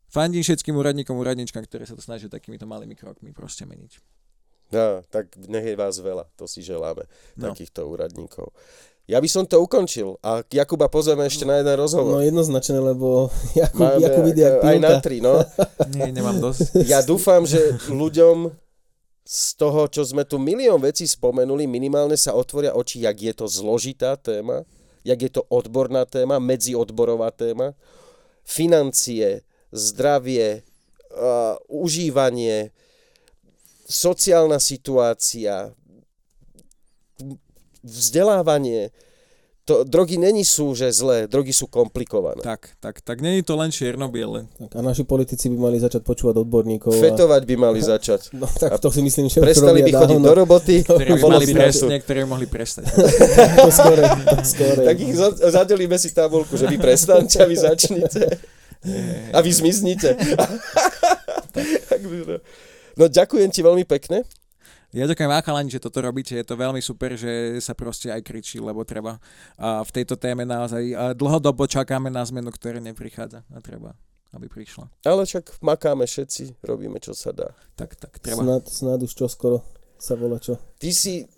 fandím 0.06 0.46
všetkým 0.46 0.72
úradníkom, 0.72 1.18
úradničkám, 1.18 1.66
ktoré 1.66 1.84
sa 1.84 1.98
to 1.98 2.02
snažia 2.02 2.30
takýmito 2.30 2.70
malými 2.70 2.94
krokmi 2.94 3.34
proste 3.34 3.66
meniť. 3.66 3.98
No, 4.68 5.00
tak 5.08 5.32
nech 5.40 5.64
je 5.64 5.74
vás 5.74 5.96
veľa, 5.96 6.28
to 6.34 6.44
si 6.44 6.60
želáme, 6.60 7.08
No. 7.34 7.48
takýchto 7.48 7.84
úradníkov. 7.84 8.52
Ja 9.08 9.16
by 9.16 9.24
som 9.24 9.48
to 9.48 9.56
ukončil 9.58 10.20
a 10.20 10.44
Jakuba 10.44 10.92
pozveme 10.92 11.24
ešte 11.24 11.48
na 11.48 11.56
jeden 11.56 11.72
No 11.72 11.80
rozhovor. 11.80 12.20
jednoznačne, 12.20 12.76
lebo 12.76 13.32
Jakub, 13.56 13.80
Máme 13.80 14.04
Jakub 14.04 14.24
ide 14.28 14.44
jak 14.44 14.60
aj 14.60 14.76
na 14.76 14.92
tri, 15.00 15.18
no. 15.18 15.40
Nie, 15.96 16.12
nemám 16.12 16.36
dosť. 16.38 16.84
Ja 16.84 17.00
dúfam, 17.00 17.42
že 17.42 17.56
ľuďom 17.88 18.52
z 19.24 19.40
toho, 19.56 19.88
čo 19.88 20.04
sme 20.04 20.24
tu 20.24 20.36
milión 20.36 20.76
vecí 20.78 21.04
spomenuli, 21.04 21.64
minimálne 21.64 22.16
sa 22.16 22.32
otvoria 22.32 22.72
oči, 22.72 23.04
jak 23.04 23.16
je 23.16 23.32
to 23.32 23.44
zložitá 23.44 24.16
téma, 24.16 24.68
jak 25.00 25.20
je 25.20 25.30
to 25.30 25.44
odborná 25.48 26.04
téma, 26.04 26.36
medziodborová 26.36 27.32
téma, 27.32 27.72
financie, 28.44 29.40
zdravie, 29.68 30.64
uh, 31.12 31.56
užívanie, 31.68 32.72
sociálna 33.88 34.60
situácia, 34.60 35.72
vzdelávanie. 37.80 38.92
To, 39.64 39.84
drogy 39.84 40.16
není 40.16 40.48
sú, 40.48 40.72
že 40.72 40.88
zlé, 40.88 41.28
drogy 41.28 41.52
sú 41.52 41.68
komplikované. 41.68 42.40
Tak, 42.40 42.72
tak, 42.80 43.04
tak 43.04 43.20
není 43.20 43.44
to 43.44 43.52
len 43.52 43.68
čierno-biele. 43.68 44.48
Tak, 44.56 44.72
a 44.72 44.80
naši 44.80 45.04
politici 45.04 45.52
by 45.52 45.60
mali 45.60 45.76
začať 45.76 46.08
počúvať 46.08 46.40
odborníkov. 46.40 46.88
A, 46.88 46.96
Fetovať 46.96 47.42
by 47.44 47.54
mali 47.68 47.80
začať. 47.84 48.32
no 48.40 48.48
tak 48.48 48.80
to 48.80 48.88
si 48.88 49.04
myslím, 49.04 49.28
že 49.28 49.44
Prestali 49.44 49.84
by 49.84 49.92
chodiť 49.92 50.16
dávno. 50.16 50.24
do 50.24 50.32
roboty. 50.32 50.80
Ktorí 50.88 51.20
by 51.20 51.20
mali 51.20 51.46
presne, 51.52 52.00
to. 52.00 52.04
ktorí 52.04 52.18
by 52.24 52.28
mohli 52.32 52.48
prestať. 52.48 52.88
to 53.64 53.68
skore, 53.68 54.04
to 54.08 54.36
skore. 54.40 54.82
Tak 54.88 54.96
ich 55.04 55.12
za- 55.12 55.36
zadelíme 55.36 56.00
si 56.00 56.16
tabulku, 56.16 56.56
že 56.56 56.64
vy 56.64 56.80
prestanete 56.80 57.36
a 57.36 57.44
vy 57.44 57.56
začnite. 57.60 58.24
A 59.36 59.38
vy 59.44 59.50
zmiznite. 59.52 60.16
Tak 61.92 62.00
no 62.98 63.06
ďakujem 63.06 63.48
ti 63.54 63.62
veľmi 63.62 63.86
pekne. 63.86 64.26
Ja 64.88 65.04
ďakujem 65.04 65.28
vám, 65.28 65.68
že 65.68 65.84
toto 65.84 66.00
robíte. 66.00 66.32
Je 66.32 66.48
to 66.48 66.56
veľmi 66.56 66.80
super, 66.80 67.12
že 67.12 67.60
sa 67.60 67.76
proste 67.76 68.08
aj 68.08 68.24
kričí, 68.24 68.56
lebo 68.56 68.88
treba 68.88 69.20
a 69.60 69.84
v 69.84 69.90
tejto 69.92 70.16
téme 70.16 70.48
naozaj 70.48 70.82
a 70.96 71.04
dlhodobo 71.12 71.68
čakáme 71.68 72.08
na 72.08 72.24
zmenu, 72.24 72.48
ktorá 72.48 72.80
neprichádza 72.80 73.44
a 73.52 73.58
treba, 73.60 73.92
aby 74.32 74.48
prišla. 74.48 74.88
Ale 75.04 75.28
však 75.28 75.60
makáme 75.60 76.08
všetci, 76.08 76.64
robíme 76.64 76.96
čo 77.04 77.12
sa 77.12 77.36
dá. 77.36 77.52
Tak, 77.76 78.00
tak, 78.00 78.16
treba. 78.16 78.40
Snad, 78.40 78.64
snad 78.64 78.98
už 79.04 79.12
čoskoro 79.12 79.60
sa 80.00 80.16
volá 80.16 80.40
čo. 80.40 80.56
Ty 80.80 80.88
si, 80.88 81.28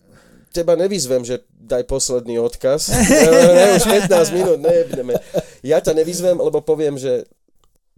teba 0.54 0.78
nevyzvem, 0.78 1.26
že 1.26 1.42
daj 1.50 1.90
posledný 1.90 2.38
odkaz. 2.38 2.86
Ne, 2.94 3.82
už 3.82 3.84
15 4.06 4.30
minút, 4.30 4.62
nejebneme. 4.62 5.18
Ja 5.66 5.82
ťa 5.82 5.98
nevyzvem, 5.98 6.38
lebo 6.38 6.62
poviem, 6.62 6.94
že 6.94 7.26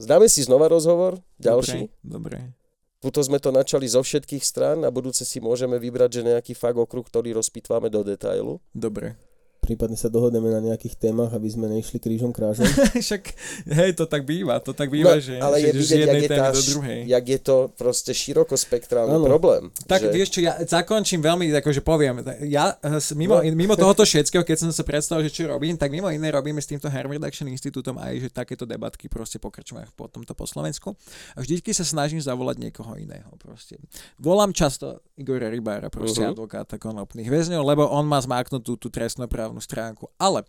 zdáme 0.00 0.32
si 0.32 0.48
znova 0.48 0.64
rozhovor, 0.72 1.20
ďalší. 1.36 1.92
Dobre, 2.00 2.40
dobre. 2.40 2.61
Tuto 3.02 3.18
sme 3.18 3.42
to 3.42 3.50
načali 3.50 3.90
zo 3.90 3.98
všetkých 3.98 4.46
strán 4.46 4.86
a 4.86 4.94
budúce 4.94 5.26
si 5.26 5.42
môžeme 5.42 5.74
vybrať, 5.74 6.22
že 6.22 6.28
nejaký 6.30 6.52
fakt 6.54 6.78
okruh, 6.78 7.02
ktorý 7.02 7.34
rozpitváme 7.34 7.90
do 7.90 8.06
detailu. 8.06 8.62
Dobre. 8.70 9.18
Prípadne 9.62 9.94
sa 9.94 10.06
dohodneme 10.06 10.50
na 10.50 10.58
nejakých 10.60 10.98
témach, 10.98 11.30
aby 11.30 11.46
sme 11.46 11.70
nešli 11.70 11.96
krížom 11.96 12.28
krážom. 12.28 12.66
Však, 12.98 13.22
hej, 13.68 13.94
to 13.94 14.04
tak 14.04 14.22
býva, 14.22 14.58
to 14.58 14.74
tak 14.74 14.90
býva, 14.90 15.16
že, 15.16 15.38
No, 15.38 15.46
ale 15.46 15.62
že 15.62 15.64
je 15.64 15.70
z 15.70 15.76
vidieť, 15.78 15.86
jak 15.86 16.02
jednej 16.02 16.20
je, 16.20 16.28
témy 16.28 16.50
do 16.50 16.62
druhej. 16.68 16.98
jak 17.06 17.24
je 17.24 17.38
to 17.40 17.56
proste 17.72 18.12
širokospektrálny 18.12 19.14
Áno. 19.14 19.24
problém. 19.24 19.62
Tak 19.86 20.02
že... 20.02 20.10
vieš 20.10 20.28
čo, 20.30 20.40
ja 20.40 20.58
zakončím 20.58 21.20
veľmi, 21.20 21.48
akože 21.54 21.78
poviem, 21.80 22.20
ja 22.42 22.74
eh, 22.76 22.98
mimo, 23.14 23.34
No. 23.34 23.46
mimo 23.48 23.74
tohoto 23.80 24.02
všetkého, 24.02 24.42
keď 24.42 24.56
som 24.58 24.70
sa 24.70 24.82
predstavil, 24.82 25.24
že 25.24 25.32
čo 25.32 25.46
robím, 25.46 25.74
tak 25.74 25.88
mimo 25.88 26.08
iné 26.08 26.28
robíme 26.28 26.58
s 26.58 26.66
týmto 26.66 26.86
Harm 26.86 27.08
Reduction 27.08 27.46
Institútom 27.46 27.96
aj, 27.96 28.18
že 28.18 28.28
takéto 28.28 28.64
debatky 28.64 29.06
proste 29.06 29.38
pokračujeme 29.38 29.86
po 29.92 30.06
tomto 30.06 30.32
po 30.32 30.42
Slovensku. 30.42 30.98
A 31.32 31.40
vždycky 31.40 31.70
sa 31.70 31.82
snažím 31.82 32.18
zavolať 32.18 32.58
niekoho 32.60 32.94
iného 32.94 33.30
proste. 33.36 33.78
Volám 34.16 34.50
často 34.50 35.00
Igora 35.14 35.46
Rybára, 35.46 35.86
proste 35.86 36.20
Mhm. 36.20 36.32
advokáta 36.32 36.74
konopných 36.76 37.28
väzňov, 37.28 37.62
lebo 37.62 37.84
on 37.86 38.04
má 38.04 38.18
zmáknutú 38.18 38.74
tú 38.74 38.88
trestnoprávnu 38.88 39.51
stránku. 39.60 40.08
Ale 40.16 40.46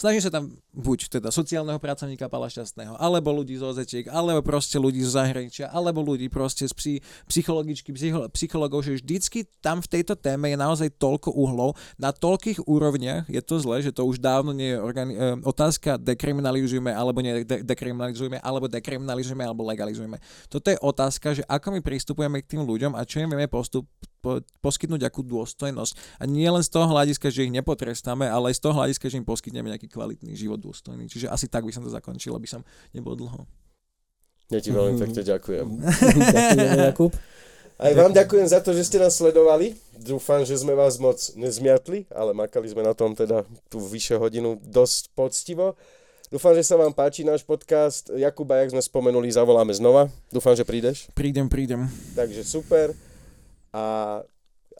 Snažím 0.00 0.22
sa 0.22 0.32
tam 0.32 0.54
buď 0.70 1.20
teda 1.20 1.28
sociálneho 1.28 1.76
pracovníka 1.76 2.30
Pala 2.30 2.46
Šťastného, 2.46 2.96
alebo 2.96 3.36
ľudí 3.36 3.58
z 3.58 3.68
OZčiek, 3.68 4.06
alebo 4.08 4.40
proste 4.40 4.80
ľudí 4.80 5.02
zo 5.04 5.18
zahraničia, 5.20 5.68
alebo 5.68 6.00
ľudí 6.00 6.30
proste 6.32 6.64
z 6.64 6.72
psi, 6.72 6.94
psychologičky, 7.28 7.92
psycho, 7.92 8.24
psychologov, 8.32 8.86
že 8.86 8.96
vždycky 9.02 9.44
tam 9.60 9.84
v 9.84 9.90
tejto 9.90 10.14
téme 10.16 10.48
je 10.48 10.56
naozaj 10.56 10.94
toľko 10.96 11.34
uhlov, 11.36 11.76
na 12.00 12.14
toľkých 12.14 12.64
úrovniach 12.64 13.28
je 13.28 13.42
to 13.44 13.60
zle, 13.60 13.82
že 13.82 13.92
to 13.92 14.06
už 14.08 14.22
dávno 14.22 14.54
nie 14.56 14.72
je 14.72 14.78
organi- 14.80 15.18
e, 15.20 15.36
otázka 15.42 16.00
dekriminalizujeme, 16.00 16.94
alebo 16.94 17.20
nie 17.20 17.44
de- 17.44 17.66
dekriminalizujeme, 17.66 18.40
alebo 18.40 18.72
dekriminalizujeme, 18.72 19.42
alebo 19.44 19.68
legalizujeme. 19.68 20.16
Toto 20.48 20.70
je 20.70 20.78
otázka, 20.80 21.36
že 21.36 21.42
ako 21.44 21.76
my 21.76 21.80
pristupujeme 21.84 22.40
k 22.40 22.56
tým 22.56 22.62
ľuďom 22.64 22.96
a 22.96 23.04
čo 23.04 23.20
im 23.20 23.28
vieme 23.28 23.52
postup, 23.52 23.84
po, 24.20 24.44
poskytnúť 24.60 25.08
akú 25.08 25.24
dôstojnosť. 25.24 26.20
A 26.20 26.28
nie 26.28 26.46
len 26.46 26.60
z 26.60 26.70
toho 26.70 26.86
hľadiska, 26.86 27.32
že 27.32 27.48
ich 27.48 27.52
nepotrestáme, 27.52 28.28
ale 28.28 28.52
aj 28.52 28.60
z 28.60 28.62
toho 28.62 28.74
hľadiska, 28.76 29.08
že 29.08 29.18
im 29.18 29.26
poskytneme 29.26 29.72
nejaký 29.72 29.88
kvalitný 29.88 30.36
život 30.36 30.60
dôstojný. 30.60 31.08
Čiže 31.08 31.32
asi 31.32 31.48
tak 31.48 31.64
by 31.64 31.72
som 31.72 31.82
to 31.82 31.90
zakončil, 31.90 32.36
aby 32.36 32.46
som 32.46 32.60
nebol 32.92 33.16
dlho. 33.16 33.48
Ja 34.50 34.60
ti 34.60 34.70
veľmi 34.74 34.98
pekne 34.98 35.22
ďakujem. 35.22 35.66
Ďakujeme, 36.34 36.82
Jakub. 36.90 37.14
Aj 37.80 37.96
vám 37.96 38.12
ďakujem 38.12 38.44
za 38.44 38.60
to, 38.60 38.76
že 38.76 38.92
ste 38.92 39.00
nás 39.00 39.16
sledovali. 39.16 39.72
Dúfam, 39.96 40.44
že 40.44 40.52
sme 40.52 40.76
vás 40.76 41.00
moc 41.00 41.16
nezmiatli, 41.32 42.04
ale 42.12 42.36
makali 42.36 42.68
sme 42.68 42.84
na 42.84 42.92
tom 42.92 43.16
teda 43.16 43.48
tú 43.72 43.80
vyše 43.80 44.20
hodinu 44.20 44.60
dosť 44.60 45.16
poctivo. 45.16 45.80
Dúfam, 46.28 46.52
že 46.52 46.62
sa 46.62 46.76
vám 46.76 46.92
páči 46.92 47.24
náš 47.24 47.40
podcast. 47.40 48.12
Jakuba, 48.12 48.60
jak 48.60 48.76
sme 48.76 48.84
spomenuli, 48.84 49.32
zavoláme 49.32 49.72
znova. 49.72 50.12
Dúfam, 50.28 50.52
že 50.52 50.68
prídeš. 50.68 51.08
Prídem, 51.16 51.48
prídem. 51.48 51.88
Takže 52.12 52.44
super. 52.44 52.92
A 53.70 54.20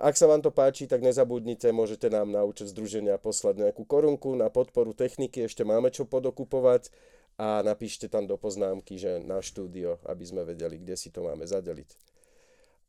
ak 0.00 0.14
sa 0.16 0.26
vám 0.26 0.40
to 0.40 0.48
páči, 0.48 0.88
tak 0.88 1.04
nezabudnite, 1.04 1.68
môžete 1.76 2.08
nám 2.08 2.32
na 2.32 2.40
účet 2.42 2.72
združenia 2.72 3.20
poslať 3.20 3.68
nejakú 3.68 3.84
korunku 3.84 4.32
na 4.32 4.48
podporu 4.48 4.96
techniky, 4.96 5.44
ešte 5.44 5.62
máme 5.62 5.92
čo 5.92 6.08
podokupovať 6.08 6.88
a 7.36 7.60
napíšte 7.60 8.08
tam 8.08 8.24
do 8.24 8.40
poznámky, 8.40 8.96
že 8.96 9.20
na 9.20 9.44
štúdio, 9.44 10.00
aby 10.08 10.24
sme 10.24 10.42
vedeli, 10.44 10.80
kde 10.80 10.96
si 10.96 11.12
to 11.12 11.24
máme 11.24 11.44
zadeliť. 11.44 11.88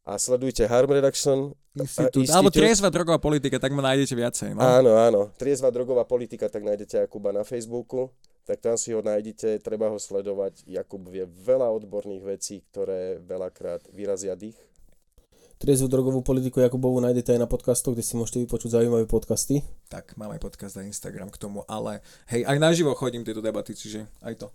A 0.02 0.18
sledujte 0.18 0.65
Harm 0.65 0.90
Reduction. 0.90 1.53
Institút. 1.78 2.26
Institút. 2.26 2.34
Alebo 2.34 2.49
triezva 2.49 2.90
drogová 2.90 3.22
politika, 3.22 3.61
tak 3.61 3.69
ma 3.69 3.86
nájdete 3.86 4.14
viacej. 4.18 4.49
No? 4.57 4.60
Áno, 4.65 4.91
áno. 4.98 5.22
Triezva 5.38 5.69
drogová 5.69 6.10
politika, 6.10 6.49
tak 6.49 6.65
nájdete 6.65 7.06
Jakuba 7.06 7.30
na 7.30 7.45
Facebooku. 7.45 8.10
Tak 8.41 8.57
tam 8.57 8.76
si 8.82 8.98
ho 8.98 9.06
nájdete, 9.06 9.61
treba 9.61 9.94
ho 9.94 10.02
sledovať. 10.02 10.65
Jakub 10.65 11.06
vie 11.06 11.30
veľa 11.30 11.69
odborných 11.69 12.26
vecí, 12.26 12.65
ktoré 12.73 13.22
veľakrát 13.22 13.86
vyrazia 13.94 14.34
dých. 14.34 14.57
Triezvu 15.62 15.94
drogovú 15.94 16.26
politiku 16.26 16.58
Jakubovu 16.58 16.98
nájdete 17.06 17.38
aj 17.38 17.46
na 17.46 17.46
podcastoch, 17.46 17.94
kde 17.94 18.02
si 18.02 18.18
môžete 18.18 18.42
vypočuť 18.50 18.82
zaujímavé 18.82 19.06
podcasty. 19.06 19.62
Tak, 19.94 20.18
mám 20.18 20.34
aj 20.34 20.42
podcast 20.42 20.74
a 20.74 20.82
Instagram 20.82 21.30
k 21.30 21.38
tomu, 21.38 21.62
ale 21.70 22.02
hej, 22.34 22.42
aj 22.50 22.58
naživo 22.58 22.98
chodím 22.98 23.22
tieto 23.22 23.46
debaty, 23.46 23.78
čiže 23.78 24.10
aj 24.26 24.42
to. 24.42 24.48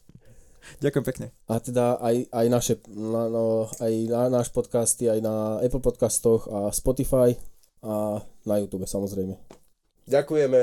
Ďakujem 0.88 1.04
pekne. 1.04 1.26
A 1.52 1.60
teda 1.60 2.00
aj, 2.00 2.32
aj, 2.32 2.46
naše, 2.48 2.74
na, 2.88 3.28
no, 3.28 3.68
aj 3.76 3.92
na 4.08 4.32
náš 4.32 4.48
podcasty, 4.56 5.04
aj 5.12 5.20
na 5.20 5.60
Apple 5.60 5.84
podcastoch 5.84 6.48
a 6.48 6.72
Spotify 6.72 7.36
a 7.84 8.24
na 8.48 8.54
YouTube 8.56 8.88
samozrejme. 8.88 9.36
Ďakujeme. 10.08 10.60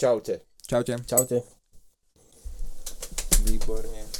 Čaute. 0.00 0.48
Čaute. 0.64 0.96
Čaute. 1.04 1.44
Výborne. 3.44 4.19